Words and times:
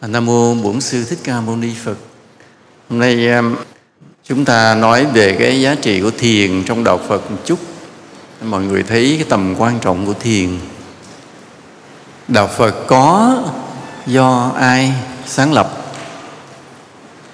À, 0.00 0.08
Nam 0.08 0.26
mô 0.26 0.54
Bổn 0.54 0.80
sư 0.80 1.04
Thích 1.04 1.18
Ca 1.24 1.40
Mâu 1.40 1.56
Ni 1.56 1.74
Phật. 1.84 1.96
Hôm 2.90 2.98
nay 2.98 3.28
chúng 4.24 4.44
ta 4.44 4.74
nói 4.74 5.06
về 5.06 5.36
cái 5.38 5.60
giá 5.60 5.74
trị 5.74 6.00
của 6.00 6.10
thiền 6.18 6.64
trong 6.64 6.84
đạo 6.84 7.00
Phật 7.08 7.30
một 7.30 7.36
chút. 7.44 7.58
Mọi 8.42 8.62
người 8.62 8.82
thấy 8.82 9.14
cái 9.18 9.26
tầm 9.28 9.54
quan 9.58 9.78
trọng 9.80 10.06
của 10.06 10.14
thiền. 10.20 10.58
Đạo 12.28 12.48
Phật 12.56 12.74
có 12.86 13.34
do 14.06 14.52
ai 14.56 14.92
sáng 15.26 15.52
lập? 15.52 15.70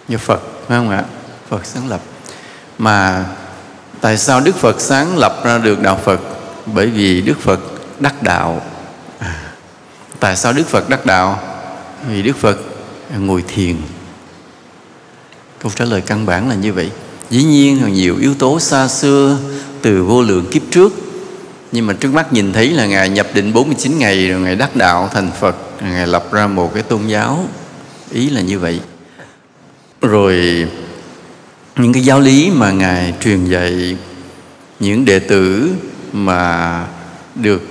Do 0.09 0.19
Phật, 0.19 0.41
phải 0.67 0.79
không 0.79 0.91
ạ? 0.91 1.05
Phật 1.49 1.67
sáng 1.67 1.89
lập. 1.89 2.01
Mà 2.79 3.27
tại 4.01 4.19
sao 4.19 4.41
Đức 4.41 4.57
Phật 4.57 4.81
sáng 4.81 5.19
lập 5.19 5.41
ra 5.45 5.59
được 5.59 5.83
đạo 5.83 6.01
Phật? 6.05 6.21
Bởi 6.67 6.87
vì 6.87 7.21
Đức 7.21 7.41
Phật 7.41 7.61
đắc 8.01 8.23
đạo. 8.23 8.62
À, 9.19 9.53
tại 10.21 10.37
sao 10.37 10.53
Đức 10.53 10.67
Phật 10.69 10.89
đắc 10.89 11.07
đạo? 11.07 11.54
Vì 12.09 12.23
đức 12.23 12.36
phật 12.36 12.59
ngồi 13.18 13.45
thiền. 13.48 13.77
Câu 15.59 15.73
trả 15.77 15.84
lời 15.84 16.01
căn 16.01 16.27
bản 16.27 16.48
là 16.48 16.55
như 16.55 16.73
vậy. 16.73 16.91
Dĩ 17.30 17.42
nhiên 17.42 17.83
là 17.83 17.88
nhiều 17.88 18.16
yếu 18.20 18.34
tố 18.34 18.60
xa 18.60 18.88
xưa 18.88 19.38
từ 19.83 20.05
vô 20.05 20.23
lượng 20.23 20.46
kiếp 20.51 20.62
trước, 20.70 20.93
nhưng 21.73 21.87
mà 21.87 21.93
trước 21.93 22.15
mắt 22.15 22.32
nhìn 22.32 22.52
thấy 22.52 22.70
là 22.70 22.87
Ngài 22.87 23.09
nhập 23.09 23.27
định 23.34 23.52
49 23.52 23.98
ngày, 23.98 24.29
rồi 24.29 24.41
Ngài 24.41 24.56
đắc 24.56 24.77
đạo 24.77 25.10
thành 25.12 25.30
Phật 25.41 25.56
Ngài 25.82 26.06
lập 26.06 26.32
ra 26.32 26.46
một 26.46 26.74
cái 26.74 26.82
tôn 26.82 27.06
giáo. 27.06 27.48
Ý 28.10 28.30
là 28.30 28.41
như 28.41 28.59
vậy. 28.59 28.80
Rồi, 30.01 30.66
những 31.77 31.93
cái 31.93 32.05
giáo 32.05 32.21
lý 32.21 32.51
mà 32.51 32.71
Ngài 32.71 33.15
truyền 33.21 33.45
dạy, 33.45 33.96
Những 34.80 35.05
đệ 35.05 35.18
tử 35.18 35.71
mà 36.12 36.87
được 37.34 37.62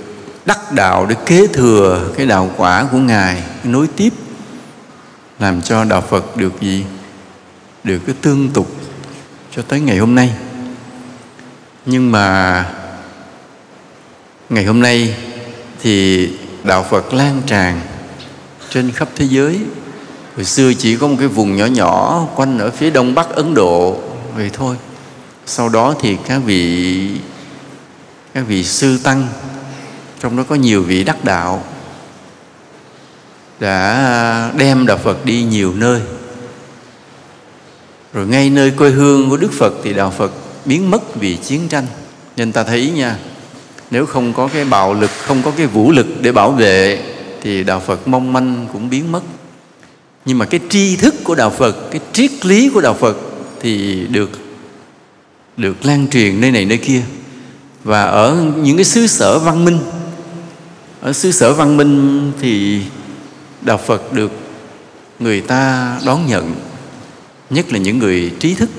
đắc 0.45 0.73
đạo 0.73 1.05
để 1.05 1.15
kế 1.25 1.47
thừa 1.47 2.11
cái 2.17 2.25
đạo 2.25 2.51
quả 2.57 2.87
của 2.91 2.97
Ngài, 2.97 3.43
Nối 3.63 3.87
tiếp 3.95 4.09
làm 5.39 5.61
cho 5.61 5.83
đạo 5.83 6.01
Phật 6.01 6.37
được 6.37 6.61
gì? 6.61 6.85
Được 7.83 7.99
cái 8.05 8.15
tương 8.21 8.49
tục 8.49 8.75
cho 9.55 9.61
tới 9.61 9.79
ngày 9.79 9.97
hôm 9.97 10.15
nay. 10.15 10.33
Nhưng 11.85 12.11
mà 12.11 12.65
ngày 14.49 14.65
hôm 14.65 14.81
nay 14.81 15.15
thì 15.81 16.29
đạo 16.63 16.85
Phật 16.89 17.13
lan 17.13 17.41
tràn 17.45 17.81
trên 18.69 18.91
khắp 18.91 19.09
thế 19.15 19.25
giới. 19.25 19.59
Hồi 20.35 20.45
xưa 20.45 20.73
chỉ 20.73 20.97
có 20.97 21.07
một 21.07 21.15
cái 21.19 21.27
vùng 21.27 21.57
nhỏ 21.57 21.65
nhỏ 21.65 22.27
quanh 22.35 22.59
ở 22.59 22.71
phía 22.71 22.89
đông 22.89 23.15
bắc 23.15 23.29
Ấn 23.29 23.53
Độ 23.53 23.99
vậy 24.35 24.49
thôi. 24.53 24.75
Sau 25.45 25.69
đó 25.69 25.95
thì 25.99 26.17
các 26.27 26.41
vị 26.45 27.09
các 28.33 28.41
vị 28.47 28.63
sư 28.63 28.97
tăng, 29.03 29.27
trong 30.19 30.37
đó 30.37 30.43
có 30.49 30.55
nhiều 30.55 30.83
vị 30.83 31.03
đắc 31.03 31.23
đạo 31.23 31.63
đã 33.59 34.51
đem 34.57 34.85
đạo 34.85 34.97
Phật 34.97 35.25
đi 35.25 35.43
nhiều 35.43 35.73
nơi. 35.75 36.01
Rồi 38.13 38.27
ngay 38.27 38.49
nơi 38.49 38.71
quê 38.71 38.89
hương 38.89 39.29
của 39.29 39.37
Đức 39.37 39.51
Phật 39.53 39.73
thì 39.83 39.93
đạo 39.93 40.13
Phật 40.17 40.31
biến 40.65 40.91
mất 40.91 41.15
vì 41.15 41.35
chiến 41.35 41.67
tranh. 41.69 41.85
Nên 42.37 42.51
ta 42.51 42.63
thấy 42.63 42.91
nha, 42.95 43.17
nếu 43.91 44.05
không 44.05 44.33
có 44.33 44.47
cái 44.47 44.65
bạo 44.65 44.93
lực, 44.93 45.11
không 45.25 45.41
có 45.43 45.51
cái 45.57 45.67
vũ 45.67 45.91
lực 45.91 46.07
để 46.21 46.31
bảo 46.31 46.51
vệ 46.51 46.99
thì 47.41 47.63
đạo 47.63 47.79
Phật 47.79 48.07
mong 48.07 48.33
manh 48.33 48.67
cũng 48.73 48.89
biến 48.89 49.11
mất. 49.11 49.21
Nhưng 50.25 50.37
mà 50.37 50.45
cái 50.45 50.59
tri 50.69 50.95
thức 50.95 51.15
của 51.23 51.35
đạo 51.35 51.49
Phật, 51.49 51.91
cái 51.91 52.01
triết 52.11 52.45
lý 52.45 52.69
của 52.69 52.81
đạo 52.81 52.93
Phật 52.93 53.17
thì 53.61 54.05
được 54.09 54.29
được 55.57 55.85
lan 55.85 56.07
truyền 56.07 56.41
nơi 56.41 56.51
này 56.51 56.65
nơi 56.65 56.77
kia. 56.77 57.01
Và 57.83 58.03
ở 58.03 58.37
những 58.63 58.77
cái 58.77 58.85
xứ 58.85 59.07
sở 59.07 59.39
văn 59.39 59.65
minh, 59.65 59.79
ở 61.01 61.13
xứ 61.13 61.31
sở 61.31 61.53
văn 61.53 61.77
minh 61.77 62.31
thì 62.41 62.81
đạo 63.65 63.77
phật 63.85 64.13
được 64.13 64.31
người 65.19 65.41
ta 65.41 65.91
đón 66.05 66.27
nhận, 66.27 66.55
nhất 67.49 67.73
là 67.73 67.79
những 67.79 67.99
người 67.99 68.31
trí 68.39 68.55
thức. 68.55 68.69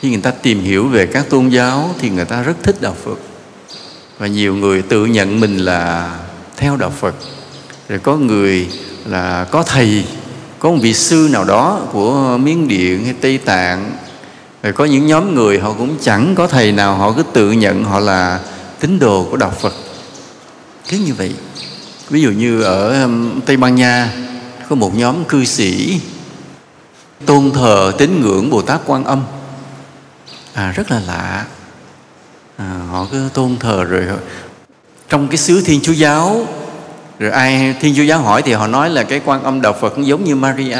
Khi 0.00 0.10
người 0.10 0.20
ta 0.20 0.30
tìm 0.30 0.60
hiểu 0.60 0.88
về 0.88 1.06
các 1.06 1.30
tôn 1.30 1.48
giáo 1.48 1.94
thì 1.98 2.10
người 2.10 2.24
ta 2.24 2.42
rất 2.42 2.56
thích 2.62 2.76
đạo 2.80 2.96
phật. 3.04 3.18
Và 4.18 4.26
nhiều 4.26 4.54
người 4.54 4.82
tự 4.82 5.06
nhận 5.06 5.40
mình 5.40 5.58
là 5.58 6.14
theo 6.56 6.76
đạo 6.76 6.92
phật. 7.00 7.14
Rồi 7.88 7.98
có 7.98 8.16
người 8.16 8.68
là 9.06 9.44
có 9.50 9.62
thầy, 9.62 10.04
có 10.58 10.70
một 10.70 10.78
vị 10.80 10.94
sư 10.94 11.28
nào 11.32 11.44
đó 11.44 11.80
của 11.92 12.38
miến 12.38 12.68
điện 12.68 13.04
hay 13.04 13.14
tây 13.20 13.38
tạng. 13.38 13.92
Rồi 14.62 14.72
có 14.72 14.84
những 14.84 15.06
nhóm 15.06 15.34
người 15.34 15.58
họ 15.58 15.72
cũng 15.72 15.96
chẳng 16.00 16.34
có 16.34 16.46
thầy 16.46 16.72
nào 16.72 16.96
họ 16.96 17.12
cứ 17.12 17.22
tự 17.32 17.52
nhận 17.52 17.84
họ 17.84 18.00
là 18.00 18.40
tín 18.80 18.98
đồ 18.98 19.26
của 19.30 19.36
đạo 19.36 19.52
phật. 19.60 19.74
Cứ 20.88 20.96
như 21.06 21.14
vậy 21.14 21.34
ví 22.12 22.22
dụ 22.22 22.30
như 22.30 22.62
ở 22.62 23.02
um, 23.02 23.40
tây 23.40 23.56
ban 23.56 23.74
nha 23.74 24.12
có 24.68 24.76
một 24.76 24.94
nhóm 24.94 25.24
cư 25.24 25.44
sĩ 25.44 26.00
tôn 27.26 27.50
thờ 27.54 27.92
tín 27.98 28.20
ngưỡng 28.20 28.50
bồ 28.50 28.62
tát 28.62 28.80
quan 28.86 29.04
âm. 29.04 29.22
À, 30.54 30.72
rất 30.76 30.90
là 30.90 31.00
lạ. 31.06 31.46
À, 32.56 32.80
họ 32.90 33.06
cứ 33.10 33.28
tôn 33.34 33.56
thờ 33.60 33.84
rồi 33.84 34.04
trong 35.08 35.28
cái 35.28 35.36
xứ 35.36 35.62
thiên 35.64 35.80
chúa 35.80 35.92
giáo 35.92 36.46
rồi 37.18 37.30
ai 37.30 37.74
thiên 37.80 37.94
chúa 37.96 38.02
giáo 38.02 38.18
hỏi 38.18 38.42
thì 38.42 38.52
họ 38.52 38.66
nói 38.66 38.90
là 38.90 39.02
cái 39.02 39.20
quan 39.24 39.42
âm 39.42 39.60
đạo 39.60 39.76
phật 39.80 39.90
cũng 39.94 40.06
giống 40.06 40.24
như 40.24 40.36
maria. 40.36 40.78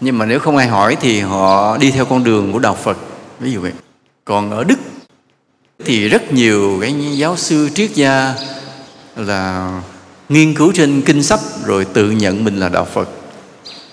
Nhưng 0.00 0.18
mà 0.18 0.26
nếu 0.26 0.38
không 0.38 0.56
ai 0.56 0.66
hỏi 0.66 0.96
thì 1.00 1.20
họ 1.20 1.76
đi 1.76 1.90
theo 1.90 2.04
con 2.04 2.24
đường 2.24 2.52
của 2.52 2.58
đạo 2.58 2.78
phật 2.82 2.98
ví 3.38 3.52
dụ 3.52 3.60
vậy. 3.60 3.72
Còn 4.24 4.50
ở 4.50 4.64
đức 4.64 4.78
thì 5.84 6.08
rất 6.08 6.32
nhiều 6.32 6.78
cái 6.80 7.16
giáo 7.16 7.36
sư 7.36 7.68
triết 7.74 7.90
gia 7.94 8.34
là 9.16 9.70
nghiên 10.30 10.54
cứu 10.54 10.72
trên 10.74 11.02
kinh 11.02 11.22
sách 11.22 11.40
rồi 11.64 11.84
tự 11.84 12.10
nhận 12.10 12.44
mình 12.44 12.56
là 12.56 12.68
đạo 12.68 12.84
Phật. 12.84 13.08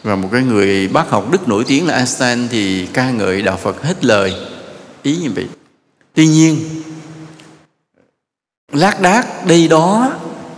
Và 0.04 0.16
một 0.16 0.30
cái 0.32 0.42
người 0.42 0.88
bác 0.88 1.10
học 1.10 1.32
đức 1.32 1.48
nổi 1.48 1.64
tiếng 1.68 1.88
là 1.88 1.96
Einstein 1.96 2.48
thì 2.48 2.86
ca 2.86 3.12
ngợi 3.12 3.42
đạo 3.42 3.58
Phật 3.58 3.84
hết 3.84 4.06
lời. 4.06 4.34
Ý 5.04 5.18
như 5.18 5.32
vậy. 5.36 5.46
Tuy 6.14 6.28
nhiên, 6.28 6.58
lác 8.72 9.02
đác 9.02 9.46
đây 9.46 9.68
đó 9.68 10.14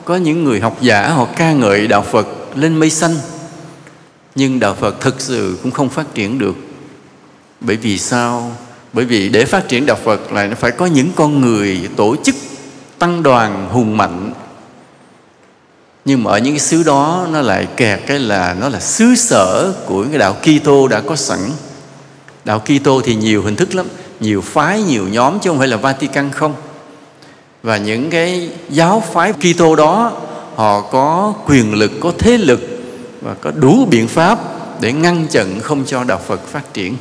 có 0.06 0.16
những 0.16 0.44
người 0.44 0.60
học 0.60 0.78
giả 0.82 1.10
họ 1.10 1.28
ca 1.38 1.54
ngợi 1.54 1.88
đạo 1.88 2.02
Phật 2.02 2.28
lên 2.56 2.76
mây 2.76 2.90
xanh. 2.90 3.16
Nhưng 4.36 4.60
đạo 4.60 4.76
Phật 4.80 5.02
thực 5.02 5.22
sự 5.22 5.58
cũng 5.64 5.72
không 5.72 5.90
phát 5.90 6.14
triển 6.14 6.40
được. 6.40 6.56
Bởi 7.62 7.76
vì 7.76 7.98
sao? 7.98 8.56
Bởi 8.94 9.06
vì 9.06 9.30
để 9.30 9.46
phát 9.46 9.68
triển 9.68 9.86
đạo 9.86 9.98
Phật 10.04 10.32
là 10.32 10.50
phải 10.60 10.72
có 10.72 10.86
những 10.86 11.10
con 11.16 11.42
người 11.42 11.90
tổ 11.96 12.16
chức, 12.24 12.36
tăng 13.00 13.24
đoàn 13.24 13.70
hùng 13.70 13.98
mạnh 13.98 14.34
nhưng 16.10 16.24
mà 16.24 16.32
ở 16.32 16.38
những 16.38 16.54
cái 16.54 16.60
xứ 16.60 16.84
đó, 16.84 17.28
nó 17.32 17.42
lại 17.42 17.68
kẹt 17.78 18.00
cái 18.08 18.20
là 18.20 18.56
nó 18.60 18.70
là 18.70 18.80
xứ 18.80 19.16
sở 19.16 19.74
của 19.86 20.06
cái 20.10 20.20
đạo 20.20 20.36
Kitô 20.42 20.88
đã 20.88 21.02
có 21.02 21.16
sẵn. 21.16 21.40
Đạo 22.46 22.60
Kitô 22.60 23.02
thì 23.02 23.16
nhiều 23.16 23.44
hình 23.44 23.56
thức 23.56 23.76
lắm, 23.76 23.86
nhiều 24.20 24.42
phái, 24.42 24.84
nhiều 24.84 25.08
nhóm 25.08 25.40
chứ 25.40 25.50
không 25.50 25.60
phải 25.60 25.68
là 25.68 25.78
Vatican 25.78 26.32
không. 26.32 26.54
Và 27.64 27.78
những 27.78 28.10
cái 28.10 28.50
giáo 28.70 29.04
phái 29.14 29.34
Kitô 29.34 29.76
đó, 29.76 30.12
họ 30.56 30.82
có 30.82 31.34
quyền 31.46 31.74
lực, 31.74 31.92
có 32.00 32.12
thế 32.18 32.38
lực 32.38 32.60
và 33.22 33.34
có 33.42 33.52
đủ 33.52 33.86
biện 33.86 34.08
pháp 34.08 34.40
để 34.82 34.94
ngăn 34.94 35.28
chặn 35.28 35.60
không 35.60 35.84
cho 35.86 36.04
đạo 36.04 36.22
Phật 36.28 36.48
phát 36.48 36.74
triển. 36.74 36.96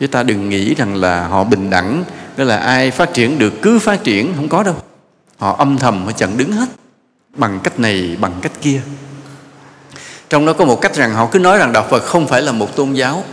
Chúng 0.00 0.10
ta 0.10 0.22
đừng 0.22 0.48
nghĩ 0.48 0.74
rằng 0.74 0.94
là 0.94 1.26
họ 1.26 1.44
bình 1.44 1.70
đẳng 1.70 2.04
tức 2.36 2.44
là 2.44 2.56
ai 2.56 2.90
phát 2.90 3.12
triển 3.12 3.38
được 3.38 3.52
cứ 3.62 3.78
phát 3.78 4.04
triển, 4.04 4.32
không 4.36 4.48
có 4.48 4.62
đâu. 4.62 4.74
Họ 5.38 5.56
âm 5.58 5.78
thầm, 5.78 6.04
họ 6.04 6.12
chặn 6.12 6.36
đứng 6.36 6.52
hết 6.52 6.68
bằng 7.36 7.60
cách 7.62 7.80
này, 7.80 8.16
bằng 8.20 8.32
cách 8.42 8.52
kia. 8.62 8.80
Trong 10.30 10.46
đó 10.46 10.52
có 10.52 10.64
một 10.64 10.80
cách 10.80 10.94
rằng 10.94 11.14
họ 11.14 11.28
cứ 11.32 11.38
nói 11.38 11.58
rằng 11.58 11.72
đạo 11.72 11.86
phật 11.90 12.04
không 12.04 12.26
phải 12.26 12.42
là 12.42 12.52
một 12.52 12.76
tôn 12.76 12.92
giáo, 12.92 13.24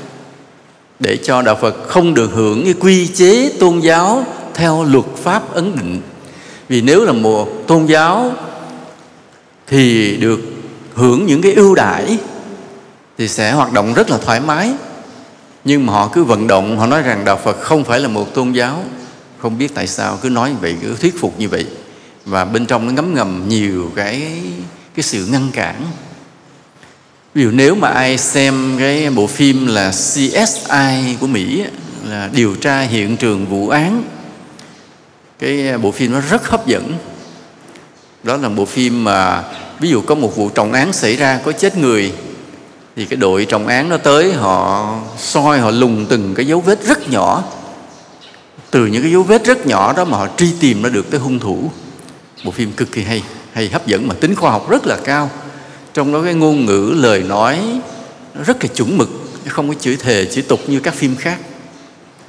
để 1.00 1.18
cho 1.24 1.42
đạo 1.42 1.58
phật 1.62 1.76
không 1.88 2.14
được 2.14 2.32
hưởng 2.34 2.64
cái 2.64 2.74
quy 2.80 3.08
chế 3.08 3.52
tôn 3.60 3.80
giáo 3.80 4.26
theo 4.54 4.84
luật 4.84 5.06
pháp 5.24 5.54
ấn 5.54 5.76
định. 5.76 6.02
Vì 6.70 6.82
nếu 6.82 7.06
là 7.06 7.12
một 7.12 7.68
tôn 7.68 7.86
giáo 7.86 8.32
thì 9.68 10.18
được 10.18 10.40
hưởng 10.96 11.26
những 11.26 11.42
cái 11.42 11.54
ưu 11.54 11.76
đãi 11.76 12.18
thì 13.18 13.28
sẽ 13.28 13.52
hoạt 13.52 13.74
động 13.74 13.94
rất 13.94 14.10
là 14.10 14.18
thoải 14.18 14.40
mái. 14.40 14.74
Nhưng 15.64 15.86
mà 15.86 15.94
họ 15.94 16.10
cứ 16.14 16.24
vận 16.24 16.48
động, 16.48 16.80
họ 16.80 16.86
nói 16.86 17.02
rằng 17.02 17.26
đạo 17.26 17.40
phật 17.44 17.62
không 17.62 17.84
phải 17.84 18.00
là 18.00 18.08
một 18.08 18.34
tôn 18.34 18.52
giáo. 18.52 18.84
Không 19.42 19.58
biết 19.58 19.76
tại 19.76 19.88
sao 19.88 20.18
cứ 20.22 20.30
nói 20.30 20.50
như 20.50 20.56
vậy, 20.62 20.76
cứ 20.82 20.96
thuyết 21.02 21.20
phục 21.20 21.40
như 21.40 21.50
vậy 21.50 21.66
và 22.26 22.46
bên 22.46 22.66
trong 22.66 22.86
nó 22.86 22.92
ngấm 22.92 23.16
ngầm 23.16 23.44
nhiều 23.48 23.92
cái 23.96 24.32
cái 24.96 25.04
sự 25.04 25.26
ngăn 25.26 25.50
cản. 25.54 25.82
Ví 27.34 27.44
dụ 27.44 27.52
nếu 27.52 27.76
mà 27.76 27.88
ai 27.88 28.18
xem 28.18 28.76
cái 28.80 29.10
bộ 29.10 29.28
phim 29.28 29.68
là 29.68 29.92
CSI 29.92 31.16
của 31.20 31.28
Mỹ 31.28 31.64
là 32.10 32.30
điều 32.34 32.56
tra 32.56 32.82
hiện 32.82 33.18
trường 33.18 33.46
vụ 33.46 33.70
án, 33.70 34.04
cái 35.40 35.78
bộ 35.78 35.92
phim 35.92 36.12
nó 36.12 36.22
rất 36.30 36.50
hấp 36.50 36.68
dẫn. 36.68 36.94
Đó 38.24 38.38
là 38.38 38.50
bộ 38.50 38.66
phim 38.66 39.04
mà 39.04 39.44
ví 39.80 39.90
dụ 39.90 40.02
có 40.02 40.16
một 40.16 40.36
vụ 40.36 40.50
trọng 40.50 40.74
án 40.74 40.94
xảy 40.94 41.16
ra, 41.16 41.40
có 41.46 41.52
chết 41.52 41.78
người, 41.78 42.14
thì 42.96 43.06
cái 43.06 43.18
đội 43.18 43.46
trọng 43.46 43.68
án 43.68 43.90
nó 43.90 43.98
tới, 43.98 44.34
họ 44.34 45.00
soi, 45.18 45.60
họ 45.60 45.72
lùng 45.72 46.06
từng 46.10 46.34
cái 46.36 46.48
dấu 46.48 46.62
vết 46.62 46.84
rất 46.84 47.10
nhỏ. 47.10 47.44
Từ 48.72 48.86
những 48.86 49.02
cái 49.02 49.12
dấu 49.12 49.24
vết 49.24 49.46
rất 49.46 49.68
nhỏ 49.68 49.94
đó 49.94 50.06
mà 50.06 50.18
họ 50.18 50.28
truy 50.38 50.54
tìm 50.60 50.84
ra 50.84 50.90
được 50.90 51.12
tới 51.12 51.20
hung 51.20 51.40
thủ 51.40 51.72
bộ 52.44 52.52
phim 52.52 52.72
cực 52.72 52.92
kỳ 52.92 53.04
hay 53.04 53.24
hay 53.54 53.70
hấp 53.70 53.88
dẫn 53.88 54.08
mà 54.08 54.16
tính 54.20 54.36
khoa 54.36 54.52
học 54.52 54.70
rất 54.70 54.88
là 54.88 54.98
cao. 55.04 55.30
Trong 55.94 56.14
đó 56.14 56.22
cái 56.24 56.34
ngôn 56.34 56.66
ngữ, 56.66 56.94
lời 56.96 57.24
nói, 57.24 57.60
nó 58.34 58.44
rất 58.44 58.64
là 58.64 58.70
chuẩn 58.76 58.98
mực 58.98 59.10
không 59.48 59.68
có 59.68 59.74
chửi 59.80 59.96
thề 59.96 60.26
chửi 60.26 60.44
tục 60.44 60.60
như 60.68 60.80
các 60.80 60.94
phim 60.94 61.16
khác. 61.16 61.40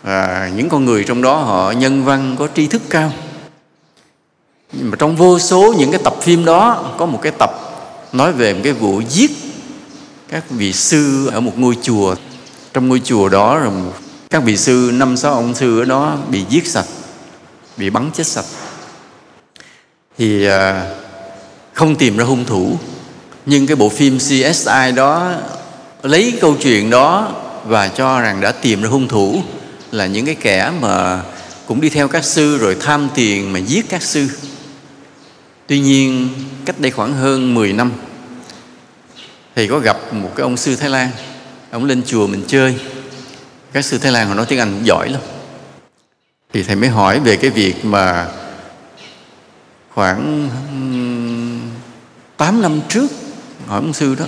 Và 0.02 0.50
những 0.56 0.69
con 0.69 0.84
người 0.84 1.05
trong 1.05 1.22
đó 1.22 1.37
họ 1.37 1.70
nhân 1.70 2.05
văn, 2.05 2.37
có 2.38 2.49
tri 2.55 2.66
thức 2.66 2.82
cao. 2.90 3.12
Nhưng 4.72 4.90
mà 4.90 4.96
trong 4.96 5.16
vô 5.16 5.38
số 5.38 5.75
những 5.78 5.90
cái 5.90 6.00
tập 6.05 6.14
phim 6.22 6.44
đó, 6.44 6.94
có 6.99 7.06
một 7.06 7.19
cái 7.22 7.32
tập 7.38 7.50
nói 8.12 8.32
về 8.32 8.55
một 8.55 8.61
cái 8.64 8.72
vụ 8.72 9.02
giết 9.08 9.31
các 10.28 10.50
vị 10.50 10.72
sư 10.72 11.26
ở 11.26 11.40
một 11.40 11.58
ngôi 11.58 11.78
chùa. 11.82 12.14
Trong 12.72 12.88
ngôi 12.88 13.00
chùa 13.05 13.28
đó, 13.28 13.58
rồi 13.58 13.72
các 14.31 14.43
vị 14.43 14.56
sư, 14.56 14.90
năm 14.94 15.16
sáu 15.16 15.34
ông 15.34 15.55
sư 15.55 15.81
ở 15.81 15.84
đó 15.84 16.16
bị 16.28 16.44
giết 16.49 16.66
sạch, 16.66 16.87
bị 17.76 17.90
bắn 17.90 18.11
chết 18.14 18.26
sạch 18.26 18.44
thì 20.19 20.46
à, 20.46 20.90
không 21.72 21.96
tìm 21.96 22.16
ra 22.16 22.25
hung 22.25 22.44
thủ. 22.44 22.78
Nhưng 23.46 23.66
cái 23.66 23.76
bộ 23.76 23.88
phim 23.88 24.19
CSI 24.19 24.93
đó 24.94 25.34
lấy 26.02 26.38
câu 26.40 26.56
chuyện 26.62 26.90
đó 26.90 27.32
và 27.64 27.88
cho 27.88 28.20
rằng 28.20 28.40
đã 28.40 28.52
tìm 28.52 28.82
ra 28.82 28.88
hung 28.88 29.08
thủ 29.08 29.43
là 29.90 30.06
những 30.06 30.26
cái 30.26 30.34
kẻ 30.34 30.72
mà 30.81 31.22
cũng 31.66 31.81
đi 31.81 31.88
theo 31.88 32.08
các 32.08 32.25
sư 32.25 32.58
rồi 32.58 32.76
tham 32.81 33.08
tiền 33.14 33.52
mà 33.52 33.58
giết 33.58 33.87
các 33.88 34.02
sư. 34.02 34.28
Tuy 35.66 35.81
nhiên, 35.81 36.28
cách 36.64 36.81
đây 36.81 36.90
khoảng 36.90 37.14
hơn 37.14 37.55
10 37.55 37.72
năm, 37.72 37.93
thì 39.55 39.69
có 39.69 39.78
gặp 39.78 40.14
một 40.14 40.31
cái 40.37 40.43
ông 40.43 40.56
sư 40.56 40.76
Thái 40.76 40.90
Lan. 40.90 41.11
Ông 41.70 41.84
lên 41.84 42.02
chùa 42.06 42.26
mình 42.26 42.44
chơi. 42.46 42.75
Các 43.72 43.84
sư 43.84 43.99
Thái 43.99 44.12
Lan 44.12 44.28
họ 44.28 44.34
nói 44.34 44.46
tiếng 44.49 44.58
Anh 44.58 44.81
giỏi 44.84 45.08
lắm. 45.08 45.20
Thì 46.52 46.62
thầy 46.62 46.76
mới 46.76 46.88
hỏi 46.88 47.20
về 47.20 47.37
cái 47.37 47.50
việc 47.50 47.84
mà 47.84 48.28
khoảng 49.94 50.49
8 52.37 52.62
năm 52.62 52.81
trước, 52.88 53.06
hỏi 53.67 53.81
ông 53.81 53.93
sư 53.93 54.14
đó, 54.14 54.25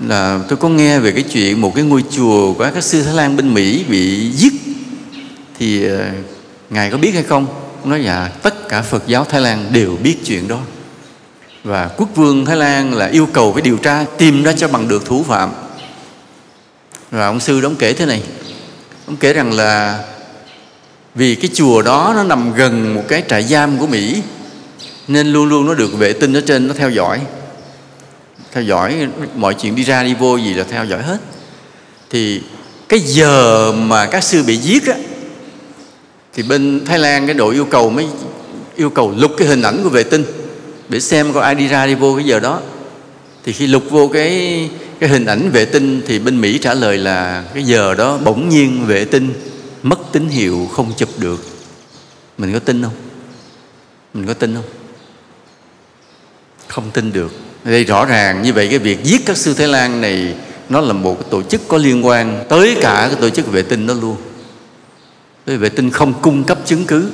là 0.00 0.40
tôi 0.48 0.56
có 0.56 0.68
nghe 0.68 0.98
về 0.98 1.12
cái 1.12 1.22
chuyện 1.22 1.60
một 1.60 1.74
cái 1.74 1.84
ngôi 1.84 2.04
chùa 2.10 2.54
của 2.54 2.70
các 2.74 2.84
sư 2.84 3.02
Thái 3.02 3.14
Lan 3.14 3.36
bên 3.36 3.54
Mỹ 3.54 3.84
bị 3.88 4.30
giết. 4.30 4.52
Thì 5.58 5.84
ờ, 5.88 6.04
ngài 6.70 6.90
có 6.90 6.98
biết 6.98 7.10
hay 7.14 7.22
không? 7.22 7.46
Ông 7.80 7.90
nói 7.90 8.04
dạ 8.04 8.30
tất 8.42 8.68
cả 8.68 8.82
Phật 8.82 9.02
giáo 9.06 9.24
Thái 9.24 9.40
Lan 9.40 9.66
đều 9.72 9.96
biết 10.02 10.16
chuyện 10.24 10.48
đó. 10.48 10.58
Và 11.64 11.90
quốc 11.96 12.08
vương 12.14 12.44
Thái 12.44 12.56
Lan 12.56 12.94
là 12.94 13.06
yêu 13.06 13.28
cầu 13.32 13.52
phải 13.52 13.62
điều 13.62 13.76
tra, 13.76 14.04
tìm 14.18 14.42
ra 14.42 14.52
cho 14.52 14.68
bằng 14.68 14.88
được 14.88 15.06
thủ 15.06 15.24
phạm. 15.28 15.50
Và 17.10 17.26
ông 17.26 17.40
sư 17.40 17.60
đó 17.60 17.68
ông 17.68 17.76
kể 17.76 17.92
thế 17.92 18.06
này, 18.06 18.22
ông 19.06 19.16
kể 19.16 19.32
rằng 19.32 19.52
là 19.52 20.04
vì 21.14 21.34
cái 21.34 21.50
chùa 21.54 21.82
đó 21.82 22.12
nó 22.16 22.24
nằm 22.24 22.54
gần 22.54 22.94
một 22.94 23.02
cái 23.08 23.22
trại 23.28 23.42
giam 23.42 23.78
của 23.78 23.86
Mỹ 23.86 24.22
nên 25.08 25.32
luôn 25.32 25.48
luôn 25.48 25.66
nó 25.66 25.74
được 25.74 25.92
vệ 25.98 26.12
tinh 26.12 26.34
ở 26.34 26.40
trên, 26.40 26.68
nó 26.68 26.74
theo 26.74 26.90
dõi. 26.90 27.20
Theo 28.52 28.64
dõi, 28.64 29.08
mọi 29.36 29.54
chuyện 29.54 29.74
đi 29.74 29.82
ra 29.82 30.02
đi 30.02 30.14
vô 30.14 30.36
gì 30.36 30.54
là 30.54 30.64
theo 30.64 30.84
dõi 30.84 31.02
hết. 31.02 31.18
Thì 32.10 32.40
cái 32.88 33.00
giờ 33.00 33.72
mà 33.72 34.06
các 34.06 34.24
sư 34.24 34.42
bị 34.42 34.56
giết 34.56 34.86
á, 34.86 34.94
thì 36.34 36.42
bên 36.42 36.84
Thái 36.84 36.98
Lan 36.98 37.26
cái 37.26 37.34
đội 37.34 37.54
yêu 37.54 37.64
cầu 37.64 37.90
mới 37.90 38.06
yêu 38.76 38.90
cầu 38.90 39.14
lục 39.16 39.32
cái 39.38 39.48
hình 39.48 39.62
ảnh 39.62 39.80
của 39.82 39.88
vệ 39.88 40.02
tinh 40.02 40.24
để 40.88 41.00
xem 41.00 41.32
có 41.32 41.40
ai 41.40 41.54
đi 41.54 41.68
ra 41.68 41.86
đi 41.86 41.94
vô 41.94 42.14
cái 42.16 42.24
giờ 42.24 42.40
đó. 42.40 42.60
Thì 43.44 43.52
khi 43.52 43.66
lục 43.66 43.82
vô 43.90 44.08
cái 44.08 44.70
cái 44.98 45.08
hình 45.08 45.26
ảnh 45.26 45.50
vệ 45.50 45.64
tinh 45.64 46.02
thì 46.06 46.18
bên 46.18 46.40
Mỹ 46.40 46.58
trả 46.58 46.74
lời 46.74 46.98
là 46.98 47.44
cái 47.54 47.62
giờ 47.62 47.94
đó 47.94 48.18
bỗng 48.18 48.48
nhiên 48.48 48.86
vệ 48.86 49.04
tinh 49.04 49.34
mất 49.82 49.98
tín 50.12 50.28
hiệu 50.28 50.68
không 50.72 50.92
chụp 50.96 51.08
được. 51.16 51.44
Mình 52.38 52.52
có 52.52 52.58
tin 52.58 52.82
không? 52.82 52.94
Mình 54.14 54.26
có 54.26 54.34
tin 54.34 54.54
không? 54.54 54.64
Không 56.68 56.90
tin 56.90 57.12
được. 57.12 57.32
Đây 57.64 57.84
rõ 57.84 58.04
ràng 58.04 58.42
như 58.42 58.52
vậy 58.52 58.68
cái 58.68 58.78
việc 58.78 59.04
giết 59.04 59.26
các 59.26 59.36
sư 59.36 59.54
Thái 59.54 59.68
Lan 59.68 60.00
này, 60.00 60.34
nó 60.68 60.80
là 60.80 60.92
một 60.92 61.14
cái 61.20 61.28
tổ 61.30 61.42
chức 61.42 61.68
có 61.68 61.78
liên 61.78 62.06
quan 62.06 62.44
tới 62.48 62.76
cả 62.80 63.06
cái 63.10 63.20
tổ 63.20 63.30
chức 63.30 63.52
vệ 63.52 63.62
tinh 63.62 63.86
đó 63.86 63.94
luôn. 63.94 64.16
Cái 65.46 65.56
vệ 65.56 65.68
tinh 65.68 65.90
không 65.90 66.14
cung 66.22 66.44
cấp 66.44 66.58
chứng 66.64 66.84
cứ, 66.84 67.10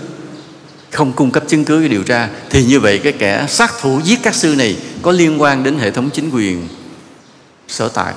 không 0.90 1.12
cung 1.12 1.30
cấp 1.30 1.44
chứng 1.48 1.64
cứ 1.64 1.82
để 1.82 1.88
điều 1.88 2.02
tra. 2.02 2.28
Thì 2.50 2.64
như 2.64 2.80
vậy 2.80 2.98
cái 2.98 3.12
kẻ 3.12 3.46
sát 3.48 3.72
thủ 3.80 4.00
giết 4.04 4.20
các 4.22 4.34
sư 4.34 4.54
này 4.58 4.76
có 5.02 5.12
liên 5.12 5.42
quan 5.42 5.64
đến 5.64 5.78
hệ 5.78 5.90
thống 5.90 6.10
chính 6.10 6.30
quyền, 6.30 6.68
sở 7.68 7.88
tại. 7.88 8.14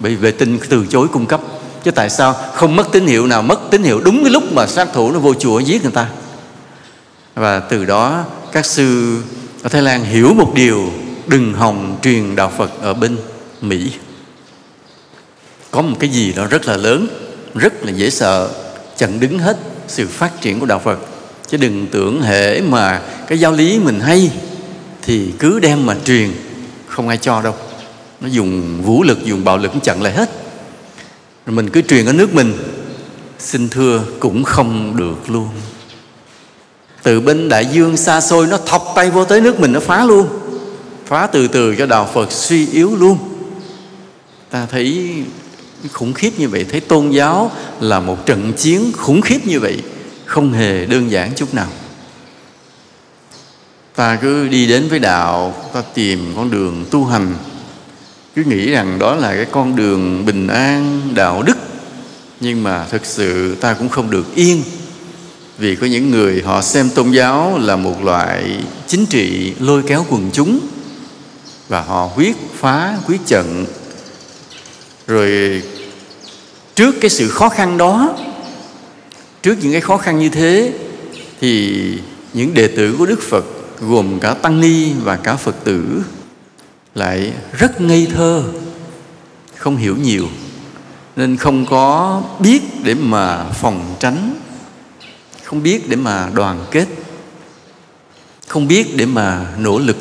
Bởi 0.00 0.16
vệ 0.16 0.30
tinh 0.30 0.58
từ 0.68 0.86
chối 0.90 1.08
cung 1.08 1.26
cấp. 1.26 1.40
Chứ 1.84 1.90
tại 1.90 2.10
sao 2.10 2.32
không 2.54 2.76
mất 2.76 2.92
tín 2.92 3.06
hiệu 3.06 3.26
nào, 3.26 3.42
mất 3.42 3.60
tín 3.70 3.82
hiệu 3.82 4.00
đúng 4.00 4.22
cái 4.22 4.30
lúc 4.30 4.52
mà 4.52 4.66
sát 4.66 4.88
thủ 4.92 5.12
nó 5.12 5.18
vô 5.18 5.34
chùa 5.34 5.60
giết 5.60 5.82
người 5.82 5.92
ta? 5.92 6.06
Và 7.34 7.60
từ 7.60 7.84
đó 7.84 8.24
các 8.52 8.66
sư 8.66 9.18
ở 9.66 9.68
Thái 9.68 9.82
Lan 9.82 10.04
hiểu 10.04 10.34
một 10.34 10.52
điều, 10.54 10.90
đừng 11.26 11.54
hòng 11.54 11.98
truyền 12.02 12.36
đạo 12.36 12.52
Phật 12.56 12.80
ở 12.80 12.94
bên 12.94 13.16
Mỹ. 13.60 13.90
Có 15.70 15.82
một 15.82 15.96
cái 16.00 16.10
gì 16.10 16.32
đó 16.32 16.46
rất 16.46 16.66
là 16.66 16.76
lớn, 16.76 17.08
rất 17.54 17.84
là 17.84 17.92
dễ 17.92 18.10
sợ 18.10 18.50
chặn 18.96 19.20
đứng 19.20 19.38
hết 19.38 19.56
sự 19.88 20.06
phát 20.06 20.40
triển 20.40 20.60
của 20.60 20.66
đạo 20.66 20.78
Phật. 20.78 20.98
Chứ 21.48 21.56
đừng 21.56 21.86
tưởng 21.86 22.22
hệ 22.22 22.60
mà 22.60 23.02
cái 23.28 23.38
giáo 23.38 23.52
lý 23.52 23.78
mình 23.78 24.00
hay, 24.00 24.30
thì 25.02 25.32
cứ 25.38 25.60
đem 25.60 25.86
mà 25.86 25.96
truyền, 26.04 26.30
không 26.86 27.08
ai 27.08 27.16
cho 27.16 27.42
đâu. 27.42 27.54
Nó 28.20 28.28
dùng 28.28 28.82
vũ 28.82 29.02
lực, 29.02 29.24
dùng 29.24 29.44
bạo 29.44 29.58
lực 29.58 29.72
cũng 29.72 29.80
chặn 29.80 30.02
lại 30.02 30.12
hết. 30.12 30.30
Rồi 31.46 31.56
mình 31.56 31.70
cứ 31.70 31.82
truyền 31.82 32.06
ở 32.06 32.12
nước 32.12 32.34
mình, 32.34 32.54
xin 33.38 33.68
thưa 33.68 34.02
cũng 34.20 34.44
không 34.44 34.96
được 34.96 35.30
luôn 35.30 35.48
từ 37.06 37.20
bên 37.20 37.48
đại 37.48 37.66
dương 37.66 37.96
xa 37.96 38.20
xôi, 38.20 38.46
nó 38.46 38.58
thọc 38.66 38.92
tay 38.94 39.10
vô 39.10 39.24
tới 39.24 39.40
nước 39.40 39.60
mình, 39.60 39.72
nó 39.72 39.80
phá 39.80 40.04
luôn. 40.04 40.28
Phá 41.06 41.26
từ 41.26 41.48
từ 41.48 41.74
cho 41.76 41.86
đạo 41.86 42.10
phật 42.14 42.32
suy 42.32 42.68
yếu 42.70 42.96
luôn. 42.96 43.18
Ta 44.50 44.66
thấy 44.70 45.14
khủng 45.92 46.12
khiếp 46.12 46.30
như 46.38 46.48
vậy, 46.48 46.66
thấy 46.70 46.80
tôn 46.80 47.10
giáo 47.10 47.50
là 47.80 48.00
một 48.00 48.26
trận 48.26 48.52
chiến 48.52 48.92
khủng 48.96 49.20
khiếp 49.20 49.46
như 49.46 49.60
vậy, 49.60 49.82
không 50.24 50.52
hề 50.52 50.86
đơn 50.86 51.10
giản 51.10 51.32
chút 51.34 51.54
nào. 51.54 51.68
Ta 53.94 54.18
cứ 54.22 54.48
đi 54.48 54.66
đến 54.66 54.88
với 54.88 54.98
đạo, 54.98 55.54
ta 55.74 55.82
tìm 55.94 56.32
con 56.36 56.50
đường 56.50 56.84
tu 56.90 57.04
hành. 57.04 57.34
Cứ 58.34 58.42
nghĩ 58.44 58.70
rằng 58.70 58.98
đó 58.98 59.14
là 59.14 59.34
cái 59.34 59.46
con 59.50 59.76
đường 59.76 60.26
bình 60.26 60.46
an, 60.46 61.00
đạo 61.14 61.42
đức. 61.42 61.56
Nhưng 62.40 62.62
mà 62.62 62.86
thực 62.90 63.06
sự 63.06 63.54
ta 63.54 63.74
cũng 63.74 63.88
không 63.88 64.10
được 64.10 64.34
yên 64.34 64.62
vì 65.58 65.76
có 65.76 65.86
những 65.86 66.10
người 66.10 66.42
họ 66.42 66.62
xem 66.62 66.90
tôn 66.94 67.10
giáo 67.10 67.58
là 67.58 67.76
một 67.76 68.04
loại 68.04 68.60
chính 68.86 69.06
trị 69.06 69.52
lôi 69.60 69.82
kéo 69.86 70.06
quần 70.10 70.30
chúng 70.32 70.58
và 71.68 71.80
họ 71.80 72.10
quyết 72.16 72.36
phá 72.54 72.98
quyết 73.06 73.26
trận. 73.26 73.66
Rồi 75.06 75.62
trước 76.74 76.94
cái 77.00 77.10
sự 77.10 77.28
khó 77.28 77.48
khăn 77.48 77.78
đó, 77.78 78.16
trước 79.42 79.54
những 79.62 79.72
cái 79.72 79.80
khó 79.80 79.96
khăn 79.96 80.18
như 80.18 80.28
thế, 80.28 80.72
thì 81.40 81.82
những 82.32 82.54
đệ 82.54 82.68
tử 82.68 82.94
của 82.98 83.06
đức 83.06 83.22
phật, 83.22 83.44
gồm 83.80 84.20
cả 84.20 84.34
tăng 84.34 84.60
ni 84.60 84.92
và 84.92 85.16
cả 85.16 85.36
phật 85.36 85.64
tử, 85.64 86.02
lại 86.94 87.32
rất 87.58 87.80
ngây 87.80 88.06
thơ, 88.14 88.44
không 89.56 89.76
hiểu 89.76 89.96
nhiều, 89.96 90.28
nên 91.16 91.36
không 91.36 91.66
có 91.66 92.22
biết 92.38 92.62
để 92.82 92.94
mà 92.94 93.44
phòng 93.44 93.94
tránh 94.00 94.34
không 95.46 95.62
biết 95.62 95.88
để 95.88 95.96
mà 95.96 96.30
đoàn 96.34 96.66
kết. 96.70 96.86
Không 98.48 98.68
biết 98.68 98.96
để 98.96 99.06
mà 99.06 99.46
nỗ 99.58 99.78
lực. 99.78 99.96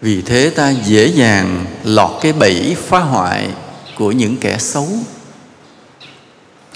Vì 0.00 0.22
thế 0.22 0.50
ta 0.50 0.70
dễ 0.70 1.06
dàng 1.06 1.66
lọt 1.84 2.10
cái 2.22 2.32
bẫy 2.32 2.76
phá 2.78 2.98
hoại 2.98 3.48
của 3.96 4.12
những 4.12 4.36
kẻ 4.36 4.58
xấu. 4.58 4.88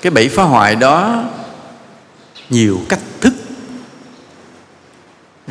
Cái 0.03 0.11
bẫy 0.11 0.29
phá 0.29 0.43
hoại 0.43 0.77
đó 0.77 1.25
nhiều 2.51 2.81
cách 2.89 3.01
thức. 3.21 3.35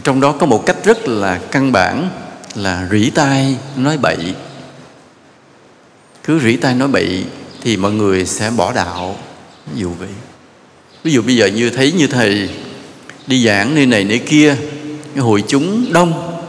Trong 0.03 0.19
đó 0.19 0.31
có 0.31 0.45
một 0.45 0.65
cách 0.65 0.77
rất 0.83 1.07
là 1.07 1.39
căn 1.51 1.71
bản 1.71 2.09
là 2.55 2.87
rỉ 2.91 3.09
tai 3.09 3.57
nói 3.75 3.97
bậy. 3.97 4.35
Cứ 6.23 6.39
rỉ 6.39 6.57
tai 6.57 6.75
nói 6.75 6.87
bậy 6.87 7.25
thì 7.61 7.77
mọi 7.77 7.91
người 7.91 8.25
sẽ 8.25 8.51
bỏ 8.51 8.73
đạo. 8.73 9.15
Ví 9.73 9.81
dụ 9.81 9.93
vậy 9.93 10.09
ví 11.07 11.13
dụ 11.13 11.21
bây 11.21 11.35
giờ 11.35 11.47
như 11.47 11.69
thấy 11.69 11.91
như 11.91 12.07
thầy 12.07 12.49
đi 13.27 13.45
giảng 13.45 13.75
nơi 13.75 13.85
này 13.85 14.03
nơi 14.03 14.19
kia, 14.19 14.55
cái 15.15 15.23
hội 15.23 15.43
chúng 15.47 15.93
đông, 15.93 16.39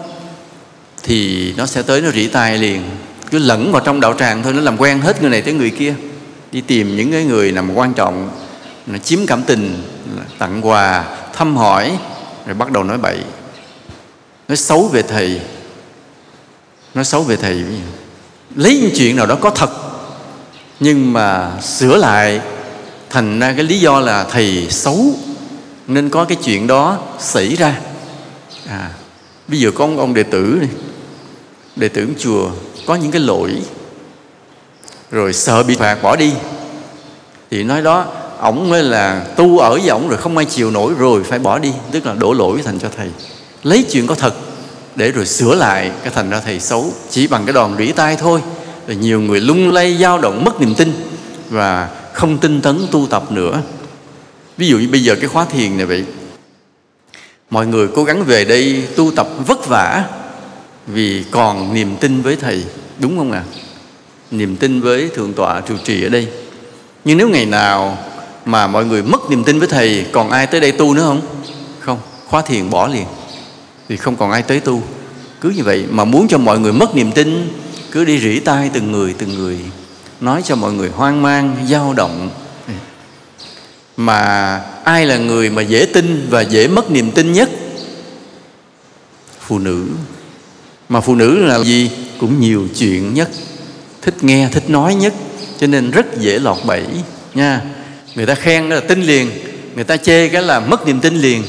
thì 1.02 1.52
nó 1.56 1.66
sẽ 1.66 1.82
tới 1.82 2.00
nó 2.00 2.10
rỉ 2.10 2.26
tai 2.28 2.58
liền. 2.58 2.82
Cứ 3.30 3.38
lẫn 3.38 3.72
vào 3.72 3.82
trong 3.84 4.00
đạo 4.00 4.14
tràng 4.18 4.42
thôi, 4.42 4.52
nó 4.52 4.60
làm 4.60 4.80
quen 4.80 5.00
hết 5.00 5.20
người 5.20 5.30
này 5.30 5.42
tới 5.42 5.54
người 5.54 5.70
kia. 5.70 5.94
Đi 6.52 6.60
tìm 6.60 6.96
những 6.96 7.12
cái 7.12 7.24
người 7.24 7.52
nào 7.52 7.64
mà 7.64 7.74
quan 7.74 7.94
trọng, 7.94 8.30
nó 8.86 8.98
chiếm 8.98 9.26
cảm 9.26 9.42
tình, 9.42 9.82
tặng 10.38 10.66
quà, 10.66 11.04
thăm 11.32 11.56
hỏi, 11.56 11.98
rồi 12.46 12.54
bắt 12.54 12.70
đầu 12.70 12.84
nói 12.84 12.98
bậy. 12.98 13.18
Nói 14.48 14.56
xấu 14.56 14.88
về 14.88 15.02
thầy. 15.02 15.40
Nói 16.94 17.04
xấu 17.04 17.22
về 17.22 17.36
thầy 17.36 17.64
lấy 18.56 18.78
những 18.78 18.90
chuyện 18.96 19.16
nào 19.16 19.26
đó 19.26 19.38
có 19.40 19.50
thật, 19.50 19.70
nhưng 20.80 21.12
mà 21.12 21.52
sửa 21.60 21.96
lại 21.96 22.40
thành 23.10 23.40
ra 23.40 23.52
cái 23.52 23.64
lý 23.64 23.80
do 23.80 24.00
là 24.00 24.24
thầy 24.24 24.66
xấu 24.70 25.14
nên 25.86 26.10
có 26.10 26.24
cái 26.24 26.38
chuyện 26.44 26.66
đó 26.66 26.98
xảy 27.18 27.56
ra. 27.56 27.78
À 28.68 28.90
bây 29.48 29.60
giờ 29.60 29.70
có 29.70 29.84
ông, 29.84 29.98
ông 29.98 30.14
đệ 30.14 30.22
tử 30.22 30.56
này 30.60 30.68
đệ 31.76 31.88
tử 31.88 32.08
chùa 32.18 32.50
có 32.86 32.94
những 32.94 33.10
cái 33.10 33.20
lỗi 33.20 33.52
rồi 35.10 35.32
sợ 35.32 35.62
bị 35.62 35.76
phạt 35.76 36.02
bỏ 36.02 36.16
đi. 36.16 36.32
Thì 37.50 37.64
nói 37.64 37.82
đó 37.82 38.06
ổng 38.40 38.70
mới 38.70 38.82
là 38.82 39.24
tu 39.36 39.58
ở 39.58 39.70
với 39.70 39.88
ổng 39.88 40.08
rồi 40.08 40.18
không 40.18 40.36
ai 40.36 40.44
chịu 40.44 40.70
nổi 40.70 40.92
rồi 40.98 41.22
phải 41.24 41.38
bỏ 41.38 41.58
đi 41.58 41.72
tức 41.90 42.06
là 42.06 42.14
đổ 42.14 42.32
lỗi 42.32 42.60
thành 42.64 42.78
cho 42.78 42.88
thầy. 42.96 43.08
Lấy 43.62 43.84
chuyện 43.90 44.06
có 44.06 44.14
thật 44.14 44.34
để 44.96 45.10
rồi 45.10 45.26
sửa 45.26 45.54
lại 45.54 45.90
cái 46.02 46.12
thành 46.16 46.30
ra 46.30 46.40
thầy 46.40 46.60
xấu. 46.60 46.92
Chỉ 47.10 47.26
bằng 47.26 47.46
cái 47.46 47.52
đòn 47.52 47.76
rỉ 47.78 47.92
tay 47.92 48.16
thôi. 48.16 48.40
Rồi 48.86 48.96
nhiều 48.96 49.20
người 49.20 49.40
lung 49.40 49.72
lay 49.72 49.96
dao 49.96 50.18
động 50.18 50.44
mất 50.44 50.60
niềm 50.60 50.74
tin. 50.74 50.92
Và 51.50 51.88
không 52.18 52.38
tinh 52.38 52.60
tấn 52.60 52.87
tu 52.90 53.06
tập 53.06 53.32
nữa. 53.32 53.62
Ví 54.56 54.68
dụ 54.68 54.78
như 54.78 54.88
bây 54.88 55.02
giờ 55.02 55.16
cái 55.16 55.28
khóa 55.28 55.44
thiền 55.44 55.76
này 55.76 55.87
vậy, 55.87 56.04
mọi 57.50 57.66
người 57.66 57.88
cố 57.94 58.04
gắng 58.04 58.25
về 58.25 58.44
đây 58.44 58.88
tu 58.96 59.10
tập 59.16 59.28
vất 59.46 59.68
vả 59.68 60.04
vì 60.87 61.25
còn 61.30 61.75
niềm 61.75 61.96
tin 62.00 62.22
với 62.22 62.37
thầy, 62.37 62.64
đúng 62.98 63.18
không 63.18 63.32
ạ? 63.32 63.44
À? 63.46 63.52
niềm 64.30 64.56
tin 64.56 64.80
với 64.80 65.08
thượng 65.08 65.32
tọa 65.32 65.60
trụ 65.60 65.75
trì 65.84 66.02
ở 66.02 66.08
đây. 66.08 66.28
Nhưng 67.04 67.18
nếu 67.18 67.28
ngày 67.28 67.46
nào 67.46 67.98
mà 68.44 68.66
mọi 68.66 68.84
người 68.84 69.02
mất 69.02 69.30
niềm 69.30 69.44
tin 69.44 69.58
với 69.58 69.68
thầy, 69.68 70.06
còn 70.12 70.30
ai 70.30 70.46
tới 70.46 70.60
đây 70.60 70.72
tu 70.72 70.94
nữa 70.94 71.02
không? 71.02 71.20
Không, 71.78 71.98
khóa 72.26 72.42
thiền 72.42 72.70
bỏ 72.70 72.88
liền, 72.88 73.06
vì 73.88 73.96
không 73.96 74.16
còn 74.16 74.30
ai 74.30 74.42
tới 74.42 74.60
tu. 74.60 74.82
Cứ 75.40 75.50
như 75.50 75.62
vậy 75.62 75.84
mà 75.90 76.04
muốn 76.04 76.28
cho 76.28 76.38
mọi 76.38 76.58
người 76.58 76.72
mất 76.72 76.96
niềm 76.96 77.12
tin, 77.12 77.48
cứ 77.90 78.04
đi 78.04 78.18
rỉ 78.20 78.40
tai 78.40 78.70
từng 78.75 78.92
người 78.92 79.14
từng 79.18 79.34
người 79.34 79.58
nói 80.20 80.42
cho 80.44 80.56
mọi 80.56 80.72
người 80.72 80.88
hoang 80.88 81.22
mang, 81.22 81.56
dao 81.68 81.94
động. 81.94 82.30
Mà 83.96 84.60
ai 84.84 85.06
là 85.06 85.16
người 85.16 85.50
mà 85.50 85.62
dễ 85.62 85.87
tin 85.87 86.26
và 86.30 86.40
dễ 86.40 86.68
mất 86.68 86.90
niềm 86.90 87.10
tin 87.10 87.32
nhất? 87.32 87.50
Phụ 89.40 89.58
nữ. 89.58 89.87
Mà 90.88 91.00
phụ 91.00 91.14
nữ 91.14 91.44
là 91.44 91.64
gì? 91.64 91.90
Cũng 92.18 92.40
nhiều 92.40 92.68
chuyện 92.78 93.14
nhất. 93.14 93.30
Thích 94.02 94.14
nghe, 94.20 94.48
thích 94.52 94.70
nói 94.70 94.94
nhất. 94.94 95.14
Cho 95.60 95.66
nên 95.66 95.90
rất 95.90 96.18
dễ 96.18 96.38
lọt 96.38 96.56
bẫy, 96.66 96.84
nha. 97.34 97.60
Người 98.14 98.26
ta 98.26 98.34
khen 98.34 98.68
là 98.68 98.80
tin 98.80 99.02
liền. 99.02 99.30
Người 99.75 99.84
ta 99.84 99.96
chê 99.96 100.28
cái 100.28 100.42
là 100.42 100.60
mất 100.60 100.87
niềm 100.87 101.00
tin 101.00 101.16
liền. 101.16 101.42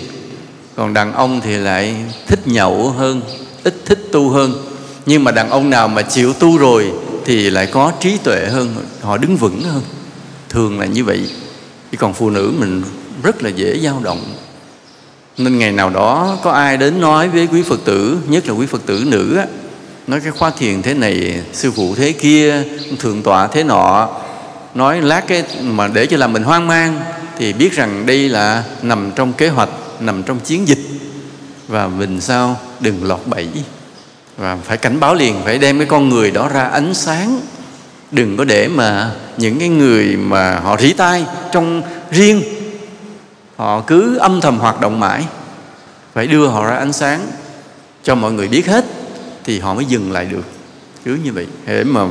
Còn 0.76 0.94
đàn 0.94 1.14
ông 1.14 1.42
thì 1.42 1.58
lại 1.58 1.96
thích 2.28 2.40
nhậu 2.46 2.90
hơn, 2.90 3.22
ít 3.64 3.76
thích 3.86 4.00
tu 4.12 4.30
hơn. 4.30 4.54
Nhưng 5.06 5.24
mà 5.24 5.32
đàn 5.32 5.50
ông 5.50 5.70
nào 5.70 5.88
mà 5.88 6.02
chịu 6.02 6.34
tu 6.34 6.58
rồi 6.58 6.92
thì 7.30 7.50
lại 7.50 7.68
có 7.68 7.92
trí 8.00 8.18
tuệ 8.18 8.46
hơn, 8.52 8.76
họ 9.02 9.18
đứng 9.18 9.38
vững 9.38 9.64
hơn. 9.64 9.82
Thường 10.50 10.80
là 10.80 10.86
như 10.86 11.04
vậy. 11.04 11.30
Chứ 11.92 11.98
còn 11.98 12.14
phụ 12.14 12.30
nữ 12.30 12.54
mình 12.60 12.84
rất 13.24 13.44
là 13.44 13.50
dễ 13.50 13.80
dao 13.84 14.02
động. 14.04 14.24
Nên 15.38 15.60
ngày 15.60 15.72
nào 15.72 15.90
đó 15.90 16.38
có 16.44 16.52
ai 16.52 16.78
đến 16.78 17.02
nói 17.02 17.30
với 17.30 17.48
quý 17.48 17.62
phật 17.62 17.80
tử, 17.86 18.18
nhất 18.28 18.48
là 18.48 18.54
quý 18.54 18.66
phật 18.66 18.86
tử 18.86 19.04
nữ 19.08 19.36
á, 19.38 19.46
nói 20.08 20.20
cái 20.20 20.32
khóa 20.32 20.50
thiền 20.50 20.82
thế 20.82 20.94
này, 20.94 21.42
sư 21.54 21.72
phụ 21.72 21.96
thế 21.96 22.12
kia, 22.12 22.64
thượng 23.00 23.24
tọa 23.24 23.48
thế 23.48 23.64
nọ, 23.64 24.10
nói 24.76 25.02
lát 25.02 25.28
cái 25.28 25.44
mà 25.62 25.88
để 25.88 26.06
cho 26.06 26.18
làm 26.18 26.34
mình 26.34 26.44
hoang 26.44 26.68
mang, 26.68 27.02
thì 27.38 27.54
biết 27.54 27.74
rằng 27.74 28.06
đây 28.06 28.30
là 28.30 28.64
nằm 28.82 29.12
trong 29.16 29.34
kế 29.34 29.50
hoạch, 29.50 29.70
nằm 30.00 30.24
trong 30.24 30.40
chiến 30.40 30.68
dịch. 30.68 30.82
Và 31.68 31.88
mình 31.88 32.22
sao? 32.22 32.60
Đừng 32.80 33.04
lọt 33.04 33.22
bẫy 33.26 33.48
và 34.40 34.58
phải 34.64 34.78
cảnh 34.78 35.00
báo 35.00 35.16
liền, 35.16 35.36
phải 35.44 35.58
đem 35.58 35.78
cái 35.78 35.88
con 35.88 36.10
người 36.10 36.32
đó 36.32 36.50
ra 36.54 36.64
ánh 36.64 36.94
sáng. 36.94 37.42
Đừng 38.12 38.38
có 38.38 38.44
để 38.44 38.68
mà 38.68 39.12
những 39.38 39.60
cái 39.60 39.70
người 39.70 40.18
mà 40.18 40.60
họ 40.60 40.78
rỉ 40.78 40.94
tai 40.94 41.26
trong 41.52 41.82
riêng, 42.12 42.44
họ 43.56 43.84
cứ 43.88 44.18
âm 44.18 44.42
thầm 44.42 44.58
hoạt 44.58 44.82
động 44.82 45.00
mãi. 45.00 45.24
Phải 46.14 46.28
đưa 46.28 46.48
họ 46.48 46.66
ra 46.66 46.76
ánh 46.76 46.94
sáng 46.94 47.28
cho 48.04 48.16
mọi 48.16 48.32
người 48.32 48.48
biết 48.48 48.68
hết 48.68 48.86
thì 49.44 49.60
họ 49.60 49.74
mới 49.74 49.86
dừng 49.86 50.12
lại 50.12 50.26
được. 50.26 50.46
Cứ 51.06 51.18
như 51.24 51.34
vậy. 51.34 51.48
Để 51.66 51.84
mà 51.84 52.06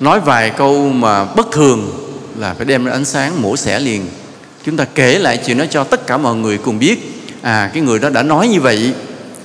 nói 0.00 0.20
vài 0.20 0.50
câu 0.50 0.88
mà 0.88 1.24
bất 1.24 1.52
thường 1.52 1.92
là 2.38 2.54
phải 2.54 2.66
đem 2.66 2.84
ra 2.84 2.92
ánh 2.92 3.04
sáng 3.04 3.42
mổ 3.42 3.56
xẻ 3.56 3.80
liền. 3.80 4.06
Chúng 4.64 4.76
ta 4.76 4.84
kể 4.94 5.18
lại 5.18 5.40
chuyện 5.46 5.58
đó 5.58 5.64
cho 5.70 5.84
tất 5.84 6.06
cả 6.06 6.16
mọi 6.16 6.34
người 6.34 6.58
cùng 6.58 6.78
biết. 6.78 7.24
À 7.42 7.70
cái 7.74 7.82
người 7.82 7.98
đó 7.98 8.08
đã 8.08 8.22
nói 8.22 8.48
như 8.48 8.60
vậy. 8.60 8.92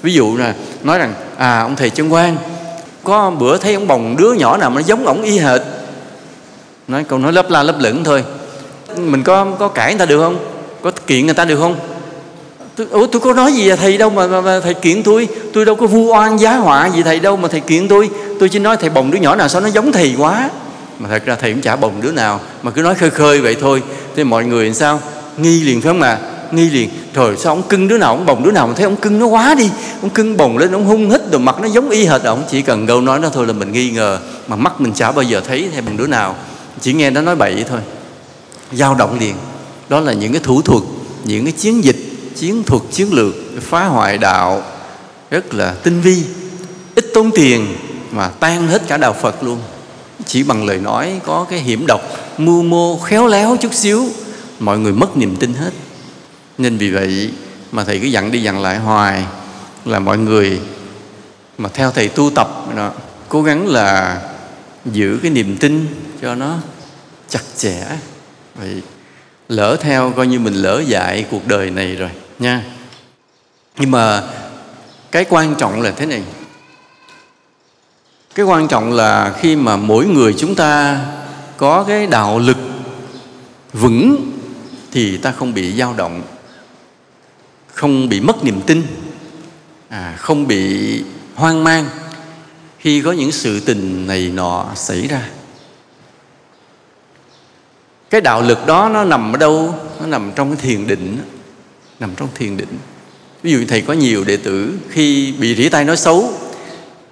Ví 0.01 0.13
dụ 0.13 0.37
là 0.37 0.53
nói 0.83 0.99
rằng 0.99 1.13
à 1.39 1.59
ông 1.59 1.75
thầy 1.75 1.89
chân 1.89 2.13
quan 2.13 2.37
có 3.03 3.31
bữa 3.39 3.57
thấy 3.57 3.73
ông 3.73 3.87
bồng 3.87 4.15
đứa 4.17 4.33
nhỏ 4.33 4.57
nào 4.57 4.69
mà 4.69 4.75
nó 4.75 4.87
giống 4.87 5.05
ổng 5.05 5.21
y 5.21 5.37
hệt? 5.37 5.61
Nói 6.87 7.03
câu 7.03 7.19
nói 7.19 7.33
lấp 7.33 7.49
la 7.49 7.63
lấp 7.63 7.75
lửng 7.79 8.03
thôi. 8.03 8.23
Mình 8.97 9.23
có 9.23 9.45
có 9.59 9.67
cãi 9.67 9.91
người 9.91 9.99
ta 9.99 10.05
được 10.05 10.21
không? 10.21 10.37
Có 10.81 10.91
kiện 11.07 11.25
người 11.25 11.35
ta 11.35 11.45
được 11.45 11.59
không? 11.59 11.75
Tôi, 12.75 12.87
ủa 12.89 13.07
tôi 13.07 13.21
có 13.21 13.33
nói 13.33 13.53
gì 13.53 13.69
à 13.69 13.75
thầy 13.75 13.97
đâu 13.97 14.09
mà, 14.09 14.27
mà, 14.27 14.41
mà 14.41 14.59
thầy 14.59 14.73
kiện 14.73 15.03
tôi? 15.03 15.27
Tôi 15.53 15.65
đâu 15.65 15.75
có 15.75 15.87
vu 15.87 16.13
oan 16.13 16.39
giá 16.39 16.55
họa 16.55 16.87
gì 16.87 17.03
thầy 17.03 17.19
đâu 17.19 17.37
mà 17.37 17.47
thầy 17.47 17.59
kiện 17.59 17.87
tôi. 17.87 18.09
Tôi 18.39 18.49
chỉ 18.49 18.59
nói 18.59 18.77
thầy 18.77 18.89
bồng 18.89 19.11
đứa 19.11 19.19
nhỏ 19.19 19.35
nào 19.35 19.47
sao 19.47 19.61
nó 19.61 19.67
giống 19.67 19.91
thầy 19.91 20.15
quá. 20.17 20.49
Mà 20.99 21.09
thật 21.09 21.25
ra 21.25 21.35
thầy 21.35 21.51
cũng 21.51 21.61
chả 21.61 21.75
bồng 21.75 22.01
đứa 22.01 22.11
nào 22.11 22.39
mà 22.63 22.71
cứ 22.71 22.81
nói 22.81 22.95
khơi 22.95 23.09
khơi 23.09 23.41
vậy 23.41 23.55
thôi. 23.61 23.83
Thế 24.15 24.23
mọi 24.23 24.45
người 24.45 24.65
làm 24.65 24.73
sao? 24.73 24.99
Nghi 25.37 25.61
liền 25.61 25.81
phải 25.81 25.89
không 25.89 26.01
à? 26.01 26.17
Nghi 26.53 26.69
liền. 26.69 26.89
Rồi 27.13 27.37
sao 27.37 27.53
ông 27.53 27.63
cưng 27.63 27.87
đứa 27.87 27.97
nào, 27.97 28.09
ông 28.15 28.25
bồng 28.25 28.43
đứa 28.43 28.51
nào 28.51 28.67
mà 28.67 28.73
thấy 28.73 28.83
ông 28.83 28.95
cưng 28.95 29.19
nó 29.19 29.25
quá 29.25 29.55
đi. 29.55 29.69
Ông 30.01 30.09
cưng 30.09 30.37
bồng 30.37 30.57
lên, 30.57 30.71
ông 30.71 30.85
hung 30.85 31.09
hít 31.09 31.21
rồi 31.31 31.39
mặt 31.39 31.55
nó 31.61 31.67
giống 31.67 31.89
y 31.89 32.05
hệt. 32.05 32.23
Ông 32.23 32.43
chỉ 32.49 32.61
cần 32.61 32.87
câu 32.87 33.01
nói 33.01 33.19
đó 33.19 33.29
thôi 33.33 33.47
là 33.47 33.53
mình 33.53 33.71
nghi 33.71 33.89
ngờ. 33.89 34.19
Mà 34.47 34.55
mắt 34.55 34.81
mình 34.81 34.93
chả 34.93 35.11
bao 35.11 35.23
giờ 35.23 35.41
thấy 35.47 35.69
hay 35.73 35.81
bằng 35.81 35.97
đứa 35.97 36.07
nào. 36.07 36.35
Chỉ 36.81 36.93
nghe 36.93 37.09
nó 37.09 37.21
nói 37.21 37.35
bậy 37.35 37.65
thôi. 37.69 37.79
Dao 38.71 38.95
động 38.95 39.19
liền. 39.19 39.35
Đó 39.89 39.99
là 39.99 40.13
những 40.13 40.31
cái 40.31 40.41
thủ 40.43 40.61
thuật, 40.61 40.83
những 41.23 41.45
cái 41.45 41.51
chiến 41.51 41.83
dịch, 41.83 41.97
chiến 42.35 42.63
thuật, 42.63 42.81
chiến 42.91 43.13
lược 43.13 43.33
phá 43.61 43.85
hoại 43.85 44.17
đạo. 44.17 44.63
Rất 45.31 45.53
là 45.53 45.73
tinh 45.83 46.01
vi. 46.01 46.23
Ít 46.95 47.05
tốn 47.13 47.31
tiền 47.31 47.67
mà 48.11 48.27
tan 48.27 48.67
hết 48.67 48.81
cả 48.87 48.97
đạo 48.97 49.13
phật 49.21 49.43
luôn. 49.43 49.57
Chỉ 50.25 50.43
bằng 50.43 50.65
lời 50.65 50.77
nói 50.77 51.19
có 51.25 51.45
cái 51.49 51.59
hiểm 51.59 51.85
độc, 51.87 52.01
mưu 52.37 52.63
mô, 52.63 52.97
khéo 52.97 53.27
léo 53.27 53.57
chút 53.61 53.73
xíu, 53.73 54.05
mọi 54.59 54.79
người 54.79 54.93
mất 54.93 55.17
niềm 55.17 55.35
tin 55.35 55.53
hết 55.53 55.71
nên 56.59 56.77
vì 56.77 56.91
vậy 56.91 57.31
mà 57.71 57.83
thầy 57.83 57.99
cứ 57.99 58.07
dặn 58.07 58.31
đi 58.31 58.41
dặn 58.41 58.61
lại 58.61 58.77
hoài 58.79 59.25
là 59.85 59.99
mọi 59.99 60.17
người 60.17 60.59
mà 61.57 61.69
theo 61.73 61.91
thầy 61.91 62.07
tu 62.07 62.29
tập 62.29 62.49
đó, 62.75 62.91
cố 63.29 63.43
gắng 63.43 63.67
là 63.67 64.21
giữ 64.85 65.19
cái 65.21 65.31
niềm 65.31 65.57
tin 65.57 65.87
cho 66.21 66.35
nó 66.35 66.57
chặt 67.29 67.43
chẽ. 67.57 67.83
Vậy 68.55 68.81
lỡ 69.49 69.77
theo 69.81 70.13
coi 70.15 70.27
như 70.27 70.39
mình 70.39 70.53
lỡ 70.53 70.83
dại 70.87 71.25
cuộc 71.31 71.47
đời 71.47 71.71
này 71.71 71.95
rồi 71.95 72.09
nha. 72.39 72.63
Nhưng 73.77 73.91
mà 73.91 74.23
cái 75.11 75.25
quan 75.29 75.55
trọng 75.55 75.81
là 75.81 75.91
thế 75.91 76.05
này. 76.05 76.23
Cái 78.35 78.45
quan 78.45 78.67
trọng 78.67 78.93
là 78.93 79.35
khi 79.39 79.55
mà 79.55 79.75
mỗi 79.75 80.05
người 80.05 80.35
chúng 80.37 80.55
ta 80.55 80.99
có 81.57 81.83
cái 81.87 82.07
đạo 82.07 82.39
lực 82.39 82.57
vững 83.73 84.31
thì 84.91 85.17
ta 85.17 85.31
không 85.31 85.53
bị 85.53 85.77
dao 85.77 85.93
động 85.93 86.21
không 87.79 88.09
bị 88.09 88.19
mất 88.19 88.43
niềm 88.43 88.61
tin 88.61 88.83
à, 89.89 90.15
không 90.17 90.47
bị 90.47 91.03
hoang 91.35 91.63
mang 91.63 91.85
khi 92.79 93.01
có 93.01 93.11
những 93.11 93.31
sự 93.31 93.59
tình 93.59 94.07
này 94.07 94.31
nọ 94.33 94.65
xảy 94.75 95.07
ra. 95.07 95.29
Cái 98.09 98.21
đạo 98.21 98.41
lực 98.41 98.67
đó 98.67 98.89
nó 98.93 99.03
nằm 99.03 99.33
ở 99.33 99.37
đâu? 99.37 99.75
Nó 99.99 100.05
nằm 100.05 100.31
trong 100.35 100.55
cái 100.55 100.61
thiền 100.61 100.87
định 100.87 101.17
nằm 101.99 102.11
trong 102.17 102.27
thiền 102.35 102.57
định. 102.57 102.77
Ví 103.43 103.51
dụ 103.51 103.63
thầy 103.67 103.81
có 103.81 103.93
nhiều 103.93 104.23
đệ 104.23 104.37
tử 104.37 104.73
khi 104.89 105.33
bị 105.39 105.55
rỉ 105.55 105.69
tay 105.69 105.85
nói 105.85 105.97
xấu 105.97 106.33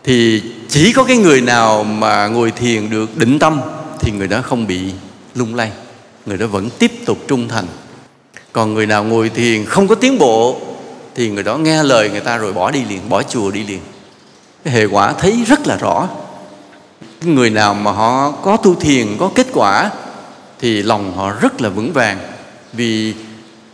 thì 0.04 0.44
chỉ 0.70 0.94
có 0.94 1.04
cái 1.04 1.18
người 1.18 1.42
nào 1.42 1.84
mà 1.84 2.28
ngồi 2.28 2.52
thiền 2.52 2.90
được 2.90 3.18
định 3.18 3.40
tâm 3.40 3.62
thì 4.00 4.12
người 4.12 4.28
đó 4.28 4.42
không 4.42 4.68
bị 4.68 4.82
lung 5.36 5.56
lay 5.56 5.72
người 6.26 6.38
đó 6.38 6.48
vẫn 6.48 6.70
tiếp 6.80 6.92
tục 7.06 7.18
trung 7.28 7.48
thành 7.48 7.66
còn 8.58 8.74
người 8.74 8.86
nào 8.86 9.04
ngồi 9.04 9.30
thiền 9.30 9.66
không 9.66 9.88
có 9.88 9.96
tiến 9.96 10.18
bộ, 10.18 10.60
thì 11.16 11.30
người 11.30 11.44
đó 11.44 11.58
nghe 11.58 11.84
lời 11.84 12.10
người 12.10 12.20
ta 12.20 12.38
rồi 12.38 12.54
bỏ 12.54 12.72
đi 12.72 12.84
liền, 12.90 13.10
bỏ 13.10 13.24
chùa 13.24 13.52
đi 13.52 13.64
liền. 13.64 13.80
Cái 14.64 14.74
hệ 14.74 14.86
quả 14.86 15.14
thấy 15.14 15.44
rất 15.48 15.68
là 15.68 15.78
rõ. 15.78 16.08
Người 17.22 17.50
nào 17.50 17.74
mà 17.74 17.92
họ 17.92 18.32
có 18.32 18.58
tu 18.58 18.76
thiền, 18.76 19.08
có 19.20 19.32
kết 19.36 19.48
quả, 19.54 19.92
thì 20.60 20.84
lòng 20.84 21.14
họ 21.16 21.34
rất 21.42 21.62
là 21.62 21.70
vững 21.70 21.94
vàng. 21.94 22.18
Vì 22.74 23.14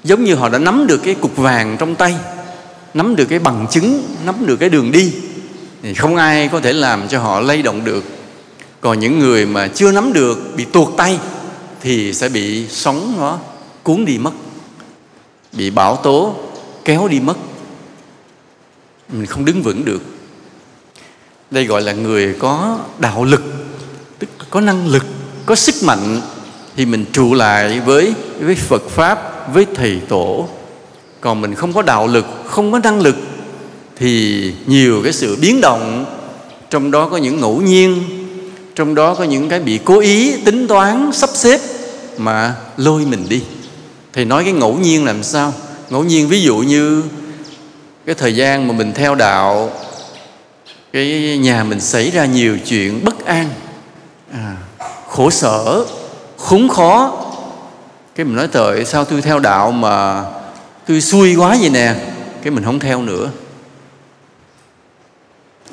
giống 0.04 0.24
như 0.24 0.36
họ 0.36 0.50
đã 0.50 0.60
nắm 0.60 0.88
được 0.88 1.04
cái 1.04 1.16
cục 1.16 1.38
vàng 1.38 1.78
trong 1.80 1.96
tay, 1.96 2.16
nắm 2.94 3.16
được 3.16 3.26
cái 3.26 3.40
bằng 3.40 3.68
chứng, 3.72 4.04
nắm 4.26 4.36
được 4.46 4.56
cái 4.56 4.70
đường 4.70 4.92
đi, 4.92 5.14
thì 5.84 5.94
không 5.94 6.16
ai 6.16 6.48
có 6.48 6.60
thể 6.60 6.74
làm 6.74 7.08
cho 7.08 7.20
họ 7.20 7.40
lay 7.40 7.62
động 7.62 7.84
được. 7.84 8.04
Còn 8.82 9.00
những 9.00 9.20
người 9.20 9.46
mà 9.46 9.68
chưa 9.68 9.92
nắm 9.92 10.14
được, 10.14 10.54
bị 10.56 10.66
tuột 10.66 10.88
tay, 10.98 11.20
thì 11.82 12.14
sẽ 12.14 12.30
bị 12.30 12.68
sóng 12.70 13.16
nó 13.18 13.38
cuốn 13.84 14.06
đi 14.06 14.18
mất 14.18 14.32
bị 15.54 15.70
bão 15.70 15.96
tố, 15.96 16.36
kéo 16.86 17.08
đi 17.08 17.20
mất. 17.20 17.38
Mình 19.10 19.26
không 19.26 19.46
đứng 19.46 19.62
vững 19.62 19.86
được. 19.86 20.02
Đây 21.52 21.66
gọi 21.66 21.82
là 21.82 21.92
người 21.92 22.36
có 22.40 22.80
đạo 23.00 23.24
lực, 23.24 23.44
tức 24.20 24.30
có 24.50 24.62
năng 24.62 24.88
lực, 24.88 25.06
có 25.46 25.56
sức 25.56 25.76
mạnh, 25.84 26.22
thì 26.76 26.86
mình 26.86 27.06
trụ 27.12 27.34
lại 27.34 27.80
với 27.80 28.14
với 28.40 28.56
Phật 28.56 28.90
pháp, 28.90 29.48
với 29.54 29.66
thầy 29.76 30.02
tổ. 30.10 30.48
Còn 31.22 31.42
mình 31.42 31.56
không 31.56 31.74
có 31.74 31.82
đạo 31.82 32.08
lực, 32.08 32.26
không 32.46 32.72
có 32.72 32.80
năng 32.80 33.02
lực, 33.02 33.16
thì 33.96 34.54
nhiều 34.66 35.02
cái 35.04 35.14
sự 35.14 35.38
biến 35.42 35.62
động. 35.62 36.06
Trong 36.70 36.92
đó 36.92 37.10
có 37.10 37.18
những 37.18 37.40
ngẫu 37.40 37.62
nhiên, 37.62 38.04
trong 38.76 38.96
đó 38.96 39.16
có 39.16 39.24
những 39.24 39.50
cái 39.50 39.60
bị 39.60 39.80
cố 39.86 40.00
ý, 40.00 40.42
tính 40.42 40.68
toán, 40.68 41.10
sắp 41.14 41.30
xếp 41.34 41.60
mà 42.18 42.56
lôi 42.78 43.06
mình 43.06 43.26
đi 43.30 43.44
thì 44.14 44.26
nói 44.26 44.44
cái 44.44 44.54
ngẫu 44.54 44.78
nhiên 44.78 45.06
làm 45.06 45.24
sao? 45.24 45.54
Ngẫu 45.90 46.04
nhiên 46.04 46.28
ví 46.28 46.42
dụ 46.42 46.58
như 46.58 47.04
cái 48.06 48.16
thời 48.16 48.36
gian 48.36 48.68
mà 48.68 48.74
mình 48.74 48.94
theo 48.94 49.16
đạo 49.16 49.72
cái 50.94 51.38
nhà 51.38 51.64
mình 51.64 51.80
xảy 51.80 52.12
ra 52.12 52.26
nhiều 52.26 52.58
chuyện 52.66 53.04
bất 53.04 53.26
an 53.26 53.50
à, 54.34 54.56
khổ 55.08 55.30
sở 55.30 55.86
khốn 56.38 56.70
khó. 56.70 57.20
Cái 58.16 58.26
mình 58.26 58.36
nói 58.36 58.48
trời 58.52 58.86
sao 58.86 59.06
tôi 59.06 59.22
theo 59.22 59.40
đạo 59.40 59.72
mà 59.72 60.24
tôi 60.88 61.02
xui 61.02 61.36
quá 61.36 61.58
vậy 61.60 61.70
nè? 61.70 61.96
Cái 62.44 62.52
mình 62.52 62.64
không 62.64 62.80
theo 62.80 63.02
nữa. 63.02 63.30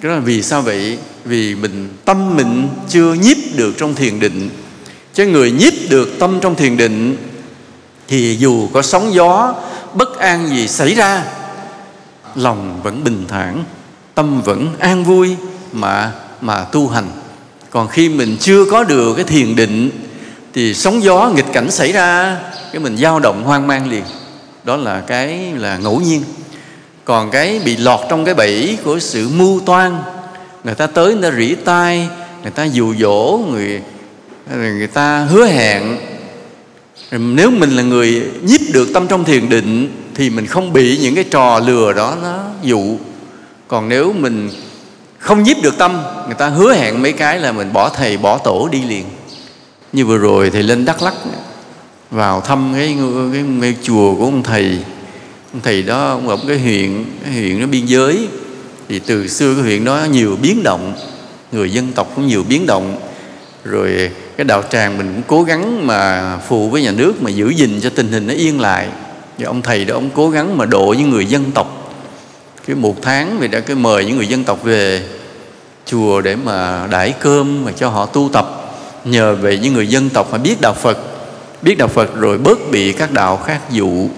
Cái 0.00 0.09
đó 0.09 0.14
là 0.14 0.20
vì 0.20 0.42
sao 0.42 0.62
vậy? 0.62 0.99
Vì 1.25 1.54
mình 1.54 1.88
tâm 2.04 2.37
mình 2.37 2.68
chưa 2.88 3.14
nhiếp 3.14 3.37
được 3.54 3.75
trong 3.78 3.94
thiền 3.94 4.20
định. 4.20 4.49
Chứ 5.14 5.26
người 5.26 5.50
nhiếp 5.50 5.73
được 5.90 6.18
tâm 6.18 6.38
trong 6.40 6.54
thiền 6.54 6.76
định 6.76 7.16
thì 8.11 8.37
dù 8.37 8.69
có 8.73 8.83
sóng 8.83 9.14
gió, 9.14 9.55
bất 9.95 10.19
an 10.19 10.49
gì 10.49 10.69
xảy 10.69 10.95
ra, 10.95 11.25
lòng 12.35 12.81
vẫn 12.83 13.05
bình 13.05 13.25
thản, 13.29 13.64
tâm 14.14 14.43
vẫn 14.43 14.75
an 14.79 15.05
vui 15.05 15.37
mà 15.73 16.12
mà 16.40 16.64
tu 16.64 16.88
hành. 16.88 17.09
Còn 17.71 17.88
khi 17.88 18.09
mình 18.09 18.37
chưa 18.40 18.64
có 18.64 18.85
được 18.85 19.14
cái 19.14 19.25
thiền 19.25 19.57
định, 19.57 19.90
thì 20.55 20.75
sóng 20.75 21.02
gió 21.02 21.31
nghịch 21.35 21.52
cảnh 21.52 21.71
xảy 21.71 21.93
ra, 21.93 22.37
cái 22.73 22.81
mình 22.81 22.97
dao 22.97 23.21
động 23.21 23.45
hoang 23.45 23.67
mang 23.67 23.90
liền. 23.90 24.05
Đó 24.64 24.76
là 24.76 25.00
cái 25.00 25.52
là 25.57 25.76
ngẫu 25.76 26.00
nhiên. 26.00 26.23
Còn 27.05 27.31
cái 27.31 27.61
bị 27.64 27.76
lọt 27.76 28.00
trong 28.09 28.25
cái 28.25 28.35
bẫy 28.35 28.79
của 28.85 28.99
sự 28.99 29.29
mưu 29.29 29.61
toan, 29.61 30.02
người 30.64 30.75
ta 30.75 30.87
tới, 30.87 31.14
người 31.14 31.31
ta 31.31 31.37
rỉ 31.37 31.55
tai, 31.55 32.09
người 32.43 32.50
ta 32.50 32.64
dụ 32.64 32.95
dỗ, 32.95 33.40
người 33.50 33.83
người 34.57 34.87
ta 34.87 35.19
hứa 35.19 35.47
hẹn 35.47 35.97
nếu 37.19 37.50
mình 37.50 37.71
là 37.71 37.83
người 37.83 38.23
nhiếp 38.43 38.61
được 38.73 38.88
tâm 38.95 39.07
trong 39.09 39.25
thiền 39.25 39.49
định 39.49 39.93
thì 40.14 40.31
mình 40.31 40.47
không 40.47 40.73
bị 40.73 40.99
những 40.99 41.14
cái 41.14 41.25
trò 41.25 41.59
lừa 41.59 41.93
đó 41.93 42.17
nó 42.23 42.38
dụ. 42.62 42.99
Còn 43.69 43.88
nếu 43.88 44.12
mình 44.12 44.50
không 45.19 45.43
nhiếp 45.43 45.57
được 45.62 45.79
tâm 45.79 46.02
người 46.26 46.35
ta 46.35 46.49
hứa 46.49 46.75
hẹn 46.75 47.02
mấy 47.02 47.12
cái 47.12 47.38
là 47.38 47.52
mình 47.52 47.73
bỏ 47.73 47.88
thầy 47.88 48.17
bỏ 48.17 48.38
tổ 48.38 48.69
đi 48.73 48.83
liền. 48.88 49.05
Như 49.93 50.07
vừa 50.07 50.19
rồi 50.19 50.50
thầy 50.50 50.62
lên 50.62 50.85
đắk 50.85 51.02
lắc 51.02 51.14
vào 52.11 52.40
thăm 52.40 52.73
cái, 52.75 52.97
cái, 53.33 53.45
cái 53.61 53.75
chùa 53.83 54.14
của 54.14 54.25
ông 54.25 54.43
thầy. 54.43 54.79
Ông 55.52 55.62
thầy 55.62 55.83
đó 55.83 56.11
ông 56.11 56.29
ở 56.29 56.38
cái 56.49 56.59
huyện 56.59 57.05
cái 57.25 57.33
huyện 57.33 57.61
nó 57.61 57.67
biên 57.67 57.87
giới. 57.87 58.29
Thì 58.88 58.99
từ 58.99 59.29
xưa 59.29 59.55
cái 59.55 59.62
huyện 59.62 59.85
đó 59.85 60.07
nhiều 60.12 60.37
biến 60.43 60.62
động 60.62 60.95
người 61.52 61.73
dân 61.73 61.93
tộc 61.93 62.12
cũng 62.17 62.26
nhiều 62.26 62.45
biến 62.49 62.67
động 62.67 63.00
rồi 63.64 64.11
cái 64.37 64.45
đạo 64.45 64.62
tràng 64.71 64.99
mình 64.99 65.12
cũng 65.14 65.23
cố 65.26 65.43
gắng 65.43 65.87
mà 65.87 66.37
phù 66.38 66.71
với 66.71 66.83
nhà 66.83 66.90
nước, 66.90 67.23
mà 67.23 67.31
giữ 67.31 67.49
gìn 67.49 67.81
cho 67.81 67.90
tình 67.90 68.09
hình 68.09 68.26
nó 68.26 68.35
yên 68.35 68.61
lại. 68.61 68.88
Và 69.38 69.47
ông 69.47 69.62
thầy 69.62 69.85
đó, 69.85 69.95
ông 69.95 70.11
cố 70.14 70.31
gắng 70.31 70.57
mà 70.57 70.64
độ 70.67 70.95
những 70.99 71.11
người 71.11 71.26
dân 71.26 71.50
tộc. 71.55 71.95
Cái 72.67 72.76
một 72.76 72.97
tháng 73.02 73.37
thì 73.40 73.49
đã 73.49 73.61
cái 73.61 73.76
mời 73.76 74.05
những 74.05 74.17
người 74.17 74.26
dân 74.26 74.45
tộc 74.45 74.62
về 74.62 75.02
chùa 75.87 76.21
để 76.21 76.37
mà 76.37 76.87
đãi 76.90 77.14
cơm 77.21 77.64
mà 77.64 77.73
cho 77.73 77.88
họ 77.88 78.07
tu 78.07 78.31
tập. 78.33 78.57
Nhờ 79.05 79.35
về 79.35 79.59
những 79.59 79.75
người 79.75 79.87
dân 79.87 80.11
tộc 80.11 80.33
mà 80.33 80.38
biết 80.38 80.61
đạo 80.61 80.75
Phật, 80.75 80.99
biết 81.62 81.79
đạo 81.79 81.88
Phật 81.88 82.17
rồi 82.17 82.38
bớt 82.38 82.59
bị 82.71 82.93
các 82.93 83.12
đạo 83.12 83.37
khác 83.37 83.61
dụ. 83.71 84.09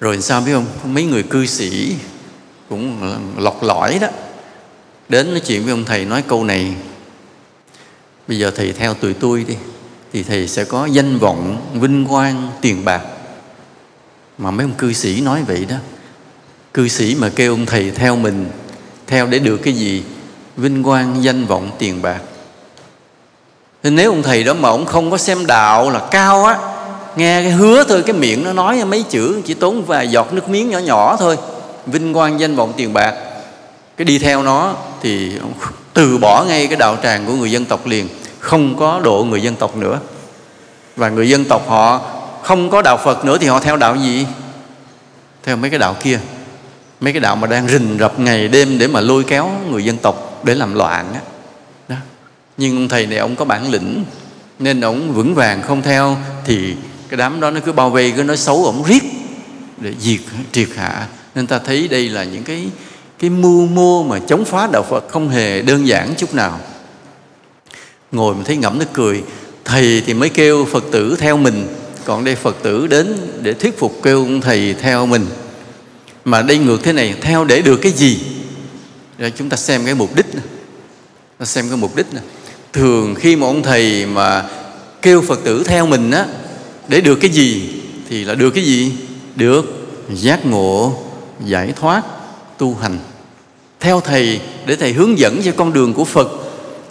Rồi 0.00 0.22
sao 0.22 0.40
biết 0.40 0.52
không? 0.52 0.66
Mấy 0.94 1.04
người 1.04 1.22
cư 1.22 1.46
sĩ 1.46 1.94
cũng 2.68 3.14
lọc 3.38 3.62
lõi 3.62 3.98
đó. 4.00 4.08
Đến 5.08 5.30
nói 5.30 5.40
chuyện 5.40 5.62
với 5.62 5.70
ông 5.70 5.84
thầy 5.84 6.04
nói 6.04 6.22
câu 6.28 6.44
này 6.44 6.74
bây 8.28 8.38
giờ 8.38 8.50
thầy 8.56 8.72
theo 8.72 8.94
tụi 8.94 9.14
tôi 9.14 9.44
đi, 9.48 9.54
thì 10.12 10.22
thầy 10.22 10.48
sẽ 10.48 10.64
có 10.64 10.86
danh 10.86 11.18
vọng, 11.18 11.62
vinh 11.74 12.06
quang, 12.06 12.50
tiền 12.60 12.84
bạc. 12.84 13.00
Mà 14.38 14.50
mấy 14.50 14.64
ông 14.64 14.74
cư 14.74 14.92
sĩ 14.92 15.20
nói 15.20 15.42
vậy 15.46 15.66
đó, 15.70 15.76
cư 16.74 16.88
sĩ 16.88 17.14
mà 17.14 17.30
kêu 17.36 17.52
ông 17.52 17.66
thầy 17.66 17.90
theo 17.90 18.16
mình, 18.16 18.46
theo 19.06 19.26
để 19.26 19.38
được 19.38 19.56
cái 19.56 19.72
gì? 19.72 20.02
Vinh 20.56 20.82
quang, 20.82 21.24
danh 21.24 21.44
vọng, 21.44 21.70
tiền 21.78 22.02
bạc. 22.02 22.20
Thì 23.82 23.90
nếu 23.90 24.10
ông 24.10 24.22
thầy 24.22 24.44
đó 24.44 24.54
mà 24.54 24.68
ông 24.68 24.86
không 24.86 25.10
có 25.10 25.18
xem 25.18 25.46
đạo 25.46 25.90
là 25.90 26.00
cao 26.10 26.44
á, 26.44 26.58
nghe 27.16 27.42
cái 27.42 27.50
hứa 27.50 27.84
thôi, 27.84 28.02
cái 28.06 28.16
miệng 28.16 28.44
nó 28.44 28.52
nói 28.52 28.84
mấy 28.84 29.02
chữ, 29.02 29.40
chỉ 29.44 29.54
tốn 29.54 29.84
vài 29.84 30.08
giọt 30.08 30.32
nước 30.32 30.48
miếng 30.48 30.70
nhỏ 30.70 30.78
nhỏ 30.78 31.16
thôi, 31.16 31.38
vinh 31.86 32.14
quang, 32.14 32.40
danh 32.40 32.56
vọng, 32.56 32.72
tiền 32.76 32.92
bạc. 32.92 33.14
Cái 33.96 34.04
đi 34.04 34.18
theo 34.18 34.42
nó 34.42 34.74
thì 35.02 35.38
ông 35.38 35.52
từ 35.94 36.18
bỏ 36.18 36.44
ngay 36.48 36.66
cái 36.66 36.76
đạo 36.76 36.96
tràng 37.02 37.26
của 37.26 37.32
người 37.32 37.50
dân 37.50 37.64
tộc 37.64 37.86
liền 37.86 38.08
không 38.46 38.76
có 38.76 39.00
độ 39.04 39.24
người 39.24 39.42
dân 39.42 39.56
tộc 39.56 39.76
nữa. 39.76 40.00
Và 40.96 41.08
người 41.08 41.28
dân 41.28 41.44
tộc 41.44 41.68
họ 41.68 42.00
không 42.42 42.70
có 42.70 42.82
đạo 42.82 42.96
Phật 43.04 43.24
nữa 43.24 43.38
thì 43.40 43.46
họ 43.46 43.60
theo 43.60 43.76
đạo 43.76 43.96
gì? 43.96 44.26
Theo 45.42 45.56
mấy 45.56 45.70
cái 45.70 45.78
đạo 45.78 45.96
kia. 46.02 46.20
Mấy 47.00 47.12
cái 47.12 47.20
đạo 47.20 47.36
mà 47.36 47.46
đang 47.46 47.68
rình 47.68 47.96
rập 48.00 48.18
ngày 48.20 48.48
đêm 48.48 48.78
để 48.78 48.86
mà 48.88 49.00
lôi 49.00 49.24
kéo 49.24 49.50
người 49.70 49.84
dân 49.84 49.96
tộc 49.96 50.40
để 50.44 50.54
làm 50.54 50.74
loạn 50.74 51.14
á. 51.14 51.20
Đó. 51.88 51.96
nhưng 52.56 52.76
ông 52.76 52.88
thầy 52.88 53.06
này 53.06 53.18
ông 53.18 53.36
có 53.36 53.44
bản 53.44 53.70
lĩnh, 53.70 54.04
nên 54.58 54.80
ông 54.80 55.12
vững 55.12 55.34
vàng 55.34 55.62
không 55.62 55.82
theo, 55.82 56.16
thì 56.44 56.74
cái 57.08 57.16
đám 57.16 57.40
đó 57.40 57.50
nó 57.50 57.60
cứ 57.64 57.72
bao 57.72 57.90
vây, 57.90 58.12
cứ 58.16 58.22
nói 58.22 58.36
xấu 58.36 58.64
ông 58.64 58.82
riết 58.82 59.02
để 59.76 59.94
diệt, 60.00 60.20
triệt 60.52 60.68
hạ. 60.76 61.06
Nên 61.34 61.46
ta 61.46 61.58
thấy 61.58 61.88
đây 61.88 62.08
là 62.08 62.24
những 62.24 62.44
cái 62.44 62.68
cái 63.18 63.30
mưu 63.30 63.66
mô 63.66 64.02
mà 64.02 64.18
chống 64.26 64.44
phá 64.44 64.68
đạo 64.72 64.82
Phật 64.82 65.08
không 65.08 65.28
hề 65.28 65.62
đơn 65.62 65.86
giản 65.86 66.14
chút 66.16 66.34
nào 66.34 66.60
ngồi 68.16 68.34
mình 68.34 68.44
thấy 68.44 68.56
ngẫm 68.56 68.78
nó 68.78 68.84
cười, 68.92 69.22
thầy 69.64 70.02
thì 70.06 70.14
mới 70.14 70.28
kêu 70.28 70.64
Phật 70.64 70.84
tử 70.90 71.16
theo 71.18 71.36
mình, 71.36 71.66
còn 72.04 72.24
đây 72.24 72.34
Phật 72.34 72.56
tử 72.62 72.86
đến 72.86 73.16
để 73.42 73.52
thuyết 73.52 73.78
phục 73.78 74.00
kêu 74.02 74.18
ông 74.18 74.40
thầy 74.40 74.74
theo 74.74 75.06
mình. 75.06 75.26
Mà 76.24 76.42
đây 76.42 76.58
ngược 76.58 76.82
thế 76.82 76.92
này, 76.92 77.14
theo 77.20 77.44
để 77.44 77.62
được 77.62 77.76
cái 77.76 77.92
gì? 77.92 78.18
Rồi 79.18 79.32
chúng 79.36 79.48
ta 79.48 79.56
xem 79.56 79.84
cái 79.84 79.94
mục 79.94 80.16
đích 80.16 80.26
ta 81.38 81.44
xem 81.44 81.68
cái 81.68 81.76
mục 81.76 81.96
đích 81.96 82.14
này. 82.14 82.22
thường 82.72 83.14
khi 83.14 83.36
mà 83.36 83.46
ông 83.46 83.62
thầy 83.62 84.06
mà 84.06 84.44
kêu 85.02 85.22
Phật 85.22 85.44
tử 85.44 85.64
theo 85.64 85.86
mình 85.86 86.10
á, 86.10 86.26
để 86.88 87.00
được 87.00 87.14
cái 87.14 87.30
gì 87.30 87.70
thì 88.08 88.24
là 88.24 88.34
được 88.34 88.50
cái 88.50 88.64
gì? 88.64 88.92
Được 89.36 89.64
giác 90.14 90.46
ngộ, 90.46 90.98
giải 91.44 91.72
thoát, 91.76 92.02
tu 92.58 92.74
hành. 92.74 92.98
Theo 93.80 94.00
thầy, 94.00 94.40
để 94.66 94.76
thầy 94.76 94.92
hướng 94.92 95.18
dẫn 95.18 95.42
cho 95.44 95.52
con 95.56 95.72
đường 95.72 95.94
của 95.94 96.04
phật 96.04 96.28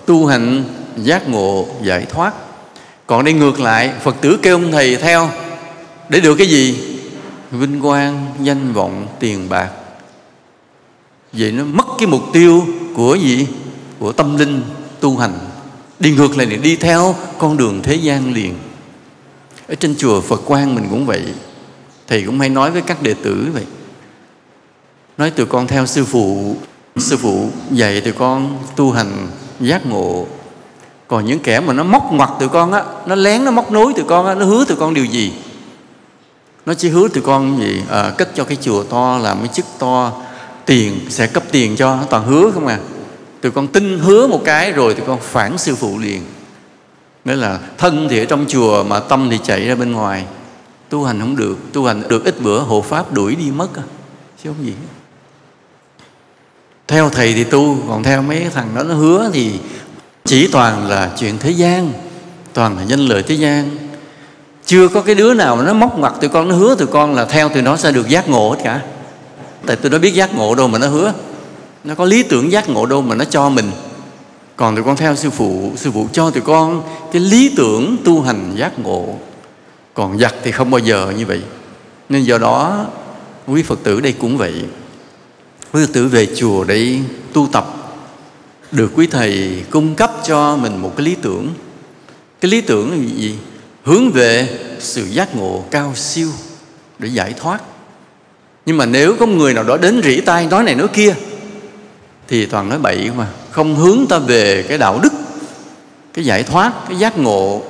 tu 0.05 0.25
hành 0.25 0.63
giác 0.97 1.29
ngộ 1.29 1.67
giải 1.81 2.05
thoát. 2.05 2.33
Còn 3.07 3.25
đi 3.25 3.33
ngược 3.33 3.59
lại, 3.59 3.93
phật 4.03 4.15
tử 4.21 4.39
kêu 4.41 4.55
ông 4.55 4.71
thầy 4.71 4.95
theo. 4.95 5.29
Để 6.09 6.19
được 6.19 6.35
cái 6.35 6.47
gì? 6.47 6.97
Vinh 7.51 7.81
quang, 7.81 8.25
danh 8.41 8.73
vọng, 8.73 9.07
tiền 9.19 9.49
bạc. 9.49 9.69
Vậy 11.33 11.51
nó 11.51 11.63
mất 11.63 11.85
cái 11.97 12.07
mục 12.07 12.21
tiêu 12.33 12.65
của 12.95 13.15
gì? 13.15 13.47
Của 13.99 14.11
tâm 14.11 14.37
linh 14.37 14.61
tu 14.99 15.17
hành. 15.17 15.39
Đi 15.99 16.11
ngược 16.11 16.37
lại 16.37 16.45
để 16.45 16.57
đi 16.57 16.75
theo 16.75 17.15
con 17.37 17.57
đường 17.57 17.81
thế 17.83 17.95
gian 17.95 18.33
liền. 18.33 18.55
Ở 19.67 19.75
trên 19.75 19.95
chùa 19.95 20.21
phật 20.21 20.41
quang 20.45 20.75
mình 20.75 20.87
cũng 20.89 21.05
vậy. 21.05 21.23
Thầy 22.07 22.23
cũng 22.23 22.39
hay 22.39 22.49
nói 22.49 22.71
với 22.71 22.81
các 22.81 23.01
đệ 23.03 23.13
tử 23.13 23.47
vậy. 23.53 23.65
Nói 25.17 25.31
tụi 25.31 25.45
con 25.45 25.67
theo 25.67 25.85
sư 25.85 26.05
phụ. 26.05 26.55
Sư 26.97 27.17
phụ 27.17 27.49
dạy 27.71 28.01
tụi 28.01 28.13
con 28.13 28.57
tu 28.75 28.91
hành, 28.91 29.27
giác 29.59 29.85
ngộ 29.85 30.27
còn 31.07 31.25
những 31.25 31.39
kẻ 31.39 31.59
mà 31.59 31.73
nó 31.73 31.83
móc 31.83 32.03
ngoặt 32.11 32.29
tụi 32.39 32.49
con 32.49 32.71
á 32.71 32.83
nó 33.05 33.15
lén 33.15 33.45
nó 33.45 33.51
móc 33.51 33.71
nối 33.71 33.93
tụi 33.93 34.05
con 34.05 34.25
á 34.25 34.35
nó 34.35 34.45
hứa 34.45 34.65
tụi 34.65 34.77
con 34.77 34.93
điều 34.93 35.05
gì? 35.05 35.33
Nó 36.65 36.73
chỉ 36.73 36.89
hứa 36.89 37.07
tụi 37.07 37.23
con 37.23 37.59
gì? 37.59 37.81
À, 37.89 38.13
cất 38.17 38.35
cho 38.35 38.43
cái 38.43 38.57
chùa 38.61 38.83
to 38.83 39.17
làm 39.17 39.39
cái 39.39 39.47
chức 39.47 39.65
to 39.79 40.11
tiền 40.65 40.99
sẽ 41.09 41.27
cấp 41.27 41.43
tiền 41.51 41.75
cho 41.75 41.99
toàn 42.09 42.25
hứa 42.25 42.51
không 42.51 42.67
à? 42.67 42.79
Tụi 43.41 43.51
con 43.51 43.67
tin 43.67 43.99
hứa 43.99 44.27
một 44.27 44.41
cái 44.45 44.71
rồi 44.71 44.93
tụi 44.93 45.05
con 45.07 45.19
phản 45.21 45.57
sư 45.57 45.75
phụ 45.75 45.99
liền. 45.99 46.21
Nghĩa 47.25 47.35
là 47.35 47.59
thân 47.77 48.07
thì 48.09 48.19
ở 48.19 48.25
trong 48.25 48.45
chùa 48.47 48.83
mà 48.83 48.99
tâm 48.99 49.27
thì 49.31 49.39
chạy 49.43 49.67
ra 49.67 49.75
bên 49.75 49.91
ngoài. 49.91 50.25
Tu 50.89 51.03
hành 51.03 51.19
không 51.19 51.35
được 51.35 51.57
tu 51.73 51.85
hành 51.85 52.03
được 52.07 52.25
ít 52.25 52.41
bữa 52.41 52.59
hộ 52.59 52.81
pháp 52.81 53.13
đuổi 53.13 53.35
đi 53.35 53.51
mất 53.51 53.77
à. 53.77 53.83
chứ 54.43 54.49
không 54.49 54.65
gì 54.65 54.73
theo 56.87 57.09
thầy 57.09 57.33
thì 57.33 57.43
tu 57.43 57.77
còn 57.87 58.03
theo 58.03 58.21
mấy 58.21 58.49
thằng 58.53 58.75
đó 58.75 58.83
nó 58.83 58.93
hứa 58.93 59.29
thì 59.33 59.59
chỉ 60.25 60.47
toàn 60.47 60.87
là 60.87 61.11
chuyện 61.17 61.37
thế 61.37 61.51
gian, 61.51 61.93
toàn 62.53 62.77
là 62.77 62.83
danh 62.83 62.99
lợi 62.99 63.23
thế 63.23 63.35
gian. 63.35 63.77
Chưa 64.65 64.87
có 64.87 65.01
cái 65.01 65.15
đứa 65.15 65.33
nào 65.33 65.55
mà 65.55 65.63
nó 65.63 65.73
móc 65.73 65.99
mặt 65.99 66.13
tụi 66.21 66.29
con, 66.29 66.47
nó 66.47 66.55
hứa 66.55 66.75
tụi 66.75 66.87
con 66.87 67.15
là 67.15 67.25
theo 67.25 67.49
tụi 67.49 67.61
nó 67.61 67.77
sẽ 67.77 67.91
được 67.91 68.09
giác 68.09 68.29
ngộ 68.29 68.49
hết 68.51 68.57
cả. 68.63 68.81
Tại 69.65 69.75
tụi 69.75 69.91
nó 69.91 69.99
biết 69.99 70.13
giác 70.13 70.35
ngộ 70.35 70.55
đâu 70.55 70.67
mà 70.67 70.79
nó 70.79 70.87
hứa. 70.87 71.13
Nó 71.83 71.95
có 71.95 72.05
lý 72.05 72.23
tưởng 72.23 72.51
giác 72.51 72.69
ngộ 72.69 72.85
đâu 72.85 73.01
mà 73.01 73.15
nó 73.15 73.25
cho 73.25 73.49
mình. 73.49 73.71
Còn 74.55 74.75
tụi 74.75 74.83
con 74.83 74.95
theo 74.95 75.15
sư 75.15 75.29
phụ 75.29 75.71
sư 75.75 75.91
phụ 75.91 76.07
cho 76.11 76.29
tụi 76.29 76.41
con 76.41 76.83
cái 77.11 77.21
lý 77.21 77.53
tưởng 77.57 77.97
tu 78.03 78.21
hành 78.21 78.55
giác 78.55 78.79
ngộ. 78.79 79.05
Còn 79.93 80.19
giặc 80.19 80.35
thì 80.43 80.51
không 80.51 80.71
bao 80.71 80.79
giờ 80.79 81.13
như 81.17 81.25
vậy. 81.25 81.41
Nên 82.09 82.23
do 82.23 82.37
đó, 82.37 82.85
quý 83.47 83.63
phật 83.63 83.79
tử 83.83 84.01
đây 84.01 84.11
cũng 84.11 84.37
vậy. 84.37 84.53
Quý 85.73 85.85
phật 85.85 85.93
tử 85.93 86.07
về 86.07 86.27
chùa 86.35 86.63
để 86.63 86.97
tu 87.33 87.47
tập 87.51 87.84
được 88.75 88.91
quý 88.95 89.07
thầy 89.07 89.63
cung 89.69 89.95
cấp 89.95 90.11
cho 90.25 90.55
mình 90.55 90.77
một 90.77 90.93
cái 90.97 91.05
lý 91.05 91.15
tưởng. 91.21 91.53
Cái 92.41 92.51
lý 92.51 92.61
tưởng 92.61 92.91
là 92.91 92.97
gì? 93.15 93.35
Hướng 93.83 94.11
về 94.11 94.49
sự 94.79 95.05
giác 95.05 95.35
ngộ 95.35 95.63
cao 95.71 95.93
siêu 95.95 96.29
để 96.99 97.07
giải 97.07 97.33
thoát. 97.33 97.61
Nhưng 98.65 98.77
mà 98.77 98.85
nếu 98.85 99.15
có 99.19 99.25
người 99.25 99.53
nào 99.53 99.63
đó 99.63 99.77
đến 99.77 100.01
rỉ 100.03 100.21
tai, 100.21 100.47
nói 100.47 100.63
này 100.63 100.75
nói 100.75 100.87
kia, 100.87 101.15
thì 102.27 102.45
toàn 102.45 102.69
nói 102.69 102.79
bậy 102.79 103.11
mà 103.17 103.27
không 103.51 103.75
hướng 103.75 104.05
ta 104.09 104.19
về 104.19 104.63
cái 104.63 104.77
đạo 104.77 104.99
đức, 105.03 105.13
cái 106.13 106.25
giải 106.25 106.43
thoát, 106.43 106.73
cái 106.89 106.97
giác 106.97 107.17
ngộ, 107.17 107.63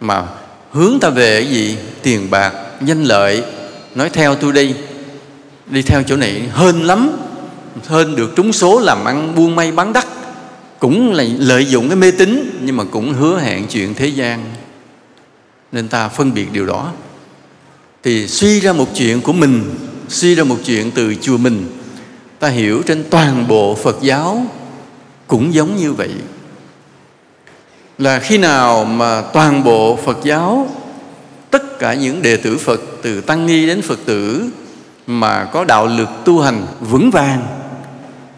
mà 0.00 0.26
hướng 0.70 1.00
ta 1.00 1.10
về 1.10 1.40
cái 1.40 1.50
gì? 1.50 1.76
Tiền 2.02 2.30
bạc, 2.30 2.52
danh 2.84 3.04
lợi. 3.04 3.44
Nói 3.94 4.10
theo 4.10 4.34
tôi 4.34 4.52
đi 4.52 4.74
đi 5.66 5.82
theo 5.82 6.02
chỗ 6.02 6.16
này 6.16 6.42
hơn 6.50 6.82
lắm. 6.82 7.10
Hơn 7.86 8.16
được 8.16 8.36
trúng 8.36 8.52
số 8.52 8.80
làm 8.80 9.04
ăn 9.04 9.34
buôn 9.34 9.56
may 9.56 9.72
bán 9.72 9.92
đắt 9.92 10.06
cũng 10.80 11.12
là 11.12 11.24
lợi 11.38 11.66
dụng 11.66 11.88
cái 11.88 11.96
mê 11.96 12.10
tín, 12.10 12.60
nhưng 12.62 12.76
mà 12.76 12.84
cũng 12.84 13.12
hứa 13.12 13.38
hẹn 13.38 13.66
chuyện 13.66 13.94
thế 13.94 14.06
gian. 14.06 14.44
Nên 15.72 15.88
ta 15.88 16.08
phân 16.08 16.34
biệt 16.34 16.52
điều 16.52 16.66
đó. 16.66 16.92
Thì 18.02 18.28
suy 18.28 18.60
ra 18.60 18.72
một 18.72 18.88
chuyện 18.94 19.20
của 19.20 19.32
mình, 19.32 19.74
suy 20.08 20.34
ra 20.34 20.44
một 20.44 20.56
chuyện 20.64 20.90
từ 20.90 21.14
chùa 21.14 21.36
mình, 21.36 21.78
ta 22.38 22.48
hiểu 22.48 22.82
trên 22.86 23.04
toàn 23.10 23.48
bộ 23.48 23.74
phật 23.74 23.98
giáo 24.02 24.46
cũng 25.26 25.54
giống 25.54 25.76
như 25.76 25.92
vậy. 25.92 26.10
Là 27.98 28.18
khi 28.18 28.38
nào 28.38 28.84
mà 28.84 29.22
toàn 29.22 29.64
bộ 29.64 29.98
phật 30.04 30.18
giáo, 30.24 30.68
tất 31.50 31.78
cả 31.78 31.94
những 31.94 32.22
đệ 32.22 32.36
tử 32.36 32.58
phật, 32.58 32.80
từ 33.02 33.20
tăng 33.20 33.46
ni 33.46 33.66
đến 33.66 33.82
phật 33.82 33.98
tử, 34.06 34.44
mà 35.06 35.44
có 35.44 35.64
đạo 35.64 35.86
lực 35.86 36.08
tu 36.24 36.40
hành 36.40 36.66
vững 36.80 37.10
vàng, 37.10 37.46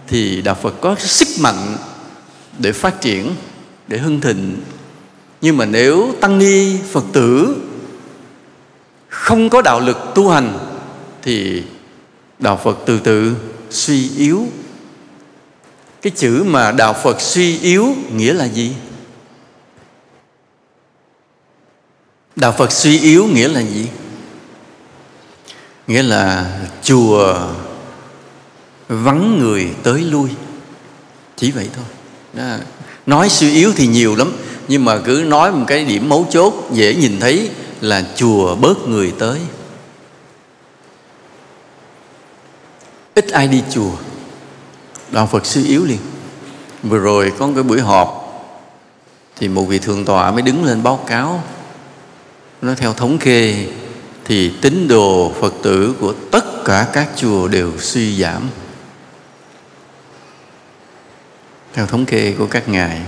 thì 0.08 0.42
đạo 0.42 0.56
phật 0.62 0.80
có 0.80 0.94
sức 0.98 1.28
mạnh 1.40 1.76
để 2.58 2.72
phát 2.72 3.00
triển, 3.00 3.34
để 3.88 3.98
hưng 3.98 4.20
thịnh. 4.20 4.60
Nhưng 5.40 5.56
mà 5.56 5.64
nếu 5.64 6.14
tăng 6.20 6.38
ni, 6.38 6.78
phật 6.92 7.04
tử 7.12 7.56
không 9.08 9.50
có 9.50 9.62
đạo 9.62 9.80
lực 9.80 9.98
tu 10.14 10.28
hành, 10.28 10.58
thì 11.22 11.62
đạo 12.38 12.60
phật 12.64 12.78
từ 12.86 12.98
từ 12.98 13.36
suy 13.70 14.10
yếu. 14.16 14.46
Cái 16.02 16.12
chữ 16.16 16.44
mà 16.46 16.72
đạo 16.72 16.92
phật 17.02 17.20
suy 17.20 17.58
yếu 17.58 17.94
nghĩa 18.12 18.32
là 18.32 18.44
gì? 18.44 18.72
Đạo 22.36 22.52
phật 22.52 22.72
suy 22.72 23.00
yếu 23.00 23.26
nghĩa 23.26 23.48
là 23.48 23.60
gì? 23.60 23.88
Nghĩa 25.86 26.02
là 26.02 26.58
chùa 26.82 27.48
vắng 28.88 29.38
người 29.38 29.74
tới 29.82 30.00
lui. 30.00 30.28
Chỉ 31.36 31.50
vậy 31.50 31.68
thôi 31.76 31.84
đó. 32.32 32.56
nói 33.06 33.28
suy 33.28 33.54
yếu 33.54 33.72
thì 33.76 33.86
nhiều 33.86 34.16
lắm, 34.16 34.32
nhưng 34.68 34.84
mà 34.84 34.98
cứ 34.98 35.24
nói 35.26 35.52
một 35.52 35.64
cái 35.66 35.84
điểm 35.84 36.08
mấu 36.08 36.26
chốt, 36.30 36.54
dễ 36.72 36.94
nhìn 36.94 37.20
thấy 37.20 37.50
là 37.80 38.04
chùa 38.16 38.54
bớt 38.54 38.88
người 38.88 39.12
tới. 39.18 39.40
Ít 43.14 43.28
ai 43.28 43.48
đi 43.48 43.62
chùa. 43.70 43.90
Đạo 45.10 45.28
phật 45.32 45.46
suy 45.46 45.64
yếu 45.64 45.84
liền. 45.84 45.98
Vừa 46.82 46.98
rồi 46.98 47.32
có 47.38 47.46
một 47.46 47.52
cái 47.54 47.62
buổi 47.62 47.80
họp, 47.80 48.18
thì 49.36 49.48
một 49.48 49.62
vị 49.62 49.78
thượng 49.78 50.04
tọa 50.04 50.30
mới 50.30 50.42
đứng 50.42 50.64
lên 50.64 50.82
báo 50.82 51.04
cáo. 51.06 51.42
Nó 52.62 52.74
theo 52.74 52.92
thống 52.92 53.18
kê, 53.18 53.66
thì 54.24 54.52
tín 54.60 54.88
đồ 54.88 55.32
phật 55.40 55.54
tử 55.62 55.94
của 56.00 56.14
tất 56.30 56.64
cả 56.64 56.86
các 56.92 57.08
chùa 57.16 57.48
đều 57.48 57.72
suy 57.78 58.20
giảm. 58.20 58.42
Theo 61.74 61.86
thống 61.86 62.06
kê 62.06 62.34
của 62.38 62.46
các 62.46 62.68
ngài, 62.68 63.00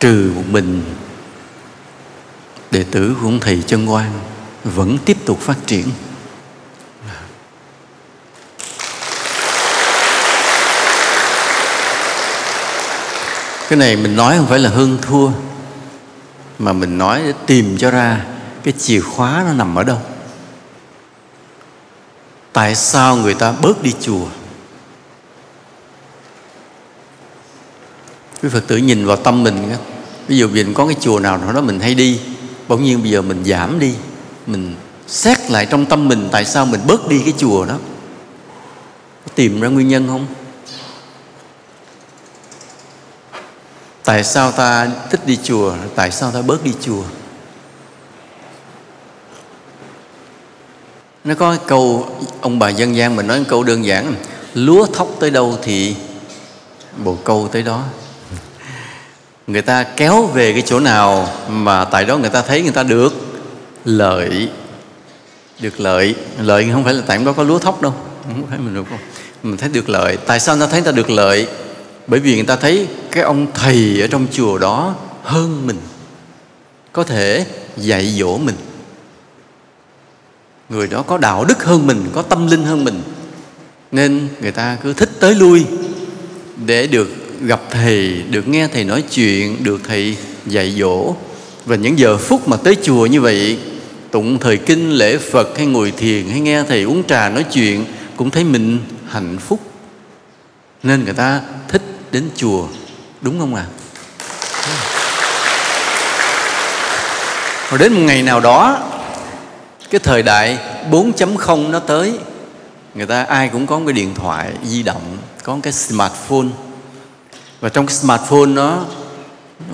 trừ 0.00 0.32
một 0.36 0.42
mình, 0.50 0.84
đệ 2.70 2.84
tử 2.90 3.16
của 3.20 3.26
ông 3.26 3.40
thầy 3.40 3.62
chân 3.66 3.90
quan 3.90 4.12
vẫn 4.64 4.98
tiếp 5.04 5.16
tục 5.24 5.40
phát 5.40 5.56
triển. 5.66 5.86
Cái 13.68 13.76
này 13.76 13.96
mình 13.96 14.16
nói 14.16 14.36
không 14.36 14.46
phải 14.46 14.58
là 14.58 14.70
hơn 14.70 14.98
thua, 15.02 15.30
mà 16.58 16.72
mình 16.72 16.98
nói 16.98 17.22
để 17.24 17.32
tìm 17.46 17.78
cho 17.78 17.90
ra 17.90 18.24
cái 18.64 18.74
chìa 18.78 19.00
khóa 19.00 19.42
nó 19.46 19.52
nằm 19.52 19.78
ở 19.78 19.84
đâu. 19.84 19.98
Tại 22.52 22.74
sao 22.74 23.16
người 23.16 23.34
ta 23.34 23.52
bớt 23.52 23.82
đi 23.82 23.94
chùa? 24.00 24.26
Quý 28.44 28.50
phật 28.50 28.66
tử 28.66 28.76
nhìn 28.76 29.06
vào 29.06 29.16
tâm 29.16 29.42
mình 29.42 29.72
ví 30.28 30.38
dụ 30.38 30.48
mình 30.48 30.74
có 30.74 30.86
cái 30.86 30.96
chùa 31.00 31.20
nào 31.20 31.52
đó 31.52 31.60
mình 31.60 31.80
hay 31.80 31.94
đi, 31.94 32.20
bỗng 32.68 32.84
nhiên 32.84 33.02
bây 33.02 33.10
giờ 33.10 33.22
mình 33.22 33.44
giảm 33.44 33.78
đi, 33.78 33.94
mình 34.46 34.74
xét 35.06 35.50
lại 35.50 35.66
trong 35.70 35.86
tâm 35.86 36.08
mình 36.08 36.28
tại 36.32 36.44
sao 36.44 36.66
mình 36.66 36.80
bớt 36.86 37.08
đi 37.08 37.20
cái 37.24 37.34
chùa 37.38 37.64
đó. 37.64 37.78
Tìm 39.34 39.60
ra 39.60 39.68
nguyên 39.68 39.88
nhân 39.88 40.06
không? 40.06 40.26
Tại 44.04 44.24
sao 44.24 44.52
ta 44.52 44.90
thích 45.10 45.20
đi 45.26 45.38
chùa, 45.42 45.74
tại 45.94 46.10
sao 46.10 46.30
ta 46.30 46.42
bớt 46.42 46.64
đi 46.64 46.72
chùa? 46.80 47.02
Nó 51.24 51.34
có 51.34 51.56
câu, 51.66 52.08
ông 52.40 52.58
bà 52.58 52.68
dân 52.68 52.96
gian 52.96 53.16
mình 53.16 53.26
nói 53.26 53.38
một 53.38 53.46
câu 53.48 53.62
đơn 53.62 53.84
giản, 53.84 54.14
lúa 54.54 54.86
thóc 54.86 55.08
tới 55.20 55.30
đâu 55.30 55.58
thì 55.62 55.96
bồ 57.04 57.16
câu 57.24 57.48
tới 57.52 57.62
đó 57.62 57.84
người 59.46 59.62
ta 59.62 59.82
kéo 59.82 60.26
về 60.26 60.52
cái 60.52 60.62
chỗ 60.62 60.80
nào 60.80 61.28
mà 61.48 61.84
tại 61.84 62.04
đó 62.04 62.18
người 62.18 62.30
ta 62.30 62.42
thấy 62.42 62.62
người 62.62 62.72
ta 62.72 62.82
được 62.82 63.12
lợi. 63.84 64.48
Được 65.60 65.80
lợi. 65.80 66.14
Lợi 66.40 66.68
không 66.72 66.84
phải 66.84 66.94
là 66.94 67.02
tại 67.06 67.18
đó 67.18 67.32
có 67.32 67.42
lúa 67.42 67.58
thóc 67.58 67.82
đâu. 67.82 67.94
Không 68.24 68.46
phải 68.50 68.58
mình 68.58 68.74
được 68.74 68.84
không 68.90 68.98
mình 69.42 69.56
thấy 69.56 69.68
được 69.68 69.88
lợi. 69.88 70.16
Tại 70.16 70.40
sao 70.40 70.56
người 70.56 70.66
ta 70.66 70.70
thấy 70.70 70.80
người 70.80 70.92
ta 70.92 70.96
được 70.96 71.10
lợi? 71.10 71.48
Bởi 72.06 72.20
vì 72.20 72.34
người 72.34 72.44
ta 72.44 72.56
thấy 72.56 72.88
cái 73.10 73.22
ông 73.22 73.46
thầy 73.54 74.00
ở 74.00 74.06
trong 74.06 74.26
chùa 74.32 74.58
đó 74.58 74.94
hơn 75.22 75.66
mình. 75.66 75.78
Có 76.92 77.04
thể 77.04 77.46
dạy 77.76 78.14
dỗ 78.18 78.38
mình. 78.38 78.56
Người 80.68 80.86
đó 80.86 81.02
có 81.02 81.18
đạo 81.18 81.44
đức 81.44 81.64
hơn 81.64 81.86
mình, 81.86 82.10
có 82.14 82.22
tâm 82.22 82.46
linh 82.46 82.64
hơn 82.64 82.84
mình. 82.84 83.02
Nên 83.92 84.28
người 84.40 84.52
ta 84.52 84.76
cứ 84.82 84.92
thích 84.92 85.10
tới 85.20 85.34
lui 85.34 85.66
để 86.66 86.86
được 86.86 87.08
gặp 87.46 87.60
thầy, 87.70 88.22
được 88.30 88.48
nghe 88.48 88.68
thầy 88.68 88.84
nói 88.84 89.02
chuyện, 89.02 89.64
được 89.64 89.80
thầy 89.88 90.16
dạy 90.46 90.74
dỗ 90.78 91.14
và 91.64 91.76
những 91.76 91.98
giờ 91.98 92.16
phút 92.18 92.48
mà 92.48 92.56
tới 92.56 92.76
chùa 92.82 93.06
như 93.06 93.20
vậy, 93.20 93.58
tụng 94.10 94.38
thời 94.38 94.56
kinh, 94.56 94.90
lễ 94.90 95.18
phật 95.18 95.56
hay 95.56 95.66
ngồi 95.66 95.90
thiền 95.90 96.28
hay 96.28 96.40
nghe 96.40 96.62
thầy 96.68 96.82
uống 96.82 97.04
trà 97.04 97.28
nói 97.28 97.44
chuyện 97.52 97.84
cũng 98.16 98.30
thấy 98.30 98.44
mình 98.44 98.78
hạnh 99.08 99.38
phúc 99.38 99.60
nên 100.82 101.04
người 101.04 101.14
ta 101.14 101.40
thích 101.68 101.82
đến 102.12 102.28
chùa, 102.36 102.66
đúng 103.20 103.38
không 103.38 103.54
ạ 103.54 103.66
à? 103.66 103.84
rồi 107.70 107.78
đến 107.78 107.92
một 107.92 108.00
ngày 108.00 108.22
nào 108.22 108.40
đó, 108.40 108.78
cái 109.90 109.98
thời 109.98 110.22
đại 110.22 110.58
4.0 110.90 111.70
nó 111.70 111.78
tới, 111.78 112.18
người 112.94 113.06
ta 113.06 113.22
ai 113.22 113.48
cũng 113.48 113.66
có 113.66 113.78
một 113.78 113.84
cái 113.86 113.92
điện 113.92 114.14
thoại 114.14 114.52
di 114.64 114.82
động, 114.82 115.16
có 115.42 115.54
một 115.54 115.60
cái 115.62 115.72
smartphone 115.72 116.46
và 117.64 117.70
trong 117.70 117.86
cái 117.86 117.96
smartphone 117.96 118.46
nó 118.46 118.84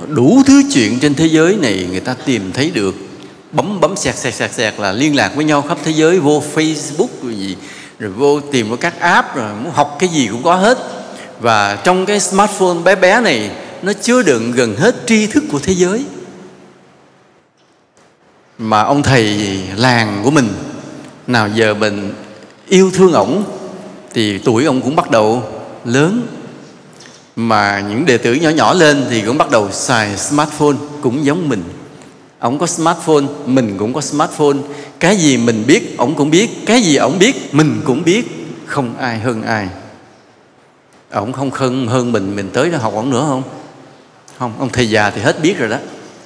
đủ 0.09 0.43
thứ 0.47 0.63
chuyện 0.73 0.99
trên 1.01 1.15
thế 1.15 1.27
giới 1.27 1.57
này 1.57 1.87
người 1.91 2.01
ta 2.01 2.15
tìm 2.25 2.53
thấy 2.53 2.71
được. 2.71 2.95
Bấm 3.53 3.81
bấm 3.81 3.97
sẹt 3.97 4.17
sẹt 4.17 4.35
sẹt 4.35 4.53
sẹt 4.53 4.75
là 4.79 4.93
liên 4.93 5.17
lạc 5.17 5.33
với 5.35 5.45
nhau 5.45 5.63
khắp 5.69 5.79
thế 5.85 5.93
giới, 5.93 6.19
vô 6.19 6.43
Facebook 6.55 7.09
rồi 7.23 7.35
gì, 7.35 7.57
rồi 7.99 8.11
vô 8.11 8.41
tìm 8.41 8.69
vào 8.69 8.77
các 8.77 9.01
app 9.01 9.37
rồi 9.37 9.55
muốn 9.63 9.73
học 9.73 9.97
cái 9.99 10.09
gì 10.09 10.29
cũng 10.33 10.43
có 10.43 10.55
hết. 10.55 10.79
Và 11.41 11.77
trong 11.85 12.07
cái 12.07 12.21
smartphone 12.21 12.83
bé 12.85 12.95
bé 12.95 13.21
này, 13.21 13.51
nó 13.83 13.93
chứa 13.93 14.23
đựng 14.23 14.53
gần 14.53 14.77
hết 14.77 14.95
tri 15.07 15.27
thức 15.27 15.45
của 15.53 15.59
thế 15.59 15.73
giới. 15.73 16.05
Mà 18.59 18.83
ông 18.83 19.03
thầy 19.03 19.59
làng 19.77 20.21
của 20.25 20.31
mình, 20.31 20.49
nào 21.27 21.49
giờ 21.55 21.75
mình 21.75 22.15
yêu 22.69 22.91
thương 22.95 23.13
ổng, 23.13 23.45
thì 24.15 24.39
tuổi 24.39 24.65
ông 24.65 24.81
cũng 24.81 24.97
bắt 24.97 25.11
đầu 25.11 25.43
lớn 25.85 26.27
mà 27.49 27.81
những 27.89 28.07
đệ 28.07 28.19
tử 28.19 28.35
nhỏ 28.35 28.49
nhỏ 28.49 28.75
lên 28.75 29.07
thì 29.11 29.23
cũng 29.23 29.39
bắt 29.39 29.51
đầu 29.51 29.71
xài 29.73 30.17
smartphone 30.17 30.77
cũng 31.01 31.25
giống 31.25 31.49
mình. 31.49 31.63
Ông 32.39 32.59
có 32.59 32.67
smartphone, 32.67 33.25
mình 33.47 33.77
cũng 33.79 33.95
có 33.95 34.01
smartphone. 34.01 34.57
Cái 35.01 35.17
gì 35.17 35.37
mình 35.37 35.65
biết 35.67 35.99
ổng 35.99 36.15
cũng 36.15 36.31
biết. 36.31 36.67
Cái 36.67 36.83
gì 36.83 36.97
ổng 36.97 37.19
biết, 37.19 37.55
mình 37.55 37.81
cũng 37.85 38.05
biết. 38.05 38.47
Không 38.67 38.97
ai 38.97 39.19
hơn 39.19 39.43
ai. 39.43 39.69
Ổng 41.13 41.33
không 41.33 41.51
hơn 41.51 41.87
hơn 41.87 42.13
mình 42.13 42.37
mình 42.37 42.51
tới 42.53 42.71
đó 42.71 42.79
học 42.79 42.95
ổng 42.95 43.11
nữa 43.11 43.25
không? 43.29 43.43
Không, 44.39 44.53
ông 44.59 44.69
thầy 44.73 44.91
già 44.91 45.11
thì 45.11 45.21
hết 45.21 45.43
biết 45.43 45.59
rồi 45.59 45.69
đó. 45.69 45.77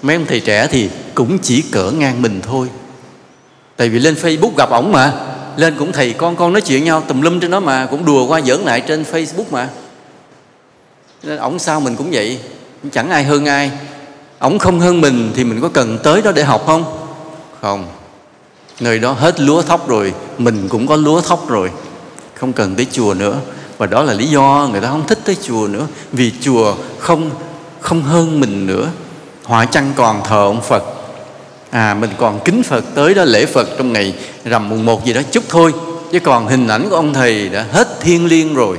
Mấy 0.03 0.17
ông 0.17 0.27
thầy 0.27 0.41
trẻ 0.41 0.67
thì 0.71 0.89
cũng 1.15 1.39
chỉ 1.39 1.63
cỡ 1.63 1.91
ngang 1.91 2.23
mình 2.23 2.41
thôi. 2.43 2.69
Tại 3.77 3.89
vì 3.89 3.99
lên 3.99 4.15
facebook 4.15 4.57
gặp 4.57 4.71
ổng 4.71 4.93
mà. 4.93 5.13
Lên 5.57 5.75
cũng 5.79 5.93
thầy 5.93 6.13
con 6.13 6.37
con 6.37 6.53
nói 6.53 6.63
chuyện 6.63 6.85
nhau, 6.85 7.01
tùm 7.01 7.21
lum 7.21 7.41
trên 7.41 7.51
đó 7.51 7.61
mà. 7.61 7.87
Cũng 7.87 8.05
đùa 8.05 8.27
qua 8.27 8.41
giỡn 8.41 8.61
lại 8.61 8.81
trên 8.81 9.05
facebook 9.13 9.45
mà 9.51 9.69
nên 11.25 11.39
ổng 11.39 11.59
sao 11.59 11.81
mình 11.81 11.97
cũng 11.97 12.09
vậy. 12.13 12.39
Chẳng 12.93 13.11
ai 13.11 13.25
hơn 13.25 13.47
ai. 13.47 13.71
Ổng 14.39 14.59
không 14.59 14.81
hơn 14.81 15.01
mình 15.01 15.33
thì 15.37 15.45
mình 15.45 15.61
có 15.61 15.69
cần 15.69 15.99
tới 16.03 16.23
đó 16.23 16.33
để 16.33 16.45
học 16.45 16.63
không? 16.67 17.07
Không. 17.61 17.87
Nơi 18.81 18.99
đó 18.99 19.13
hết 19.13 19.41
lúa 19.41 19.63
thóc 19.63 19.89
rồi, 19.89 20.15
mình 20.39 20.69
cũng 20.69 20.87
có 20.87 20.97
lúa 20.97 21.21
thóc 21.21 21.49
rồi. 21.49 21.71
Không 22.35 22.53
cần 22.53 22.75
tới 22.75 22.87
chùa 22.93 23.15
nữa. 23.15 23.37
Và 23.79 23.87
đó 23.87 24.03
là 24.03 24.13
lý 24.13 24.27
do 24.27 24.69
người 24.73 24.81
ta 24.81 24.89
không 24.89 25.07
thích 25.07 25.19
tới 25.25 25.37
chùa 25.43 25.67
nữa. 25.67 25.87
Vì 26.13 26.33
chùa 26.41 26.75
không 26.99 27.31
không 27.81 28.03
hơn 28.03 28.41
mình 28.41 28.67
nữa. 28.67 28.89
Họa 29.45 29.65
chăng 29.65 29.93
còn 29.97 30.21
thờ 30.25 30.45
ông 30.45 30.63
phật? 30.63 30.85
À 31.71 31.95
mình 31.95 32.11
còn 32.19 32.41
kính 32.45 32.63
phật 32.63 32.85
tới 32.95 33.15
đó 33.15 33.25
lễ 33.25 33.47
phật 33.47 33.69
trong 33.79 33.93
ngày 33.93 34.15
rằm 34.45 34.69
mùng 34.69 34.87
một 34.87 35.05
gì 35.07 35.13
đó 35.13 35.21
chút 35.31 35.45
thôi. 35.49 35.73
Chứ 36.13 36.21
còn 36.21 36.47
hình 36.47 36.69
ảnh 36.69 36.91
của 36.91 36.97
ông 36.97 37.13
thầy 37.13 37.49
đã 37.49 37.67
hết 37.73 38.01
thiên 38.01 38.27
liêng 38.27 38.55
rồi, 38.55 38.79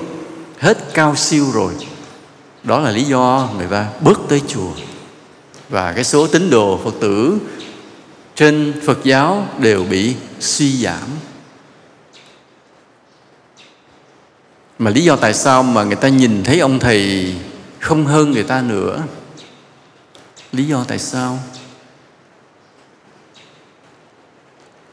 hết 0.60 0.78
cao 0.94 1.16
siêu 1.16 1.46
rồi 1.54 1.74
đó 2.66 2.80
là 2.80 2.92
lý 2.92 3.04
do 3.04 3.50
người 3.58 3.68
ta 3.68 3.90
bước 4.02 4.22
tới 4.30 4.42
chùa. 4.48 4.72
Và 5.70 5.94
cái 5.94 6.04
số 6.04 6.28
tín 6.28 6.50
đồ 6.50 6.80
phật 6.84 6.94
tử 7.02 7.38
trên 8.36 8.82
phật 8.86 9.04
giáo 9.04 9.48
đều 9.60 9.84
bị 9.84 10.16
suy 10.40 10.72
giảm. 10.72 11.04
Mà 14.80 14.92
lý 14.92 15.04
do 15.04 15.16
tại 15.16 15.34
sao 15.34 15.64
mà 15.64 15.84
người 15.84 15.96
ta 15.96 16.08
nhìn 16.08 16.44
thấy 16.44 16.60
ông 16.60 16.80
thầy 16.80 17.34
không 17.80 18.06
hơn 18.06 18.32
người 18.32 18.44
ta 18.44 18.62
nữa? 18.62 19.04
Lý 20.52 20.64
do 20.64 20.84
tại 20.88 21.00
sao? 21.00 21.40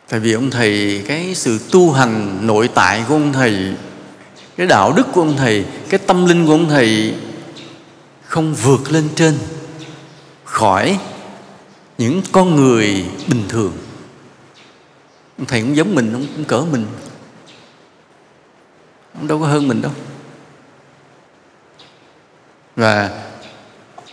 Tại 0.09 0.21
vì 0.21 0.33
ông 0.33 0.51
thầy, 0.51 1.03
cái 1.07 1.35
sự 1.35 1.61
tu 1.71 1.93
hành 1.93 2.39
nội 2.47 2.69
tại 2.75 3.05
của 3.09 3.15
ông 3.15 3.33
thầy, 3.33 3.75
cái 4.57 4.67
đạo 4.67 4.93
đức 4.93 5.07
của 5.13 5.21
ông 5.21 5.37
thầy, 5.37 5.65
cái 5.89 6.01
tâm 6.07 6.27
linh 6.27 6.47
của 6.47 6.53
ông 6.53 6.69
thầy 6.69 7.15
không 8.33 8.55
vượt 8.55 8.93
lên 8.93 9.09
trên 9.15 9.39
khỏi 10.45 10.99
những 11.99 12.23
con 12.33 12.57
người 12.57 13.05
bình 13.29 13.43
thường. 13.49 13.73
Ông 15.39 15.47
thầy 15.47 15.61
cũng 15.61 15.77
giống 15.77 15.95
mình, 15.95 16.13
ông 16.13 16.27
cũng 16.37 16.45
cỡ 16.45 16.65
mình. 16.73 16.87
Ông 19.15 19.27
đâu 19.29 19.41
có 19.41 19.47
hơn 19.47 19.69
mình 19.69 19.83
đâu. 19.83 19.93
Và 22.77 23.11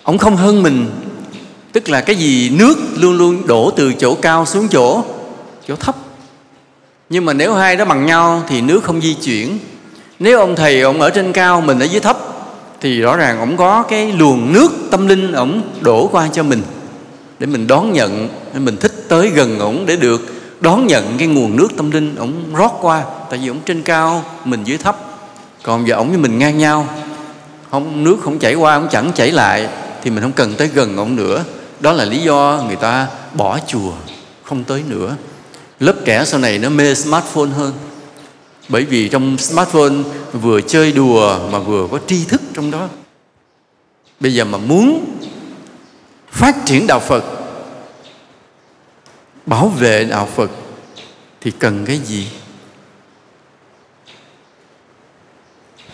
ông 0.03 0.17
không 0.17 0.35
hơn 0.35 0.63
mình, 0.63 0.89
tức 1.71 1.89
là 1.89 2.01
cái 2.01 2.15
gì 2.15 2.49
nước 2.49 2.75
luôn 2.95 3.17
luôn 3.17 3.47
đổ 3.47 3.71
từ 3.75 3.93
chỗ 3.93 4.15
cao 4.15 4.45
xuống 4.45 4.67
chỗ 4.67 5.03
chỗ 5.67 5.75
thấp. 5.75 5.95
Nhưng 7.09 7.25
mà 7.25 7.33
nếu 7.33 7.53
hai 7.53 7.75
đó 7.75 7.85
bằng 7.85 8.05
nhau 8.05 8.43
thì 8.47 8.61
nước 8.61 8.83
không 8.83 9.01
di 9.01 9.13
chuyển. 9.13 9.59
Nếu 10.19 10.39
ông 10.39 10.55
thầy 10.55 10.81
ông 10.81 11.01
ở 11.01 11.09
trên 11.09 11.33
cao, 11.33 11.61
mình 11.61 11.79
ở 11.79 11.85
dưới 11.85 11.99
thấp 11.99 12.17
thì 12.81 13.01
rõ 13.01 13.17
ràng 13.17 13.39
ông 13.39 13.57
có 13.57 13.83
cái 13.83 14.11
luồng 14.11 14.53
nước 14.53 14.71
tâm 14.91 15.07
linh 15.07 15.31
ông 15.31 15.61
đổ 15.81 16.07
qua 16.11 16.29
cho 16.33 16.43
mình 16.43 16.61
để 17.39 17.45
mình 17.45 17.67
đón 17.67 17.93
nhận, 17.93 18.29
để 18.53 18.59
mình 18.59 18.77
thích 18.77 19.05
tới 19.07 19.29
gần 19.29 19.59
ổng 19.59 19.85
để 19.85 19.95
được 19.95 20.21
đón 20.59 20.87
nhận 20.87 21.17
cái 21.17 21.27
nguồn 21.27 21.57
nước 21.57 21.67
tâm 21.77 21.91
linh 21.91 22.15
ổng 22.15 22.33
rót 22.55 22.71
qua. 22.81 23.03
Tại 23.29 23.39
vì 23.39 23.47
ổng 23.47 23.59
trên 23.65 23.81
cao, 23.81 24.23
mình 24.45 24.63
dưới 24.63 24.77
thấp. 24.77 24.97
Còn 25.63 25.87
giờ 25.87 25.95
ổng 25.95 26.09
với 26.09 26.17
mình 26.17 26.39
ngang 26.39 26.57
nhau. 26.57 26.87
Không, 27.71 28.03
nước 28.03 28.17
không 28.21 28.39
chảy 28.39 28.55
qua, 28.55 28.75
ổng 28.75 28.87
chẳng 28.91 29.11
chảy 29.15 29.31
lại 29.31 29.67
thì 30.03 30.09
mình 30.09 30.21
không 30.21 30.31
cần 30.31 30.55
tới 30.55 30.67
gần 30.67 30.97
ổng 30.97 31.15
nữa. 31.15 31.43
Đó 31.79 31.91
là 31.91 32.05
lý 32.05 32.17
do 32.19 32.63
người 32.67 32.75
ta 32.75 33.07
bỏ 33.33 33.59
chùa 33.67 33.91
không 34.43 34.63
tới 34.63 34.83
nữa. 34.87 35.15
Lớp 35.79 35.93
trẻ 36.05 36.25
sau 36.25 36.39
này 36.39 36.57
nó 36.57 36.69
mê 36.69 36.95
smartphone 36.95 37.49
hơn 37.57 37.73
bởi 38.69 38.85
vì 38.85 39.09
trong 39.09 39.37
smartphone 39.37 39.95
vừa 40.33 40.61
chơi 40.61 40.91
đùa 40.91 41.49
mà 41.51 41.59
vừa 41.59 41.87
có 41.91 41.99
tri 42.07 42.25
thức 42.25 42.41
trong 42.53 42.71
đó. 42.71 42.87
Bây 44.19 44.33
giờ 44.33 44.45
mà 44.45 44.57
muốn 44.57 45.17
phát 46.31 46.55
triển 46.65 46.87
đạo 46.87 46.99
phật, 46.99 47.23
bảo 49.45 49.67
vệ 49.67 50.03
đạo 50.03 50.29
phật, 50.35 50.51
thì 51.41 51.51
cần 51.51 51.85
cái 51.85 51.97
gì? 51.97 52.27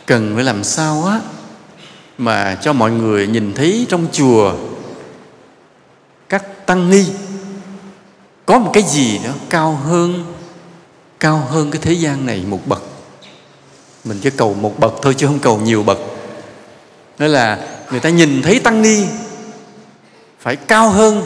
Cần 0.05 0.35
phải 0.35 0.43
làm 0.43 0.63
sao 0.63 1.05
á 1.05 1.19
mà 2.17 2.57
cho 2.61 2.73
mọi 2.73 2.91
người 2.91 3.27
nhìn 3.27 3.53
thấy 3.53 3.85
trong 3.89 4.07
chùa 4.11 4.53
các 6.29 6.65
tăng 6.65 6.89
ni 6.89 7.05
có 8.45 8.59
một 8.59 8.71
cái 8.73 8.83
gì 8.83 9.17
đó 9.17 9.29
cao 9.49 9.75
hơn 9.75 10.34
cao 11.25 11.47
hơn 11.49 11.71
cái 11.71 11.81
thế 11.81 11.93
gian 11.93 12.25
này 12.25 12.43
một 12.47 12.67
bậc. 12.67 12.83
Mình 14.03 14.19
chỉ 14.23 14.29
cầu 14.29 14.53
một 14.53 14.79
bậc 14.79 14.93
thôi 15.01 15.15
chứ 15.17 15.27
không 15.27 15.39
cầu 15.39 15.57
nhiều 15.57 15.83
bậc. 15.83 15.97
Đó 17.17 17.27
là 17.27 17.59
người 17.91 17.99
ta 17.99 18.09
nhìn 18.09 18.41
thấy 18.41 18.59
tăng 18.59 18.81
ni 18.81 19.03
phải 20.39 20.55
cao 20.55 20.89
hơn 20.89 21.23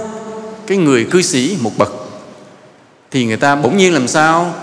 cái 0.67 0.77
người 0.77 1.07
cư 1.11 1.21
sĩ 1.21 1.57
một 1.61 1.71
bậc. 1.77 1.91
Thì 3.11 3.25
người 3.25 3.37
ta 3.37 3.55
bỗng 3.55 3.77
nhiên 3.77 3.93
làm 3.93 4.07
sao? 4.07 4.53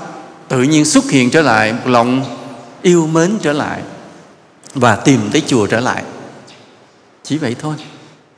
Tự 0.49 0.63
nhiên 0.63 0.85
xuất 0.85 1.11
hiện 1.11 1.31
trở 1.31 1.43
lại, 1.43 1.73
một 1.73 1.87
lòng 1.87 2.25
yêu 2.83 3.07
mến 3.07 3.39
trở 3.43 3.53
lại 3.53 3.81
và 4.75 4.97
tìm 4.97 5.21
tới 5.33 5.43
chùa 5.47 5.67
trở 5.67 5.81
lại. 5.81 6.03
Chỉ 7.23 7.39
vậy 7.39 7.57
thôi. 7.61 7.75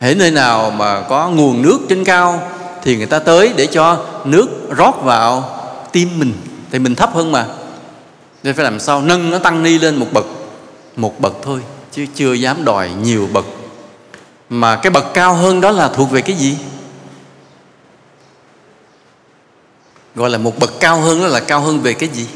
Hễ 0.00 0.14
nơi 0.14 0.30
nào 0.30 0.70
mà 0.70 1.00
có 1.00 1.28
nguồn 1.28 1.62
nước 1.62 1.78
trên 1.88 2.04
cao 2.04 2.48
thì 2.82 2.96
người 2.96 3.06
ta 3.06 3.18
tới 3.18 3.52
để 3.56 3.66
cho 3.66 4.06
nước 4.24 4.48
rót 4.76 5.02
vào 5.02 5.58
tim 5.92 6.18
mình 6.18 6.32
thì 6.70 6.78
mình 6.78 6.94
thấp 6.94 7.11
hơn 7.14 7.33
mà. 7.33 7.46
Nên 8.42 8.54
phải 8.54 8.64
làm 8.64 8.81
sao? 8.81 9.02
Nâng 9.02 9.31
nó 9.31 9.38
tăng 9.38 9.62
ni 9.62 9.78
lên 9.78 9.96
một 9.96 10.07
bậc. 10.12 10.24
Một 10.96 11.20
bậc 11.20 11.33
thôi, 11.42 11.61
chứ 11.92 12.07
chưa 12.14 12.33
dám 12.33 12.64
đòi 12.64 12.90
nhiều 12.90 13.28
bậc. 13.33 13.44
Mà 14.48 14.76
cái 14.76 14.90
bậc 14.90 15.04
cao 15.14 15.35
hơn 15.35 15.61
đó 15.61 15.70
là 15.70 15.88
thuộc 15.88 16.11
về 16.11 16.22
cái 16.22 16.37
gì? 16.37 16.57
Gọi 20.14 20.31
là 20.31 20.38
một 20.38 20.59
bậc 20.59 20.70
cao 20.81 21.00
hơn 21.00 21.20
đó 21.20 21.26
là 21.26 21.40
cao 21.40 21.61
hơn 21.61 21.81
về 21.81 21.92
cái 21.92 22.09
gì? 22.09 22.26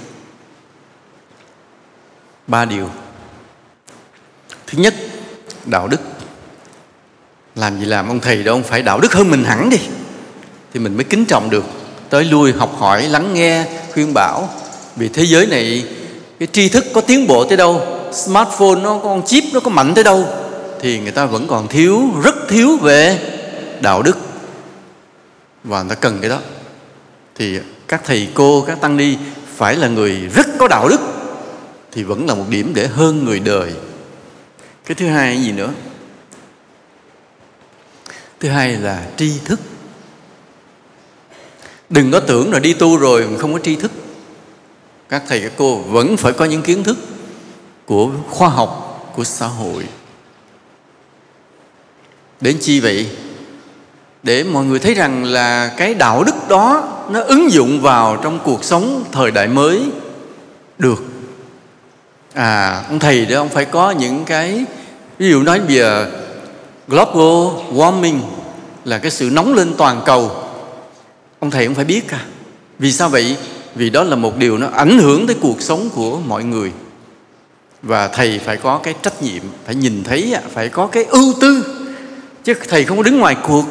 Ba 2.47 2.65
điều. 2.65 2.89
Thứ 4.67 4.79
nhất, 4.79 4.95
đạo 5.65 5.89
đức. 5.89 6.01
Làm 7.55 7.81
gì 7.81 7.85
làm 7.85 8.09
ông 8.09 8.21
thầy 8.21 8.43
đó, 8.43 8.53
ông 8.53 8.63
phải 8.63 8.83
đạo 8.83 9.01
đức 9.01 9.13
hơn 9.13 9.31
mình 9.31 9.45
hẳn 9.45 9.71
đi. 9.71 9.79
Thì 10.73 10.81
mình 10.81 10.97
mới 10.97 11.05
kính 11.05 11.25
trọng 11.25 11.51
được. 11.51 11.65
Tới 12.09 12.25
lui, 12.25 12.53
học 12.53 12.77
hỏi, 12.79 13.03
lắng 13.03 13.35
nghe 13.35 13.67
khuyên 13.93 14.15
bảo 14.15 14.49
vì 14.97 15.09
thế 15.09 15.27
giới 15.27 15.47
này, 15.47 15.85
cái 16.39 16.49
tri 16.53 16.69
thức 16.69 16.85
có 16.95 17.01
tiến 17.01 17.27
bộ 17.27 17.45
tới 17.45 17.57
đâu, 17.57 17.83
smartphone 18.13 18.81
nó 18.83 18.95
có 18.95 19.01
con 19.03 19.27
chip 19.27 19.45
nó 19.53 19.61
có 19.61 19.71
mạnh 19.71 19.95
tới 19.95 20.05
đâu, 20.05 20.29
thì 20.81 20.99
người 20.99 21.13
ta 21.13 21.27
vẫn 21.27 21.47
còn 21.49 21.69
thiếu, 21.69 22.03
rất 22.23 22.35
thiếu 22.49 22.77
về 22.77 23.19
đạo 23.81 24.03
đức. 24.03 24.19
Và 25.65 25.83
người 25.83 25.91
ta 25.91 25.95
cần 25.95 26.19
cái 26.21 26.31
đó. 26.31 26.39
Thì 27.35 27.59
các 27.89 28.03
thầy 28.05 28.29
cô, 28.35 28.65
các 28.67 28.81
tăng 28.81 28.97
ni 28.97 29.17
phải 29.57 29.77
là 29.77 29.89
người 29.89 30.17
rất 30.35 30.47
có 30.59 30.69
đạo 30.69 30.89
đức, 30.89 31.01
thì 31.93 32.03
vẫn 32.03 32.27
là 32.27 32.35
một 32.35 32.45
điểm 32.49 32.73
để 32.75 32.87
hơn 32.87 33.25
người 33.25 33.41
đời. 33.41 33.73
Cái 34.87 34.95
thứ 34.95 35.07
hai 35.07 35.35
là 35.35 35.43
gì 35.43 35.53
nữa? 35.53 35.71
Thứ 38.41 38.49
hai 38.49 38.77
là 38.77 39.07
tri 39.17 39.33
thức 39.45 39.61
đừng 41.93 42.11
có 42.11 42.21
tưởng 42.21 42.53
là 42.53 42.59
đi 42.59 42.73
tu 42.73 42.97
rồi 42.97 43.27
mà 43.29 43.39
không 43.39 43.53
có 43.53 43.59
tri 43.59 43.77
thức. 43.77 43.91
Các 45.09 45.23
thầy, 45.29 45.41
các 45.41 45.53
cô 45.57 45.77
vẫn 45.77 46.17
phải 46.17 46.33
có 46.33 46.45
những 46.45 46.63
kiến 46.63 46.85
thức 46.85 46.97
của 47.87 48.11
khoa 48.31 48.49
học, 48.49 49.13
của 49.17 49.25
xã 49.25 49.47
hội. 49.47 49.85
Đến 52.41 52.57
chi 52.61 52.81
vậy? 52.81 53.09
Để 54.23 54.45
mọi 54.45 54.65
người 54.65 54.79
thấy 54.79 54.95
rằng 54.95 55.25
là 55.25 55.75
cái 55.77 55.95
đạo 55.95 56.25
đức 56.25 56.49
đó 56.49 56.89
nó 57.11 57.21
ứng 57.21 57.53
dụng 57.53 57.81
vào 57.81 58.17
trong 58.23 58.39
cuộc 58.45 58.65
sống 58.65 59.05
thời 59.13 59.31
đại 59.31 59.49
mới 59.49 59.83
được. 60.79 61.05
À 62.35 62.83
ông 62.89 62.99
thầy 62.99 63.27
đó, 63.27 63.39
ông 63.39 63.49
phải 63.49 63.65
có 63.65 63.91
những 63.91 64.25
cái, 64.25 64.65
ví 65.19 65.31
dụ 65.31 65.43
nói 65.43 65.61
bây 65.61 65.77
giờ 65.77 66.11
global 66.89 67.63
warming 67.73 68.19
là 68.85 68.99
cái 68.99 69.11
sự 69.11 69.31
nóng 69.33 69.55
lên 69.55 69.75
toàn 69.79 70.03
cầu 70.05 70.31
ông 71.43 71.51
thầy 71.51 71.67
cũng 71.67 71.75
phải 71.75 71.85
biết 71.85 72.11
à. 72.11 72.21
Vì 72.79 72.93
sao 72.93 73.09
vậy? 73.09 73.37
Vì 73.75 73.91
đó 73.91 74.05
là 74.05 74.17
một 74.17 74.37
điều 74.37 74.59
nó 74.59 74.67
ảnh 74.67 74.99
hưởng 74.99 75.27
tới 75.27 75.37
cuộc 75.41 75.63
sống 75.63 75.91
của 75.95 76.19
mọi 76.27 76.45
người. 76.45 76.73
Và 77.83 78.09
thầy 78.09 78.41
phải 78.45 78.57
có 78.57 78.79
cái 78.79 78.95
trách 79.03 79.23
nhiệm, 79.23 79.43
phải 79.67 79.75
nhìn 79.75 80.05
thấy 80.05 80.37
phải 80.53 80.69
có 80.69 80.87
cái 80.87 81.05
ưu 81.05 81.35
tư. 81.41 81.65
Chứ 82.45 82.55
thầy 82.69 82.85
không 82.85 82.97
có 82.97 83.03
đứng 83.03 83.19
ngoài 83.19 83.37
cuộc. 83.47 83.65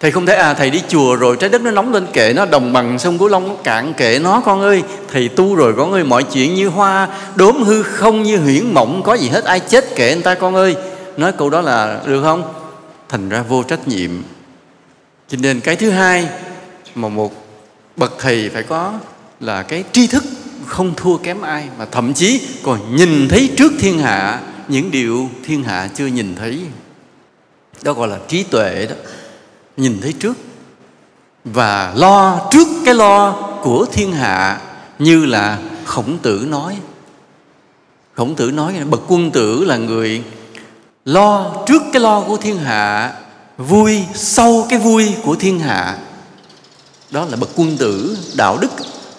Thầy 0.00 0.10
không 0.10 0.26
thể 0.26 0.34
à 0.34 0.54
thầy 0.54 0.70
đi 0.70 0.82
chùa 0.88 1.16
rồi 1.16 1.36
trái 1.40 1.50
đất 1.50 1.62
nó 1.62 1.70
nóng 1.70 1.92
lên, 1.92 2.06
kệ 2.12 2.32
nó 2.32 2.46
đồng 2.46 2.72
bằng 2.72 2.98
sông 2.98 3.18
cửu 3.18 3.28
long, 3.28 3.48
nó 3.48 3.54
cạn, 3.64 3.94
kệ 3.94 4.18
nó, 4.18 4.40
con 4.40 4.60
ơi. 4.60 4.82
Thầy 5.12 5.28
tu 5.28 5.54
rồi 5.54 5.74
con 5.76 5.92
ơi, 5.92 6.04
mọi 6.04 6.22
chuyện 6.22 6.54
như 6.54 6.68
hoa, 6.68 7.08
đốm 7.34 7.62
hư 7.62 7.82
không 7.82 8.22
như 8.22 8.36
huyễn 8.36 8.74
mộng, 8.74 9.02
có 9.04 9.14
gì 9.14 9.28
hết, 9.28 9.44
ai 9.44 9.60
chết 9.60 9.96
kệ 9.96 10.14
người 10.14 10.22
ta, 10.22 10.34
con 10.34 10.54
ơi. 10.54 10.76
Nói 11.16 11.32
câu 11.32 11.50
đó 11.50 11.60
là 11.60 12.00
được 12.06 12.22
không? 12.22 12.52
Thành 13.08 13.28
ra 13.28 13.42
vô 13.42 13.62
trách 13.62 13.88
nhiệm. 13.88 14.10
Cho 15.28 15.38
nên 15.40 15.60
cái 15.60 15.76
thứ 15.76 15.90
hai 15.90 16.28
mà 16.94 17.08
một 17.08 17.32
bậc 17.96 18.12
thầy 18.18 18.48
phải 18.48 18.62
có 18.62 18.94
là 19.40 19.62
cái 19.62 19.84
tri 19.92 20.06
thức 20.06 20.24
không 20.66 20.94
thua 20.96 21.16
kém 21.16 21.40
ai, 21.40 21.68
mà 21.78 21.84
thậm 21.84 22.14
chí 22.14 22.40
còn 22.62 22.96
nhìn 22.96 23.28
thấy 23.28 23.50
trước 23.56 23.72
thiên 23.78 23.98
hạ 23.98 24.40
những 24.68 24.90
điều 24.90 25.30
thiên 25.44 25.64
hạ 25.64 25.88
chưa 25.94 26.06
nhìn 26.06 26.34
thấy. 26.36 26.60
Đó 27.82 27.92
gọi 27.92 28.08
là 28.08 28.18
trí 28.28 28.42
tuệ 28.42 28.86
đó. 28.86 28.94
Nhìn 29.76 29.98
thấy 30.02 30.12
trước 30.12 30.36
và 31.44 31.92
lo 31.96 32.48
trước 32.50 32.68
cái 32.84 32.94
lo 32.94 33.32
của 33.62 33.86
thiên 33.92 34.12
hạ 34.12 34.60
như 34.98 35.26
là 35.26 35.58
khổng 35.84 36.18
tử 36.18 36.46
nói. 36.48 36.76
Khổng 38.14 38.34
tử 38.34 38.50
nói 38.50 38.74
bậc 38.90 39.00
quân 39.08 39.30
tử 39.30 39.64
là 39.64 39.76
người 39.76 40.22
lo 41.04 41.54
trước 41.66 41.82
cái 41.92 42.02
lo 42.02 42.20
của 42.20 42.36
thiên 42.36 42.58
hạ, 42.58 43.12
vui 43.58 44.04
sau 44.14 44.66
cái 44.68 44.78
vui 44.78 45.14
của 45.22 45.36
thiên 45.36 45.58
hạ 45.58 45.98
đó 47.10 47.26
là 47.30 47.36
bậc 47.36 47.50
quân 47.56 47.76
tử 47.76 48.18
đạo 48.34 48.58
đức. 48.60 48.70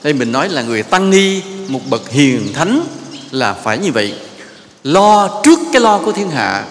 Đây 0.04 0.14
mình 0.14 0.32
nói 0.32 0.50
là 0.50 0.62
người 0.62 0.84
tăng 0.84 1.10
ni, 1.10 1.42
một 1.68 1.82
bậc 1.90 2.10
hiền 2.10 2.54
thánh 2.54 2.84
là 3.32 3.54
phải 3.54 3.78
như 3.78 3.92
vậy. 3.92 4.14
Lo 4.84 5.42
trước 5.44 5.60
cái 5.74 5.82
lo 5.82 5.98
của 5.98 6.12
thiên 6.12 6.30
hạ. 6.30 6.66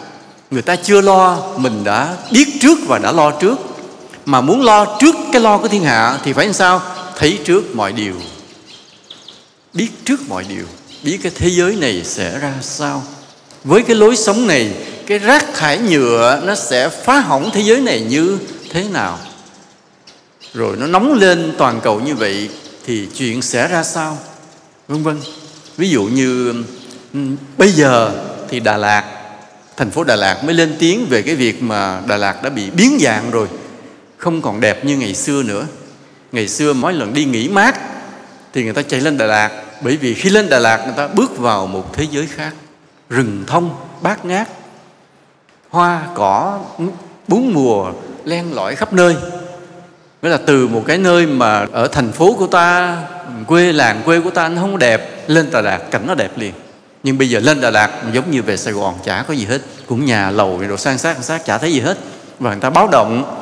Người 0.51 0.63
ta 0.63 0.77
chưa 0.77 1.01
lo, 1.01 1.39
mình 1.57 1.85
đã 1.85 2.17
biết 2.31 2.49
trước 2.61 2.79
và 2.87 2.99
đã 2.99 3.13
lo 3.13 3.31
trước. 3.31 3.59
Mà 4.25 4.41
muốn 4.41 4.63
lo 4.63 4.97
trước 5.01 5.15
cái 5.33 5.41
lo 5.41 5.59
của 5.59 5.69
thiên 5.69 5.85
hạ 5.85 6.19
thì 6.25 6.33
phải 6.33 6.47
làm 6.47 6.55
sao? 6.55 6.83
Thấy 7.17 7.39
trước 7.45 7.77
mọi 7.77 7.93
điều. 7.93 8.15
Biết 9.75 9.89
trước 10.05 10.21
mọi 10.29 10.45
điều. 10.49 10.65
Biết 11.03 11.19
cái 11.23 11.33
thế 11.35 11.49
giới 11.49 11.77
này 11.77 12.03
sẽ 12.05 12.39
ra 12.39 12.55
sao. 12.63 13.03
Với 13.65 13.83
cái 13.83 13.97
lối 13.97 14.17
sống 14.17 14.47
này, 14.47 14.71
cái 15.07 15.19
rác 15.19 15.55
thải 15.55 15.79
nhựa 15.79 16.41
nó 16.45 16.55
sẽ 16.55 16.89
phá 16.89 17.21
hỏng 17.21 17.51
thế 17.53 17.61
giới 17.61 17.81
này 17.81 18.01
như 18.01 18.39
thế 18.71 18.85
nào? 18.93 19.19
Rồi 20.55 20.77
nó 20.77 20.87
nóng 20.87 21.13
lên 21.13 21.55
toàn 21.59 21.81
cầu 21.81 22.01
như 22.01 22.15
vậy 22.15 22.51
thì 22.85 23.09
chuyện 23.17 23.43
sẽ 23.43 23.69
ra 23.69 23.83
sao? 23.83 24.19
Vân 24.89 25.03
vân. 25.03 25.21
Ví 25.77 25.91
dụ 25.91 26.05
như 26.05 26.55
bây 27.59 27.71
giờ 27.73 28.11
thì 28.49 28.61
Đà 28.61 28.77
Lạt, 28.77 29.05
thành 29.77 29.91
phố 29.91 30.05
Đà 30.05 30.17
Lạt 30.17 30.45
mới 30.45 30.55
lên 30.55 30.77
tiếng 30.79 31.07
về 31.07 31.23
cái 31.23 31.35
việc 31.35 31.63
mà 31.63 32.01
Đà 32.07 32.17
Lạt 32.17 32.43
đã 32.43 32.51
bị 32.51 32.71
biến 32.71 32.99
dạng 33.01 33.31
rồi. 33.31 33.49
Không 34.17 34.43
còn 34.43 34.61
đẹp 34.61 34.85
như 34.85 34.97
ngày 34.97 35.15
xưa 35.15 35.43
nữa. 35.43 35.67
Ngày 36.33 36.49
xưa 36.49 36.73
mỗi 36.73 36.93
lần 36.93 37.15
đi 37.15 37.25
nghỉ 37.25 37.49
mát 37.49 37.81
thì 38.53 38.65
người 38.65 38.73
ta 38.73 38.83
chạy 38.83 39.01
lên 39.01 39.19
Đà 39.19 39.27
Lạt, 39.27 39.51
bởi 39.83 39.97
vì 39.97 40.15
khi 40.15 40.31
lên 40.31 40.49
Đà 40.49 40.59
Lạt 40.59 40.85
người 40.85 40.95
ta 40.97 41.09
bước 41.09 41.39
vào 41.39 41.67
một 41.67 41.95
thế 41.95 42.07
giới 42.11 42.27
khác. 42.27 42.55
Rừng 43.11 43.45
thông, 43.47 43.77
bát 44.03 44.25
ngát, 44.25 44.49
hoa, 45.69 46.09
cỏ 46.15 46.61
bốn 47.29 47.55
mùa 47.55 47.93
len 48.25 48.55
lỏi 48.55 48.77
khắp 48.77 48.93
nơi. 48.93 49.17
Nghĩa 50.23 50.29
là 50.29 50.39
từ 50.47 50.69
một 50.69 50.83
cái 50.87 50.99
nơi 50.99 51.27
mà 51.27 51.67
ở 51.73 51.89
thành 51.89 52.13
phố 52.13 52.35
của 52.39 52.47
ta, 52.47 52.99
Quê 53.47 53.73
làng 53.73 54.03
quê 54.05 54.21
của 54.21 54.31
ta 54.31 54.49
nó 54.49 54.61
không 54.61 54.79
đẹp, 54.79 55.25
Lên 55.27 55.51
Đà 55.51 55.61
Lạt 55.61 55.79
cảnh 55.91 56.07
nó 56.07 56.15
đẹp 56.15 56.39
liền. 56.39 56.53
Nhưng 57.03 57.19
bây 57.19 57.31
giờ 57.31 57.41
lên 57.41 57.61
Đà 57.61 57.71
Lạt 57.71 57.91
giống 58.13 58.31
như 58.31 58.43
về 58.43 58.57
Sài 58.57 58.73
Gòn 58.73 58.95
Chả 59.05 59.23
có 59.23 59.35
gì 59.35 59.45
hết, 59.45 59.61
Cũng 59.87 60.05
nhà 60.05 60.31
lầu 60.31 60.59
rồi 60.69 60.79
sang 60.79 60.99
sát 60.99 61.15
sang 61.15 61.23
sát 61.23 61.45
chả 61.45 61.59
thấy 61.59 61.73
gì 61.73 61.81
hết. 61.81 61.99
Và 62.39 62.51
người 62.51 62.61
ta 62.61 62.71
báo 62.71 62.89
động. 62.89 63.37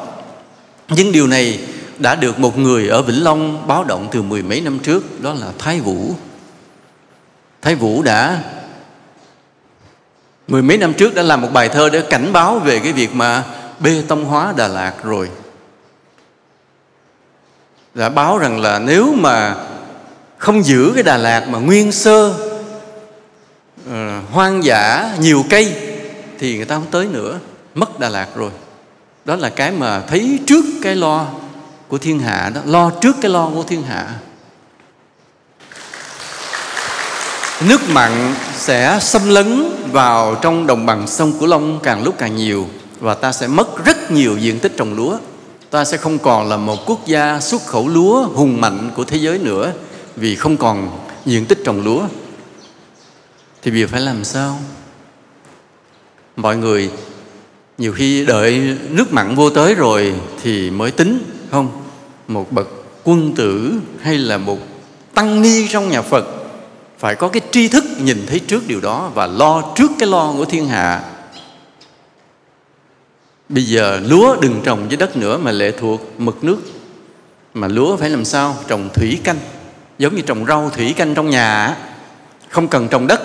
Nhưng 0.89 1.13
điều 1.13 1.27
này 1.27 1.61
đã 1.99 2.15
được 2.15 2.39
một 2.39 2.59
người 2.59 2.89
ở 2.89 3.03
Vĩnh 3.03 3.25
Long 3.25 3.67
báo 3.67 3.85
động 3.85 4.09
từ 4.13 4.23
mười 4.23 4.43
mấy 4.43 4.61
năm 4.61 4.79
trước, 4.79 5.23
Đó 5.23 5.35
là 5.35 5.47
Thái 5.59 5.81
Vũ. 5.81 6.15
Thái 7.63 7.75
Vũ 7.75 8.03
đã 8.03 8.39
mười 10.49 10.63
mấy 10.63 10.79
năm 10.79 10.95
trước 10.95 11.15
đã 11.15 11.23
làm 11.23 11.41
một 11.41 11.49
bài 11.53 11.69
thơ 11.69 11.91
để 11.91 12.01
cảnh 12.01 12.33
báo 12.33 12.59
về 12.59 12.79
cái 12.79 12.93
việc 12.93 13.15
mà 13.15 13.43
bê 13.81 14.03
tông 14.09 14.25
hóa 14.25 14.55
Đà 14.57 14.69
Lạt 14.69 14.93
rồi 15.05 15.29
đã 17.99 18.09
báo 18.09 18.39
rằng 18.39 18.61
là 18.61 18.79
nếu 18.79 19.15
mà 19.15 19.55
không 20.37 20.65
giữ 20.65 20.93
cái 20.95 21.03
Đà 21.03 21.17
Lạt 21.17 21.49
mà 21.49 21.59
nguyên 21.59 21.93
sơ 21.93 22.35
ờ, 23.91 24.21
hoang 24.31 24.65
dã 24.65 25.11
nhiều 25.21 25.45
cây, 25.51 25.75
thì 26.39 26.57
người 26.57 26.65
ta 26.65 26.75
không 26.75 26.87
tới 26.91 27.07
nữa, 27.07 27.39
mất 27.75 27.99
Đà 28.01 28.09
Lạt 28.09 28.27
rồi. 28.35 28.51
Đó 29.25 29.37
là 29.37 29.49
cái 29.49 29.73
mà 29.73 30.01
thấy 30.01 30.39
trước 30.47 30.65
cái 30.83 30.97
lo 30.97 31.27
của 31.89 31.99
thiên 31.99 32.19
hạ 32.19 32.51
đó, 32.55 32.61
lo 32.65 32.91
trước 33.01 33.17
cái 33.21 33.31
lo 33.31 33.51
của 33.55 33.63
thiên 33.63 33.83
hạ. 33.83 34.07
Nước 37.69 37.81
mặn 37.89 38.35
sẽ 38.57 38.99
xâm 39.01 39.29
lấn 39.29 39.71
vào 39.93 40.35
trong 40.35 40.67
đồng 40.67 40.87
bằng 40.87 41.07
sông 41.07 41.33
Cửu 41.39 41.49
Long 41.49 41.81
càng 41.83 42.03
lúc 42.03 42.15
càng 42.19 42.37
nhiều, 42.37 42.67
và 43.01 43.15
ta 43.15 43.33
sẽ 43.33 43.47
mất 43.47 43.85
rất 43.85 44.11
nhiều 44.11 44.37
diện 44.37 44.59
tích 44.59 44.73
trồng 44.77 44.95
lúa 44.95 45.19
ta 45.71 45.85
sẽ 45.85 45.97
không 45.97 46.19
còn 46.19 46.49
là 46.49 46.57
một 46.57 46.87
quốc 46.87 47.07
gia 47.07 47.41
xuất 47.41 47.67
khẩu 47.67 47.89
lúa 47.89 48.27
hùng 48.27 48.61
mạnh 48.61 48.91
của 48.97 49.05
thế 49.05 49.17
giới 49.17 49.39
nữa 49.39 49.73
vì 50.17 50.35
không 50.35 50.57
còn 50.57 50.91
diện 51.27 51.47
tích 51.47 51.59
trồng 51.65 51.85
lúa. 51.85 52.03
Thì 53.63 53.71
bây 53.71 53.81
giờ 53.81 53.87
phải 53.91 54.01
làm 54.01 54.25
sao? 54.25 54.59
Mọi 56.37 56.57
người 56.57 56.91
nhiều 57.79 57.93
khi 57.93 58.27
đợi 58.27 58.77
nước 58.89 59.13
mặn 59.13 59.35
vô 59.35 59.51
tới 59.51 59.75
rồi 59.75 60.15
thì 60.43 60.71
mới 60.71 60.91
tính, 60.91 61.19
không? 61.51 61.83
Một 62.29 62.53
bậc 62.53 62.69
quân 63.05 63.35
tử 63.37 63.73
hay 64.01 64.19
là 64.19 64.39
một 64.39 64.59
tăng 65.15 65.43
ni 65.43 65.69
trong 65.69 65.89
nhà 65.89 66.03
phật 66.03 66.27
phải 66.99 67.15
có 67.15 67.29
cái 67.29 67.41
tri 67.51 67.69
thức 67.69 67.85
nhìn 68.01 68.27
thấy 68.27 68.39
trước 68.39 68.67
điều 68.67 68.81
đó 68.81 69.11
và 69.15 69.27
lo 69.27 69.63
trước 69.77 69.91
cái 69.99 70.09
lo 70.09 70.33
của 70.33 70.45
thiên 70.45 70.69
hạ. 70.69 71.03
Bây 73.49 73.65
giờ 73.65 74.01
lúa 74.05 74.37
đừng 74.41 74.61
trồng 74.65 74.87
dưới 74.89 74.97
đất 74.97 75.17
nữa 75.17 75.39
mà 75.39 75.51
lệ 75.51 75.73
thuộc 75.81 76.21
mực 76.21 76.45
nước. 76.45 76.59
Mà 77.55 77.69
lúa 77.69 77.97
phải 77.97 78.11
làm 78.11 78.25
sao? 78.25 78.57
Trồng 78.69 78.89
thủy 78.95 79.19
canh. 79.25 79.39
Giống 79.99 80.17
như 80.17 80.23
trồng 80.23 80.47
rau 80.47 80.71
thủy 80.71 80.95
canh 80.97 81.15
trong 81.15 81.31
nhà 81.31 81.77
Không 82.49 82.69
cần 82.69 82.89
trồng 82.89 83.07
đất 83.07 83.21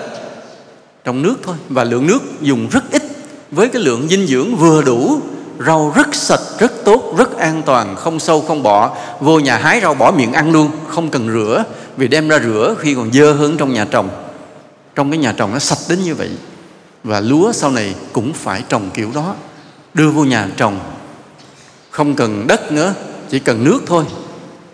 Trồng 1.04 1.22
nước 1.22 1.34
thôi. 1.42 1.56
Và 1.68 1.84
lượng 1.84 2.06
nước 2.06 2.20
dùng 2.40 2.68
rất 2.70 2.84
ít. 2.92 3.02
Với 3.50 3.68
cái 3.68 3.82
lượng 3.82 4.08
dinh 4.08 4.26
dưỡng 4.26 4.56
vừa 4.56 4.82
đủ 4.82 5.20
Rau 5.66 5.92
rất 5.96 6.14
sạch, 6.14 6.40
rất 6.58 6.72
tốt, 6.84 7.14
rất 7.18 7.38
an 7.38 7.62
toàn 7.66 7.96
Không 7.96 8.20
sâu, 8.20 8.40
không 8.40 8.62
bọ. 8.62 8.96
Vô 9.20 9.38
nhà 9.38 9.56
hái 9.56 9.80
rau 9.80 9.94
bỏ 9.94 10.10
miệng 10.10 10.32
ăn 10.32 10.52
luôn 10.52 10.70
Không 10.88 11.10
cần 11.10 11.28
rửa. 11.32 11.64
Vì 11.96 12.08
đem 12.08 12.28
ra 12.28 12.38
rửa 12.44 12.74
khi 12.78 12.94
còn 12.94 13.12
dơ 13.12 13.32
hơn 13.32 13.56
trong 13.56 13.72
nhà 13.72 13.86
trồng. 13.90 14.08
Trong 14.94 15.10
cái 15.10 15.18
nhà 15.18 15.34
trồng 15.36 15.52
nó 15.52 15.58
sạch 15.58 15.78
đến 15.88 15.98
như 16.04 16.14
vậy. 16.14 16.30
Và 17.04 17.20
lúa 17.20 17.52
sau 17.52 17.70
này 17.70 17.94
cũng 18.12 18.32
phải 18.32 18.62
trồng 18.68 18.90
kiểu 18.94 19.10
đó 19.14 19.34
đưa 19.94 20.10
vô 20.10 20.24
nhà 20.24 20.48
trồng. 20.56 20.80
Không 21.90 22.14
cần 22.14 22.46
đất 22.46 22.72
nữa, 22.72 22.94
chỉ 23.30 23.38
cần 23.38 23.64
nước 23.64 23.80
thôi. 23.86 24.04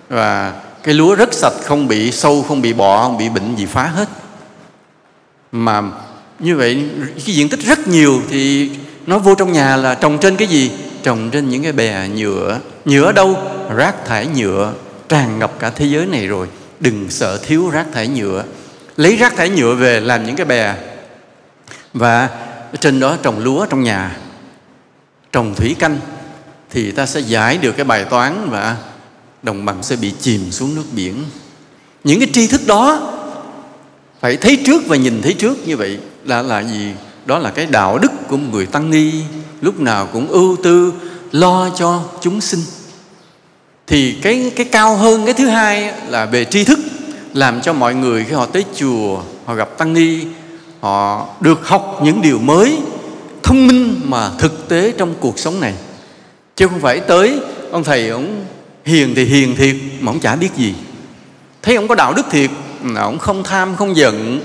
Và 0.08 0.52
cái 0.82 0.94
lúa 0.94 1.14
rất 1.14 1.34
sạch, 1.34 1.52
không 1.64 1.88
bị 1.88 2.12
sâu, 2.12 2.44
không 2.48 2.62
bị 2.62 2.72
bọ, 2.72 3.02
không 3.02 3.18
bị 3.18 3.28
bệnh 3.28 3.56
gì 3.56 3.66
phá 3.66 3.86
hết. 3.86 4.08
Mà 5.52 5.82
như 6.38 6.56
vậy, 6.56 6.88
cái 7.26 7.34
diện 7.34 7.48
tích 7.48 7.60
rất 7.60 7.88
nhiều 7.88 8.22
thì 8.30 8.70
nó 9.06 9.18
vô 9.18 9.34
trong 9.34 9.52
nhà 9.52 9.76
là 9.76 9.94
trồng 9.94 10.18
trên 10.18 10.36
cái 10.36 10.48
gì? 10.48 10.70
Trồng 11.02 11.30
trên 11.30 11.48
những 11.48 11.62
cái 11.62 11.72
bè 11.72 12.08
nhựa. 12.08 12.58
Nhựa 12.84 13.12
đâu? 13.12 13.36
Rác 13.76 14.04
thải 14.06 14.26
nhựa. 14.26 14.72
Tràn 15.08 15.38
ngập 15.38 15.58
cả 15.58 15.70
thế 15.70 15.86
giới 15.86 16.06
này 16.06 16.26
rồi. 16.26 16.46
Đừng 16.80 17.10
sợ 17.10 17.36
thiếu 17.36 17.70
rác 17.70 17.86
thải 17.92 18.08
nhựa. 18.08 18.44
Lấy 18.96 19.16
rác 19.16 19.36
thải 19.36 19.48
nhựa 19.48 19.74
về 19.74 20.00
làm 20.00 20.26
những 20.26 20.36
cái 20.36 20.46
bè. 20.46 20.74
Và 21.94 22.28
trên 22.80 23.00
đó 23.00 23.16
trồng 23.22 23.38
lúa 23.38 23.66
trong 23.66 23.82
nhà 23.82 24.16
trồng 25.32 25.54
thủy 25.54 25.76
canh 25.78 25.98
thì 26.70 26.92
ta 26.92 27.06
sẽ 27.06 27.20
giải 27.20 27.58
được 27.58 27.72
cái 27.72 27.84
bài 27.84 28.04
toán 28.04 28.48
và 28.50 28.76
đồng 29.42 29.64
bằng 29.64 29.82
sẽ 29.82 29.96
bị 29.96 30.12
chìm 30.20 30.50
xuống 30.50 30.74
nước 30.74 30.84
biển. 30.92 31.24
Những 32.04 32.20
cái 32.20 32.28
tri 32.32 32.46
thức 32.46 32.60
đó 32.66 33.12
phải 34.20 34.36
thấy 34.36 34.58
trước 34.66 34.82
và 34.86 34.96
nhìn 34.96 35.22
thấy 35.22 35.34
trước 35.34 35.68
như 35.68 35.76
vậy 35.76 35.98
là 36.24 36.42
là 36.42 36.62
gì? 36.62 36.92
Đó 37.26 37.38
là 37.38 37.50
cái 37.50 37.66
đạo 37.66 37.98
đức 37.98 38.12
của 38.28 38.36
một 38.36 38.48
người 38.52 38.66
tăng 38.66 38.90
ni 38.90 39.12
lúc 39.60 39.80
nào 39.80 40.08
cũng 40.12 40.28
ưu 40.28 40.56
tư, 40.62 40.92
lo 41.32 41.70
cho 41.78 42.02
chúng 42.20 42.40
sinh. 42.40 42.60
Thì 43.86 44.12
cái 44.22 44.52
cái 44.56 44.66
cao 44.66 44.96
hơn 44.96 45.24
cái 45.24 45.34
thứ 45.34 45.46
hai 45.46 45.92
là 46.08 46.26
về 46.26 46.44
tri 46.44 46.64
thức, 46.64 46.78
làm 47.34 47.60
cho 47.60 47.72
mọi 47.72 47.94
người 47.94 48.24
khi 48.24 48.34
họ 48.34 48.46
tới 48.46 48.64
chùa, 48.74 49.22
họ 49.44 49.54
gặp 49.54 49.78
tăng 49.78 49.92
ni, 49.92 50.18
họ 50.80 51.28
được 51.40 51.68
học 51.68 52.00
những 52.02 52.22
điều 52.22 52.38
mới 52.38 52.78
thông 53.50 53.66
minh 53.66 54.00
mà 54.04 54.30
thực 54.38 54.68
tế 54.68 54.92
trong 54.98 55.14
cuộc 55.20 55.38
sống 55.38 55.60
này. 55.60 55.74
Chứ 56.56 56.68
không 56.68 56.80
phải 56.80 57.00
tới, 57.00 57.40
ông 57.70 57.84
thầy 57.84 58.08
ông 58.08 58.44
hiền 58.84 59.14
thì 59.14 59.24
hiền 59.24 59.56
thiệt, 59.56 59.76
mà 60.00 60.12
ông 60.12 60.20
chả 60.20 60.36
biết 60.36 60.48
gì. 60.56 60.74
Thấy 61.62 61.74
ông 61.74 61.88
có 61.88 61.94
đạo 61.94 62.14
đức 62.14 62.26
thiệt, 62.30 62.50
mà 62.82 63.00
ông 63.00 63.18
không 63.18 63.44
tham, 63.44 63.76
không 63.76 63.96
giận. 63.96 64.40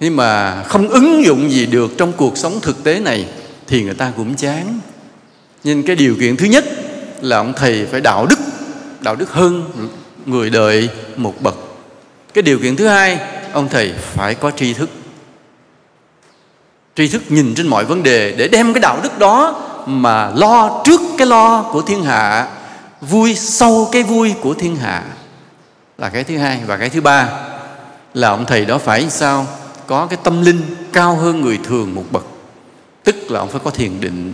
Nhưng 0.00 0.16
mà 0.16 0.62
không 0.62 0.88
ứng 0.88 1.24
dụng 1.24 1.50
gì 1.50 1.66
được 1.66 1.90
trong 1.96 2.12
cuộc 2.12 2.38
sống 2.38 2.60
thực 2.62 2.84
tế 2.84 3.00
này, 3.00 3.26
thì 3.66 3.82
người 3.82 3.94
ta 3.94 4.12
cũng 4.16 4.34
chán. 4.34 4.80
Nhưng 5.64 5.82
cái 5.82 5.96
điều 5.96 6.16
kiện 6.20 6.36
thứ 6.36 6.46
nhất 6.46 6.64
là 7.20 7.36
ông 7.36 7.52
thầy 7.56 7.86
phải 7.86 8.00
đạo 8.00 8.26
đức 8.30 8.38
đạo 9.00 9.16
đức 9.16 9.30
hơn 9.30 9.64
người 10.26 10.50
đời 10.50 10.88
một 11.16 11.34
bậc. 11.42 11.56
Cái 12.34 12.42
điều 12.42 12.58
kiện 12.58 12.76
thứ 12.76 12.86
hai, 12.86 13.18
ông 13.52 13.68
thầy 13.68 13.92
phải 14.14 14.34
có 14.34 14.50
tri 14.50 14.74
thức 14.74 14.90
tri 16.98 17.08
thức 17.08 17.22
nhìn 17.28 17.54
trên 17.54 17.66
mọi 17.66 17.84
vấn 17.84 18.02
đề 18.02 18.32
để 18.32 18.48
đem 18.48 18.72
cái 18.72 18.80
đạo 18.80 18.98
đức 19.02 19.18
đó 19.18 19.62
mà 19.86 20.30
lo 20.34 20.82
trước 20.84 21.00
cái 21.18 21.26
lo 21.26 21.62
của 21.62 21.82
thiên 21.82 22.04
hạ, 22.04 22.48
vui 23.00 23.34
sau 23.34 23.88
cái 23.92 24.02
vui 24.02 24.34
của 24.40 24.54
thiên 24.54 24.76
hạ. 24.76 25.04
Là 25.98 26.08
cái 26.08 26.24
thứ 26.24 26.38
hai 26.38 26.60
và 26.66 26.76
cái 26.76 26.88
thứ 26.88 27.00
ba 27.00 27.28
là 28.14 28.28
ông 28.28 28.44
thầy 28.46 28.64
đó 28.64 28.78
phải 28.78 29.10
sao? 29.10 29.46
Có 29.86 30.06
cái 30.06 30.18
tâm 30.22 30.42
linh 30.42 30.60
cao 30.92 31.16
hơn 31.16 31.40
người 31.40 31.58
thường 31.64 31.94
một 31.94 32.04
bậc. 32.10 32.24
Tức 33.04 33.30
là 33.30 33.40
ông 33.40 33.48
phải 33.48 33.60
có 33.64 33.70
thiền 33.70 34.00
định, 34.00 34.32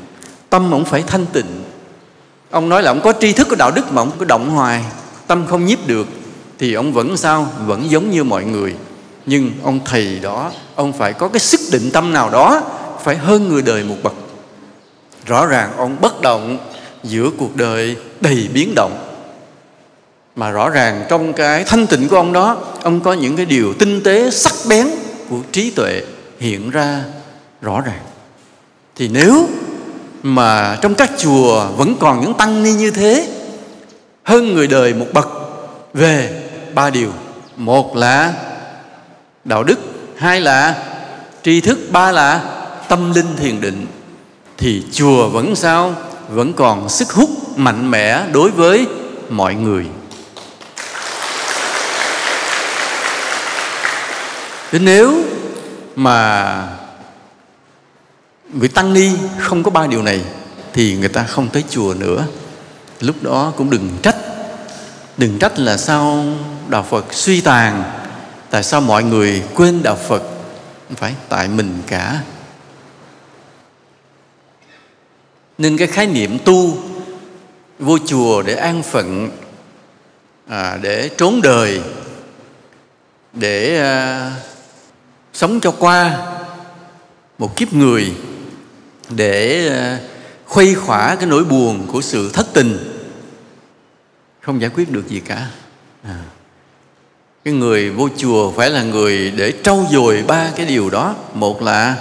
tâm 0.50 0.74
ông 0.74 0.84
phải 0.84 1.02
thanh 1.06 1.26
tịnh. 1.26 1.64
Ông 2.50 2.68
nói 2.68 2.82
là 2.82 2.90
ông 2.90 3.00
có 3.00 3.12
tri 3.20 3.32
thức, 3.32 3.46
có 3.50 3.56
đạo 3.56 3.70
đức 3.70 3.92
mà 3.92 4.02
ông 4.02 4.10
có 4.18 4.24
động 4.24 4.50
hoài, 4.50 4.84
tâm 5.26 5.46
không 5.46 5.64
nhiếp 5.64 5.86
được, 5.86 6.06
thì 6.58 6.74
ông 6.74 6.92
vẫn 6.92 7.16
sao? 7.16 7.48
Vẫn 7.66 7.90
giống 7.90 8.10
như 8.10 8.24
mọi 8.24 8.44
người 8.44 8.74
nhưng 9.26 9.52
ông 9.62 9.80
thầy 9.84 10.18
đó, 10.22 10.52
ông 10.74 10.92
phải 10.92 11.12
có 11.12 11.28
cái 11.28 11.40
sức 11.40 11.60
định 11.72 11.90
tâm 11.92 12.12
nào 12.12 12.30
đó, 12.30 12.62
phải 13.02 13.16
hơn 13.16 13.48
người 13.48 13.62
đời 13.62 13.84
một 13.84 13.96
bậc. 14.02 14.14
Rõ 15.26 15.46
ràng 15.46 15.70
ông 15.76 15.96
bất 16.00 16.20
động 16.20 16.58
giữa 17.02 17.30
cuộc 17.38 17.56
đời 17.56 17.96
đầy 18.20 18.48
biến 18.54 18.72
động. 18.76 18.98
Mà 20.36 20.50
rõ 20.50 20.70
ràng 20.70 21.04
trong 21.08 21.32
cái 21.32 21.64
thanh 21.64 21.86
tịnh 21.86 22.08
của 22.08 22.16
ông 22.16 22.32
đó, 22.32 22.56
ông 22.82 23.00
có 23.00 23.12
những 23.12 23.36
cái 23.36 23.46
điều 23.46 23.74
tinh 23.74 24.00
tế, 24.04 24.30
sắc 24.30 24.54
bén 24.68 24.88
của 25.30 25.38
trí 25.52 25.70
tuệ 25.70 26.02
hiện 26.38 26.70
ra 26.70 27.04
rõ 27.62 27.80
ràng. 27.80 28.02
Thì 28.96 29.08
nếu 29.08 29.48
mà 30.22 30.78
trong 30.82 30.94
các 30.94 31.10
chùa 31.18 31.66
vẫn 31.76 31.96
còn 32.00 32.20
những 32.20 32.34
tăng 32.34 32.62
ni 32.62 32.72
như 32.72 32.90
thế, 32.90 33.28
hơn 34.22 34.54
người 34.54 34.66
đời 34.66 34.94
một 34.94 35.06
bậc 35.12 35.28
về 35.94 36.42
ba 36.74 36.90
điều. 36.90 37.10
Một 37.56 37.96
là 37.96 38.32
đạo 39.44 39.64
đức, 39.64 39.78
hai 40.16 40.40
là 40.40 40.84
tri 41.42 41.60
thức, 41.60 41.78
ba 41.90 42.12
là 42.12 42.40
tâm 42.88 43.14
linh 43.14 43.36
thiền 43.36 43.60
định, 43.60 43.86
thì 44.58 44.82
chùa 44.92 45.28
vẫn 45.28 45.56
sao, 45.56 45.94
vẫn 46.28 46.52
còn 46.52 46.88
sức 46.88 47.10
hút 47.10 47.30
mạnh 47.56 47.90
mẽ 47.90 48.22
đối 48.32 48.50
với 48.50 48.86
mọi 49.28 49.54
người. 49.54 49.86
Thế 54.70 54.78
nếu 54.78 55.22
mà 55.96 56.68
người 58.52 58.68
tăng 58.68 58.92
ni 58.92 59.10
không 59.38 59.62
có 59.62 59.70
ba 59.70 59.86
điều 59.86 60.02
này, 60.02 60.20
thì 60.72 60.96
người 60.96 61.08
ta 61.08 61.22
không 61.22 61.48
tới 61.48 61.64
chùa 61.70 61.94
nữa. 61.98 62.24
Lúc 63.00 63.22
đó 63.22 63.52
cũng 63.56 63.70
đừng 63.70 63.90
trách. 64.02 64.16
Đừng 65.16 65.38
trách 65.38 65.58
là 65.58 65.76
sao 65.76 66.24
đạo 66.68 66.86
phật 66.90 67.04
suy 67.14 67.40
tàn 67.40 67.82
tại 68.54 68.62
sao 68.62 68.80
mọi 68.80 69.04
người 69.04 69.42
quên 69.54 69.82
đạo 69.82 69.96
phật? 69.96 70.22
Không 70.88 70.96
phải 70.96 71.14
tại 71.28 71.48
mình 71.48 71.82
cả. 71.86 72.22
Nên 75.58 75.76
cái 75.76 75.88
khái 75.88 76.06
niệm 76.06 76.38
tu 76.44 76.78
vô 77.78 77.98
chùa 78.06 78.42
để 78.42 78.54
an 78.54 78.82
phận 78.82 79.30
à, 80.48 80.78
để 80.82 81.10
trốn 81.18 81.40
đời 81.42 81.80
để 83.32 83.80
à, 83.80 84.32
sống 85.32 85.60
cho 85.60 85.70
qua 85.70 86.26
một 87.38 87.56
kiếp 87.56 87.72
người 87.72 88.14
để 89.10 89.68
à, 89.68 89.98
khuây 90.46 90.74
khỏa 90.74 91.16
cái 91.16 91.26
nỗi 91.26 91.44
buồn 91.44 91.86
của 91.92 92.00
sự 92.00 92.30
thất 92.32 92.46
tình 92.52 92.78
không 94.40 94.60
giải 94.60 94.70
quyết 94.74 94.90
được 94.90 95.08
gì 95.08 95.20
cả. 95.20 95.50
À 96.02 96.22
cái 97.44 97.54
người 97.54 97.90
vô 97.90 98.08
chùa 98.16 98.50
phải 98.50 98.70
là 98.70 98.82
người 98.82 99.30
để 99.36 99.52
trau 99.62 99.86
dồi 99.90 100.24
ba 100.26 100.50
cái 100.56 100.66
điều 100.66 100.90
đó. 100.90 101.14
Một 101.34 101.62
là 101.62 101.96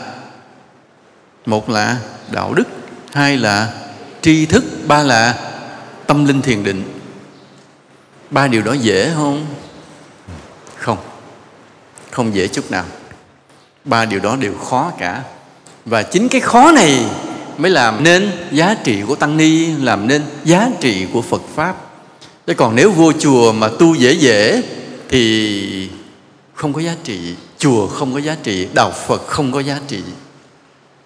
một 1.46 1.70
là 1.70 1.98
đạo 2.32 2.54
đức, 2.54 2.64
hai 3.14 3.38
là 3.38 3.74
tri 4.22 4.46
thức, 4.46 4.64
ba 4.88 5.04
là 5.04 5.36
tâm 6.08 6.26
linh 6.26 6.42
thiền 6.42 6.64
định. 6.64 6.84
Ba 8.30 8.48
điều 8.48 8.62
đó 8.62 8.74
dễ 8.74 9.12
không? 9.16 9.46
Không. 10.78 10.98
Không 12.12 12.36
dễ 12.36 12.48
chút 12.48 12.72
nào. 12.72 12.86
Ba 13.86 14.06
điều 14.06 14.20
đó 14.20 14.36
đều 14.36 14.54
khó 14.58 14.92
cả. 15.00 15.24
Và 15.86 16.04
chính 16.04 16.30
cái 16.30 16.42
khó 16.42 16.72
này 16.72 17.06
mới 17.58 17.72
làm 17.72 18.04
nên 18.04 18.32
giá 18.52 18.76
trị 18.84 19.02
của 19.08 19.16
tăng 19.16 19.38
ni, 19.38 19.66
làm 19.66 20.08
nên 20.08 20.22
giá 20.44 20.70
trị 20.80 21.06
của 21.14 21.22
phật 21.22 21.42
pháp. 21.56 21.76
Chứ 22.48 22.54
còn 22.54 22.76
nếu 22.76 22.92
vô 22.92 23.12
chùa 23.12 23.52
mà 23.52 23.70
tu 23.80 23.96
dễ 23.96 24.12
dễ 24.12 24.64
thì 25.14 25.90
không 26.54 26.74
có 26.74 26.82
giá 26.82 26.96
trị, 27.04 27.36
chùa 27.58 27.88
không 27.88 28.14
có 28.14 28.20
giá 28.20 28.38
trị, 28.44 28.68
đạo 28.74 28.92
phật 28.92 29.28
không 29.28 29.52
có 29.52 29.60
giá 29.60 29.80
trị. 29.88 30.02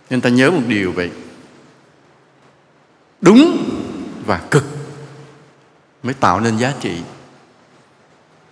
Nên 0.10 0.22
ta 0.22 0.30
nhớ 0.30 0.52
một 0.52 0.62
điều 0.68 0.92
vậy. 0.92 1.10
Đúng 3.22 3.70
và 4.26 4.42
cực 4.52 4.64
mới 6.04 6.14
tạo 6.14 6.40
nên 6.40 6.58
giá 6.58 6.74
trị. 6.80 6.92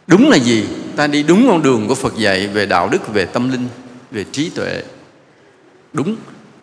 Đúng 0.08 0.30
là 0.30 0.38
gì? 0.38 0.66
Ta 0.95 1.08
đi 1.08 1.24
đúng 1.24 1.47
con 1.47 1.64
đường 1.64 1.88
của 1.88 1.95
phật 1.95 2.16
dạy 2.18 2.47
về 2.47 2.66
đạo 2.66 2.89
đức, 2.89 3.14
về 3.14 3.26
tâm 3.26 3.51
linh, 3.51 3.68
về 4.12 4.26
trí 4.32 4.49
tuệ. 4.49 4.84
Đúng. 5.93 6.16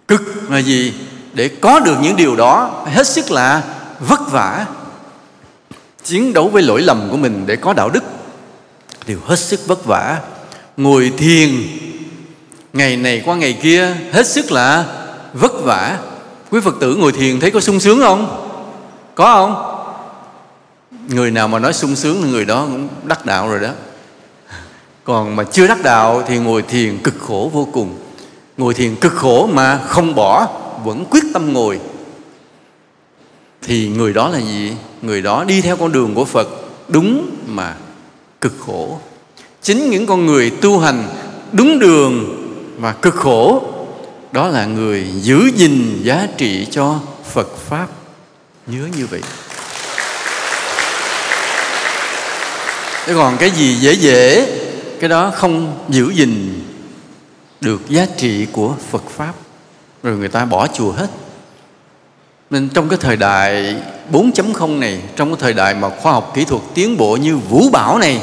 Cực 0.08 0.50
là 0.50 0.58
gì? 0.58 0.94
Để 1.34 1.48
có 1.48 1.80
được 1.80 1.96
những 2.02 2.16
điều 2.16 2.36
đó, 2.36 2.84
hết 2.86 3.06
sức 3.06 3.30
là 3.30 3.62
vất 4.00 4.20
vả. 4.30 4.66
Chiến 6.04 6.32
đấu 6.32 6.48
với 6.48 6.62
lỗi 6.62 6.82
lầm 6.82 7.08
của 7.10 7.16
mình 7.16 7.44
để 7.46 7.56
có 7.56 7.72
đạo 7.72 7.90
đức 7.90 8.02
đều 9.06 9.18
hết 9.24 9.38
sức 9.38 9.60
vất 9.66 9.84
vả. 9.84 10.20
Ngồi 10.76 11.12
thiền, 11.18 11.50
ngày 12.72 12.96
này 12.96 13.22
qua 13.24 13.36
ngày 13.36 13.58
kia, 13.62 13.96
hết 14.12 14.26
sức 14.26 14.52
là 14.52 14.84
vất 15.32 15.52
vả. 15.64 15.98
Quý 16.50 16.60
phật 16.64 16.74
tử 16.80 16.94
ngồi 16.94 17.12
thiền 17.12 17.40
thấy 17.40 17.50
có 17.50 17.60
sung 17.60 17.80
sướng 17.80 17.98
không? 18.00 18.48
Có 19.14 19.24
không? 19.24 19.68
Người 21.08 21.30
nào 21.30 21.48
mà 21.48 21.58
nói 21.58 21.72
sung 21.72 21.96
sướng 21.96 22.22
thì 22.22 22.30
người 22.30 22.44
đó 22.44 22.64
cũng 22.64 22.88
đắc 23.04 23.26
đạo 23.26 23.48
rồi 23.48 23.60
đó. 23.60 23.70
Còn 25.04 25.36
mà 25.36 25.44
chưa 25.44 25.66
đắc 25.66 25.82
đạo 25.82 26.22
thì 26.28 26.38
ngồi 26.38 26.62
thiền 26.62 26.98
cực 26.98 27.14
khổ 27.20 27.50
vô 27.52 27.68
cùng. 27.72 27.98
Ngồi 28.56 28.74
thiền 28.74 28.96
cực 28.96 29.12
khổ 29.12 29.48
mà 29.52 29.80
không 29.86 30.14
bỏ, 30.14 30.48
vẫn 30.84 31.04
quyết 31.10 31.24
tâm 31.32 31.52
ngồi. 31.52 31.80
Thì 33.62 33.88
người 33.88 34.12
đó 34.12 34.28
là 34.28 34.38
gì? 34.40 34.72
Người 35.02 35.22
đó 35.22 35.44
đi 35.44 35.60
theo 35.60 35.76
con 35.76 35.92
đường 35.92 36.14
của 36.14 36.24
phật, 36.24 36.48
đúng 36.88 37.30
mà 37.46 37.74
cực 38.42 38.52
khổ. 38.66 38.98
Chính 39.62 39.90
những 39.90 40.06
con 40.06 40.26
người 40.26 40.50
tu 40.50 40.78
hành 40.78 41.08
đúng 41.52 41.78
đường 41.78 42.38
và 42.78 42.92
cực 42.92 43.14
khổ, 43.14 43.62
đó 44.32 44.48
là 44.48 44.66
người 44.66 45.06
giữ 45.20 45.50
gìn 45.56 46.00
giá 46.02 46.26
trị 46.36 46.66
cho 46.70 47.00
phật 47.32 47.56
pháp. 47.56 47.88
Nhớ 48.66 48.88
như 48.96 49.06
vậy. 49.06 49.20
Thế 53.06 53.14
còn 53.14 53.36
cái 53.36 53.50
gì 53.50 53.74
dễ 53.74 53.92
dễ, 53.92 54.48
cái 55.00 55.08
đó 55.08 55.32
không 55.36 55.78
giữ 55.88 56.10
gìn 56.14 56.64
được 57.60 57.80
giá 57.88 58.06
trị 58.16 58.46
của 58.52 58.74
phật 58.90 59.02
pháp. 59.16 59.32
Rồi 60.02 60.16
người 60.16 60.28
ta 60.28 60.44
bỏ 60.44 60.66
chùa 60.66 60.92
hết 60.92 61.06
nên 62.52 62.68
trong 62.68 62.88
cái 62.88 62.98
thời 63.02 63.16
đại 63.16 63.76
4.0 64.12 64.78
này, 64.78 65.02
trong 65.16 65.28
cái 65.28 65.36
thời 65.40 65.52
đại 65.52 65.74
mà 65.74 65.88
khoa 65.88 66.12
học 66.12 66.32
kỹ 66.34 66.44
thuật 66.44 66.62
tiến 66.74 66.96
bộ 66.96 67.16
như 67.16 67.36
vũ 67.36 67.70
bảo 67.70 67.98
này, 67.98 68.22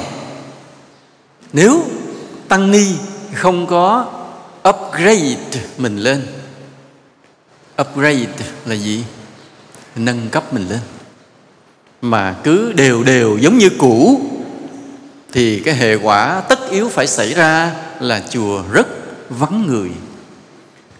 nếu 1.53 1.83
tăng 2.47 2.71
ni 2.71 2.85
không 3.33 3.67
có 3.67 4.05
upgrade 4.69 5.37
mình 5.77 5.97
lên, 5.97 6.27
upgrade 7.81 8.27
là 8.65 8.75
gì? 8.75 9.03
Nâng 9.95 10.29
cấp 10.29 10.53
mình 10.53 10.67
lên. 10.69 10.79
Mà 12.01 12.35
cứ 12.43 12.73
đều 12.73 13.03
đều 13.03 13.37
giống 13.37 13.57
như 13.57 13.69
cũ, 13.77 14.21
thì 15.31 15.59
cái 15.59 15.73
hệ 15.73 15.95
quả 15.95 16.41
tất 16.49 16.69
yếu 16.69 16.89
phải 16.89 17.07
xảy 17.07 17.33
ra 17.33 17.71
là 17.99 18.23
chùa 18.29 18.63
rất 18.71 18.87
vắng 19.29 19.67
người 19.67 19.89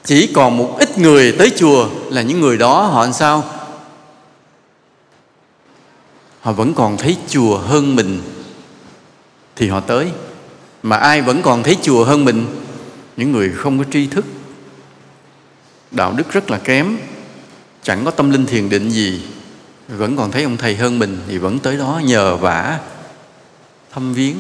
chỉ 0.04 0.32
còn 0.36 0.58
một 0.58 0.76
ít 0.80 0.98
người 0.98 1.32
tới 1.32 1.52
chùa 1.58 1.90
là 2.10 2.22
những 2.22 2.40
người 2.40 2.58
đó, 2.58 2.82
họ 2.82 3.04
làm 3.04 3.14
sao? 3.14 3.44
Họ 6.42 6.52
vẫn 6.52 6.74
còn 6.74 6.98
thấy 6.98 7.18
chùa 7.28 7.58
hơn 7.58 7.96
mình 7.96 8.22
thì 9.56 9.70
họ 9.70 9.80
tới. 9.80 10.12
Mà 10.84 10.98
ai 10.98 11.22
vẫn 11.22 11.42
còn 11.42 11.64
thấy 11.64 11.78
chùa 11.82 12.04
hơn 12.04 12.26
mình? 12.26 12.46
Những 13.18 13.32
người 13.32 13.52
không 13.56 13.78
có 13.78 13.84
tri 13.92 14.08
thức. 14.08 14.26
Đạo 15.92 16.14
đức 16.18 16.32
rất 16.32 16.52
là 16.52 16.58
kém. 16.58 16.98
Chẳng 17.84 18.06
có 18.06 18.12
tâm 18.12 18.32
linh 18.32 18.46
thiền 18.46 18.70
định 18.70 18.90
gì. 18.90 19.22
Vẫn 19.88 20.18
còn 20.18 20.32
thấy 20.32 20.44
ông 20.44 20.58
thầy 20.58 20.76
hơn 20.76 21.00
mình 21.00 21.18
thì 21.28 21.38
vẫn 21.38 21.60
tới 21.60 21.78
đó 21.78 22.02
nhờ 22.04 22.36
vả, 22.36 22.80
thăm 23.94 24.14
viếng. 24.14 24.36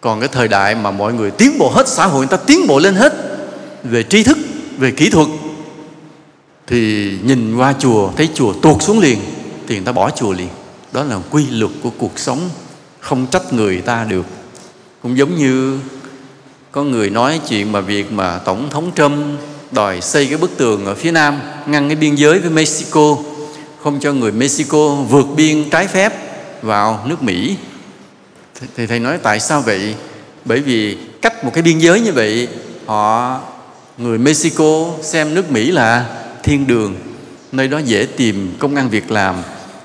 Còn 0.00 0.20
cái 0.20 0.28
thời 0.28 0.48
đại 0.48 0.74
mà 0.74 0.90
mọi 0.90 1.12
người 1.12 1.30
tiến 1.30 1.58
bộ 1.58 1.70
hết, 1.70 1.88
xã 1.88 2.06
hội 2.06 2.18
người 2.18 2.38
ta 2.38 2.44
tiến 2.46 2.66
bộ 2.66 2.78
lên 2.78 2.94
hết 2.94 3.27
về 3.90 4.02
tri 4.02 4.22
thức, 4.22 4.38
về 4.78 4.90
kỹ 4.90 5.10
thuật, 5.10 5.28
thì 6.66 7.12
nhìn 7.24 7.56
qua 7.56 7.74
chùa, 7.78 8.10
thấy 8.16 8.28
chùa 8.34 8.52
tuột 8.52 8.82
xuống 8.82 8.98
liền, 8.98 9.18
thì 9.66 9.74
người 9.74 9.84
ta 9.84 9.92
bỏ 9.92 10.10
chùa 10.10 10.32
liền. 10.32 10.48
Đó 10.92 11.04
là 11.04 11.18
quy 11.30 11.46
luật 11.50 11.72
của 11.82 11.90
cuộc 11.98 12.18
sống. 12.18 12.50
Không 13.00 13.26
trách 13.26 13.52
người 13.52 13.80
ta 13.80 14.04
được. 14.04 14.26
Cũng 15.02 15.18
giống 15.18 15.36
như 15.36 15.78
có 16.72 16.82
người 16.82 17.10
nói 17.10 17.40
chuyện 17.48 17.72
mà 17.72 17.80
việc 17.80 18.12
mà 18.12 18.38
tổng 18.38 18.70
thống 18.70 18.90
Trump 18.96 19.40
đòi 19.70 20.00
xây 20.00 20.26
cái 20.26 20.38
bức 20.38 20.56
tường 20.56 20.86
ở 20.86 20.94
phía 20.94 21.10
nam, 21.10 21.40
ngăn 21.66 21.88
cái 21.88 21.96
biên 21.96 22.14
giới 22.14 22.38
với 22.38 22.50
Mexico, 22.50 23.16
không 23.82 24.00
cho 24.00 24.12
người 24.12 24.32
Mexico 24.32 24.88
vượt 24.88 25.26
biên 25.36 25.70
trái 25.70 25.86
phép 25.86 26.12
vào 26.62 27.04
nước 27.06 27.22
Mỹ. 27.22 27.56
Thì 28.76 28.86
thầy 28.86 28.98
nói 28.98 29.18
tại 29.22 29.40
sao 29.40 29.60
vậy? 29.60 29.94
Bởi 30.44 30.60
vì 30.60 30.98
cách 31.22 31.44
một 31.44 31.50
cái 31.54 31.62
biên 31.62 31.78
giới 31.78 32.00
như 32.00 32.12
vậy, 32.12 32.48
họ 32.86 33.40
người 33.98 34.18
Mexico 34.18 34.86
xem 35.02 35.34
nước 35.34 35.50
Mỹ 35.50 35.70
là 35.70 36.06
thiên 36.42 36.66
đường, 36.66 36.96
nơi 37.52 37.68
đó 37.68 37.78
dễ 37.78 38.06
tìm 38.16 38.56
công 38.58 38.74
ăn 38.74 38.88
việc 38.88 39.10
làm, 39.10 39.36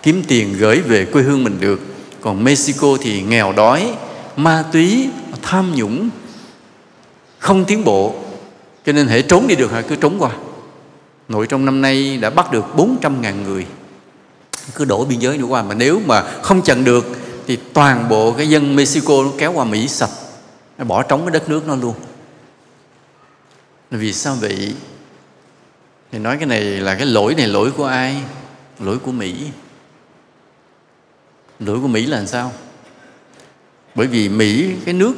kiếm 0.03 0.23
tiền 0.27 0.55
gửi 0.57 0.79
về 0.79 1.05
quê 1.05 1.23
hương 1.23 1.43
mình 1.43 1.57
được. 1.59 1.81
Còn 2.21 2.43
Mexico 2.43 2.97
thì 3.01 3.21
nghèo 3.21 3.53
đói, 3.53 3.93
ma 4.37 4.63
túy, 4.71 5.09
tham 5.41 5.75
nhũng, 5.75 6.09
không 7.39 7.65
tiến 7.65 7.83
bộ. 7.83 8.15
Cho 8.85 8.91
nên 8.91 9.07
hãy 9.07 9.21
trốn 9.21 9.47
đi 9.47 9.55
được 9.55 9.71
hả? 9.71 9.81
Cứ 9.81 9.95
trốn 9.95 10.15
qua. 10.19 10.31
Nội 11.29 11.47
trong 11.47 11.65
năm 11.65 11.81
nay 11.81 12.17
đã 12.17 12.29
bắt 12.29 12.51
được 12.51 12.65
400.000 12.77 13.43
người. 13.43 13.65
Cứ 14.75 14.85
đổ 14.85 15.05
biên 15.05 15.19
giới 15.19 15.37
nữa 15.37 15.45
qua. 15.45 15.63
Mà 15.63 15.75
nếu 15.75 16.01
mà 16.05 16.21
không 16.41 16.61
chặn 16.61 16.83
được, 16.83 17.17
thì 17.47 17.57
toàn 17.73 18.09
bộ 18.09 18.31
cái 18.31 18.49
dân 18.49 18.75
Mexico 18.75 19.23
nó 19.23 19.29
kéo 19.37 19.51
qua 19.51 19.65
Mỹ 19.65 19.87
sạch. 19.87 20.09
Nó 20.77 20.85
bỏ 20.85 21.03
trống 21.03 21.21
cái 21.25 21.31
đất 21.31 21.49
nước 21.49 21.67
nó 21.67 21.75
luôn 21.75 21.93
vì 23.97 24.13
sao 24.13 24.35
vậy? 24.35 24.73
Thì 26.11 26.19
nói 26.19 26.37
cái 26.37 26.45
này 26.45 26.61
là 26.61 26.95
cái 26.95 27.05
lỗi 27.05 27.35
này, 27.35 27.47
lỗi 27.47 27.71
của 27.77 27.85
ai? 27.85 28.15
Lỗi 28.79 28.97
của 28.99 29.11
Mỹ. 29.11 29.35
Lỗi 31.59 31.79
của 31.81 31.87
Mỹ 31.87 32.05
là 32.05 32.17
làm 32.17 32.27
sao? 32.27 32.51
Bởi 33.95 34.07
vì 34.07 34.29
Mỹ, 34.29 34.69
cái 34.85 34.93
nước 34.93 35.13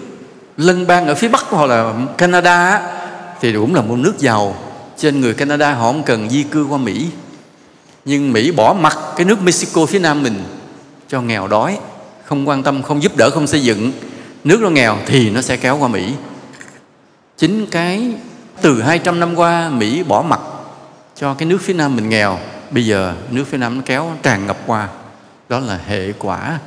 lân 0.57 0.87
bang 0.87 1.07
ở 1.07 1.15
phía 1.15 1.27
bắc 1.27 1.45
hoặc 1.49 1.65
là 1.65 1.93
Canada 2.17 2.81
thì 3.41 3.53
cũng 3.53 3.75
là 3.75 3.81
một 3.81 3.95
nước 3.95 4.19
giàu. 4.19 4.55
Trên 4.97 5.21
người 5.21 5.33
Canada 5.33 5.73
họ 5.73 5.91
không 5.91 6.03
cần 6.03 6.29
di 6.29 6.43
cư 6.43 6.65
qua 6.65 6.77
Mỹ. 6.77 7.07
Nhưng 8.05 8.33
Mỹ 8.33 8.51
bỏ 8.51 8.73
mặt 8.73 8.97
cái 9.15 9.25
nước 9.25 9.41
Mexico 9.41 9.85
phía 9.85 9.99
nam 9.99 10.23
mình 10.23 10.43
cho 11.07 11.21
nghèo 11.21 11.47
đói, 11.47 11.77
không 12.23 12.47
quan 12.47 12.63
tâm, 12.63 12.83
không 12.83 13.03
giúp 13.03 13.17
đỡ, 13.17 13.29
không 13.29 13.47
xây 13.47 13.63
dựng. 13.63 13.91
Nước 14.43 14.61
nó 14.61 14.69
nghèo 14.69 14.97
thì 15.05 15.29
nó 15.29 15.41
sẽ 15.41 15.57
kéo 15.57 15.77
qua 15.77 15.87
Mỹ. 15.87 16.13
Chính 17.37 17.65
cái 17.65 18.13
từ 18.61 18.81
200 18.81 19.19
năm 19.19 19.35
qua, 19.35 19.69
Mỹ 19.69 20.03
bỏ 20.03 20.21
mặt 20.21 20.39
cho 21.15 21.33
cái 21.33 21.47
nước 21.47 21.57
phía 21.61 21.73
nam 21.73 21.95
mình 21.95 22.09
nghèo. 22.09 22.39
Bây 22.71 22.85
giờ 22.85 23.13
nước 23.29 23.45
phía 23.49 23.57
nam 23.57 23.75
nó 23.75 23.81
kéo, 23.85 24.11
tràn 24.23 24.47
ngập 24.47 24.57
qua. 24.65 24.87
Đó 25.49 25.59
là 25.59 25.79
hệ 25.87 26.11
quả. 26.11 26.59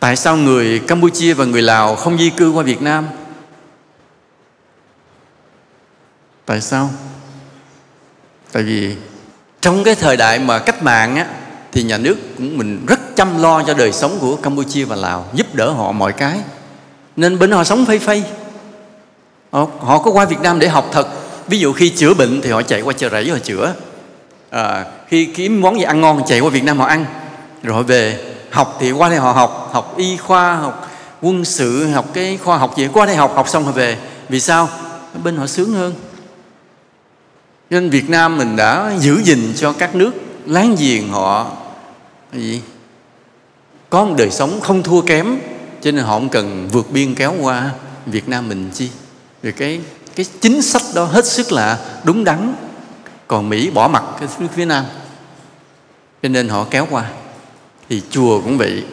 Tại 0.00 0.16
sao 0.16 0.36
người 0.36 0.78
Campuchia 0.78 1.34
và 1.34 1.44
người 1.44 1.62
Lào 1.62 1.96
không 1.96 2.18
di 2.18 2.30
cư 2.30 2.50
qua 2.50 2.62
Việt 2.62 2.82
Nam? 2.82 3.06
Tại 6.46 6.60
sao? 6.60 6.90
Tại 8.52 8.62
vì 8.62 8.96
trong 9.60 9.84
cái 9.84 9.94
thời 9.94 10.16
đại 10.16 10.38
mà 10.38 10.58
cách 10.58 10.82
mạng 10.82 11.16
á, 11.16 11.26
thì 11.72 11.82
nhà 11.82 11.98
nước 11.98 12.16
cũng 12.36 12.58
mình 12.58 12.86
rất 12.86 13.00
chăm 13.16 13.42
lo 13.42 13.62
cho 13.62 13.74
đời 13.74 13.92
sống 13.92 14.18
của 14.20 14.36
Campuchia 14.36 14.84
và 14.84 14.96
Lào, 14.96 15.26
giúp 15.34 15.54
đỡ 15.54 15.70
họ 15.70 15.92
mọi 15.92 16.12
cái. 16.12 16.40
Nên 17.16 17.38
bên 17.38 17.50
họ 17.50 17.64
sống 17.64 17.86
phây 17.86 17.98
phây 17.98 18.24
họ, 19.50 19.98
có 19.98 20.10
qua 20.10 20.24
Việt 20.24 20.40
Nam 20.42 20.58
để 20.58 20.68
học 20.68 20.88
thật. 20.92 21.08
Ví 21.48 21.58
dụ 21.58 21.72
khi 21.72 21.88
chữa 21.88 22.14
bệnh 22.14 22.40
thì 22.40 22.50
họ 22.50 22.62
chạy 22.62 22.80
qua 22.80 22.92
chợ 22.92 23.08
rẫy 23.08 23.30
họ 23.30 23.38
chữa. 23.38 23.74
À, 24.50 24.84
khi 25.08 25.24
kiếm 25.24 25.60
món 25.60 25.78
gì 25.78 25.84
ăn 25.84 26.00
ngon 26.00 26.22
chạy 26.26 26.40
qua 26.40 26.50
Việt 26.50 26.64
Nam 26.64 26.78
họ 26.78 26.86
ăn. 26.86 27.04
Rồi 27.62 27.76
họ 27.76 27.82
về 27.82 28.18
học 28.50 28.76
thì 28.80 28.92
qua 28.92 29.08
đây 29.08 29.18
họ 29.18 29.32
học 29.32 29.70
học 29.72 29.94
y 29.96 30.16
khoa 30.16 30.56
học 30.56 30.90
quân 31.22 31.44
sự 31.44 31.86
học 31.86 32.06
cái 32.14 32.38
khoa 32.44 32.58
học 32.58 32.76
gì. 32.76 32.88
Qua 32.92 33.06
đây 33.06 33.16
học 33.16 33.32
học 33.34 33.48
xong 33.48 33.64
họ 33.64 33.72
về. 33.72 33.96
Vì 34.28 34.40
sao? 34.40 34.68
Bên 35.24 35.36
họ 35.36 35.46
sướng 35.46 35.72
hơn. 35.72 35.94
Nên 37.70 37.90
Việt 37.90 38.10
Nam 38.10 38.38
mình 38.38 38.56
đã 38.56 38.92
giữ 38.98 39.22
gìn 39.24 39.52
cho 39.56 39.72
các 39.72 39.94
nước 39.94 40.12
láng 40.46 40.76
giềng 40.78 41.08
họ 41.08 41.50
gì? 42.32 42.62
Có 43.90 44.04
một 44.04 44.14
đời 44.18 44.30
sống 44.30 44.60
không 44.60 44.82
thua 44.82 45.00
kém 45.00 45.38
cho 45.80 45.90
nên 45.90 46.04
họ 46.04 46.14
không 46.14 46.28
cần 46.28 46.68
vượt 46.72 46.90
biên 46.90 47.14
kéo 47.14 47.34
qua 47.40 47.70
Việt 48.06 48.28
Nam 48.28 48.48
mình 48.48 48.70
chi 48.74 48.90
vì 49.42 49.52
cái 49.52 49.80
cái 50.14 50.26
chính 50.40 50.62
sách 50.62 50.82
đó 50.94 51.04
hết 51.04 51.26
sức 51.26 51.52
là 51.52 51.78
đúng 52.04 52.24
đắn. 52.24 52.54
Còn 53.26 53.48
Mỹ 53.48 53.70
bỏ 53.70 53.88
mặt 53.88 54.02
cái 54.20 54.28
nước 54.38 54.48
phía 54.54 54.64
Nam. 54.64 54.84
Cho 56.22 56.28
nên 56.28 56.48
họ 56.48 56.66
kéo 56.70 56.86
qua. 56.90 57.10
Thì 57.88 58.02
chùa 58.10 58.40
cũng 58.40 58.58
vậy. 58.58 58.84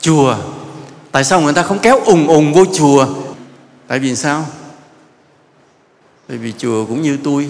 Chùa, 0.00 0.36
tại 1.12 1.24
sao 1.24 1.40
người 1.40 1.52
ta 1.52 1.62
không 1.62 1.78
kéo 1.78 2.00
ùng 2.00 2.26
ùng 2.26 2.52
vô 2.52 2.64
chùa? 2.74 3.06
Tại 3.86 3.98
vì 3.98 4.16
sao? 4.16 4.46
Bởi 6.28 6.38
vì 6.38 6.52
chùa 6.58 6.84
cũng 6.84 7.02
như 7.02 7.18
tôi. 7.24 7.48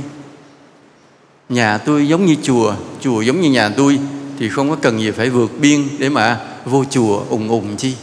Nhà 1.48 1.78
tôi 1.78 2.08
giống 2.08 2.26
như 2.26 2.36
chùa 2.42 2.74
chùa 3.00 3.20
giống 3.20 3.40
như 3.40 3.50
nhà 3.50 3.68
tôi, 3.68 3.98
thì 4.38 4.48
không 4.48 4.70
có 4.70 4.76
cần 4.82 5.00
gì 5.00 5.10
phải 5.10 5.30
vượt 5.30 5.50
biên 5.58 5.88
để 5.98 6.08
mà 6.08 6.40
vô 6.64 6.84
chùa 6.90 7.22
ùng 7.28 7.48
ùng 7.48 7.76
chi. 7.76 7.94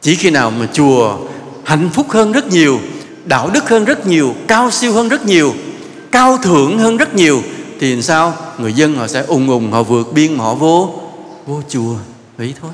Chỉ 0.00 0.14
khi 0.14 0.30
nào 0.30 0.50
mà 0.50 0.66
chùa 0.72 1.18
hạnh 1.64 1.90
phúc 1.92 2.10
hơn 2.10 2.32
rất 2.32 2.46
nhiều, 2.46 2.80
đạo 3.24 3.50
đức 3.50 3.68
hơn 3.68 3.84
rất 3.84 4.06
nhiều, 4.06 4.34
cao 4.48 4.70
siêu 4.70 4.92
hơn 4.92 5.08
rất 5.08 5.26
nhiều, 5.26 5.54
cao 6.12 6.38
thượng 6.42 6.78
hơn 6.78 6.96
rất 6.96 7.14
nhiều, 7.14 7.42
thì 7.80 7.92
làm 7.92 8.02
sao? 8.02 8.36
Người 8.58 8.72
dân 8.72 8.96
họ 8.96 9.06
sẽ 9.06 9.22
ùng 9.22 9.50
ùng 9.50 9.72
họ 9.72 9.82
vượt 9.82 10.12
biên, 10.12 10.38
họ 10.38 10.54
vô 10.54 11.00
vô 11.46 11.62
chùa. 11.68 11.96
Vậy 12.36 12.54
thôi. 12.60 12.70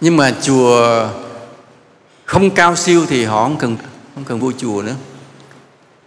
Nhưng 0.00 0.16
mà 0.16 0.32
chùa 0.42 1.06
không 2.24 2.50
cao 2.50 2.76
siêu 2.76 3.06
thì 3.08 3.24
họ 3.24 3.42
không 3.42 3.56
cần 3.56 3.76
không 4.14 4.24
cần 4.24 4.40
vô 4.40 4.52
chùa 4.58 4.82
nữa. 4.82 4.94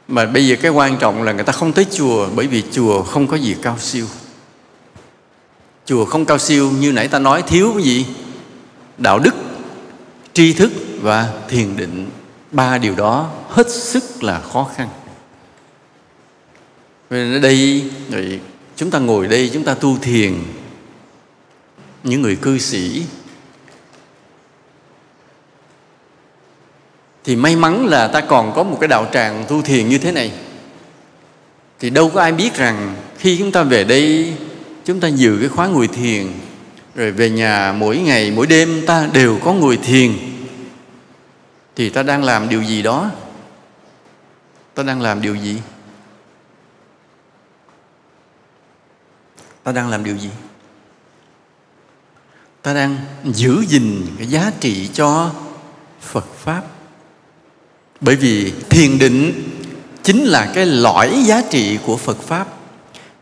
Mà 0.07 0.25
bây 0.25 0.47
giờ 0.47 0.55
cái 0.61 0.71
quan 0.71 0.97
trọng 0.97 1.23
là 1.23 1.31
người 1.31 1.43
ta 1.43 1.53
không 1.53 1.73
tới 1.73 1.85
chùa 1.91 2.27
bởi 2.35 2.47
vì 2.47 2.63
chùa 2.71 3.03
không 3.03 3.27
có 3.27 3.37
gì 3.37 3.55
cao 3.61 3.77
siêu 3.79 4.05
chùa 5.85 6.05
không 6.05 6.25
cao 6.25 6.37
siêu 6.37 6.71
như 6.71 6.91
nãy 6.91 7.07
ta 7.07 7.19
nói, 7.19 7.43
thiếu 7.47 7.71
cái 7.75 7.83
gì? 7.83 8.05
Đạo 8.97 9.19
đức, 9.19 9.33
tri 10.33 10.53
thức 10.53 10.71
và 11.01 11.33
thiền 11.47 11.77
định, 11.77 12.09
ba 12.51 12.77
điều 12.77 12.95
đó 12.95 13.31
hết 13.49 13.71
sức 13.71 14.23
là 14.23 14.39
khó 14.39 14.69
khăn. 14.75 14.89
Nên 17.09 17.33
ở 17.33 17.39
đây 17.39 17.89
chúng 18.75 18.91
ta 18.91 18.99
ngồi 18.99 19.27
đây, 19.27 19.49
chúng 19.53 19.63
ta 19.63 19.73
tu 19.73 19.97
thiền. 20.01 20.33
Những 22.03 22.21
người 22.21 22.35
cư 22.35 22.57
sĩ 22.57 23.03
thì 27.23 27.35
may 27.35 27.55
mắn 27.55 27.85
là 27.85 28.07
ta 28.07 28.21
còn 28.21 28.53
có 28.55 28.63
một 28.63 28.77
cái 28.81 28.87
đạo 28.87 29.07
tràng 29.13 29.45
tu 29.47 29.61
thiền 29.61 29.89
như 29.89 29.97
thế 29.97 30.11
này. 30.11 30.31
Thì 31.79 31.89
đâu 31.89 32.09
có 32.09 32.21
ai 32.21 32.31
biết 32.31 32.55
rằng 32.55 32.95
khi 33.17 33.37
chúng 33.37 33.51
ta 33.51 33.63
về 33.63 33.83
đây 33.83 34.33
chúng 34.85 34.99
ta 34.99 35.07
dự 35.07 35.37
cái 35.39 35.49
khóa 35.49 35.67
ngồi 35.67 35.87
thiền. 35.87 36.27
Rồi 36.95 37.11
về 37.11 37.29
nhà 37.29 37.73
mỗi 37.77 37.97
ngày, 37.97 38.31
mỗi 38.31 38.47
đêm 38.47 38.85
ta 38.85 39.09
đều 39.13 39.39
có 39.43 39.53
ngồi 39.53 39.77
thiền. 39.77 40.11
Thì 41.75 41.89
ta 41.89 42.03
đang 42.03 42.23
làm 42.23 42.49
điều 42.49 42.61
gì 42.61 42.81
đó? 42.81 43.11
Ta 44.73 44.83
đang 44.83 45.01
làm 45.01 45.21
điều 45.21 45.35
gì? 45.35 45.57
Ta 49.63 49.71
đang 49.71 49.89
làm 49.89 50.03
điều 50.03 50.17
gì? 50.17 50.29
Ta 52.61 52.73
đang 52.73 52.97
giữ 53.23 53.63
gìn 53.67 54.05
cái 54.17 54.27
giá 54.27 54.51
trị 54.59 54.89
cho 54.93 55.31
phật 56.01 56.25
pháp. 56.35 56.63
Bởi 58.01 58.15
vì 58.15 58.53
thiền 58.69 58.99
định 58.99 59.49
chính 60.03 60.23
là 60.23 60.51
cái 60.55 60.65
lõi 60.65 61.23
giá 61.25 61.41
trị 61.49 61.77
của 61.85 61.97
phật 61.97 62.21
pháp. 62.21 62.47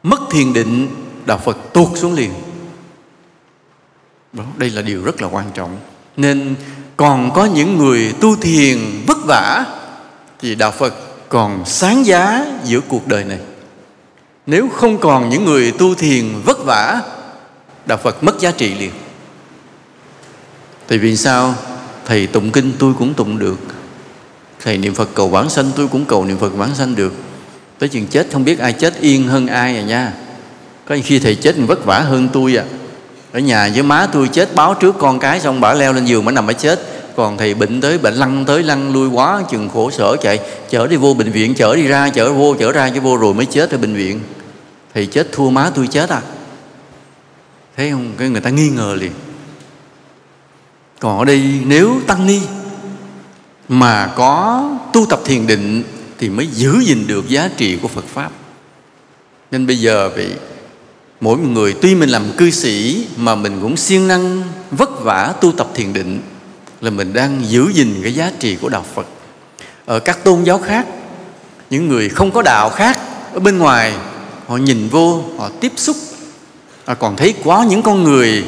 Mất 0.04 0.20
thiền 0.32 0.54
định 0.54 0.88
đạo 1.26 1.38
phật 1.38 1.58
tuột 1.74 1.98
xuống 1.98 2.14
liền. 2.14 2.32
Đó, 4.34 4.44
đây 4.58 4.70
là 4.70 4.82
điều 4.82 5.04
rất 5.04 5.22
là 5.22 5.28
quan 5.28 5.52
trọng. 5.54 5.78
Nên 6.18 6.56
còn 6.98 7.32
có 7.34 7.46
những 7.46 7.78
người 7.78 8.14
tu 8.22 8.36
thiền 8.36 8.78
vất 9.08 9.18
vả 9.28 9.66
thì 10.40 10.56
đạo 10.56 10.72
phật 10.72 10.94
còn 11.30 11.66
sáng 11.66 12.06
giá 12.06 12.46
giữa 12.64 12.80
cuộc 12.88 13.08
đời 13.08 13.24
này. 13.24 13.40
Nếu 14.46 14.70
không 14.70 14.98
còn 14.98 15.30
những 15.30 15.46
người 15.46 15.72
tu 15.72 15.96
thiền 15.96 16.26
vất 16.46 16.66
vả 16.66 17.02
đạo 17.86 17.98
phật 17.98 18.24
mất 18.24 18.40
giá 18.40 18.52
trị 18.52 18.76
liền. 18.76 18.92
Tại 20.88 20.98
vì 20.98 21.18
sao? 21.18 21.56
Thầy 22.06 22.28
tụng 22.28 22.52
kinh 22.52 22.72
tôi 22.80 22.94
cũng 23.00 23.14
tụng 23.14 23.40
được. 23.40 23.60
Thầy 24.64 24.78
niệm 24.78 24.94
phật 24.94 25.10
cầu 25.14 25.30
vãng 25.30 25.50
sanh 25.50 25.72
tôi 25.76 25.88
cũng 25.88 26.06
cầu 26.06 26.26
niệm 26.26 26.38
phật 26.38 26.54
vãng 26.54 26.76
sanh 26.76 26.96
được. 26.96 27.14
Tới 27.80 27.90
chừng 27.90 28.08
chết 28.08 28.28
không 28.34 28.46
biết 28.46 28.60
ai 28.60 28.74
chết 28.74 29.00
yên 29.00 29.28
hơn 29.28 29.48
ai 29.48 29.78
à 29.78 29.82
nha 29.82 30.14
có 30.92 30.98
khi 31.04 31.20
thầy 31.20 31.36
chết 31.36 31.56
vất 31.68 31.86
vả 31.86 32.00
hơn 32.00 32.30
tôi 32.34 32.58
à. 32.58 32.64
Ở 33.32 33.40
nhà 33.40 33.70
với 33.74 33.84
má 33.84 34.08
tôi 34.12 34.28
chết, 34.28 34.56
báo 34.56 34.74
trước 34.74 34.96
con 35.00 35.20
cái 35.20 35.40
xong 35.40 35.62
bà 35.62 35.74
leo 35.74 35.94
lên 35.94 36.06
giường 36.06 36.26
bà 36.26 36.32
nằm 36.32 36.48
bà 36.48 36.54
chết. 36.54 36.80
Còn 37.16 37.38
thầy 37.38 37.54
bệnh 37.54 37.82
tới 37.82 37.98
bệnh 37.98 38.14
lăn 38.14 38.46
tới, 38.46 38.64
lăn 38.64 38.94
lui 38.94 39.10
quá, 39.10 39.44
chừng 39.52 39.70
khổ 39.70 39.92
sở 39.92 40.16
chạy. 40.22 40.40
Chở 40.70 40.88
đi 40.88 40.96
vô 40.96 41.14
bệnh 41.14 41.32
viện, 41.32 41.56
chở 41.56 41.76
đi 41.76 41.88
ra, 41.88 42.10
chở 42.10 42.34
vô, 42.34 42.56
chở 42.60 42.72
ra 42.72 42.90
cho 42.90 43.02
vô 43.02 43.18
rồi 43.18 43.34
mới 43.34 43.46
chết 43.46 43.72
ở 43.72 43.78
bệnh 43.78 43.96
viện. 43.96 44.20
Thầy 44.94 45.06
chết 45.06 45.32
thua 45.32 45.50
má 45.50 45.72
tôi 45.76 45.88
chết 45.88 46.10
à. 46.10 46.22
Thấy 47.78 47.92
không? 47.92 48.12
Cái 48.18 48.30
người 48.30 48.42
ta 48.42 48.50
nghi 48.50 48.70
ngờ 48.70 48.96
liền. 49.00 49.12
Còn 51.00 51.20
ở 51.20 51.26
đây, 51.26 51.60
nếu 51.66 52.02
tăng 52.08 52.28
ni 52.28 52.40
mà 53.68 54.08
có 54.16 54.64
tu 54.94 55.06
tập 55.10 55.20
thiền 55.26 55.48
định 55.48 55.84
thì 56.20 56.30
mới 56.30 56.48
giữ 56.48 56.80
gìn 56.80 57.08
được 57.08 57.30
giá 57.30 57.50
trị 57.58 57.78
của 57.82 57.88
Phật 57.88 58.06
pháp. 58.14 58.32
Nên 59.52 59.68
bây 59.68 59.80
giờ 59.80 60.10
vậy 60.16 60.30
mỗi 61.22 61.38
người 61.38 61.76
tuy 61.82 61.96
mình 61.96 62.10
làm 62.10 62.24
cư 62.38 62.52
sĩ 62.52 63.06
mà 63.18 63.36
mình 63.36 63.60
cũng 63.62 63.78
siêng 63.78 64.08
năng, 64.08 64.42
vất 64.72 65.04
vả 65.04 65.34
tu 65.42 65.52
tập 65.52 65.68
thiền 65.74 65.94
định, 65.94 66.20
là 66.82 66.90
mình 66.90 67.14
đang 67.14 67.42
giữ 67.50 67.72
gìn 67.74 68.00
cái 68.04 68.16
giá 68.16 68.32
trị 68.40 68.58
của 68.62 68.70
đạo 68.70 68.86
phật. 68.96 69.08
Ở 69.86 70.00
các 70.00 70.24
tôn 70.24 70.44
giáo 70.44 70.60
khác, 70.60 70.88
những 71.70 71.88
người 71.88 72.10
không 72.10 72.32
có 72.32 72.42
đạo 72.42 72.70
khác 72.70 73.00
ở 73.34 73.40
bên 73.40 73.58
ngoài, 73.58 73.94
họ 74.48 74.58
nhìn 74.58 74.90
vô, 74.90 75.24
họ 75.38 75.50
tiếp 75.60 75.72
xúc 75.76 75.96
họ 76.86 76.96
còn 76.96 77.16
thấy 77.16 77.34
quá 77.44 77.66
những 77.70 77.82
con 77.82 78.04
người 78.04 78.46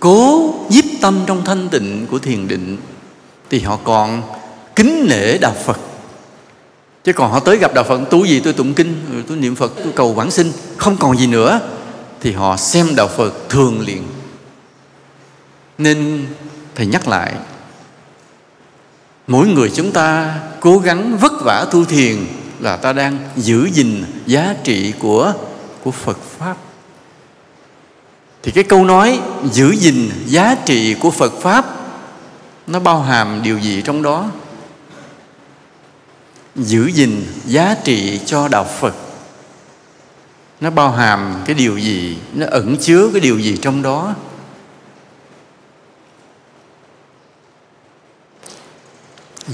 cố 0.00 0.54
nhiếp 0.70 0.84
tâm 1.00 1.20
trong 1.26 1.44
thanh 1.44 1.68
tịnh 1.68 2.06
của 2.10 2.18
thiền 2.18 2.48
định, 2.48 2.76
thì 3.50 3.60
họ 3.60 3.78
còn 3.84 4.22
kính 4.76 5.06
nể 5.08 5.38
đạo 5.38 5.56
phật. 5.64 5.78
Chứ 7.04 7.12
còn 7.12 7.30
họ 7.30 7.40
tới 7.40 7.56
gặp 7.56 7.74
đạo 7.74 7.84
phật 7.88 8.00
tu 8.10 8.24
gì 8.24 8.40
tôi 8.40 8.52
tụng 8.52 8.74
kinh, 8.74 8.96
tôi 9.28 9.36
niệm 9.36 9.54
phật, 9.54 9.72
tôi 9.84 9.92
cầu 9.96 10.12
vãng 10.12 10.30
sinh, 10.30 10.52
không 10.76 10.96
còn 10.96 11.18
gì 11.18 11.26
nữa 11.26 11.60
thì 12.20 12.32
họ 12.32 12.56
xem 12.56 12.86
đạo 12.96 13.08
phật 13.08 13.32
thường 13.48 13.80
liền 13.80 14.06
nên 15.78 16.26
thầy 16.74 16.86
nhắc 16.86 17.08
lại, 17.08 17.34
mỗi 19.26 19.46
người 19.46 19.70
chúng 19.74 19.92
ta 19.92 20.38
cố 20.60 20.78
gắng 20.78 21.18
vất 21.18 21.32
vả 21.44 21.66
tu 21.70 21.84
thiền 21.84 22.26
là 22.60 22.76
ta 22.76 22.92
đang 22.92 23.18
giữ 23.36 23.68
gìn 23.72 24.04
giá 24.26 24.54
trị 24.64 24.92
của 24.98 25.34
của 25.82 25.90
Phật 25.90 26.18
pháp. 26.38 26.56
Thì 28.42 28.52
cái 28.52 28.64
câu 28.64 28.84
nói 28.84 29.20
giữ 29.52 29.70
gìn 29.70 30.10
giá 30.26 30.56
trị 30.64 30.94
của 30.94 31.10
Phật 31.10 31.32
pháp, 31.40 31.64
nó 32.66 32.80
bao 32.80 33.02
hàm 33.02 33.42
điều 33.42 33.58
gì 33.58 33.82
trong 33.82 34.02
đó? 34.02 34.30
Giữ 36.56 36.86
gìn 36.86 37.26
giá 37.46 37.74
trị 37.84 38.20
cho 38.26 38.48
đạo 38.48 38.64
Phật 38.80 38.94
nó 40.60 40.70
bao 40.70 40.90
hàm 40.90 41.34
cái 41.44 41.54
điều 41.54 41.78
gì, 41.78 42.18
nó 42.34 42.46
ẩn 42.50 42.76
chứa 42.76 43.08
cái 43.12 43.20
điều 43.20 43.38
gì 43.38 43.56
trong 43.62 43.82
đó? 43.82 44.14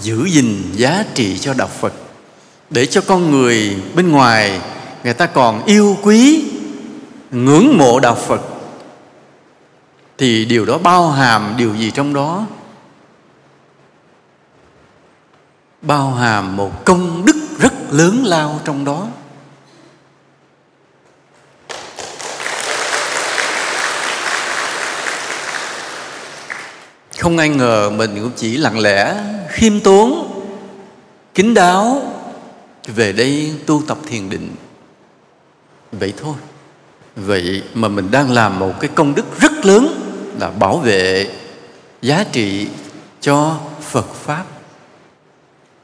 giữ 0.01 0.25
gìn 0.25 0.73
giá 0.73 1.05
trị 1.15 1.39
cho 1.39 1.55
đạo 1.55 1.69
Phật 1.69 1.93
để 2.71 2.87
cho 2.87 3.01
con 3.01 3.31
người 3.31 3.83
bên 3.95 4.13
ngoài 4.13 4.61
người 5.05 5.15
ta 5.15 5.27
còn 5.27 5.65
yêu 5.65 5.97
quý 6.03 6.45
ngưỡng 7.31 7.79
mộ 7.79 8.01
đạo 8.01 8.15
Phật 8.15 8.41
thì 10.19 10.45
điều 10.45 10.65
đó 10.65 10.79
bao 10.79 11.11
hàm 11.11 11.55
điều 11.57 11.75
gì 11.75 11.91
trong 11.91 12.15
đó 12.15 12.47
bao 15.83 16.11
hàm 16.15 16.57
một 16.57 16.85
công 16.85 17.25
đức 17.27 17.37
rất 17.59 17.73
lớn 17.91 18.23
lao 18.25 18.61
trong 18.65 18.85
đó 18.85 19.09
không 27.27 27.39
ai 27.39 27.49
ngờ 27.49 27.91
mình 27.91 28.11
cũng 28.14 28.31
chỉ 28.37 28.57
lặng 28.57 28.79
lẽ, 28.79 29.14
khiêm 29.49 29.81
tốn 29.81 30.33
kính 31.35 31.55
đáo 31.55 32.12
về 32.87 33.12
đây 33.12 33.53
tu 33.66 33.83
tập 33.87 33.99
thiền 34.07 34.31
định. 34.31 34.51
Vậy 35.93 36.12
thôi. 36.16 36.35
Vậy 37.16 37.62
mà 37.74 37.89
mình 37.89 38.11
đang 38.11 38.31
làm 38.31 38.59
một 38.59 38.81
cái 38.81 38.91
công 38.95 39.14
đức 39.14 39.41
rất 39.41 39.66
lớn 39.66 40.01
là 40.41 40.51
bảo 40.51 40.79
vệ 40.79 41.31
giá 42.03 42.24
trị 42.33 42.66
cho 43.20 43.59
phật 43.91 44.14
pháp. 44.14 44.45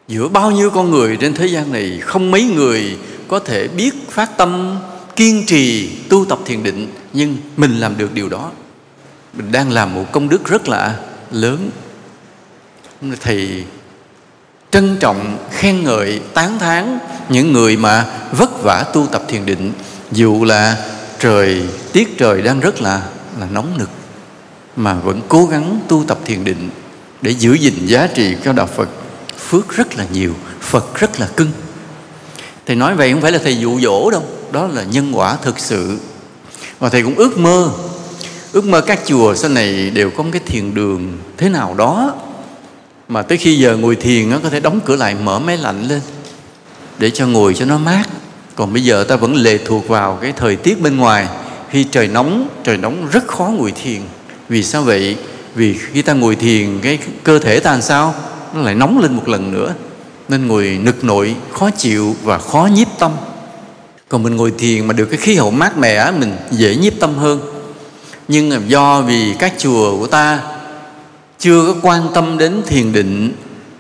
Giữa 0.09 0.28
bao 0.28 0.51
nhiêu 0.51 0.70
con 0.70 0.90
người 0.90 1.16
trên 1.16 1.34
thế 1.34 1.47
gian 1.47 1.72
này, 1.72 1.99
không 2.03 2.30
mấy 2.30 2.45
người 2.45 2.99
có 3.28 3.38
thể 3.38 3.68
biết 3.68 4.11
phát 4.11 4.36
tâm, 4.36 4.78
kiên 5.16 5.47
trì 5.47 5.90
tu 6.09 6.24
tập 6.24 6.38
thiền 6.45 6.62
định, 6.62 6.88
nhưng 7.12 7.36
mình 7.57 7.80
làm 7.80 7.99
được 7.99 8.14
điều 8.14 8.28
đó. 8.28 8.51
Mình 9.32 9.53
đang 9.53 9.70
làm 9.70 9.95
một 9.95 10.05
công 10.12 10.28
đức 10.28 10.45
rất 10.45 10.68
là 10.68 10.99
lớn. 11.33 11.70
Thì 13.20 13.64
trân 14.70 14.97
trọng, 15.01 15.39
khen 15.51 15.85
ngợi, 15.85 16.20
tán 16.35 16.59
thán 16.59 16.99
những 17.28 17.53
người 17.53 17.76
mà 17.76 18.07
vất 18.33 18.62
vả 18.62 18.85
tu 18.93 19.07
tập 19.07 19.22
thiền 19.28 19.47
định, 19.47 19.72
dù 20.12 20.45
là 20.45 20.76
trời, 21.18 21.62
tiết 21.93 22.18
trời 22.18 22.43
đang 22.43 22.61
rất 22.61 22.80
là 22.80 23.03
là 23.41 23.47
nóng 23.53 23.78
nực, 23.78 23.91
mà 24.76 24.95
vẫn 24.95 25.20
cố 25.28 25.47
gắng 25.47 25.80
tu 25.89 26.05
tập 26.09 26.18
thiền 26.24 26.45
định 26.45 26.70
để 27.22 27.30
giữ 27.30 27.53
gìn 27.55 27.87
giá 27.87 28.07
trị 28.07 28.37
cho 28.45 28.53
đạo 28.53 28.68
Phật 28.76 28.89
phước 29.39 29.76
rất 29.76 29.97
là 29.97 30.07
nhiều, 30.12 30.35
Phật 30.61 30.95
rất 30.99 31.20
là 31.20 31.26
cưng. 31.26 31.51
Thầy 32.66 32.76
nói 32.76 32.95
vậy 32.95 33.12
không 33.12 33.20
phải 33.20 33.33
là 33.33 33.39
thầy 33.39 33.59
dụ 33.59 33.80
dỗ 33.80 34.11
đâu, 34.11 34.24
đó 34.53 34.66
là 34.66 34.83
nhân 34.83 35.12
quả 35.12 35.37
thực 35.37 35.59
sự. 35.59 35.99
Và 36.78 36.89
thầy 36.89 37.03
cũng 37.03 37.14
ước 37.14 37.39
mơ 37.39 37.70
ước 38.53 38.64
mơ 38.64 38.80
các 38.80 39.00
chùa 39.07 39.34
sau 39.34 39.50
này 39.50 39.90
đều 39.90 40.11
có 40.11 40.22
một 40.22 40.30
cái 40.32 40.42
thiền 40.46 40.74
đường 40.74 41.18
thế 41.36 41.48
nào 41.48 41.74
đó. 41.74 42.14
Mà 43.09 43.22
tới 43.22 43.38
khi 43.38 43.59
giờ 43.59 43.76
ngồi 43.76 43.96
thiền 43.96 44.30
nó 44.30 44.38
có 44.42 44.50
thể 44.50 44.61
đóng 44.61 44.80
cửa 44.84 44.96
lại, 44.96 45.14
mở 45.14 45.38
máy 45.38 45.57
lạnh 45.57 45.82
lên, 45.88 46.00
để 46.98 47.11
cho 47.11 47.26
ngồi 47.26 47.55
cho 47.55 47.64
nó 47.64 47.78
mát. 47.78 48.05
Còn 48.55 48.72
bây 48.72 48.82
giờ 48.82 49.05
ta 49.05 49.16
vẫn 49.16 49.34
lệ 49.34 49.59
thuộc 49.66 49.88
vào 49.88 50.18
cái 50.22 50.32
thời 50.32 50.57
tiết 50.57 50.80
bên 50.80 50.96
ngoài. 50.96 51.28
Khi 51.70 51.84
trời 51.84 52.09
nóng 52.09 52.48
trời 52.64 52.76
nóng 52.76 53.09
rất 53.12 53.26
khó 53.26 53.44
ngồi 53.44 53.72
thiền. 53.82 54.00
Vì 54.48 54.62
sao 54.62 54.82
vậy? 54.82 55.16
Vì 55.55 55.78
khi 55.78 56.03
ta 56.03 56.12
ngồi 56.12 56.36
thiền, 56.36 56.80
cái 56.82 56.98
cơ 57.24 57.38
thể 57.38 57.61
ta 57.61 57.72
làm 57.72 57.82
sao? 57.82 58.14
Nó 58.55 58.61
lại 58.61 58.74
nóng 58.74 58.98
lên 58.98 59.16
một 59.16 59.28
lần 59.28 59.53
nữa. 59.53 59.74
Nên 60.28 60.46
ngồi 60.46 60.78
nực 60.82 61.05
nội, 61.05 61.34
khó 61.53 61.70
chịu 61.70 62.16
và 62.22 62.38
khó 62.38 62.68
nhiếp 62.74 62.88
tâm. 62.98 63.12
Còn 64.09 64.22
mình 64.22 64.36
ngồi 64.36 64.53
thiền 64.59 64.86
mà 64.86 64.92
được 64.92 65.07
cái 65.07 65.18
khí 65.18 65.34
hậu 65.34 65.50
mát 65.50 65.78
mẻ 65.78 66.11
mình 66.11 66.36
dễ 66.50 66.76
nhiếp 66.76 66.92
tâm 67.00 67.14
hơn 67.14 67.40
nhưng 68.33 68.70
do 68.70 69.03
vì 69.03 69.35
các 69.39 69.55
chùa 69.59 69.99
của 69.99 70.07
ta 70.07 70.41
chưa 71.39 71.66
có 71.66 71.74
quan 71.83 72.09
tâm 72.14 72.39
đến 72.39 72.62
thiền 72.66 72.93
định, 72.93 73.33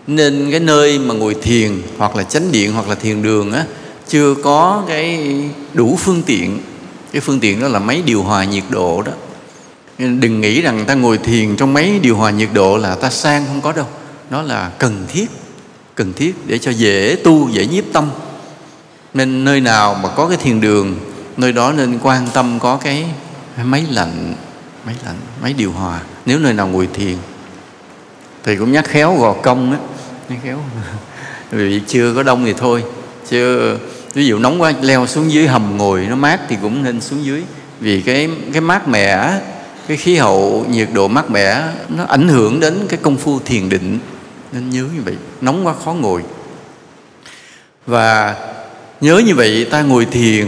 nên 0.06 0.50
cái 0.50 0.60
nơi 0.60 0.98
mà 0.98 1.14
ngồi 1.14 1.36
thiền 1.42 1.82
hoặc 1.98 2.16
là 2.16 2.22
chánh 2.22 2.52
điện 2.52 2.72
hoặc 2.72 2.88
là 2.88 2.94
thiền 2.94 3.22
đường 3.22 3.52
á, 3.52 3.64
chưa 4.08 4.34
có 4.34 4.82
cái 4.88 5.34
đủ 5.72 5.96
phương 6.00 6.22
tiện. 6.26 6.58
Cái 7.12 7.20
phương 7.20 7.40
tiện 7.40 7.60
đó 7.60 7.68
là 7.68 7.78
máy 7.78 8.02
điều 8.06 8.22
hòa 8.22 8.44
nhiệt 8.44 8.64
độ 8.68 9.02
đó. 9.02 9.12
Đừng 9.98 10.40
nghĩ 10.40 10.60
rằng 10.62 10.84
ta 10.86 10.94
ngồi 10.94 11.18
thiền 11.18 11.56
trong 11.56 11.74
máy 11.74 11.98
điều 12.02 12.16
hòa 12.16 12.30
nhiệt 12.30 12.48
độ 12.52 12.76
là 12.76 12.94
ta 12.94 13.10
sang 13.10 13.44
không 13.46 13.60
có 13.60 13.72
đâu. 13.72 13.86
Nó 14.30 14.42
là 14.42 14.70
cần 14.78 15.04
thiết 15.08 15.26
cần 15.94 16.12
thiết 16.12 16.34
để 16.46 16.58
cho 16.58 16.70
dễ 16.70 17.16
tu, 17.24 17.48
dễ 17.48 17.66
nhiếp 17.66 17.84
tâm. 17.92 18.10
Nên 19.14 19.44
nơi 19.44 19.60
nào 19.60 20.00
mà 20.02 20.08
có 20.08 20.28
cái 20.28 20.36
thiền 20.36 20.60
đường, 20.60 20.96
nơi 21.36 21.52
đó 21.52 21.72
nên 21.72 21.98
quan 22.02 22.28
tâm 22.34 22.58
có 22.60 22.76
cái 22.76 23.06
máy 23.56 23.86
lạnh 23.90 24.34
máy 24.86 24.94
lạnh 25.04 25.16
máy 25.42 25.52
điều 25.52 25.72
hòa. 25.72 26.00
Nếu 26.26 26.38
nơi 26.38 26.52
nào 26.52 26.68
ngồi 26.68 26.88
thiền, 26.94 27.16
thì 28.44 28.56
cũng 28.56 28.72
nhắc 28.72 28.84
khéo 28.84 29.16
gò 29.16 29.32
công 29.32 29.72
á. 29.72 29.78
Nhắc 30.28 30.38
khéo. 30.44 30.58
Vì 31.50 31.80
chưa 31.86 32.14
có 32.14 32.22
đông 32.22 32.44
thì 32.44 32.52
thôi. 32.52 32.84
Chứ, 33.28 33.74
ví 34.14 34.26
dụ 34.26 34.38
nóng 34.38 34.62
quá, 34.62 34.72
leo 34.82 35.06
xuống 35.06 35.32
dưới 35.32 35.46
hầm 35.46 35.76
ngồi, 35.76 36.06
nó 36.08 36.16
mát 36.16 36.40
thì 36.48 36.56
cũng 36.62 36.82
nên 36.82 37.00
xuống 37.00 37.24
dưới. 37.24 37.42
Vì 37.80 38.00
cái 38.00 38.30
cái 38.52 38.60
mát 38.60 38.88
mẻ 38.88 39.40
cái 39.88 39.96
khí 39.96 40.16
hậu, 40.16 40.66
nhiệt 40.70 40.88
độ 40.92 41.08
mát 41.08 41.30
mẻ 41.30 41.62
nó 41.88 42.04
ảnh 42.04 42.28
hưởng 42.28 42.60
đến 42.60 42.86
cái 42.88 42.98
công 43.02 43.16
phu 43.16 43.38
thiền 43.38 43.68
định. 43.68 43.98
Nên 44.52 44.70
nhớ 44.70 44.84
như 44.94 45.02
vậy. 45.04 45.14
Nóng 45.40 45.66
quá, 45.66 45.74
khó 45.84 45.92
ngồi. 45.92 46.22
Và 47.86 48.36
nhớ 49.00 49.22
như 49.26 49.34
vậy, 49.34 49.66
ta 49.70 49.82
ngồi 49.82 50.04
thiền, 50.04 50.46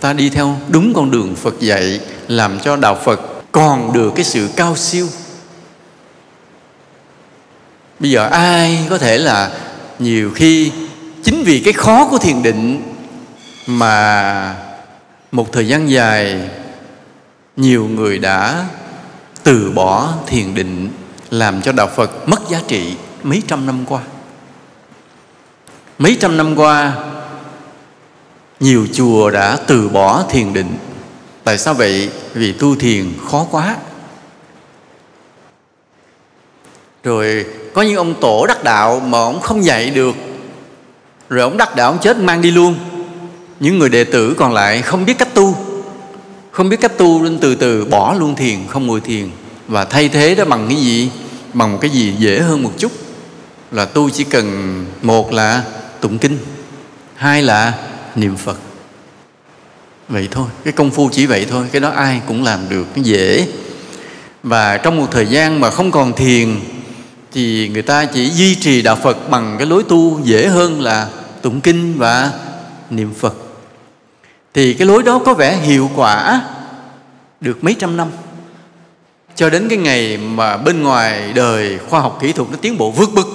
ta 0.00 0.12
đi 0.12 0.28
theo 0.28 0.56
đúng 0.68 0.94
con 0.94 1.10
đường 1.10 1.34
Phật 1.36 1.60
dạy 1.60 2.00
làm 2.36 2.60
cho 2.60 2.76
đạo 2.76 2.98
Phật 3.04 3.20
còn 3.52 3.92
được 3.92 4.12
cái 4.16 4.24
sự 4.24 4.48
cao 4.56 4.76
siêu 4.76 5.08
bây 7.98 8.10
giờ 8.10 8.26
ai 8.26 8.86
có 8.90 8.98
thể 8.98 9.18
là 9.18 9.50
nhiều 9.98 10.30
khi 10.34 10.72
chính 11.22 11.42
vì 11.46 11.60
cái 11.64 11.72
khó 11.72 12.08
của 12.10 12.18
thiền 12.18 12.42
định 12.42 12.82
mà 13.66 14.56
một 15.32 15.52
thời 15.52 15.68
gian 15.68 15.90
dài 15.90 16.48
nhiều 17.56 17.88
người 17.88 18.18
đã 18.18 18.64
từ 19.42 19.70
bỏ 19.74 20.14
thiền 20.26 20.54
định 20.54 20.88
làm 21.30 21.62
cho 21.62 21.72
đạo 21.72 21.90
Phật 21.96 22.28
mất 22.28 22.48
giá 22.48 22.60
trị 22.68 22.96
mấy 23.22 23.42
trăm 23.48 23.66
năm 23.66 23.84
qua. 23.86 24.00
Mấy 25.98 26.16
trăm 26.20 26.36
năm 26.36 26.56
qua, 26.56 26.92
nhiều 28.60 28.86
chùa 28.92 29.30
đã 29.30 29.58
từ 29.66 29.88
bỏ 29.88 30.24
thiền 30.30 30.52
định. 30.52 30.76
Tại 31.44 31.58
sao 31.58 31.74
vậy? 31.74 32.10
Vì 32.34 32.52
tu 32.52 32.76
thiền 32.76 33.12
khó 33.30 33.46
quá. 33.50 33.76
Rồi, 37.04 37.46
có 37.74 37.82
những 37.82 37.96
ông 37.96 38.14
tổ 38.20 38.46
đắc 38.46 38.64
đạo 38.64 39.00
mà 39.00 39.18
ông 39.18 39.40
không 39.40 39.64
dạy 39.64 39.90
được. 39.90 40.14
Rồi 41.28 41.42
ông 41.42 41.56
đắc 41.56 41.76
đạo 41.76 41.90
ông 41.90 41.98
chết 42.02 42.16
mang 42.16 42.42
đi 42.42 42.50
luôn. 42.50 42.74
Những 43.60 43.78
người 43.78 43.88
đệ 43.88 44.04
tử 44.04 44.34
còn 44.38 44.52
lại 44.52 44.82
không 44.82 45.04
biết 45.04 45.18
cách 45.18 45.34
tu. 45.34 45.56
Không 46.50 46.68
biết 46.68 46.80
cách 46.80 46.98
tu 46.98 47.22
nên 47.22 47.38
từ 47.38 47.54
từ 47.54 47.84
bỏ 47.84 48.14
luôn 48.18 48.34
thiền, 48.34 48.58
không 48.68 48.86
ngồi 48.86 49.00
thiền. 49.00 49.30
Và 49.68 49.84
thay 49.84 50.08
thế 50.08 50.34
đó 50.34 50.44
bằng 50.44 50.66
cái 50.68 50.76
gì? 50.76 51.10
Bằng 51.54 51.72
một 51.72 51.78
cái 51.80 51.90
gì 51.90 52.14
dễ 52.18 52.40
hơn 52.40 52.62
một 52.62 52.72
chút. 52.78 52.92
Là 53.70 53.84
tu 53.84 54.10
chỉ 54.10 54.24
cần 54.24 54.86
một 55.02 55.32
là 55.32 55.62
tụng 56.00 56.18
kinh, 56.18 56.38
hai 57.14 57.42
là 57.42 57.72
niệm 58.14 58.36
phật 58.36 58.56
vậy 60.08 60.28
thôi, 60.30 60.48
cái 60.64 60.72
công 60.72 60.90
phu 60.90 61.08
chỉ 61.12 61.26
vậy 61.26 61.46
thôi, 61.50 61.66
cái 61.72 61.80
đó 61.80 61.88
ai 61.88 62.20
cũng 62.28 62.42
làm 62.42 62.60
được, 62.68 62.86
nó 62.96 63.02
dễ. 63.02 63.48
Và 64.42 64.76
trong 64.76 64.96
một 64.96 65.06
thời 65.10 65.26
gian 65.26 65.60
mà 65.60 65.70
không 65.70 65.90
còn 65.90 66.12
thiền, 66.12 66.60
thì 67.32 67.68
người 67.68 67.82
ta 67.82 68.04
chỉ 68.04 68.30
duy 68.30 68.54
trì 68.54 68.82
đạo 68.82 68.96
phật 69.02 69.30
bằng 69.30 69.54
cái 69.58 69.66
lối 69.66 69.82
tu 69.82 70.20
dễ 70.24 70.46
hơn 70.46 70.80
là 70.80 71.08
tụng 71.42 71.60
kinh 71.60 71.98
và 71.98 72.30
niệm 72.90 73.14
phật. 73.14 73.34
Thì 74.54 74.74
cái 74.74 74.86
lối 74.86 75.02
đó 75.02 75.20
có 75.24 75.34
vẻ 75.34 75.56
hiệu 75.56 75.90
quả 75.94 76.42
được 77.40 77.64
mấy 77.64 77.74
trăm 77.74 77.96
năm. 77.96 78.08
Cho 79.36 79.50
đến 79.50 79.68
cái 79.68 79.78
ngày 79.78 80.16
mà 80.16 80.56
bên 80.56 80.82
ngoài 80.82 81.32
đời 81.32 81.78
khoa 81.88 82.00
học 82.00 82.18
kỹ 82.20 82.32
thuật 82.32 82.50
nó 82.50 82.56
tiến 82.60 82.78
bộ 82.78 82.90
vượt 82.90 83.10
bực, 83.14 83.26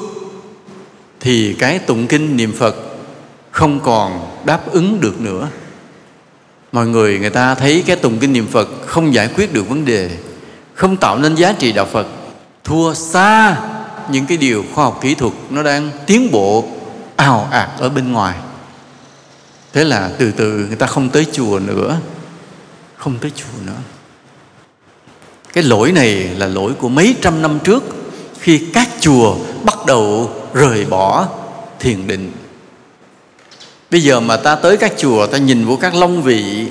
thì 1.20 1.54
cái 1.54 1.80
tụng 1.80 2.08
kinh 2.08 2.38
niệm 2.38 2.54
phật 2.58 2.76
không 3.52 3.80
còn 3.80 4.38
đáp 4.46 4.72
ứng 4.72 5.02
được 5.02 5.22
nữa 5.22 5.48
mọi 6.78 6.88
người 6.88 7.20
người 7.20 7.30
ta 7.30 7.56
thấy 7.56 7.84
cái 7.88 7.96
tụng 7.96 8.20
kinh 8.20 8.34
niệm 8.34 8.48
phật 8.48 8.70
không 8.86 9.14
giải 9.14 9.30
quyết 9.36 9.54
được 9.54 9.70
vấn 9.70 9.86
đề, 9.86 10.10
không 10.74 10.98
tạo 10.98 11.18
nên 11.18 11.36
giá 11.36 11.54
trị 11.54 11.72
đạo 11.72 11.86
phật, 11.86 12.08
thua 12.64 12.94
xa 12.94 13.58
những 14.10 14.26
cái 14.26 14.38
điều 14.38 14.64
khoa 14.74 14.86
học 14.86 15.00
kỹ 15.02 15.16
thuật 15.16 15.34
nó 15.50 15.64
đang 15.64 15.90
tiến 16.06 16.32
bộ 16.32 16.66
ào 17.16 17.48
ạt 17.52 17.70
ở 17.78 17.90
bên 17.90 18.12
ngoài. 18.12 18.38
Thế 19.74 19.84
là 19.84 20.12
từ 20.18 20.32
từ 20.32 20.66
người 20.68 20.76
ta 20.76 20.88
không 20.88 21.10
tới 21.10 21.26
chùa 21.32 21.60
nữa, 21.60 21.98
không 22.96 23.18
tới 23.22 23.32
chùa 23.36 23.66
nữa. 23.66 23.80
Cái 25.54 25.64
lỗi 25.64 25.92
này 25.92 26.14
là 26.14 26.48
lỗi 26.48 26.74
của 26.80 26.90
mấy 26.90 27.16
trăm 27.22 27.42
năm 27.42 27.60
trước, 27.64 27.84
khi 28.40 28.68
các 28.74 28.90
chùa 29.00 29.36
bắt 29.64 29.78
đầu 29.88 30.32
rời 30.54 30.86
bỏ 30.86 31.28
thiền 31.80 32.08
định 32.08 32.32
bây 33.92 34.02
giờ 34.02 34.20
mà 34.20 34.38
ta 34.38 34.56
tới 34.56 34.78
các 34.78 34.94
chùa, 34.98 35.28
ta 35.28 35.38
nhìn 35.38 35.66
vô 35.66 35.78
các 35.82 35.96
long 35.96 36.24
vị, 36.24 36.66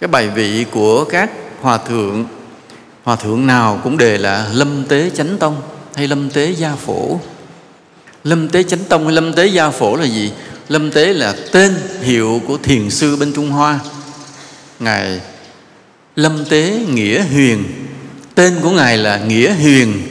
cái 0.00 0.08
bài 0.08 0.28
vị 0.28 0.64
của 0.70 1.04
các 1.04 1.30
hòa 1.60 1.78
thượng 1.78 2.24
hòa 3.04 3.16
thượng 3.16 3.46
nào 3.46 3.80
cũng 3.84 3.98
đề 3.98 4.18
là 4.18 4.48
lâm 4.52 4.84
tế 4.84 5.10
chánh 5.14 5.38
tông 5.38 5.56
hay 5.94 6.08
lâm 6.08 6.30
tế 6.30 6.50
gia 6.50 6.74
phổ. 6.74 7.18
Lâm 8.24 8.48
tế 8.48 8.62
chánh 8.62 8.84
tông 8.88 9.04
hay 9.04 9.14
lâm 9.14 9.32
tế 9.32 9.46
gia 9.46 9.70
phổ 9.70 9.96
là 9.96 10.04
gì? 10.04 10.32
Lâm 10.68 10.90
tế 10.90 11.14
là 11.14 11.34
tên 11.52 11.74
hiệu 12.02 12.40
của 12.46 12.58
thiền 12.62 12.90
sư 12.90 13.16
bên 13.16 13.32
trung 13.32 13.50
hoa. 13.50 13.78
Ngài 14.78 15.20
lâm 16.16 16.44
tế 16.44 16.80
nghĩa 16.88 17.22
huyền. 17.22 17.64
Tên 18.34 18.54
của 18.62 18.70
ngài 18.70 18.98
là 18.98 19.18
nghĩa 19.18 19.52
huyền. 19.52 20.02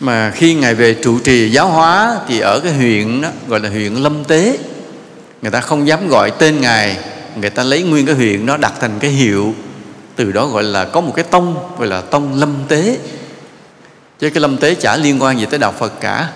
Mà 0.00 0.32
khi 0.34 0.54
ngài 0.54 0.74
về 0.74 0.94
trụ 0.94 1.18
trì 1.18 1.50
giáo 1.50 1.68
hóa 1.68 2.18
thì 2.28 2.40
ở 2.40 2.60
cái 2.60 2.72
huyện 2.72 3.20
đó, 3.20 3.28
gọi 3.48 3.60
là 3.60 3.68
huyện 3.68 3.94
lâm 3.94 4.24
tế 4.24 4.58
người 5.42 5.50
ta 5.50 5.60
không 5.60 5.88
dám 5.88 6.08
gọi 6.08 6.30
tên 6.30 6.60
ngài. 6.60 6.96
Người 7.40 7.50
ta 7.50 7.62
lấy 7.62 7.82
nguyên 7.82 8.06
cái 8.06 8.14
huyện 8.14 8.46
nó 8.46 8.56
đặt 8.56 8.72
thành 8.80 8.98
cái 8.98 9.10
hiệu. 9.10 9.54
Từ 10.16 10.32
đó 10.32 10.46
gọi 10.46 10.62
là 10.62 10.84
có 10.84 11.00
một 11.00 11.12
cái 11.16 11.24
tông, 11.30 11.56
gọi 11.78 11.86
là 11.86 12.00
tông 12.00 12.34
lâm 12.34 12.54
tế. 12.68 12.98
Chứ 14.18 14.30
cái 14.30 14.40
lâm 14.40 14.56
tế 14.56 14.74
chả 14.74 14.96
liên 14.96 15.22
quan 15.22 15.38
gì 15.38 15.46
tới 15.46 15.58
đạo 15.58 15.74
phật 15.78 16.00
cả. 16.00 16.28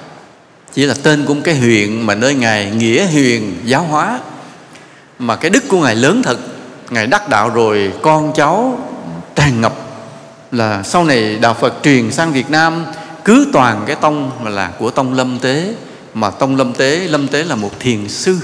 Chỉ 0.74 0.86
là 0.86 0.94
tên 1.02 1.24
của 1.24 1.34
một 1.34 1.40
cái 1.44 1.56
huyện 1.56 2.00
mà 2.00 2.14
nơi 2.14 2.34
ngài 2.34 2.70
nghĩa 2.70 3.06
huyền, 3.06 3.56
giáo 3.64 3.82
hóa. 3.82 4.20
Mà 5.18 5.36
cái 5.36 5.50
đức 5.50 5.64
của 5.68 5.80
ngài 5.80 5.94
lớn 5.94 6.22
thật. 6.22 6.38
Ngài 6.90 7.06
đắc 7.06 7.28
đạo 7.28 7.50
rồi, 7.50 7.92
con 8.02 8.32
cháu 8.36 8.78
tràn 9.34 9.60
ngập 9.60 9.74
là 10.52 10.82
sau 10.82 11.04
này 11.04 11.36
đạo 11.36 11.54
phật 11.54 11.74
truyền 11.82 12.12
sang 12.12 12.32
việt 12.32 12.50
nam, 12.50 12.86
cứ 13.24 13.46
toàn 13.52 13.84
cái 13.86 13.96
tông 13.96 14.30
mà 14.42 14.50
là 14.50 14.72
của 14.78 14.90
tông 14.90 15.14
lâm 15.14 15.38
tế. 15.38 15.74
Mà 16.14 16.30
tông 16.30 16.56
lâm 16.56 16.72
tế 16.72 16.96
lâm 16.96 17.28
tế 17.28 17.44
là 17.44 17.54
một 17.54 17.80
thiền 17.80 18.08
sư 18.08 18.38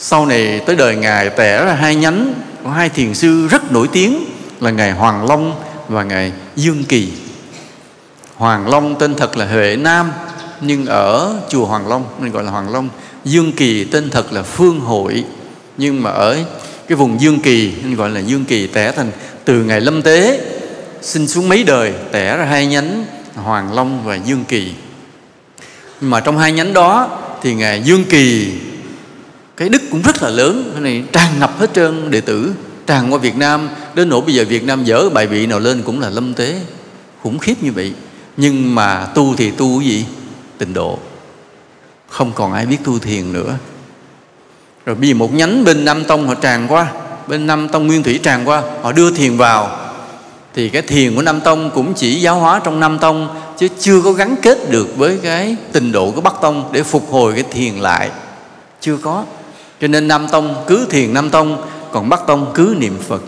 sau 0.00 0.26
này 0.26 0.60
tới 0.66 0.76
đời 0.76 0.96
ngài 0.96 1.30
tẻ 1.30 1.64
ra 1.64 1.72
hai 1.72 1.94
nhánh, 1.94 2.34
có 2.64 2.70
hai 2.70 2.88
thiền 2.88 3.14
sư 3.14 3.48
rất 3.48 3.72
nổi 3.72 3.88
tiếng 3.92 4.24
là 4.60 4.70
ngài 4.70 4.92
hoàng 4.92 5.26
long 5.28 5.62
và 5.88 6.02
ngài 6.02 6.32
dương 6.56 6.84
kỳ. 6.84 7.08
Hoàng 8.36 8.68
long 8.68 8.98
tên 8.98 9.14
thật 9.14 9.36
là 9.36 9.46
huệ 9.46 9.76
nam, 9.76 10.12
nhưng 10.60 10.86
ở 10.86 11.34
chùa 11.48 11.64
hoàng 11.64 11.88
long 11.88 12.04
nên 12.20 12.32
gọi 12.32 12.44
là 12.44 12.50
hoàng 12.50 12.72
long, 12.72 12.88
dương 13.24 13.52
kỳ 13.52 13.84
tên 13.84 14.10
thật 14.10 14.32
là 14.32 14.42
phương 14.42 14.80
hội. 14.80 15.24
Nhưng 15.76 16.02
mà 16.02 16.10
ở 16.10 16.38
cái 16.88 16.96
vùng 16.96 17.20
dương 17.20 17.40
kỳ 17.40 17.72
nên 17.82 17.96
gọi 17.96 18.10
là 18.10 18.20
dương 18.20 18.44
kỳ 18.44 18.66
tẻ 18.66 18.92
thành, 18.92 19.10
từ 19.44 19.54
ngày 19.64 19.80
lâm 19.80 20.02
tế, 20.02 20.40
sinh 21.02 21.28
xuống 21.28 21.48
mấy 21.48 21.64
đời, 21.64 21.92
tẻ 22.12 22.36
ra 22.36 22.44
hai 22.44 22.66
nhánh, 22.66 23.04
hoàng 23.34 23.72
long 23.72 24.04
và 24.04 24.14
dương 24.14 24.44
kỳ. 24.48 24.72
Nhưng 26.00 26.10
mà 26.10 26.20
trong 26.20 26.38
hai 26.38 26.52
nhánh 26.52 26.72
đó 26.72 27.18
thì 27.42 27.54
ngài 27.54 27.82
dương 27.82 28.04
kỳ 28.04 28.52
cũng 29.90 30.02
rất 30.02 30.22
là 30.22 30.30
lớn. 30.30 30.70
Cái 30.72 30.80
này 30.80 31.04
tràn 31.12 31.38
ngập 31.40 31.58
hết 31.58 31.70
trơn 31.74 32.10
đệ 32.10 32.20
tử, 32.20 32.52
tràn 32.86 33.12
qua 33.12 33.18
Việt 33.18 33.36
Nam. 33.36 33.68
Đến 33.94 34.08
nỗi 34.08 34.20
bây 34.20 34.34
giờ 34.34 34.44
Việt 34.48 34.64
Nam 34.64 34.84
dở 34.84 35.08
bài 35.08 35.26
vị 35.26 35.46
nào 35.46 35.58
lên 35.58 35.82
cũng 35.82 36.00
là 36.00 36.10
lâm 36.10 36.34
tế, 36.34 36.60
khủng 37.22 37.38
khiếp 37.38 37.54
như 37.62 37.72
vậy. 37.72 37.92
Nhưng 38.36 38.74
mà 38.74 39.06
tu 39.14 39.34
thì 39.36 39.50
tu 39.50 39.78
cái 39.78 39.88
gì? 39.88 40.06
Tịnh 40.58 40.74
độ. 40.74 40.98
Không 42.08 42.32
còn 42.34 42.52
ai 42.52 42.66
biết 42.66 42.78
tu 42.84 42.98
thiền 42.98 43.32
nữa. 43.32 43.54
Rồi 44.86 44.96
bây 44.96 45.08
giờ 45.08 45.14
một 45.14 45.34
nhánh 45.34 45.64
bên 45.64 45.84
Nam 45.84 46.04
Tông 46.04 46.28
họ 46.28 46.34
tràn 46.34 46.66
qua, 46.68 46.92
bên 47.26 47.46
Nam 47.46 47.68
Tông 47.68 47.86
Nguyên 47.86 48.02
Thủy 48.02 48.20
tràn 48.22 48.48
qua, 48.48 48.62
họ 48.82 48.92
đưa 48.92 49.10
thiền 49.10 49.36
vào. 49.36 49.78
Thì 50.54 50.68
cái 50.68 50.82
thiền 50.82 51.16
của 51.16 51.22
Nam 51.22 51.40
Tông 51.40 51.70
cũng 51.74 51.94
chỉ 51.94 52.20
giáo 52.20 52.34
hóa 52.34 52.60
trong 52.64 52.80
Nam 52.80 52.98
Tông, 52.98 53.36
chứ 53.58 53.68
chưa 53.80 54.00
có 54.00 54.12
gắn 54.12 54.36
kết 54.42 54.70
được 54.70 54.96
với 54.96 55.18
cái 55.22 55.56
tình 55.72 55.92
độ 55.92 56.10
của 56.10 56.20
Bắc 56.20 56.34
Tông 56.40 56.68
để 56.72 56.82
phục 56.82 57.10
hồi 57.10 57.32
cái 57.32 57.44
thiền 57.50 57.74
lại. 57.74 58.10
Chưa 58.80 58.96
có 58.96 59.24
cho 59.80 59.88
nên 59.88 60.08
Nam 60.08 60.26
Tông 60.32 60.64
cứ 60.66 60.86
thiền 60.90 61.14
Nam 61.14 61.30
Tông, 61.30 61.68
còn 61.92 62.08
Bắc 62.08 62.26
Tông 62.26 62.52
cứ 62.54 62.76
niệm 62.78 62.98
Phật. 63.08 63.22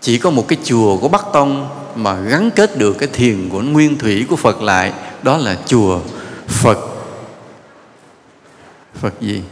Chỉ 0.00 0.18
có 0.18 0.30
một 0.30 0.48
cái 0.48 0.58
chùa 0.64 0.96
của 0.96 1.08
Bắc 1.08 1.24
Tông 1.32 1.68
mà 1.94 2.14
gắn 2.14 2.50
kết 2.50 2.78
được 2.78 2.92
cái 2.98 3.08
thiền 3.12 3.48
của 3.48 3.60
nguyên 3.60 3.98
thủy 3.98 4.26
của 4.28 4.36
Phật 4.36 4.62
lại, 4.62 4.92
đó 5.22 5.36
là 5.36 5.56
chùa 5.66 6.00
Phật. 6.48 6.78
Phật 9.00 9.20
gì? 9.20 9.42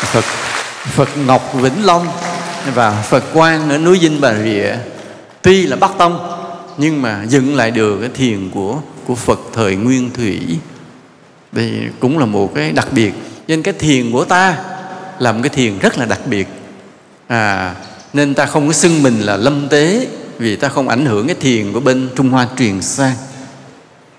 Phật 0.00 0.24
Phật 0.84 1.08
Ngọc 1.26 1.54
Vĩnh 1.54 1.86
Long 1.86 2.06
và 2.74 3.02
Phật 3.02 3.24
Quang 3.32 3.70
ở 3.70 3.78
núi 3.78 3.98
Dinh 3.98 4.20
Bà 4.20 4.34
Rịa. 4.34 4.76
Tuy 5.42 5.66
là 5.66 5.76
Bắc 5.76 5.90
Tông, 5.98 6.18
nhưng 6.76 7.02
mà 7.02 7.24
dựng 7.28 7.56
lại 7.56 7.70
được 7.70 7.98
cái 8.00 8.10
thiền 8.14 8.50
của 8.50 8.78
của 9.06 9.14
Phật 9.14 9.40
thời 9.52 9.76
Nguyên 9.76 10.10
Thủy 10.10 10.58
đây 11.54 11.72
cũng 12.00 12.18
là 12.18 12.26
một 12.26 12.54
cái 12.54 12.72
đặc 12.72 12.88
biệt. 12.92 13.12
Nên 13.48 13.62
cái 13.62 13.74
thiền 13.74 14.12
của 14.12 14.24
ta 14.24 14.56
là 15.18 15.32
một 15.32 15.40
cái 15.42 15.50
thiền 15.50 15.78
rất 15.78 15.98
là 15.98 16.04
đặc 16.04 16.20
biệt. 16.26 16.48
À 17.26 17.74
nên 18.12 18.34
ta 18.34 18.46
không 18.46 18.66
có 18.66 18.72
xưng 18.72 19.02
mình 19.02 19.20
là 19.20 19.36
lâm 19.36 19.68
tế 19.68 20.08
vì 20.38 20.56
ta 20.56 20.68
không 20.68 20.88
ảnh 20.88 21.06
hưởng 21.06 21.26
cái 21.26 21.36
thiền 21.40 21.72
của 21.72 21.80
bên 21.80 22.08
Trung 22.16 22.30
Hoa 22.30 22.48
truyền 22.58 22.82
sang. 22.82 23.16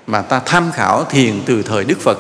Mà 0.08 0.22
ta 0.22 0.42
tham 0.46 0.72
khảo 0.72 1.04
thiền 1.04 1.42
từ 1.46 1.64
thời 1.64 1.84
Đức 1.84 2.02
Phật. 2.02 2.20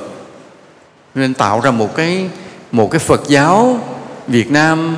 Nên 1.15 1.33
tạo 1.33 1.59
ra 1.59 1.71
một 1.71 1.95
cái 1.95 2.29
một 2.71 2.91
cái 2.91 2.99
Phật 2.99 3.21
giáo 3.27 3.79
Việt 4.27 4.51
Nam 4.51 4.97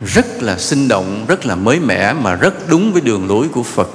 rất 0.00 0.42
là 0.42 0.58
sinh 0.58 0.88
động, 0.88 1.24
rất 1.28 1.46
là 1.46 1.54
mới 1.54 1.80
mẻ 1.80 2.12
mà 2.12 2.34
rất 2.34 2.68
đúng 2.68 2.92
với 2.92 3.00
đường 3.00 3.28
lối 3.28 3.48
của 3.48 3.62
Phật. 3.62 3.88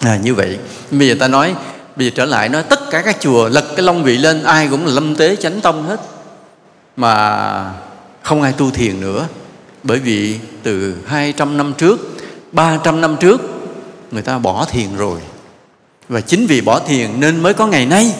À, 0.00 0.16
như 0.22 0.34
vậy, 0.34 0.58
bây 0.90 1.08
giờ 1.08 1.14
ta 1.20 1.28
nói, 1.28 1.54
bây 2.00 2.06
giờ 2.06 2.12
trở 2.16 2.24
lại 2.24 2.48
nói 2.48 2.62
tất 2.62 2.90
cả 2.90 3.02
các 3.02 3.16
chùa 3.20 3.48
lật 3.48 3.64
cái 3.76 3.82
long 3.82 4.04
vị 4.04 4.16
lên 4.18 4.42
ai 4.42 4.68
cũng 4.70 4.86
là 4.86 4.92
lâm 4.92 5.16
tế 5.16 5.36
chánh 5.36 5.60
tông 5.60 5.82
hết. 5.82 6.00
Mà 6.96 7.74
không 8.22 8.42
ai 8.42 8.52
tu 8.52 8.70
thiền 8.70 9.00
nữa. 9.00 9.26
Bởi 9.82 9.98
vì 9.98 10.38
từ 10.62 10.96
200 11.06 11.56
năm 11.56 11.74
trước 11.78 12.00
300 12.52 13.00
năm 13.00 13.16
trước 13.20 13.40
người 14.10 14.22
ta 14.22 14.38
bỏ 14.38 14.66
thiền 14.70 14.96
rồi. 14.96 15.20
Và 16.08 16.20
chính 16.20 16.46
vì 16.46 16.60
bỏ 16.60 16.78
thiền 16.78 17.20
nên 17.20 17.42
mới 17.42 17.54
có 17.54 17.66
ngày 17.66 17.86
nay. 17.86 18.14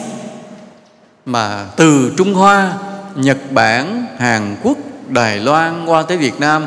Mà 1.27 1.67
từ 1.77 2.13
Trung 2.17 2.35
Hoa, 2.35 2.73
Nhật 3.15 3.39
Bản, 3.51 4.07
Hàn 4.19 4.57
Quốc, 4.63 4.79
Đài 5.09 5.41
Loan 5.41 5.87
qua 5.87 6.03
tới 6.03 6.17
Việt 6.17 6.41
Nam 6.41 6.67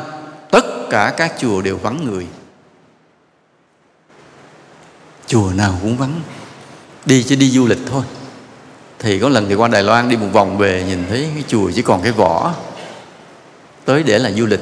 tất 0.50 0.64
cả 0.90 1.14
các 1.16 1.32
chùa 1.38 1.62
đều 1.62 1.76
vắng 1.76 2.04
người. 2.04 2.26
Chùa 5.26 5.50
nào 5.56 5.78
cũng 5.82 5.96
vắng 5.96 6.20
đi 7.06 7.22
chỉ 7.22 7.36
đi 7.36 7.50
du 7.50 7.66
lịch 7.66 7.78
thôi. 7.90 8.02
Thì 8.98 9.18
có 9.18 9.28
lần 9.28 9.48
thì 9.48 9.54
qua 9.54 9.68
Đài 9.68 9.82
Loan 9.82 10.08
đi 10.08 10.16
một 10.16 10.28
vòng 10.32 10.58
về, 10.58 10.84
nhìn 10.88 11.04
thấy 11.08 11.28
cái 11.34 11.44
chùa 11.48 11.70
chỉ 11.74 11.82
còn 11.82 12.02
cái 12.02 12.12
vỏ. 12.12 12.54
Tới 13.84 14.02
để 14.02 14.18
là 14.18 14.30
du 14.30 14.46
lịch. 14.46 14.60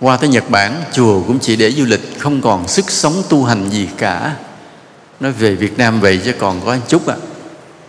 Qua 0.00 0.16
tới 0.16 0.28
Nhật 0.28 0.50
Bản, 0.50 0.82
chùa 0.92 1.22
cũng 1.26 1.38
chỉ 1.38 1.56
để 1.56 1.70
du 1.70 1.84
lịch, 1.84 2.18
không 2.18 2.40
còn 2.42 2.68
sức 2.68 2.90
sống 2.90 3.22
tu 3.28 3.44
hành 3.44 3.70
gì 3.70 3.88
cả. 3.96 4.36
Nói 5.20 5.32
về 5.32 5.54
Việt 5.54 5.78
Nam 5.78 6.00
vậy 6.00 6.20
chứ 6.24 6.32
còn 6.38 6.60
có 6.64 6.76
chút 6.88 7.06
ạ. 7.06 7.16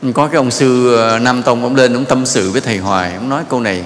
À. 0.04 0.10
có 0.14 0.28
cái 0.28 0.36
ông 0.36 0.52
sư 0.52 0.96
ờ, 0.96 1.20
Nam 1.20 1.44
Tông, 1.44 1.64
ông 1.64 1.76
lên 1.76 1.94
ông 1.94 2.06
tâm 2.06 2.26
sự 2.26 2.52
với 2.52 2.62
thầy 2.62 2.78
Hoài, 2.78 3.16
ông 3.16 3.30
nói 3.30 3.44
câu 3.50 3.60
này. 3.60 3.84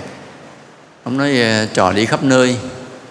Ông 1.04 1.18
nói 1.18 1.42
ờ, 1.42 1.66
trò 1.66 1.92
đi 1.92 2.06
khắp 2.06 2.24
nơi. 2.24 2.58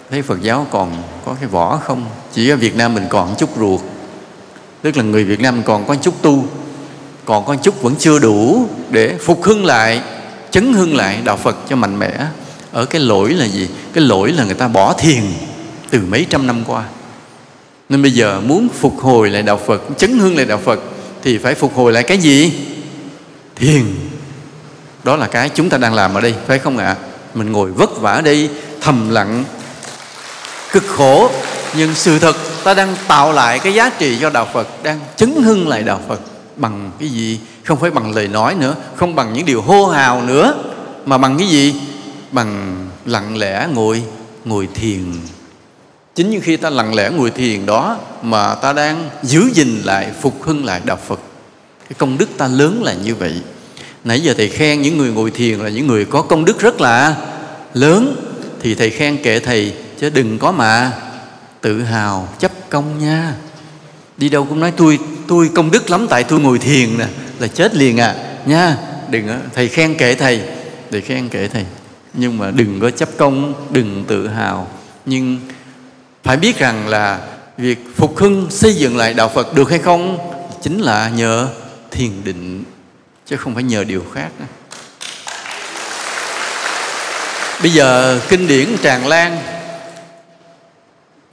Thấy 0.09 0.21
Phật 0.21 0.41
giáo 0.41 0.67
còn 0.71 1.03
có 1.25 1.35
cái 1.39 1.49
vỏ 1.49 1.77
không? 1.83 2.05
Chỉ 2.33 2.49
ở 2.49 2.55
Việt 2.55 2.75
Nam 2.75 2.93
mình 2.93 3.05
còn 3.09 3.35
chút 3.37 3.49
ruột 3.57 3.81
tức 4.83 4.97
là 4.97 5.03
người 5.03 5.23
Việt 5.23 5.39
Nam 5.39 5.63
còn 5.63 5.85
có 5.85 5.95
chút 5.95 6.21
tu, 6.21 6.47
còn 7.25 7.45
có 7.45 7.55
chút 7.55 7.81
vẫn 7.81 7.95
chưa 7.99 8.19
đủ 8.19 8.67
để 8.89 9.17
phục 9.17 9.43
hưng 9.43 9.65
lại, 9.65 10.01
chấn 10.51 10.73
hưng 10.73 10.95
lại 10.95 11.19
đạo 11.23 11.37
phật 11.37 11.57
cho 11.69 11.75
mạnh 11.75 11.99
mẽ. 11.99 12.11
Ở 12.71 12.85
cái 12.85 13.01
lỗi 13.01 13.29
là 13.33 13.45
gì? 13.45 13.67
Cái 13.93 14.03
lỗi 14.03 14.31
là 14.31 14.43
người 14.43 14.53
ta 14.53 14.67
bỏ 14.67 14.93
thiền 14.93 15.23
từ 15.89 15.99
mấy 16.07 16.25
trăm 16.29 16.47
năm 16.47 16.63
qua. 16.67 16.83
Nên 17.89 18.01
bây 18.01 18.11
giờ 18.11 18.41
muốn 18.41 18.67
phục 18.79 18.99
hồi 18.99 19.29
lại 19.29 19.41
đạo 19.41 19.59
phật, 19.65 19.81
chấn 19.97 20.19
hưng 20.19 20.35
lại 20.35 20.45
đạo 20.45 20.59
phật, 20.65 20.79
thì 21.23 21.37
phải 21.37 21.55
phục 21.55 21.75
hồi 21.75 21.91
lại 21.91 22.03
cái 22.03 22.17
gì? 22.17 22.53
Thiền. 23.55 23.85
Đó 25.03 25.15
là 25.15 25.27
cái 25.27 25.49
chúng 25.49 25.69
ta 25.69 25.77
đang 25.77 25.93
làm 25.93 26.13
ở 26.13 26.21
đây, 26.21 26.33
phải 26.47 26.59
không 26.59 26.77
ạ? 26.77 26.95
Mình 27.33 27.51
ngồi 27.51 27.71
vất 27.71 28.01
vả 28.01 28.11
ở 28.11 28.21
đây, 28.21 28.49
thầm 28.81 29.09
lặng, 29.09 29.43
cực 30.71 30.83
khổ, 30.87 31.31
nhưng 31.77 31.95
sự 31.95 32.19
thật 32.19 32.35
ta 32.63 32.73
đang 32.73 32.95
tạo 33.07 33.33
lại 33.33 33.59
cái 33.59 33.73
giá 33.73 33.89
trị 33.89 34.17
cho 34.21 34.29
đạo 34.29 34.47
phật, 34.53 34.83
đang 34.83 34.99
chấn 35.15 35.33
hưng 35.43 35.67
lại 35.67 35.83
đạo 35.83 36.01
phật. 36.07 36.19
Bằng 36.55 36.91
cái 36.99 37.09
gì? 37.09 37.39
Không 37.63 37.79
phải 37.79 37.91
bằng 37.91 38.15
lời 38.15 38.27
nói 38.27 38.55
nữa, 38.55 38.75
không 38.95 39.15
bằng 39.15 39.33
những 39.33 39.45
điều 39.45 39.61
hô 39.61 39.85
hào 39.85 40.21
nữa. 40.21 40.63
Mà 41.05 41.17
bằng 41.17 41.37
cái 41.37 41.47
gì? 41.47 41.75
Bằng 42.31 42.75
lặng 43.05 43.37
lẽ 43.37 43.67
ngồi 43.73 44.03
ngồi 44.45 44.67
thiền. 44.73 45.03
Chính 46.15 46.29
như 46.29 46.39
khi 46.43 46.57
ta 46.57 46.69
lặng 46.69 46.95
lẽ 46.95 47.09
ngồi 47.09 47.31
thiền 47.31 47.65
đó 47.65 47.97
mà 48.21 48.55
ta 48.55 48.73
đang 48.73 49.09
giữ 49.23 49.49
gìn 49.53 49.81
lại, 49.83 50.07
phục 50.21 50.43
hưng 50.43 50.65
lại 50.65 50.81
đạo 50.85 50.99
phật. 51.07 51.19
Cái 51.89 51.95
công 51.97 52.17
đức 52.17 52.29
ta 52.37 52.47
lớn 52.47 52.83
là 52.83 52.93
như 52.93 53.15
vậy. 53.15 53.33
Nãy 54.03 54.19
giờ 54.19 54.33
thầy 54.37 54.49
khen 54.49 54.81
những 54.81 54.97
người 54.97 55.11
ngồi 55.11 55.31
thiền 55.31 55.59
là 55.59 55.69
những 55.69 55.87
người 55.87 56.05
có 56.05 56.21
công 56.21 56.45
đức 56.45 56.59
rất 56.59 56.81
là 56.81 57.15
lớn. 57.73 58.15
Thì 58.61 58.75
thầy 58.75 58.89
khen 58.89 59.23
kệ 59.23 59.39
thầy, 59.39 59.73
chứ 59.99 60.09
đừng 60.09 60.39
có 60.39 60.51
mà 60.51 60.91
tự 61.63 61.83
hào, 61.83 62.29
chấp 62.39 62.51
công 62.69 62.99
nha. 62.99 63.33
Đi 64.17 64.29
đâu 64.29 64.45
cũng 64.45 64.59
nói, 64.59 64.73
tôi 64.77 64.99
tôi 65.27 65.49
công 65.55 65.71
đức 65.71 65.89
lắm, 65.89 66.07
tại 66.09 66.23
tôi 66.23 66.39
ngồi 66.39 66.59
thiền 66.59 66.97
nè. 66.97 67.05
Là 67.39 67.47
chết 67.47 67.75
liền 67.75 67.99
à 67.99 68.15
nha, 68.45 68.77
đừng 69.09 69.27
thầy 69.53 69.67
khen 69.67 69.95
kệ 69.95 70.15
thầy 70.15 70.41
thầy 70.91 71.01
khen 71.01 71.29
kệ 71.29 71.47
thầy. 71.47 71.65
Nhưng 72.13 72.37
mà 72.37 72.51
đừng 72.51 72.79
có 72.79 72.91
chấp 72.91 73.09
công, 73.17 73.53
đừng 73.69 74.03
tự 74.07 74.27
hào. 74.27 74.67
Nhưng 75.05 75.39
phải 76.23 76.37
biết 76.37 76.59
rằng 76.59 76.87
là 76.87 77.19
việc 77.57 77.77
phục 77.95 78.17
hưng 78.17 78.47
xây 78.49 78.75
dựng 78.75 78.97
lại 78.97 79.13
đạo 79.13 79.31
phật 79.35 79.55
được 79.55 79.69
hay 79.69 79.79
không 79.79 80.17
chính 80.61 80.79
là 80.79 81.09
nhờ 81.09 81.47
thiền 81.91 82.11
định, 82.23 82.63
chứ 83.25 83.37
không 83.37 83.53
phải 83.53 83.63
nhờ 83.63 83.83
điều 83.83 84.03
khác 84.13 84.29
nữa. 84.39 84.45
bây 87.61 87.71
giờ 87.71 88.19
kinh 88.29 88.47
điển 88.47 88.77
tràn 88.81 89.07
lan 89.07 89.37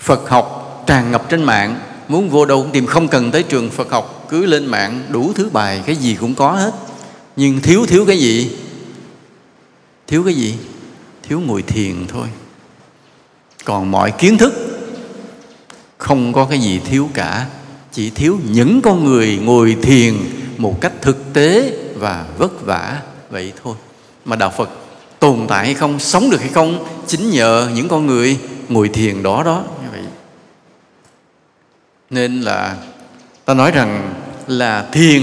phật 0.00 0.28
học 0.28 0.82
tràn 0.86 1.10
ngập 1.10 1.28
trên 1.28 1.42
mạng. 1.42 1.80
Muốn 2.08 2.30
vô 2.30 2.44
đâu 2.44 2.62
cũng 2.62 2.70
tìm, 2.70 2.86
không 2.86 3.08
cần 3.08 3.30
tới 3.30 3.42
trường 3.42 3.70
phật 3.70 3.90
học, 3.90 4.26
cứ 4.28 4.46
lên 4.46 4.66
mạng 4.66 5.02
đủ 5.08 5.32
thứ 5.34 5.48
bài, 5.52 5.82
cái 5.86 5.96
gì 5.96 6.16
cũng 6.20 6.34
có 6.34 6.52
hết. 6.52 6.74
Nhưng 7.36 7.60
thiếu 7.60 7.86
thiếu 7.86 8.04
cái 8.06 8.18
gì? 8.18 8.50
Thiếu 10.06 10.22
cái 10.24 10.34
gì? 10.34 10.54
Thiếu 11.28 11.40
ngồi 11.40 11.62
thiền 11.62 12.06
thôi. 12.08 12.26
Còn 13.64 13.90
mọi 13.90 14.10
kiến 14.10 14.38
thức, 14.38 14.52
không 15.98 16.32
có 16.32 16.44
cái 16.44 16.58
gì 16.58 16.80
thiếu 16.90 17.08
cả. 17.14 17.46
Chỉ 17.92 18.10
thiếu 18.10 18.38
những 18.50 18.80
con 18.82 19.04
người 19.04 19.38
ngồi 19.42 19.76
thiền 19.82 20.14
một 20.58 20.80
cách 20.80 20.92
thực 21.02 21.32
tế 21.32 21.76
và 21.94 22.26
vất 22.38 22.66
vả, 22.66 23.00
vậy 23.30 23.52
thôi. 23.64 23.74
Mà 24.24 24.36
đạo 24.36 24.52
phật 24.56 24.70
tồn 25.18 25.46
tại 25.48 25.64
hay 25.64 25.74
không, 25.74 25.98
sống 25.98 26.30
được 26.30 26.40
hay 26.40 26.48
không, 26.48 26.86
chính 27.06 27.30
nhờ 27.30 27.70
những 27.74 27.88
con 27.88 28.06
người 28.06 28.38
ngồi 28.68 28.88
thiền 28.88 29.22
đó 29.22 29.42
đó 29.42 29.64
nên 32.10 32.40
là 32.40 32.76
ta 33.44 33.54
nói 33.54 33.70
rằng 33.70 34.14
là 34.46 34.88
thiền 34.92 35.22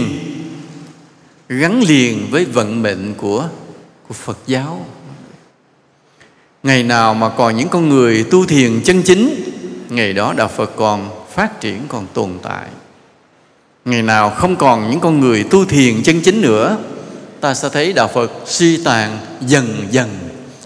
gắn 1.50 1.82
liền 1.82 2.28
với 2.32 2.46
vận 2.46 2.82
mệnh 2.82 3.14
của 3.18 3.50
của 4.08 4.14
Phật 4.14 4.38
giáo. 4.48 4.86
Ngày 6.64 6.84
nào 6.84 7.14
mà 7.14 7.30
còn 7.30 7.58
những 7.58 7.70
con 7.70 7.90
người 7.90 8.24
tu 8.32 8.46
thiền 8.46 8.82
chân 8.84 9.04
chính, 9.04 9.44
ngày 9.90 10.14
đó 10.14 10.34
đạo 10.38 10.48
Phật 10.48 10.72
còn 10.76 11.26
phát 11.34 11.62
triển 11.62 11.82
còn 11.88 12.08
tồn 12.14 12.32
tại. 12.44 12.68
Ngày 13.86 14.02
nào 14.02 14.30
không 14.30 14.56
còn 14.56 14.90
những 14.90 15.00
con 15.00 15.20
người 15.20 15.44
tu 15.44 15.66
thiền 15.66 16.04
chân 16.04 16.22
chính 16.22 16.42
nữa, 16.42 16.78
ta 17.42 17.54
sẽ 17.54 17.70
thấy 17.70 17.94
đạo 17.94 18.08
Phật 18.14 18.32
suy 18.46 18.84
tàn 18.84 19.18
dần 19.42 19.88
dần, 19.92 20.10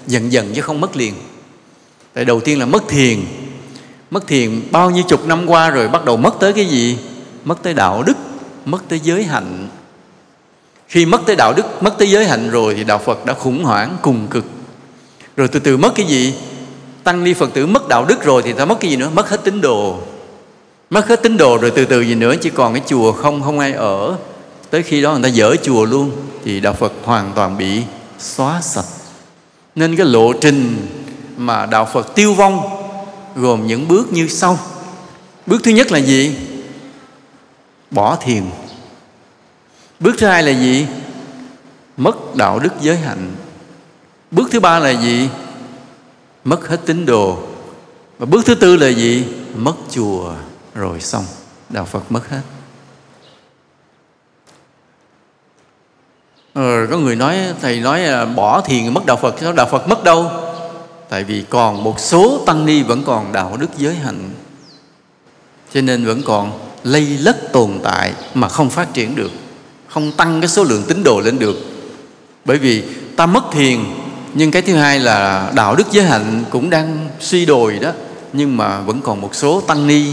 dần 0.08 0.32
dần 0.32 0.52
chứ 0.56 0.62
không 0.62 0.82
mất 0.82 0.98
liền. 0.98 1.14
Tại 2.14 2.26
đầu 2.26 2.40
tiên 2.40 2.60
là 2.60 2.66
mất 2.66 2.84
thiền, 2.88 3.20
mất 4.12 4.28
thiền 4.28 4.62
bao 4.72 4.89
nhiêu 4.89 5.03
chục 5.07 5.28
năm 5.28 5.47
qua 5.47 5.70
rồi 5.70 5.88
bắt 5.88 6.05
đầu 6.05 6.18
mất 6.18 6.36
tới 6.39 6.53
cái 6.53 6.66
gì? 6.66 6.97
Mất 7.45 7.64
tới 7.64 7.74
đạo 7.74 8.03
đức, 8.03 8.18
mất 8.66 8.84
tới 8.89 8.99
giới 8.99 9.24
hạnh, 9.24 9.68
khi 10.88 11.05
mất 11.05 11.22
tới 11.26 11.36
đạo 11.36 11.53
đức 11.53 11.84
mất 11.84 11.97
tới 11.97 12.12
giới 12.12 12.26
hạnh 12.26 12.49
rồi 12.49 12.76
thì 12.76 12.84
đạo 12.84 12.97
phật 12.97 13.26
đã 13.26 13.34
khủng 13.34 13.64
hoảng 13.64 13.97
cùng 14.01 14.28
cực. 14.28 14.45
Rồi 15.38 15.47
từ 15.47 15.59
từ 15.59 15.78
mất 15.78 15.95
cái 15.95 16.05
gì? 16.05 16.34
Tăng 17.03 17.24
ni 17.24 17.34
phật 17.34 17.53
tử 17.53 17.66
mất 17.66 17.88
đạo 17.88 18.05
đức 18.05 18.24
rồi 18.24 18.41
thì 18.41 18.53
ta 18.53 18.66
mất 18.66 18.80
cái 18.80 18.91
gì 18.91 18.97
nữa? 18.97 19.09
Mất 19.14 19.30
hết 19.30 19.43
tín 19.43 19.62
đồ. 19.62 19.97
Mất 20.89 21.07
hết 21.07 21.24
tín 21.24 21.38
đồ 21.38 21.57
rồi 21.57 21.72
từ 21.72 21.86
từ 21.86 22.01
gì 22.01 22.16
nữa? 22.16 22.36
Chỉ 22.41 22.49
còn 22.49 22.74
cái 22.74 22.84
chùa 22.88 23.12
không 23.12 23.41
không 23.41 23.59
ai 23.59 23.74
ở. 23.74 24.16
Tới 24.70 24.84
khi 24.84 25.01
đó 25.01 25.12
người 25.14 25.24
ta 25.24 25.30
dỡ 25.30 25.55
chùa 25.55 25.86
luôn 25.86 26.12
thì 26.45 26.59
đạo 26.59 26.74
phật 26.74 26.93
hoàn 27.03 27.32
toàn 27.36 27.57
bị 27.57 27.82
xóa 28.20 28.62
sạch. 28.62 28.86
Nên 29.76 29.95
cái 29.95 30.05
lộ 30.05 30.34
trình 30.34 30.88
mà 31.38 31.66
đạo 31.66 31.89
phật 31.93 32.16
tiêu 32.16 32.34
vong 32.34 32.81
gồm 33.36 33.68
những 33.68 33.88
bước 33.88 34.14
như 34.14 34.28
sau. 34.28 34.60
Bước 35.46 35.62
thứ 35.64 35.72
nhất 35.72 35.92
là 35.92 35.98
gì? 36.00 36.36
Bỏ 37.92 38.16
thiền. 38.16 38.44
Bước 40.00 40.16
thứ 40.18 40.28
hai 40.28 40.44
là 40.44 40.52
gì? 40.52 40.88
Mất 41.98 42.36
đạo 42.36 42.60
đức 42.60 42.74
giới 42.82 42.98
hạnh. 42.98 43.36
Bước 44.32 44.48
thứ 44.52 44.60
ba 44.60 44.80
là 44.80 44.90
gì? 44.90 45.30
Mất 46.44 46.68
hết 46.68 46.80
tín 46.86 47.06
đồ. 47.06 47.38
Và 48.18 48.26
bước 48.26 48.46
thứ 48.46 48.56
tư 48.56 48.76
là 48.76 48.88
gì? 48.88 49.26
Mất 49.56 49.74
chùa. 49.92 50.34
Rồi 50.74 51.02
xong. 51.02 51.26
Đạo 51.70 51.86
phật 51.86 52.12
mất 52.12 52.30
hết. 52.30 52.42
Rồi 56.56 56.88
có 56.88 56.98
người 56.98 57.16
nói, 57.16 57.38
thầy 57.62 57.80
nói 57.80 58.00
là 58.00 58.26
bỏ 58.26 58.62
thiền 58.62 58.94
mất 58.94 59.06
đạo 59.06 59.18
phật. 59.18 59.36
Sao 59.40 59.54
đạo 59.54 59.68
phật 59.72 59.88
mất 59.88 60.04
đâu? 60.04 60.32
Tại 61.12 61.24
vì 61.24 61.43
còn 61.49 61.84
một 61.84 61.99
số 61.99 62.43
tăng 62.45 62.66
ni 62.66 62.82
vẫn 62.84 63.03
còn 63.03 63.32
đạo 63.32 63.57
đức 63.59 63.68
giới 63.78 63.95
hạnh. 63.95 64.30
Cho 65.74 65.82
nên 65.82 66.05
vẫn 66.05 66.22
còn 66.26 66.59
lây 66.84 67.05
lất 67.05 67.51
tồn 67.51 67.80
tại 67.84 68.14
mà 68.34 68.49
không 68.49 68.70
phát 68.70 68.93
triển 68.93 69.16
được, 69.16 69.32
không 69.88 70.12
tăng 70.12 70.41
cái 70.41 70.47
số 70.47 70.64
lượng 70.64 70.84
tín 70.88 71.03
đồ 71.03 71.20
lên 71.20 71.39
được. 71.39 71.57
Bởi 72.45 72.57
vì 72.57 72.84
ta 73.16 73.26
mất 73.26 73.43
thiền, 73.51 73.80
nhưng 74.34 74.51
cái 74.51 74.62
thứ 74.62 74.74
hai 74.76 74.99
là 74.99 75.51
đạo 75.55 75.76
đức 75.76 75.91
giới 75.91 76.05
hạnh 76.05 76.43
cũng 76.49 76.70
đang 76.70 77.09
suy 77.20 77.45
đồi 77.45 77.80
đó, 77.80 77.91
nhưng 78.34 78.57
mà 78.57 78.82
vẫn 78.82 79.01
còn 79.01 79.22
một 79.22 79.36
số 79.36 79.62
tăng 79.62 79.88
ni 79.88 80.05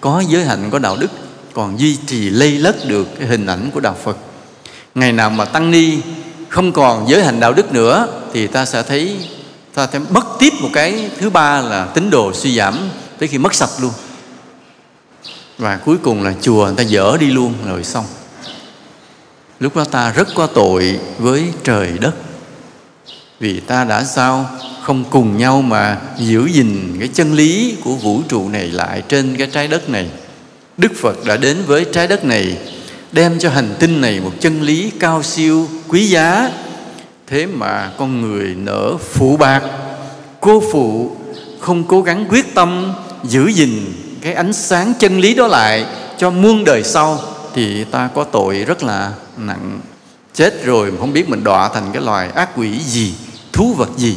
có 0.00 0.22
giới 0.28 0.44
hạnh, 0.44 0.70
có 0.70 0.78
đạo 0.78 0.96
đức 0.96 1.10
còn 1.52 1.80
duy 1.80 1.96
trì 2.06 2.30
lây 2.30 2.52
lất 2.52 2.88
được 2.88 3.08
cái 3.18 3.28
hình 3.28 3.46
ảnh 3.46 3.70
của 3.74 3.80
đạo 3.80 3.96
phật. 4.04 4.16
Ngày 4.94 5.12
nào 5.12 5.30
mà 5.30 5.44
tăng 5.44 5.70
ni 5.70 5.98
không 6.48 6.72
còn 6.72 7.08
giới 7.08 7.24
hạnh 7.24 7.40
đạo 7.40 7.52
đức 7.52 7.72
nữa 7.72 8.06
thì 8.32 8.46
ta 8.46 8.64
sẽ 8.64 8.82
thấy 8.82 9.16
ta 9.74 9.88
sẽ 9.92 9.98
mất 9.98 10.24
tiếp 10.38 10.52
một 10.60 10.68
cái 10.72 11.10
thứ 11.18 11.30
ba 11.30 11.60
là 11.60 11.86
tín 11.86 12.10
đồ 12.10 12.32
suy 12.32 12.56
giảm 12.56 12.78
tới 13.18 13.28
khi 13.28 13.38
mất 13.38 13.54
sạch 13.54 13.70
luôn. 13.80 13.92
Và 15.58 15.76
cuối 15.76 15.96
cùng 16.02 16.22
là 16.22 16.34
chùa 16.40 16.64
người 16.64 16.74
ta 16.76 16.84
dỡ 16.84 17.16
đi 17.16 17.26
luôn 17.26 17.54
rồi 17.66 17.84
xong. 17.84 18.04
Lúc 19.60 19.76
đó 19.76 19.84
ta 19.84 20.12
rất 20.12 20.28
có 20.34 20.46
tội 20.46 21.00
với 21.18 21.52
trời 21.64 21.92
đất. 22.00 22.12
Vì 23.40 23.60
ta 23.60 23.84
đã 23.84 24.04
sao 24.04 24.50
không 24.82 25.04
cùng 25.10 25.38
nhau 25.38 25.62
mà 25.62 26.00
giữ 26.18 26.46
gìn 26.46 26.96
cái 26.98 27.08
chân 27.14 27.34
lý 27.34 27.76
của 27.84 27.94
vũ 27.94 28.22
trụ 28.28 28.48
này 28.48 28.66
lại 28.66 29.02
trên 29.08 29.36
cái 29.36 29.46
trái 29.52 29.68
đất 29.68 29.88
này. 29.88 30.10
Đức 30.76 30.92
phật 30.96 31.24
đã 31.24 31.36
đến 31.36 31.56
với 31.66 31.86
trái 31.92 32.06
đất 32.06 32.24
này, 32.24 32.58
đem 33.12 33.38
cho 33.38 33.50
hành 33.50 33.74
tinh 33.78 34.00
này 34.00 34.20
một 34.20 34.32
chân 34.40 34.62
lý 34.62 34.92
cao 35.00 35.22
siêu, 35.22 35.68
quý 35.88 36.06
giá 36.06 36.50
thế 37.30 37.46
mà 37.46 37.92
con 37.98 38.20
người 38.20 38.54
nở 38.54 38.96
phụ 38.96 39.36
bạc, 39.36 39.62
cô 40.40 40.62
phụ 40.72 41.16
không 41.60 41.84
cố 41.84 42.02
gắng 42.02 42.26
quyết 42.28 42.54
tâm 42.54 42.92
giữ 43.24 43.46
gìn 43.46 43.92
cái 44.20 44.34
ánh 44.34 44.52
sáng 44.52 44.92
chân 44.98 45.20
lý 45.20 45.34
đó 45.34 45.46
lại 45.46 45.86
cho 46.16 46.30
muôn 46.30 46.64
đời 46.64 46.82
sau, 46.84 47.18
thì 47.54 47.84
ta 47.84 48.08
có 48.14 48.24
tội 48.24 48.58
rất 48.58 48.82
là 48.82 49.12
nặng. 49.36 49.80
Chết 50.34 50.64
rồi 50.64 50.90
mà 50.90 50.96
không 51.00 51.12
biết 51.12 51.28
mình 51.28 51.44
đọa 51.44 51.68
thành 51.68 51.90
cái 51.92 52.02
loài 52.02 52.30
ác 52.34 52.48
quỷ 52.56 52.78
gì, 52.80 53.14
thú 53.52 53.74
vật 53.74 53.88
gì. 53.96 54.16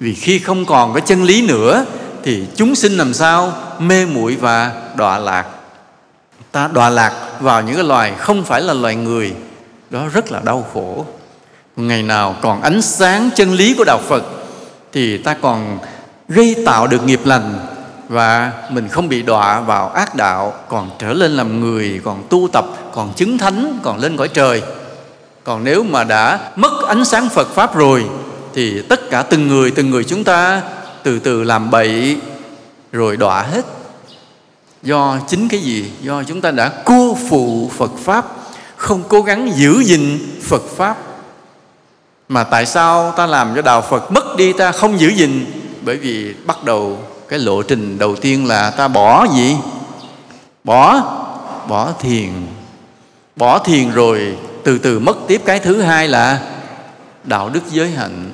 Vì 0.00 0.14
khi 0.14 0.38
không 0.38 0.64
còn 0.64 0.94
cái 0.94 1.02
chân 1.06 1.24
lý 1.24 1.46
nữa, 1.46 1.84
thì 2.24 2.46
chúng 2.56 2.74
sinh 2.74 2.96
làm 2.96 3.14
sao 3.14 3.52
mê 3.78 4.06
muội 4.06 4.36
và 4.36 4.72
đọa 4.96 5.18
lạc. 5.18 5.46
Ta 6.52 6.68
đọa 6.68 6.90
lạc 6.90 7.12
vào 7.40 7.62
những 7.62 7.74
cái 7.74 7.84
loài 7.84 8.12
không 8.18 8.44
phải 8.44 8.60
là 8.60 8.74
loài 8.74 8.96
người, 8.96 9.32
đó 9.90 10.08
rất 10.12 10.32
là 10.32 10.40
đau 10.44 10.66
khổ 10.74 11.06
ngày 11.78 12.02
nào 12.02 12.36
còn 12.40 12.62
ánh 12.62 12.82
sáng 12.82 13.30
chân 13.36 13.52
lý 13.52 13.74
của 13.74 13.84
đạo 13.84 14.00
phật, 14.08 14.24
thì 14.92 15.18
ta 15.18 15.34
còn 15.34 15.78
gây 16.28 16.56
tạo 16.66 16.86
được 16.86 17.04
nghiệp 17.04 17.20
lành 17.24 17.58
và 18.08 18.52
mình 18.70 18.88
không 18.88 19.08
bị 19.08 19.22
đọa 19.22 19.60
vào 19.60 19.88
ác 19.88 20.14
đạo, 20.14 20.54
còn 20.68 20.90
trở 20.98 21.12
lên 21.12 21.30
làm 21.30 21.60
người, 21.60 22.00
còn 22.04 22.22
tu 22.28 22.48
tập, 22.52 22.66
còn 22.92 23.12
chứng 23.14 23.38
thánh, 23.38 23.78
còn 23.82 23.98
lên 23.98 24.16
cõi 24.16 24.28
trời. 24.28 24.62
Còn 25.44 25.64
nếu 25.64 25.82
mà 25.82 26.04
đã 26.04 26.40
mất 26.56 26.72
ánh 26.86 27.04
sáng 27.04 27.28
phật 27.28 27.48
pháp 27.54 27.74
rồi, 27.74 28.04
thì 28.54 28.82
tất 28.82 29.10
cả 29.10 29.22
từng 29.22 29.48
người 29.48 29.70
từng 29.70 29.90
người 29.90 30.04
chúng 30.04 30.24
ta 30.24 30.62
từ 31.02 31.18
từ 31.18 31.42
làm 31.42 31.70
bậy, 31.70 32.16
rồi 32.92 33.16
đọa 33.16 33.42
hết. 33.42 33.64
Do 34.82 35.18
chính 35.28 35.48
cái 35.48 35.60
gì? 35.60 35.90
Do 36.02 36.22
chúng 36.22 36.40
ta 36.40 36.50
đã 36.50 36.72
cô 36.84 37.18
phụ 37.28 37.70
phật 37.76 37.90
pháp, 38.04 38.26
không 38.76 39.02
cố 39.08 39.22
gắng 39.22 39.52
giữ 39.56 39.82
gìn 39.84 40.18
phật 40.42 40.62
pháp 40.76 40.96
mà 42.28 42.44
tại 42.44 42.66
sao 42.66 43.12
ta 43.16 43.26
làm 43.26 43.54
cho 43.56 43.62
đạo 43.62 43.82
phật 43.82 44.12
mất 44.12 44.36
đi 44.36 44.52
ta 44.52 44.72
không 44.72 45.00
giữ 45.00 45.08
gìn? 45.08 45.46
Bởi 45.82 45.96
vì 45.96 46.34
bắt 46.46 46.64
đầu 46.64 46.98
cái 47.28 47.38
lộ 47.38 47.62
trình 47.62 47.98
đầu 47.98 48.16
tiên 48.16 48.46
là 48.46 48.70
ta 48.70 48.88
bỏ 48.88 49.26
gì? 49.34 49.56
Bỏ 50.64 51.02
bỏ 51.68 51.92
thiền. 52.00 52.30
Bỏ 53.36 53.58
thiền 53.58 53.90
rồi 53.90 54.36
từ 54.64 54.78
từ 54.78 54.98
mất 54.98 55.16
tiếp 55.26 55.42
cái 55.44 55.58
thứ 55.58 55.80
hai 55.82 56.08
là 56.08 56.40
đạo 57.24 57.48
đức 57.48 57.60
giới 57.70 57.90
hạnh. 57.90 58.30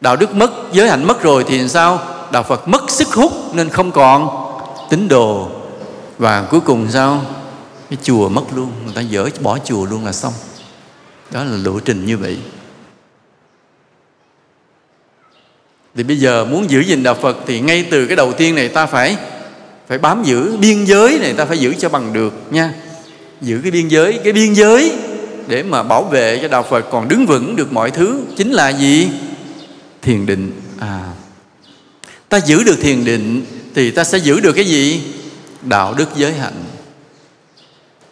Đạo 0.00 0.16
đức 0.16 0.34
mất, 0.34 0.50
giới 0.72 0.88
hạnh 0.90 1.06
mất 1.06 1.22
rồi 1.22 1.44
thì 1.48 1.68
sao? 1.68 1.98
Đạo 2.32 2.42
phật 2.42 2.68
mất 2.68 2.90
sức 2.90 3.14
hút 3.14 3.32
nên 3.54 3.68
không 3.68 3.92
còn 3.92 4.28
tín 4.90 5.08
đồ. 5.08 5.48
Và 6.18 6.46
cuối 6.50 6.60
cùng 6.60 6.90
sao? 6.90 7.22
Cái 7.90 7.98
chùa 8.02 8.28
mất 8.28 8.42
luôn, 8.54 8.72
người 8.84 8.94
ta 8.94 9.02
dỡ 9.12 9.24
bỏ 9.40 9.58
chùa 9.64 9.84
luôn 9.84 10.04
là 10.04 10.12
xong. 10.12 10.32
Đó 11.30 11.44
là 11.44 11.56
lộ 11.56 11.80
trình 11.80 12.06
như 12.06 12.18
vậy. 12.18 12.38
Thì 15.96 16.02
bây 16.02 16.18
giờ 16.18 16.44
muốn 16.44 16.70
giữ 16.70 16.80
gìn 16.80 17.02
đạo 17.02 17.14
phật 17.22 17.36
thì 17.46 17.60
ngay 17.60 17.86
từ 17.90 18.06
cái 18.06 18.16
đầu 18.16 18.32
tiên 18.32 18.54
này 18.54 18.68
ta 18.68 18.86
phải 18.86 19.16
phải 19.88 19.98
bám 19.98 20.22
giữ 20.24 20.56
biên 20.56 20.84
giới 20.84 21.18
này, 21.18 21.32
ta 21.32 21.44
phải 21.44 21.58
giữ 21.58 21.74
cho 21.78 21.88
bằng 21.88 22.12
được 22.12 22.32
nha. 22.50 22.74
Giữ 23.40 23.60
cái 23.62 23.70
biên 23.70 23.88
giới, 23.88 24.18
cái 24.24 24.32
biên 24.32 24.52
giới 24.52 24.92
để 25.48 25.62
mà 25.62 25.82
bảo 25.82 26.04
vệ 26.04 26.38
cho 26.42 26.48
đạo 26.48 26.62
phật 26.70 26.90
còn 26.90 27.08
đứng 27.08 27.26
vững 27.26 27.56
được 27.56 27.72
mọi 27.72 27.90
thứ, 27.90 28.20
chính 28.36 28.52
là 28.52 28.68
gì? 28.68 29.08
Thiền 30.02 30.26
định. 30.26 30.52
À 30.80 31.00
ta 32.34 32.40
giữ 32.40 32.64
được 32.64 32.76
thiền 32.80 33.04
định 33.04 33.44
thì 33.74 33.90
ta 33.90 34.04
sẽ 34.04 34.18
giữ 34.18 34.40
được 34.40 34.52
cái 34.52 34.64
gì? 34.64 35.02
Đạo 35.62 35.94
đức 35.98 36.08
giới 36.16 36.32
hạnh. 36.32 36.64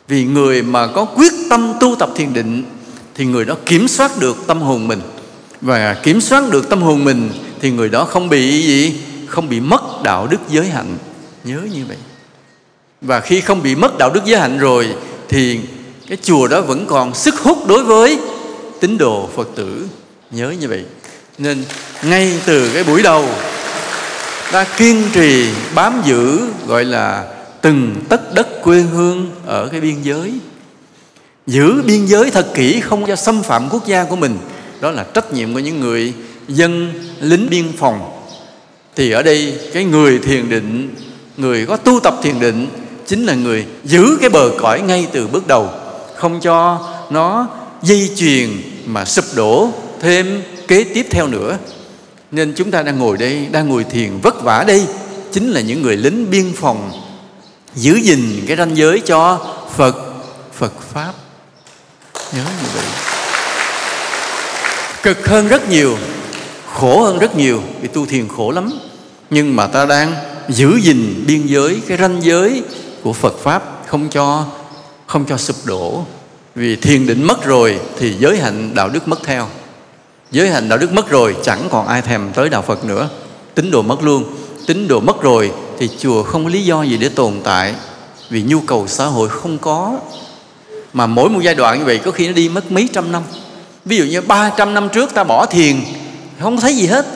Vì 0.09 0.25
người 0.25 0.63
mà 0.63 0.87
có 0.87 1.05
quyết 1.05 1.33
tâm 1.51 1.73
tu 1.81 1.97
tập 1.99 2.11
thiền 2.17 2.33
định 2.33 2.65
thì 3.15 3.25
người 3.25 3.45
đó 3.45 3.57
kiểm 3.67 3.89
soát 3.89 4.19
được 4.21 4.37
tâm 4.47 4.61
hồn 4.61 4.89
mình. 4.89 5.01
Và 5.61 5.95
kiểm 5.95 6.21
soát 6.21 6.45
được 6.51 6.69
tâm 6.69 6.83
hồn 6.83 7.05
mình 7.05 7.31
thì 7.63 7.71
người 7.71 7.89
đó 7.89 8.05
không 8.05 8.29
bị 8.29 8.63
gì? 8.63 8.95
Không 9.27 9.49
bị 9.49 9.61
mất 9.61 10.03
đạo 10.03 10.27
đức 10.27 10.41
giới 10.49 10.67
hạnh. 10.67 10.97
Nhớ 11.45 11.61
như 11.73 11.85
vậy. 11.89 11.97
Và 13.01 13.21
khi 13.21 13.41
không 13.41 13.63
bị 13.63 13.75
mất 13.75 13.99
đạo 13.99 14.11
đức 14.15 14.25
giới 14.25 14.41
hạnh 14.41 14.59
rồi, 14.59 14.89
thì 15.29 15.61
cái 16.09 16.19
chùa 16.23 16.49
đó 16.49 16.61
vẫn 16.61 16.87
còn 16.87 17.15
sức 17.15 17.35
hút 17.35 17.67
đối 17.67 17.85
với 17.85 18.19
tín 18.81 18.99
đồ 18.99 19.29
phật 19.37 19.49
tử. 19.55 19.87
Nhớ 20.31 20.55
như 20.61 20.69
vậy. 20.69 20.85
Nên 21.39 21.65
ngay 22.03 22.41
từ 22.47 22.71
cái 22.75 22.85
buổi 22.85 23.03
đầu, 23.03 23.29
ta 24.53 24.65
kiên 24.65 25.03
trì 25.13 25.49
bám 25.75 26.03
giữ, 26.05 26.41
gọi 26.67 26.85
là, 26.85 27.25
từng 27.61 27.97
tất 28.09 28.35
đất 28.35 28.63
quê 28.63 28.81
hương 28.81 29.31
ở 29.47 29.69
cái 29.69 29.81
biên 29.81 30.03
giới. 30.03 30.33
Giữ 31.47 31.83
biên 31.83 32.07
giới 32.07 32.31
thật 32.31 32.47
kỹ, 32.55 32.81
không 32.81 33.07
cho 33.07 33.17
xâm 33.17 33.43
phạm 33.43 33.69
quốc 33.71 33.87
gia 33.87 34.05
của 34.05 34.17
mình. 34.17 34.39
Đó 34.81 34.91
là 34.91 35.05
trách 35.15 35.33
nhiệm 35.33 35.55
của 35.55 35.59
những 35.59 35.81
người 35.81 36.13
dân 36.55 36.93
lính 37.21 37.51
biên 37.51 37.73
phòng. 37.79 38.19
Thì 38.97 39.11
ở 39.11 39.23
đây 39.23 39.59
cái 39.73 39.85
người 39.85 40.19
thiền 40.19 40.49
định, 40.49 40.95
người 41.37 41.67
có 41.67 41.77
tu 41.77 42.01
tập 42.01 42.15
thiền 42.23 42.41
định 42.41 42.69
chính 43.07 43.27
là 43.27 43.35
người 43.35 43.67
giữ 43.85 44.17
cái 44.21 44.31
bờ 44.31 44.51
cõi 44.59 44.81
ngay 44.81 45.07
từ 45.13 45.27
bước 45.27 45.47
đầu, 45.47 45.71
không 46.17 46.41
cho 46.41 46.81
nó 47.11 47.47
dây 47.83 48.11
chuyền 48.17 48.49
mà 48.87 49.05
sụp 49.05 49.25
đổ 49.35 49.71
thêm 50.01 50.43
kế 50.69 50.85
tiếp 50.85 51.07
theo 51.11 51.27
nữa. 51.27 51.59
Nên 52.31 52.55
chúng 52.57 52.71
ta 52.71 52.83
đang 52.83 52.99
ngồi 52.99 53.17
đây, 53.17 53.47
đang 53.53 53.69
ngồi 53.69 53.85
thiền 53.85 54.19
vất 54.23 54.43
vả 54.43 54.65
đây 54.67 54.87
chính 55.33 55.51
là 55.51 55.61
những 55.61 55.83
người 55.83 55.97
lính 55.97 56.31
biên 56.31 56.53
phòng 56.57 56.91
giữ 57.75 57.95
gìn 57.95 58.45
cái 58.47 58.57
ranh 58.57 58.77
giới 58.77 59.01
cho 59.01 59.41
phật 59.77 59.97
phật 60.59 60.73
pháp. 60.93 61.13
Nhớ 62.15 62.45
như 62.45 62.69
vậy. 62.75 62.85
Cực 65.03 65.29
hơn 65.29 65.49
rất 65.49 65.69
nhiều 65.69 65.97
khổ 66.75 67.03
hơn 67.03 67.19
rất 67.19 67.37
nhiều, 67.37 67.63
vì 67.81 67.89
tu 67.89 68.07
thiền 68.07 68.29
khổ 68.29 68.51
lắm. 68.51 68.73
Nhưng 69.31 69.57
mà 69.57 69.67
ta 69.67 69.87
đang 69.87 70.15
giữ 70.49 70.77
gìn 70.83 71.25
biên 71.27 71.47
giới, 71.47 71.81
cái 71.89 71.99
ranh 71.99 72.23
giới 72.23 72.63
của 73.03 73.13
Phật 73.13 73.39
pháp 73.39 73.63
không 73.87 74.09
cho 74.09 74.45
không 75.07 75.25
cho 75.29 75.37
sụp 75.37 75.57
đổ. 75.65 76.05
Vì 76.55 76.77
thiền 76.77 77.07
định 77.07 77.25
mất 77.27 77.45
rồi 77.45 77.81
thì 77.99 78.15
giới 78.19 78.39
hạnh 78.39 78.75
đạo 78.75 78.89
đức 78.89 79.09
mất 79.09 79.21
theo. 79.25 79.49
Giới 80.31 80.51
hạnh 80.51 80.69
đạo 80.69 80.79
đức 80.79 80.93
mất 80.93 81.11
rồi, 81.11 81.37
chẳng 81.43 81.69
còn 81.71 81.87
ai 81.87 82.03
thèm 82.03 82.31
tới 82.35 82.49
đạo 82.49 82.63
Phật 82.63 82.85
nữa. 82.85 83.09
Tín 83.55 83.71
đồ 83.71 83.83
mất 83.83 84.03
luôn. 84.03 84.25
Tín 84.67 84.89
đồ 84.89 85.01
mất 85.01 85.23
rồi 85.23 85.53
thì 85.79 85.89
chùa 85.99 86.23
không 86.23 86.45
có 86.45 86.51
lý 86.51 86.65
do 86.65 86.83
gì 86.83 86.97
để 86.97 87.09
tồn 87.09 87.35
tại, 87.45 87.75
vì 88.31 88.43
nhu 88.43 88.61
cầu 88.61 88.87
xã 88.89 89.05
hội 89.05 89.29
không 89.29 89.59
có. 89.59 89.99
Mà 90.93 91.07
mỗi 91.07 91.29
một 91.29 91.41
giai 91.43 91.55
đoạn 91.55 91.79
như 91.79 91.85
vậy, 91.85 91.99
có 91.99 92.11
khi 92.11 92.27
nó 92.27 92.33
đi 92.33 92.49
mất 92.49 92.73
mấy 92.73 92.89
trăm 92.93 93.13
năm. 93.13 93.23
Ví 93.85 93.97
dụ 93.97 94.05
như 94.05 94.21
300 94.21 94.75
năm 94.75 94.89
trước 94.89 95.15
ta 95.15 95.25
bỏ 95.25 95.47
thiền 95.47 95.77
không 96.43 96.61
thấy 96.61 96.77
gì 96.77 96.87
hết. 96.87 97.07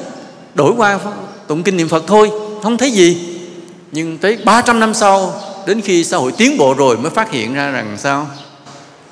Đổi 0.54 0.72
qua 0.76 0.98
tụng 1.46 1.62
kinh 1.62 1.76
niệm 1.76 1.88
Phật 1.88 2.04
thôi, 2.06 2.30
không 2.62 2.76
thấy 2.76 2.90
gì. 2.90 3.38
Nhưng 3.92 4.18
tới 4.18 4.38
300 4.44 4.80
năm 4.80 4.94
sau, 4.94 5.34
đến 5.66 5.80
khi 5.80 6.04
xã 6.04 6.16
hội 6.16 6.32
tiến 6.32 6.58
bộ 6.58 6.74
rồi 6.74 6.96
mới 6.96 7.10
phát 7.10 7.30
hiện 7.30 7.54
ra 7.54 7.70
rằng 7.70 7.96
sao? 7.98 8.26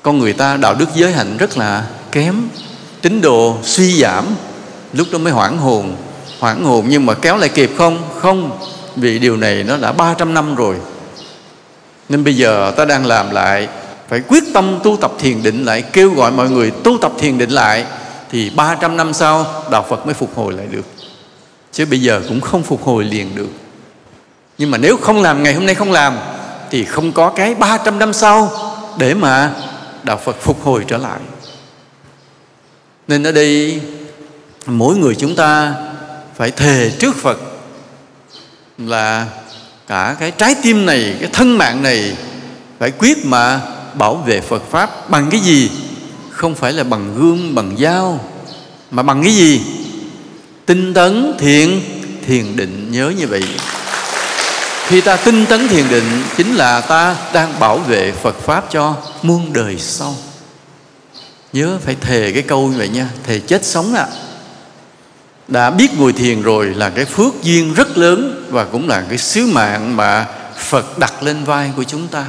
Con 0.01 0.19
người 0.19 0.33
ta 0.33 0.57
đạo 0.57 0.75
đức 0.79 0.89
giới 0.95 1.11
hạnh 1.11 1.37
rất 1.37 1.57
là 1.57 1.85
kém, 2.11 2.35
tín 3.01 3.21
đồ 3.21 3.57
suy 3.63 4.01
giảm. 4.01 4.25
Lúc 4.93 5.07
đó 5.11 5.17
mới 5.17 5.33
hoảng 5.33 5.57
hồn 5.57 5.95
hoảng 6.39 6.63
hồn 6.63 6.85
nhưng 6.89 7.05
mà 7.05 7.13
kéo 7.13 7.37
lại 7.37 7.49
kịp 7.49 7.71
không? 7.77 7.97
Không, 8.19 8.51
vì 8.95 9.19
điều 9.19 9.37
này 9.37 9.63
nó 9.63 9.77
đã 9.77 9.91
300 9.91 10.33
năm 10.33 10.55
rồi. 10.55 10.75
Nên 12.09 12.23
bây 12.23 12.37
giờ 12.37 12.71
ta 12.77 12.85
đang 12.85 13.05
làm 13.05 13.31
lại, 13.31 13.67
phải 14.09 14.21
quyết 14.27 14.43
tâm 14.53 14.79
tu 14.83 14.97
tập 14.97 15.11
thiền 15.19 15.43
định 15.43 15.65
lại, 15.65 15.81
kêu 15.81 16.09
gọi 16.09 16.31
mọi 16.31 16.49
người 16.49 16.71
tu 16.71 16.97
tập 17.01 17.11
thiền 17.17 17.37
định 17.37 17.49
lại 17.49 17.85
thì 18.35 18.49
300 18.49 18.97
năm 18.97 19.13
sau, 19.13 19.63
đạo 19.71 19.85
Phật 19.89 20.05
mới 20.05 20.13
phục 20.13 20.35
hồi 20.35 20.53
lại 20.53 20.67
được. 20.71 20.85
Chứ 21.71 21.85
bây 21.85 22.01
giờ 22.01 22.21
cũng 22.27 22.41
không 22.41 22.63
phục 22.63 22.83
hồi 22.83 23.03
liền 23.03 23.35
được. 23.35 23.49
Nhưng 24.57 24.71
mà 24.71 24.77
nếu 24.77 24.97
không 24.97 25.21
làm, 25.21 25.43
ngày 25.43 25.53
hôm 25.53 25.65
nay 25.65 25.75
không 25.75 25.91
làm, 25.91 26.17
thì 26.71 26.85
không 26.85 27.11
có 27.11 27.29
cái 27.29 27.55
300 27.55 27.99
năm 27.99 28.13
sau 28.13 28.51
để 28.97 29.13
mà 29.13 29.53
đạo 30.03 30.17
Phật 30.25 30.35
phục 30.41 30.63
hồi 30.63 30.83
trở 30.87 30.97
lại. 30.97 31.19
Nên 33.07 33.23
ở 33.23 33.31
đây, 33.31 33.81
mỗi 34.65 34.95
người 34.95 35.15
chúng 35.15 35.35
ta 35.35 35.73
phải 36.35 36.51
thề 36.51 36.91
trước 36.99 37.15
Phật 37.15 37.37
là 38.77 39.27
cả 39.87 40.15
cái 40.19 40.31
trái 40.31 40.55
tim 40.63 40.85
này, 40.85 41.15
cái 41.19 41.29
thân 41.33 41.57
mạng 41.57 41.83
này 41.83 42.17
phải 42.79 42.91
quyết 42.91 43.25
mà 43.25 43.61
bảo 43.93 44.15
vệ 44.15 44.41
Phật 44.41 44.61
pháp 44.71 45.09
bằng 45.09 45.27
cái 45.31 45.39
gì? 45.39 45.71
Không 46.35 46.55
phải 46.55 46.73
là 46.73 46.83
bằng 46.83 47.15
gươm, 47.17 47.55
bằng 47.55 47.75
dao, 47.79 48.19
mà 48.91 49.03
bằng 49.03 49.23
cái 49.23 49.35
gì? 49.35 49.61
Tinh 50.65 50.93
tấn 50.93 51.33
thiện, 51.39 51.81
thiền 52.27 52.55
định. 52.55 52.87
Nhớ 52.91 53.13
như 53.17 53.27
vậy. 53.27 53.43
Khi 54.87 55.01
ta 55.01 55.15
tinh 55.15 55.45
tấn 55.45 55.67
thiền 55.67 55.89
định, 55.89 56.23
chính 56.37 56.55
là 56.55 56.81
ta 56.81 57.15
đang 57.33 57.59
bảo 57.59 57.77
vệ 57.77 58.11
phật 58.11 58.39
pháp 58.39 58.65
cho 58.71 58.95
muôn 59.23 59.53
đời 59.53 59.75
sau. 59.79 60.15
Nhớ, 61.53 61.77
phải 61.85 61.95
thề 62.01 62.31
cái 62.33 62.43
câu 62.43 62.67
như 62.67 62.77
vậy 62.77 62.89
nha. 62.89 63.09
Thề 63.23 63.39
chết 63.39 63.65
sống 63.65 63.93
ạ. 63.93 64.07
À. 64.11 64.15
đã 65.47 65.69
biết 65.69 65.91
ngồi 65.97 66.13
thiền 66.13 66.41
rồi 66.41 66.65
là 66.65 66.89
cái 66.89 67.05
phước 67.05 67.43
duyên 67.43 67.73
rất 67.73 67.97
lớn 67.97 68.45
và 68.49 68.63
cũng 68.63 68.87
là 68.87 69.03
cái 69.09 69.17
sứ 69.17 69.45
mạng 69.47 69.95
mà 69.95 70.27
phật 70.57 70.97
đặt 70.97 71.23
lên 71.23 71.43
vai 71.43 71.71
của 71.75 71.83
chúng 71.83 72.07
ta 72.07 72.25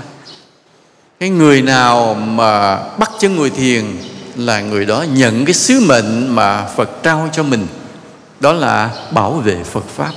cái 1.20 1.30
người 1.30 1.62
nào 1.62 2.14
mà 2.14 2.76
bắt 2.98 3.10
chân 3.18 3.36
người 3.36 3.50
thiền 3.50 3.84
là 4.36 4.60
người 4.60 4.86
đó 4.86 5.04
nhận 5.12 5.44
cái 5.44 5.54
sứ 5.54 5.80
mệnh 5.80 6.34
mà 6.34 6.64
phật 6.76 6.90
trao 7.02 7.28
cho 7.32 7.42
mình. 7.42 7.66
Đó 8.40 8.52
là 8.52 8.90
bảo 9.10 9.32
vệ 9.32 9.64
phật 9.64 9.84
pháp. 9.96 10.10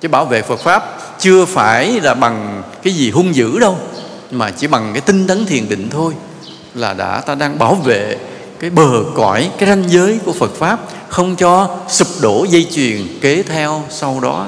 Chứ 0.00 0.08
bảo 0.08 0.24
vệ 0.24 0.42
phật 0.42 0.60
pháp 0.60 0.98
chưa 1.18 1.44
phải 1.44 2.00
là 2.00 2.14
bằng 2.14 2.62
cái 2.82 2.92
gì 2.92 3.10
hung 3.10 3.34
dữ 3.34 3.58
đâu, 3.58 3.78
mà 4.30 4.50
chỉ 4.50 4.66
bằng 4.66 4.90
cái 4.92 5.00
tinh 5.00 5.26
tấn 5.26 5.46
thiền 5.46 5.68
định 5.68 5.88
thôi 5.90 6.12
là 6.74 6.94
đã, 6.94 7.20
ta 7.20 7.34
đang 7.34 7.58
bảo 7.58 7.74
vệ 7.74 8.18
cái 8.60 8.70
bờ 8.70 9.04
cõi, 9.14 9.50
cái 9.58 9.68
ranh 9.68 9.84
giới 9.90 10.18
của 10.24 10.32
Phật 10.32 10.54
pháp, 10.54 10.80
không 11.08 11.36
cho 11.36 11.76
sụp 11.88 12.08
đổ 12.20 12.46
dây 12.50 12.66
chuyền 12.70 13.20
kế 13.20 13.42
theo 13.42 13.82
sau 13.90 14.20
đó. 14.20 14.46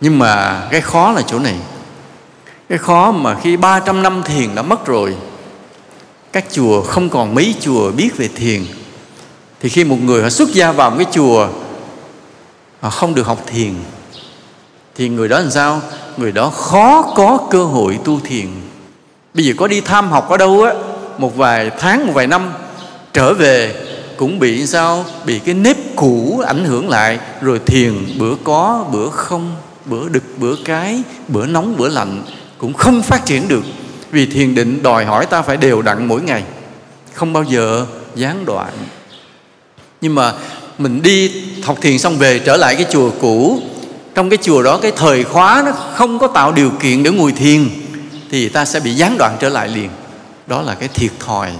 Nhưng 0.00 0.18
mà 0.18 0.62
cái 0.70 0.80
khó 0.80 1.12
là 1.12 1.22
chỗ 1.26 1.38
này 1.38 1.56
cái 2.72 2.78
khó 2.78 3.12
mà 3.12 3.36
khi 3.42 3.56
300 3.56 4.02
năm 4.02 4.22
thiền 4.24 4.54
đã 4.54 4.62
mất 4.62 4.86
rồi, 4.86 5.16
các 6.32 6.44
chùa 6.50 6.82
không 6.82 7.08
còn 7.08 7.34
mấy 7.34 7.54
chùa 7.60 7.90
biết 7.90 8.16
về 8.16 8.28
thiền. 8.28 8.64
Thì 9.60 9.68
khi 9.68 9.84
một 9.84 9.96
người 10.02 10.22
họ 10.22 10.30
xuất 10.30 10.48
gia 10.52 10.72
vào 10.72 10.90
một 10.90 10.96
cái 10.98 11.06
chùa, 11.12 11.48
họ 12.80 12.90
không 12.90 13.14
được 13.14 13.26
học 13.26 13.42
thiền, 13.46 13.74
thì 14.94 15.08
người 15.08 15.28
đó 15.28 15.38
làm 15.38 15.50
sao? 15.50 15.80
Người 16.16 16.32
đó 16.32 16.50
khó 16.50 17.02
có 17.16 17.38
cơ 17.50 17.64
hội 17.64 17.98
tu 18.04 18.20
thiền. 18.20 18.48
Bây 19.34 19.44
giờ 19.44 19.54
có 19.56 19.66
đi 19.66 19.80
tham 19.80 20.10
học 20.10 20.28
ở 20.28 20.36
đâu 20.36 20.62
á, 20.62 20.72
một 21.18 21.36
vài 21.36 21.70
tháng, 21.78 22.06
một 22.06 22.12
vài 22.14 22.26
năm 22.26 22.52
trở 23.12 23.34
về 23.34 23.74
cũng 24.16 24.38
bị 24.38 24.66
sao? 24.66 25.04
Bị 25.26 25.38
cái 25.38 25.54
nếp 25.54 25.76
cũ 25.96 26.42
ảnh 26.46 26.64
hưởng 26.64 26.88
lại, 26.88 27.18
rồi 27.40 27.60
thiền 27.66 28.18
bữa 28.18 28.34
có, 28.44 28.84
bữa 28.92 29.08
không, 29.08 29.56
bữa 29.84 30.08
đực, 30.08 30.22
bữa 30.38 30.54
cái, 30.64 31.02
bữa 31.28 31.46
nóng, 31.46 31.76
bữa 31.76 31.88
lạnh 31.88 32.22
cũng 32.62 32.74
không 32.74 33.02
phát 33.02 33.26
triển 33.26 33.48
được. 33.48 33.64
Vì 34.10 34.26
thiền 34.26 34.54
định 34.54 34.82
đòi 34.82 35.04
hỏi 35.04 35.26
ta 35.26 35.42
phải 35.42 35.56
đều 35.56 35.82
đặn 35.82 36.08
mỗi 36.08 36.22
ngày, 36.22 36.42
không 37.12 37.32
bao 37.32 37.42
giờ 37.42 37.86
gián 38.14 38.44
đoạn. 38.44 38.72
Nhưng 40.00 40.14
mà 40.14 40.32
mình 40.78 41.02
đi 41.02 41.44
học 41.62 41.78
thiền 41.80 41.98
xong 41.98 42.18
về 42.18 42.38
trở 42.38 42.56
lại 42.56 42.74
cái 42.74 42.86
chùa 42.90 43.10
cũ, 43.20 43.62
trong 44.14 44.30
cái 44.30 44.38
chùa 44.42 44.62
đó 44.62 44.78
cái 44.82 44.92
thời 44.96 45.24
khóa 45.24 45.62
nó 45.66 45.72
không 45.72 46.18
có 46.18 46.26
tạo 46.26 46.52
điều 46.52 46.70
kiện 46.70 47.02
để 47.02 47.10
ngồi 47.10 47.32
thiền, 47.32 47.68
thì 48.30 48.48
ta 48.48 48.64
sẽ 48.64 48.80
bị 48.80 48.94
gián 48.94 49.18
đoạn 49.18 49.36
trở 49.40 49.48
lại 49.48 49.68
liền. 49.68 49.90
Đó 50.46 50.62
là 50.62 50.74
cái 50.74 50.88
thiệt 50.88 51.12
thòi 51.20 51.50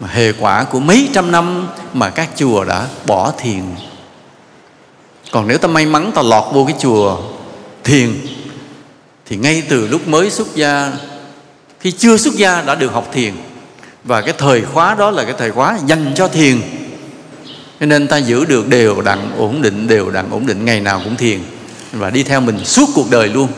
mà 0.00 0.08
hệ 0.08 0.32
quả 0.32 0.64
của 0.64 0.80
mấy 0.80 1.08
trăm 1.12 1.32
năm 1.32 1.68
mà 1.94 2.10
các 2.10 2.28
chùa 2.36 2.64
đã 2.64 2.86
bỏ 3.06 3.32
thiền. 3.38 3.62
Còn 5.30 5.48
nếu 5.48 5.58
ta 5.58 5.68
may 5.68 5.86
mắn 5.86 6.10
ta 6.14 6.22
lọt 6.22 6.44
vô 6.54 6.64
cái 6.64 6.76
chùa 6.80 7.18
thiền 7.84 8.14
thì 9.30 9.36
ngay 9.36 9.62
từ 9.68 9.86
lúc 9.86 10.08
mới 10.08 10.30
xuất 10.30 10.54
gia, 10.54 10.92
khi 11.80 11.90
chưa 11.90 12.16
xuất 12.16 12.34
gia 12.34 12.62
đã 12.62 12.74
được 12.74 12.92
học 12.92 13.10
thiền. 13.12 13.34
Và 14.04 14.20
cái 14.20 14.34
thời 14.38 14.62
khóa 14.62 14.94
đó 14.94 15.10
là 15.10 15.24
cái 15.24 15.34
thời 15.38 15.50
khóa 15.50 15.78
dành 15.86 16.12
cho 16.16 16.28
thiền. 16.28 16.60
Cho 17.80 17.86
nên 17.86 18.08
ta 18.08 18.16
giữ 18.16 18.44
được 18.44 18.68
đều 18.68 19.00
đặn 19.00 19.18
ổn 19.36 19.62
định, 19.62 19.88
đều 19.88 20.10
đặn 20.10 20.30
ổn 20.30 20.46
định, 20.46 20.64
ngày 20.64 20.80
nào 20.80 21.00
cũng 21.04 21.16
thiền. 21.16 21.40
Và 21.92 22.10
đi 22.10 22.22
theo 22.22 22.40
mình 22.40 22.64
suốt 22.64 22.88
cuộc 22.94 23.10
đời 23.10 23.28
luôn. 23.28 23.48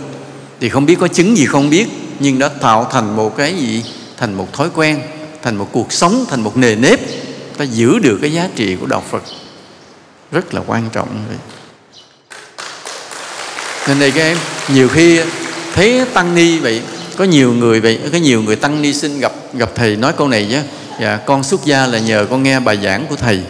Thì 0.60 0.68
không 0.68 0.86
biết 0.86 0.96
có 1.00 1.08
chứng 1.08 1.36
gì 1.36 1.46
không 1.46 1.70
biết, 1.70 1.86
nhưng 2.20 2.38
đã 2.38 2.48
tạo 2.48 2.88
thành 2.92 3.16
một 3.16 3.36
cái 3.36 3.54
gì? 3.54 3.84
Thành 4.16 4.34
một 4.34 4.52
thói 4.52 4.68
quen, 4.74 5.00
thành 5.42 5.56
một 5.56 5.68
cuộc 5.72 5.92
sống, 5.92 6.24
thành 6.30 6.40
một 6.40 6.56
nề 6.56 6.76
nếp. 6.76 7.00
Ta 7.56 7.64
giữ 7.64 7.98
được 7.98 8.18
cái 8.20 8.32
giá 8.32 8.48
trị 8.56 8.76
của 8.80 8.86
đạo 8.86 9.02
phật. 9.10 9.22
Rất 10.32 10.54
là 10.54 10.60
quan 10.66 10.88
trọng. 10.92 11.24
Nên 13.88 14.00
đây 14.00 14.10
các 14.10 14.22
em, 14.22 14.36
nhiều 14.68 14.88
khi 14.88 15.20
thế 15.74 16.06
tăng 16.14 16.34
ni 16.34 16.58
vậy, 16.58 16.82
có 17.16 17.24
nhiều 17.24 17.52
người 17.52 17.80
vậy, 17.80 18.00
có 18.12 18.18
nhiều 18.18 18.42
người 18.42 18.56
tăng 18.56 18.82
ni 18.82 18.92
xin 18.92 19.20
gặp 19.20 19.32
gặp 19.54 19.70
thầy 19.74 19.96
nói 19.96 20.12
câu 20.12 20.28
này 20.28 20.46
chứ 20.50 20.58
dạ 21.00 21.16
con 21.16 21.44
xuất 21.44 21.64
gia 21.64 21.86
là 21.86 21.98
nhờ 21.98 22.26
con 22.30 22.42
nghe 22.42 22.60
bài 22.60 22.78
giảng 22.82 23.06
của 23.06 23.16
thầy. 23.16 23.42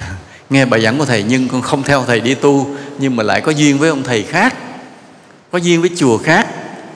Nghe 0.50 0.64
bài 0.64 0.80
giảng 0.80 0.98
của 0.98 1.04
thầy 1.04 1.22
nhưng 1.22 1.48
con 1.48 1.62
không 1.62 1.82
theo 1.82 2.04
thầy 2.06 2.20
đi 2.20 2.34
tu, 2.34 2.66
nhưng 2.98 3.16
mà 3.16 3.22
lại 3.22 3.40
có 3.40 3.52
duyên 3.52 3.78
với 3.78 3.88
ông 3.88 4.02
thầy 4.02 4.22
khác, 4.22 4.54
có 5.52 5.58
duyên 5.58 5.80
với 5.80 5.90
chùa 5.96 6.18
khác. 6.18 6.46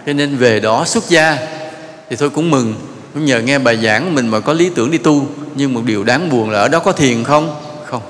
Cho 0.06 0.12
nên 0.12 0.36
về 0.36 0.60
đó 0.60 0.84
xuất 0.84 1.08
gia 1.08 1.38
thì 2.10 2.16
tôi 2.16 2.30
cũng 2.30 2.50
mừng. 2.50 2.74
Cũng 3.14 3.24
nhờ 3.24 3.40
nghe 3.40 3.58
bài 3.58 3.78
giảng 3.82 4.14
mình 4.14 4.28
mà 4.28 4.40
có 4.40 4.52
lý 4.52 4.70
tưởng 4.74 4.90
đi 4.90 4.98
tu, 4.98 5.26
nhưng 5.54 5.74
một 5.74 5.82
điều 5.84 6.04
đáng 6.04 6.30
buồn 6.30 6.50
là 6.50 6.58
ở 6.58 6.68
đó 6.68 6.78
có 6.78 6.92
thiền 6.92 7.24
không? 7.24 7.60
Không. 7.84 8.02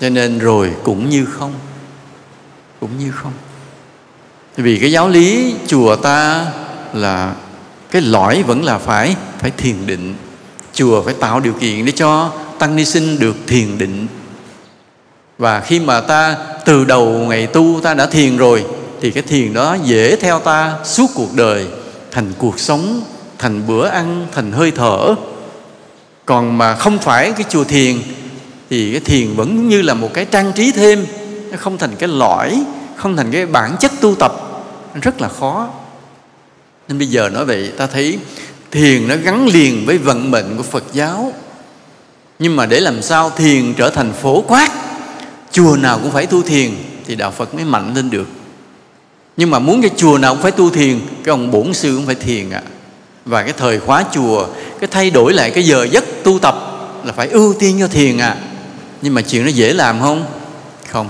Cho 0.00 0.08
nên 0.10 0.38
rồi 0.38 0.72
cũng 0.82 1.10
như 1.10 1.24
không. 1.24 1.52
Cũng 2.80 2.90
như 2.98 3.10
không 3.10 3.32
vì 4.56 4.78
cái 4.78 4.92
giáo 4.92 5.08
lý 5.08 5.54
chùa 5.66 5.96
ta 5.96 6.46
là 6.92 7.34
cái 7.90 8.02
lõi 8.02 8.42
vẫn 8.42 8.64
là 8.64 8.78
phải 8.78 9.16
phải 9.38 9.50
thiền 9.50 9.86
định. 9.86 10.14
Chùa 10.74 11.02
phải 11.02 11.14
tạo 11.14 11.40
điều 11.40 11.52
kiện 11.52 11.84
để 11.84 11.92
cho 11.92 12.30
tăng 12.58 12.76
ni 12.76 12.84
sinh 12.84 13.18
được 13.18 13.36
thiền 13.46 13.78
định. 13.78 14.06
Và 15.38 15.60
khi 15.60 15.80
mà 15.80 16.00
ta 16.00 16.36
từ 16.64 16.84
đầu 16.84 17.08
ngày 17.08 17.46
tu 17.46 17.80
ta 17.82 17.94
đã 17.94 18.06
thiền 18.06 18.36
rồi, 18.36 18.64
thì 19.00 19.10
cái 19.10 19.22
thiền 19.22 19.52
đó 19.52 19.76
dễ 19.84 20.16
theo 20.16 20.38
ta 20.38 20.74
suốt 20.84 21.06
cuộc 21.14 21.34
đời, 21.34 21.66
thành 22.10 22.32
cuộc 22.38 22.60
sống, 22.60 23.02
thành 23.38 23.66
bữa 23.66 23.86
ăn, 23.86 24.26
thành 24.32 24.52
hơi 24.52 24.70
thở. 24.70 25.14
Còn 26.24 26.58
mà 26.58 26.74
không 26.74 26.98
phải 26.98 27.32
cái 27.32 27.44
chùa 27.48 27.64
thiền, 27.64 27.96
thì 28.70 28.92
cái 28.92 29.00
thiền 29.00 29.34
vẫn 29.34 29.68
như 29.68 29.82
là 29.82 29.94
một 29.94 30.10
cái 30.14 30.24
trang 30.24 30.52
trí 30.52 30.72
thêm, 30.72 31.06
nó 31.50 31.56
không 31.56 31.78
thành 31.78 31.96
cái 31.98 32.08
lõi, 32.08 32.62
không 32.96 33.16
thành 33.16 33.30
cái 33.32 33.46
bản 33.46 33.76
chất 33.80 33.92
tu 34.00 34.14
tập 34.14 34.45
rất 35.00 35.20
là 35.20 35.28
khó. 35.28 35.68
Nên 36.88 36.98
bây 36.98 37.06
giờ 37.06 37.28
nói 37.28 37.44
vậy, 37.44 37.72
ta 37.76 37.86
thấy 37.86 38.18
thiền 38.70 39.08
nó 39.08 39.14
gắn 39.16 39.46
liền 39.46 39.86
với 39.86 39.98
vận 39.98 40.30
mệnh 40.30 40.56
của 40.56 40.62
phật 40.62 40.84
giáo. 40.92 41.32
Nhưng 42.38 42.56
mà 42.56 42.66
để 42.66 42.80
làm 42.80 43.02
sao 43.02 43.30
thiền 43.30 43.74
trở 43.74 43.90
thành 43.90 44.12
phổ 44.12 44.40
quát, 44.40 44.70
chùa 45.52 45.76
nào 45.76 45.98
cũng 46.02 46.10
phải 46.10 46.26
tu 46.26 46.42
thiền 46.42 46.70
thì 47.06 47.14
đạo 47.14 47.30
phật 47.30 47.54
mới 47.54 47.64
mạnh 47.64 47.94
lên 47.94 48.10
được. 48.10 48.28
Nhưng 49.36 49.50
mà 49.50 49.58
muốn 49.58 49.82
cái 49.82 49.90
chùa 49.96 50.18
nào 50.18 50.34
cũng 50.34 50.42
phải 50.42 50.52
tu 50.52 50.70
thiền, 50.70 51.00
cái 51.24 51.30
ông 51.30 51.50
bổn 51.50 51.74
sư 51.74 51.92
cũng 51.96 52.06
phải 52.06 52.14
thiền 52.14 52.50
ạ. 52.50 52.62
À. 52.64 52.70
và 53.24 53.42
cái 53.42 53.52
thời 53.52 53.80
khóa 53.80 54.04
chùa, 54.12 54.46
cái 54.80 54.88
thay 54.92 55.10
đổi 55.10 55.32
lại 55.32 55.50
cái 55.50 55.64
giờ 55.64 55.86
giấc 55.90 56.04
tu 56.24 56.38
tập 56.38 56.54
là 57.04 57.12
phải 57.12 57.28
ưu 57.28 57.54
tiên 57.58 57.76
cho 57.80 57.88
thiền 57.88 58.18
à 58.18 58.36
nhưng 59.02 59.14
mà 59.14 59.22
chuyện 59.22 59.44
nó 59.44 59.48
dễ 59.48 59.72
làm 59.72 60.00
không? 60.00 60.26
Không. 60.88 61.08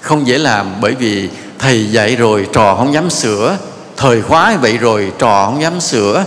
Không 0.00 0.26
dễ 0.26 0.38
làm 0.38 0.80
bởi 0.80 0.94
vì 0.94 1.28
thầy 1.60 1.90
dạy 1.90 2.16
rồi 2.16 2.48
trò 2.52 2.74
không 2.76 2.94
dám 2.94 3.10
sửa. 3.10 3.56
Thời 3.96 4.22
khóa 4.22 4.56
vậy 4.60 4.78
rồi 4.78 5.12
trò 5.18 5.44
không 5.46 5.62
dám 5.62 5.80
sửa. 5.80 6.24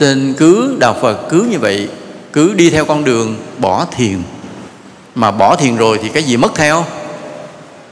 Nên 0.00 0.34
cứ 0.38 0.76
đạo 0.80 0.96
phật 1.02 1.28
cứ 1.30 1.46
như 1.50 1.58
vậy, 1.58 1.88
cứ 2.32 2.54
đi 2.54 2.70
theo 2.70 2.84
con 2.84 3.04
đường 3.04 3.36
bỏ 3.58 3.86
thiền. 3.90 4.22
Mà 5.14 5.30
bỏ 5.30 5.56
thiền 5.56 5.76
rồi 5.76 5.98
thì 6.02 6.08
cái 6.08 6.22
gì 6.22 6.36
mất 6.36 6.54
theo? 6.54 6.84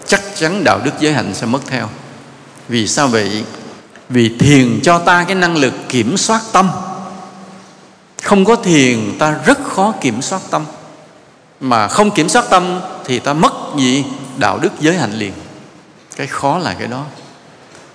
Chắc 0.06 0.22
chắn 0.38 0.64
đạo 0.64 0.80
đức 0.84 0.90
giới 1.00 1.12
hạnh 1.12 1.34
sẽ 1.34 1.46
mất 1.46 1.60
theo. 1.66 1.88
Vì 2.68 2.86
sao 2.88 3.08
vậy? 3.08 3.44
Vì 4.08 4.36
thiền 4.38 4.80
cho 4.82 4.98
ta 4.98 5.24
cái 5.24 5.34
năng 5.34 5.56
lực 5.56 5.74
kiểm 5.88 6.16
soát 6.16 6.40
tâm. 6.52 6.70
Không 8.22 8.44
có 8.44 8.56
thiền, 8.56 9.18
ta 9.18 9.36
rất 9.46 9.58
khó 9.64 9.94
kiểm 10.00 10.22
soát 10.22 10.42
tâm. 10.50 10.64
Mà 11.60 11.88
không 11.88 12.10
kiểm 12.10 12.28
soát 12.28 12.44
tâm 12.50 12.80
thì 13.04 13.18
ta 13.18 13.32
mất 13.32 13.52
gì? 13.76 14.04
Đạo 14.36 14.58
đức 14.58 14.70
giới 14.80 14.96
hạnh 14.96 15.12
liền 15.12 15.32
cái 16.18 16.26
khó 16.26 16.58
là 16.58 16.74
cái 16.78 16.88
đó. 16.88 17.04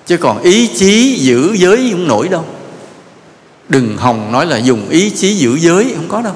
Chứ 0.05 0.17
còn 0.17 0.41
ý 0.41 0.67
chí 0.67 1.15
giữ 1.19 1.53
giới 1.53 1.89
không 1.91 2.07
nổi 2.07 2.27
đâu. 2.27 2.45
Đừng 3.69 3.97
hòng 3.97 4.31
nói 4.31 4.45
là 4.45 4.57
dùng 4.57 4.89
ý 4.89 5.09
chí 5.09 5.33
giữ 5.33 5.55
giới 5.55 5.93
không 5.95 6.07
có 6.07 6.21
đâu. 6.21 6.33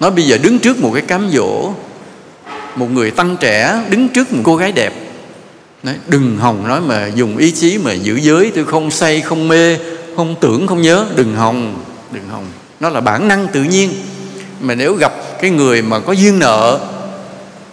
Nói 0.00 0.10
bây 0.10 0.24
giờ 0.24 0.38
đứng 0.38 0.58
trước 0.58 0.78
một 0.78 0.90
cái 0.94 1.02
cám 1.02 1.30
dỗ 1.32 1.72
một 2.76 2.90
người 2.90 3.10
tăng 3.10 3.36
trẻ 3.40 3.82
đứng 3.90 4.08
trước 4.08 4.32
một 4.32 4.42
cô 4.44 4.56
gái 4.56 4.72
đẹp. 4.72 4.92
Đấy, 5.82 5.94
đừng 6.06 6.36
hòng 6.36 6.68
nói 6.68 6.80
mà 6.80 7.06
dùng 7.14 7.36
ý 7.36 7.50
chí 7.50 7.78
mà 7.78 7.92
giữ 7.92 8.16
giới 8.16 8.52
tôi 8.54 8.64
không 8.64 8.90
say 8.90 9.20
không 9.20 9.48
mê 9.48 9.78
không 10.16 10.34
tưởng 10.40 10.66
không 10.66 10.82
nhớ. 10.82 11.06
Đừng 11.16 11.36
hòng 11.36 11.84
đừng 12.12 12.28
hòng. 12.28 12.46
Nó 12.80 12.88
là 12.88 13.00
bản 13.00 13.28
năng 13.28 13.48
tự 13.52 13.62
nhiên. 13.62 13.90
Mà 14.60 14.74
nếu 14.74 14.94
gặp 14.94 15.12
cái 15.40 15.50
người 15.50 15.82
mà 15.82 16.00
có 16.00 16.12
duyên 16.12 16.38
nợ 16.38 16.80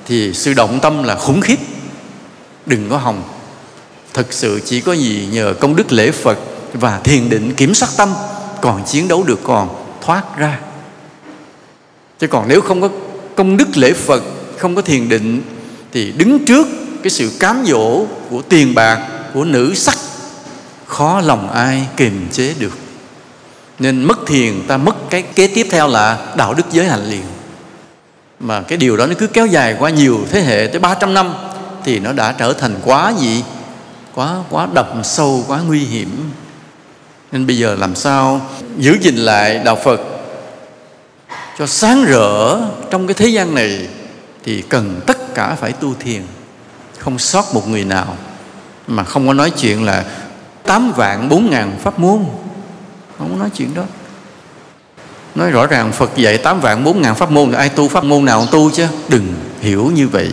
thì 0.07 0.33
sự 0.33 0.53
động 0.53 0.79
tâm 0.81 1.03
là 1.03 1.15
khủng 1.15 1.41
khiếp 1.41 1.72
đừng 2.65 2.89
có 2.89 2.97
hòng. 2.97 3.23
Thực 4.13 4.33
sự 4.33 4.61
chỉ 4.65 4.81
có 4.81 4.93
gì 4.93 5.27
nhờ 5.31 5.53
công 5.59 5.75
đức 5.75 5.91
lễ 5.91 6.11
phật 6.11 6.37
và 6.73 6.99
thiền 6.99 7.29
định 7.29 7.53
kiểm 7.53 7.73
soát 7.73 7.89
tâm, 7.97 8.13
còn 8.61 8.83
chiến 8.85 9.07
đấu 9.07 9.23
được 9.23 9.39
còn 9.43 9.85
thoát 10.01 10.37
ra. 10.37 10.59
Chứ 12.19 12.27
còn 12.27 12.47
nếu 12.47 12.61
không 12.61 12.81
có 12.81 12.89
công 13.35 13.57
đức 13.57 13.77
lễ 13.77 13.93
phật, 13.93 14.23
không 14.57 14.75
có 14.75 14.81
thiền 14.81 15.09
định, 15.09 15.41
thì 15.91 16.11
đứng 16.11 16.45
trước 16.45 16.67
cái 17.03 17.09
sự 17.09 17.31
cám 17.39 17.63
dỗ 17.65 18.05
của 18.29 18.41
tiền 18.41 18.75
bạc, 18.75 19.07
của 19.33 19.43
nữ 19.43 19.73
sắc, 19.75 19.97
khó 20.85 21.21
lòng 21.21 21.51
ai 21.51 21.87
kiềm 21.97 22.27
chế 22.31 22.53
được. 22.59 22.77
Nên 23.79 24.03
mất 24.03 24.19
thiền, 24.27 24.53
ta 24.67 24.77
mất 24.77 25.09
cái 25.09 25.21
kế 25.21 25.47
tiếp 25.47 25.67
theo 25.71 25.87
là 25.87 26.33
đạo 26.37 26.53
đức 26.53 26.63
giới 26.71 26.85
hạnh 26.85 27.09
liền. 27.09 27.23
Mà 28.39 28.61
cái 28.61 28.77
điều 28.77 28.97
đó 28.97 29.05
nó 29.05 29.13
cứ 29.19 29.27
kéo 29.27 29.45
dài 29.45 29.75
qua 29.79 29.89
nhiều 29.89 30.19
thế 30.31 30.41
hệ, 30.41 30.67
tới 30.67 30.79
300 30.79 31.13
năm 31.13 31.33
thì 31.85 31.99
nó 31.99 32.13
đã 32.13 32.31
trở 32.31 32.53
thành 32.53 32.75
quá 32.85 33.13
gì? 33.19 33.43
Quá 34.15 34.35
quá 34.49 34.67
đậm 34.73 35.01
sâu, 35.03 35.43
quá 35.47 35.59
nguy 35.67 35.79
hiểm. 35.79 36.31
Nên 37.31 37.47
bây 37.47 37.57
giờ 37.57 37.75
làm 37.75 37.95
sao? 37.95 38.41
Giữ 38.77 38.97
gìn 39.01 39.15
lại 39.15 39.61
đạo 39.65 39.77
phật. 39.83 40.01
Cho 41.59 41.67
sáng 41.67 42.05
rỡ 42.05 42.61
trong 42.89 43.07
cái 43.07 43.13
thế 43.13 43.27
gian 43.27 43.55
này 43.55 43.87
thì 44.43 44.61
cần 44.61 45.01
tất 45.07 45.35
cả 45.35 45.55
phải 45.55 45.71
tu 45.71 45.93
thiền. 45.99 46.21
Không 46.97 47.19
sót 47.19 47.53
một 47.53 47.67
người 47.67 47.85
nào. 47.85 48.17
Mà 48.87 49.03
không 49.03 49.27
có 49.27 49.33
nói 49.33 49.49
chuyện 49.49 49.83
là 49.83 50.05
tám 50.63 50.91
vạn, 50.91 51.29
bốn 51.29 51.49
ngàn 51.49 51.79
pháp 51.83 51.99
môn. 51.99 52.25
Không 53.17 53.29
có 53.31 53.37
nói 53.39 53.49
chuyện 53.55 53.73
đó. 53.73 53.83
Nói 55.35 55.51
rõ 55.51 55.67
ràng 55.67 55.91
Phật 55.91 56.11
dạy 56.15 56.37
tám 56.37 56.61
vạn, 56.61 56.83
bốn 56.83 57.01
ngàn 57.01 57.15
pháp 57.15 57.31
môn. 57.31 57.51
Ai 57.51 57.69
tu 57.69 57.87
pháp 57.87 58.03
môn 58.03 58.25
nào 58.25 58.45
tu 58.45 58.71
chứ? 58.71 58.87
Đừng 59.09 59.33
hiểu 59.61 59.91
như 59.95 60.07
vậy. 60.07 60.31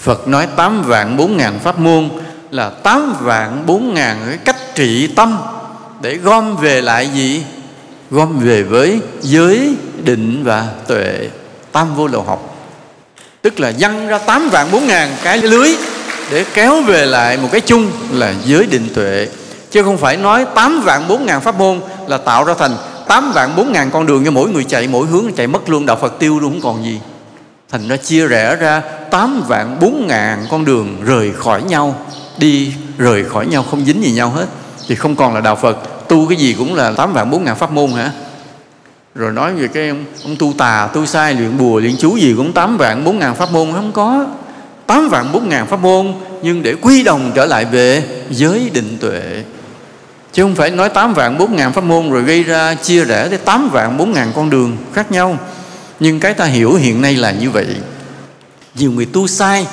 Phật 0.00 0.28
nói 0.28 0.46
tám 0.56 0.82
vạn 0.82 1.16
bốn 1.16 1.36
ngàn 1.36 1.58
pháp 1.58 1.78
môn 1.78 2.08
là 2.50 2.70
tám 2.70 3.14
vạn 3.20 3.62
bốn 3.66 3.94
ngàn 3.94 4.16
cái 4.26 4.38
cách 4.44 4.56
trị 4.74 5.06
tâm. 5.06 5.38
Để 6.02 6.16
gom 6.16 6.56
về 6.56 6.80
lại 6.80 7.08
gì? 7.14 7.44
Gom 8.10 8.38
về 8.38 8.62
với 8.62 9.00
giới 9.20 9.74
định 10.04 10.44
và 10.44 10.66
tuệ 10.86 11.28
tam 11.72 11.94
vô 11.94 12.06
lậu 12.06 12.22
học. 12.22 12.56
Tức 13.42 13.60
là 13.60 13.72
dăng 13.72 14.08
ra 14.08 14.18
tám 14.18 14.48
vạn 14.50 14.68
bốn 14.72 14.86
ngàn 14.86 15.08
cái 15.22 15.38
lưới 15.38 15.68
để 16.30 16.44
kéo 16.54 16.82
về 16.82 17.06
lại 17.06 17.36
một 17.36 17.48
cái 17.52 17.60
chung 17.60 17.90
là 18.12 18.34
giới 18.44 18.66
định 18.66 18.88
tuệ. 18.94 19.28
Chứ 19.70 19.82
không 19.82 19.98
phải 19.98 20.16
nói 20.16 20.46
tám 20.54 20.80
vạn 20.80 21.08
bốn 21.08 21.26
ngàn 21.26 21.40
pháp 21.40 21.58
môn 21.58 21.80
là 22.06 22.18
tạo 22.18 22.44
ra 22.44 22.54
thành 22.58 22.76
tám 23.08 23.32
vạn 23.32 23.56
bốn 23.56 23.72
ngàn 23.72 23.90
con 23.90 24.06
đường 24.06 24.24
cho 24.24 24.30
mỗi 24.30 24.48
người 24.48 24.64
chạy, 24.64 24.88
mỗi 24.88 25.06
hướng 25.06 25.32
chạy 25.36 25.46
mất 25.46 25.68
luôn. 25.68 25.86
Đạo 25.86 25.96
phật 26.00 26.18
tiêu 26.18 26.40
luôn 26.40 26.52
không 26.52 26.74
còn 26.74 26.84
gì. 26.84 27.00
Thành 27.68 27.88
ra 27.88 27.96
chia 27.96 28.26
rẽ 28.26 28.56
ra 28.56 28.82
tám 29.10 29.42
vạn 29.48 29.76
bốn 29.80 30.06
ngàn 30.06 30.46
con 30.50 30.64
đường 30.64 30.96
rời 31.04 31.32
khỏi 31.32 31.62
nhau 31.62 32.06
đi 32.38 32.72
rời 32.98 33.24
khỏi 33.24 33.46
nhau 33.46 33.64
không 33.70 33.84
dính 33.84 34.04
gì 34.04 34.12
nhau 34.12 34.30
hết 34.30 34.46
thì 34.88 34.94
không 34.94 35.16
còn 35.16 35.34
là 35.34 35.40
đạo 35.40 35.56
phật. 35.56 36.08
Tu 36.08 36.28
cái 36.28 36.38
gì 36.38 36.54
cũng 36.58 36.74
là 36.74 36.92
tám 36.92 37.12
vạn 37.12 37.30
bốn 37.30 37.44
ngàn 37.44 37.56
pháp 37.56 37.72
môn 37.72 37.90
hả? 37.92 38.10
Rồi 39.14 39.32
nói 39.32 39.54
về 39.54 39.68
cái 39.68 39.88
ông, 39.88 40.04
ông 40.24 40.36
tu 40.36 40.52
tà 40.58 40.88
tu 40.94 41.06
sai 41.06 41.34
luyện 41.34 41.58
bùa 41.58 41.80
luyện 41.80 41.96
chú 41.98 42.16
gì 42.16 42.34
cũng 42.36 42.52
tám 42.52 42.76
vạn 42.76 43.04
bốn 43.04 43.18
ngàn 43.18 43.34
pháp 43.34 43.52
môn 43.52 43.72
không 43.72 43.92
có. 43.92 44.26
Tám 44.86 45.08
vạn 45.08 45.32
bốn 45.32 45.48
ngàn 45.48 45.66
pháp 45.66 45.80
môn 45.80 46.12
nhưng 46.42 46.62
để 46.62 46.74
quy 46.80 47.02
đồng 47.02 47.32
trở 47.34 47.46
lại 47.46 47.64
về 47.64 48.02
giới 48.30 48.70
định 48.74 48.98
tuệ. 49.00 49.44
Chứ 50.32 50.42
không 50.42 50.54
phải 50.54 50.70
nói 50.70 50.88
tám 50.88 51.14
vạn 51.14 51.38
bốn 51.38 51.56
ngàn 51.56 51.72
pháp 51.72 51.84
môn 51.84 52.10
rồi 52.10 52.22
gây 52.22 52.42
ra 52.42 52.74
chia 52.74 53.04
rẽ 53.04 53.28
tới 53.28 53.38
tám 53.38 53.70
vạn 53.70 53.96
bốn 53.98 54.12
ngàn 54.12 54.32
con 54.34 54.50
đường 54.50 54.76
khác 54.92 55.12
nhau. 55.12 55.38
Nhưng 56.00 56.20
cái 56.20 56.34
ta 56.34 56.44
hiểu 56.44 56.74
hiện 56.74 57.02
nay 57.02 57.16
là 57.16 57.30
như 57.30 57.50
vậy 57.50 57.66
nhiều 58.74 58.92
người 58.92 59.06
tu 59.06 59.26
sai. 59.26 59.66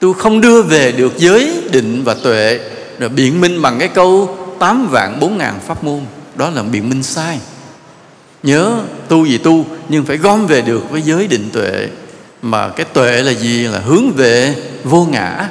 Tu 0.00 0.12
không 0.12 0.40
đưa 0.40 0.62
về 0.62 0.92
được 0.92 1.12
giới 1.18 1.62
định 1.70 2.04
và 2.04 2.14
tuệ, 2.14 2.60
rồi 2.98 3.08
biện 3.08 3.40
minh 3.40 3.62
bằng 3.62 3.78
cái 3.78 3.88
câu 3.88 4.36
tám 4.58 4.88
vạn 4.90 5.20
bốn 5.20 5.38
ngàn 5.38 5.54
pháp 5.66 5.84
môn. 5.84 6.00
Đó 6.34 6.50
là 6.50 6.62
biện 6.62 6.90
minh 6.90 7.02
sai. 7.02 7.38
Nhớ, 8.42 8.80
tu 9.08 9.24
gì 9.24 9.38
tu, 9.38 9.64
nhưng 9.88 10.04
phải 10.04 10.16
gom 10.16 10.46
về 10.46 10.60
được 10.60 10.90
với 10.90 11.02
giới 11.02 11.26
định 11.26 11.50
tuệ. 11.52 11.88
Mà 12.42 12.68
cái 12.68 12.86
tuệ 12.92 13.22
là 13.22 13.32
gì? 13.32 13.62
Là 13.68 13.78
hướng 13.78 14.10
về 14.16 14.54
vô 14.84 15.06
ngã. 15.10 15.48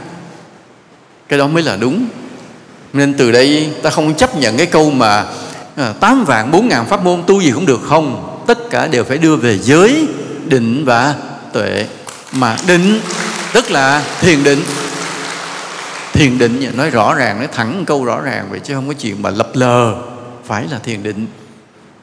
Cái 1.29 1.39
đó 1.39 1.47
mới 1.47 1.63
là 1.63 1.75
đúng. 1.75 2.07
Nên 2.93 3.13
từ 3.13 3.31
đây 3.31 3.69
ta 3.81 3.89
không 3.89 4.15
chấp 4.15 4.35
nhận 4.35 4.57
cái 4.57 4.65
câu 4.65 4.91
mà 4.91 5.25
à, 5.75 5.93
tám 5.99 6.25
vạn 6.25 6.51
bốn 6.51 6.67
ngàn 6.67 6.85
pháp 6.85 7.03
môn 7.03 7.23
tu 7.27 7.41
gì 7.41 7.51
cũng 7.51 7.65
được 7.65 7.81
không. 7.83 8.37
Tất 8.47 8.69
cả 8.69 8.87
đều 8.87 9.03
phải 9.03 9.17
đưa 9.17 9.35
về 9.35 9.59
giới 9.59 10.07
định 10.45 10.85
và 10.85 11.15
tuệ 11.53 11.85
mà 12.35 12.57
định 12.67 12.99
tức 13.53 13.71
là 13.71 14.03
thiền 14.21 14.43
định 14.43 14.61
thiền 16.13 16.37
định 16.37 16.71
nói 16.77 16.89
rõ 16.89 17.13
ràng 17.15 17.37
nói 17.37 17.47
thẳng 17.53 17.83
câu 17.87 18.05
rõ 18.05 18.21
ràng 18.21 18.47
vậy 18.49 18.59
chứ 18.63 18.73
không 18.73 18.87
có 18.87 18.93
chuyện 18.93 19.21
mà 19.21 19.29
lập 19.29 19.49
lờ 19.53 19.95
phải 20.45 20.67
là 20.71 20.79
thiền 20.79 21.03
định 21.03 21.27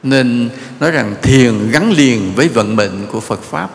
nên 0.03 0.49
nói 0.79 0.91
rằng 0.91 1.15
thiền 1.21 1.71
gắn 1.71 1.91
liền 1.91 2.33
với 2.35 2.47
vận 2.47 2.75
mệnh 2.75 3.07
của 3.11 3.19
Phật 3.19 3.41
pháp 3.43 3.69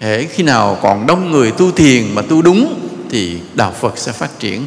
Hễ 0.00 0.24
khi 0.24 0.42
nào 0.42 0.78
còn 0.82 1.06
đông 1.06 1.30
người 1.30 1.50
tu 1.50 1.70
thiền 1.70 2.14
mà 2.14 2.22
tu 2.22 2.42
đúng 2.42 2.90
thì 3.10 3.38
đạo 3.54 3.74
Phật 3.80 3.98
sẽ 3.98 4.12
phát 4.12 4.38
triển. 4.38 4.66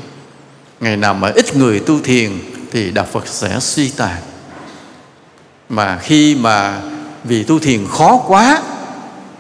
Ngày 0.79 0.97
nào 0.97 1.13
mà 1.13 1.31
ít 1.35 1.55
người 1.55 1.79
tu 1.79 1.99
thiền 1.99 2.31
thì 2.71 2.91
đạo 2.91 3.07
Phật 3.11 3.27
sẽ 3.27 3.59
suy 3.59 3.89
tàn. 3.89 4.21
Mà 5.69 5.97
khi 5.97 6.35
mà 6.35 6.81
vì 7.23 7.43
tu 7.43 7.59
thiền 7.59 7.87
khó 7.87 8.17
quá, 8.27 8.61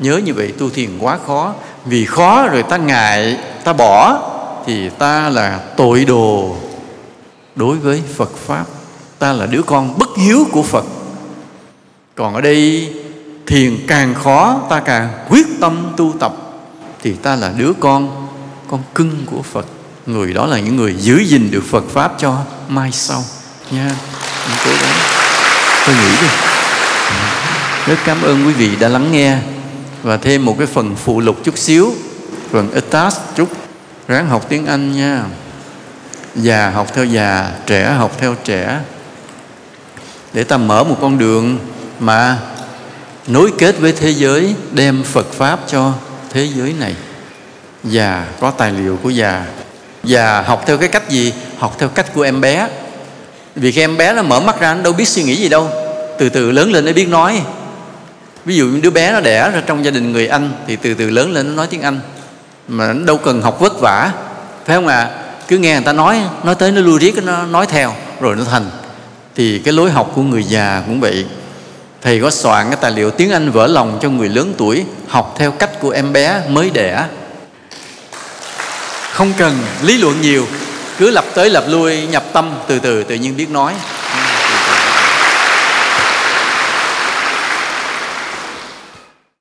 nhớ 0.01 0.17
như 0.17 0.33
vậy 0.33 0.53
tu 0.59 0.69
thiền 0.69 0.89
quá 0.99 1.17
khó, 1.27 1.53
vì 1.85 2.05
khó 2.05 2.47
rồi 2.47 2.63
ta 2.63 2.77
ngại, 2.77 3.37
ta 3.63 3.73
bỏ 3.73 4.19
thì 4.65 4.89
ta 4.89 5.29
là 5.29 5.59
tội 5.77 6.05
đồ. 6.05 6.55
Đối 7.55 7.77
với 7.77 8.01
Phật 8.15 8.31
pháp. 8.45 8.65
Ta 9.19 9.33
là 9.33 9.45
đứa 9.45 9.61
con 9.61 9.97
bất 9.97 10.09
hiếu 10.17 10.47
của 10.51 10.63
Phật. 10.63 10.85
Còn 12.15 12.35
ở 12.35 12.41
đây 12.41 12.93
thiền 13.47 13.77
càng 13.87 14.15
khó 14.23 14.59
ta 14.69 14.79
càng 14.79 15.25
quyết 15.29 15.47
tâm 15.61 15.93
tu 15.97 16.13
tập 16.19 16.33
thì 17.01 17.13
ta 17.13 17.35
là 17.35 17.51
đứa 17.57 17.71
con 17.79 18.27
con 18.69 18.83
cưng 18.93 19.25
của 19.25 19.41
Phật. 19.41 19.65
Người 20.05 20.33
đó 20.33 20.45
là 20.45 20.59
những 20.59 20.75
người 20.75 20.95
giữ 20.95 21.17
gìn 21.17 21.51
được 21.51 21.63
Phật 21.69 21.83
pháp 21.89 22.13
cho 22.17 22.37
mai 22.67 22.91
sau 22.91 23.23
nha. 23.71 23.95
Cố 24.65 24.71
gắng. 24.71 24.97
Tôi 25.85 25.95
nghĩ 25.95 26.11
đi. 26.21 26.27
Rất 27.85 27.97
cảm 28.05 28.21
ơn 28.21 28.47
quý 28.47 28.53
vị 28.53 28.75
đã 28.79 28.87
lắng 28.87 29.11
nghe 29.11 29.37
và 30.03 30.17
thêm 30.17 30.45
một 30.45 30.55
cái 30.57 30.67
phần 30.67 30.95
phụ 30.95 31.19
lục 31.19 31.37
chút 31.43 31.57
xíu, 31.57 31.93
phần 32.51 32.73
etas 32.73 33.17
chút. 33.35 33.49
Ráng 34.07 34.29
học 34.29 34.45
tiếng 34.49 34.65
Anh 34.65 34.91
nha. 34.91 35.23
Già 36.35 36.69
học 36.69 36.87
theo 36.93 37.05
già, 37.05 37.51
trẻ 37.65 37.93
học 37.97 38.11
theo 38.17 38.35
trẻ. 38.43 38.79
Để 40.33 40.43
ta 40.43 40.57
mở 40.57 40.83
một 40.83 40.97
con 41.01 41.17
đường 41.17 41.59
mà 41.99 42.37
nối 43.27 43.51
kết 43.57 43.79
với 43.79 43.91
thế 43.91 44.09
giới, 44.09 44.55
đem 44.71 45.03
Phật 45.03 45.31
pháp 45.31 45.59
cho 45.67 45.93
thế 46.29 46.49
giới 46.55 46.73
này. 46.79 46.95
Già, 47.83 48.25
có 48.39 48.51
tài 48.51 48.71
liệu 48.71 48.99
của 49.03 49.09
già. 49.09 49.45
Già 50.03 50.41
học 50.41 50.63
theo 50.67 50.77
cái 50.77 50.89
cách 50.89 51.09
gì? 51.09 51.33
Học 51.57 51.75
theo 51.79 51.89
cách 51.89 52.13
của 52.13 52.21
em 52.21 52.41
bé. 52.41 52.67
Vì 53.55 53.71
khi 53.71 53.81
em 53.81 53.97
bé 53.97 54.13
nó 54.13 54.21
mở 54.21 54.39
mắt 54.39 54.59
ra 54.59 54.73
nó 54.73 54.81
đâu 54.81 54.93
biết 54.93 55.07
suy 55.07 55.23
nghĩ 55.23 55.35
gì 55.35 55.49
đâu. 55.49 55.69
Từ 56.19 56.29
từ 56.29 56.51
lớn 56.51 56.71
lên 56.71 56.85
nó 56.85 56.93
biết 56.93 57.07
nói 57.07 57.41
ví 58.45 58.55
dụ 58.55 58.79
đứa 58.81 58.89
bé 58.89 59.11
nó 59.11 59.19
đẻ 59.19 59.51
ra 59.53 59.61
trong 59.65 59.85
gia 59.85 59.91
đình 59.91 60.11
người 60.11 60.27
anh 60.27 60.51
thì 60.67 60.75
từ 60.75 60.93
từ 60.93 61.09
lớn 61.09 61.31
lên 61.31 61.47
nó 61.47 61.53
nói 61.53 61.67
tiếng 61.69 61.81
anh. 61.81 61.99
Mà 62.67 62.93
nó 62.93 63.05
đâu 63.05 63.17
cần 63.17 63.41
học 63.41 63.59
vất 63.59 63.79
vả. 63.79 64.11
Phải 64.65 64.75
không 64.75 64.87
ạ? 64.87 64.99
À? 64.99 65.09
cứ 65.51 65.57
nghe 65.57 65.73
người 65.73 65.83
ta 65.83 65.93
nói 65.93 66.21
nói 66.43 66.55
tới 66.55 66.71
nó 66.71 66.81
lui 66.81 66.99
riết 66.99 67.23
nó 67.23 67.45
nói 67.45 67.65
theo, 67.65 67.93
rồi 68.21 68.35
nó 68.35 68.43
thành. 68.43 68.69
Thì 69.35 69.59
cái 69.59 69.73
lối 69.73 69.91
học 69.91 70.11
của 70.15 70.21
người 70.21 70.43
già 70.43 70.83
cũng 70.87 70.99
vậy. 70.99 71.25
Thầy 72.01 72.19
có 72.19 72.29
soạn 72.29 72.67
cái 72.67 72.77
tài 72.81 72.91
liệu 72.91 73.11
tiếng 73.11 73.31
Anh 73.31 73.51
vỡ 73.51 73.67
lòng 73.67 73.99
cho 74.01 74.09
người 74.09 74.29
lớn 74.29 74.53
tuổi, 74.57 74.85
học 75.07 75.35
theo 75.37 75.51
cách 75.51 75.79
của 75.79 75.89
em 75.89 76.13
bé 76.13 76.41
mới 76.49 76.69
đẻ. 76.69 77.05
Không 79.11 79.33
cần 79.37 79.57
lý 79.83 79.97
luận 79.97 80.21
nhiều, 80.21 80.47
cứ 80.97 81.11
lập 81.11 81.25
tới 81.35 81.49
lập 81.49 81.63
lui, 81.67 82.07
nhập 82.07 82.23
tâm 82.33 82.53
từ 82.67 82.79
từ 82.79 83.03
tự 83.03 83.15
nhiên 83.15 83.37
biết 83.37 83.49
nói. 83.49 83.73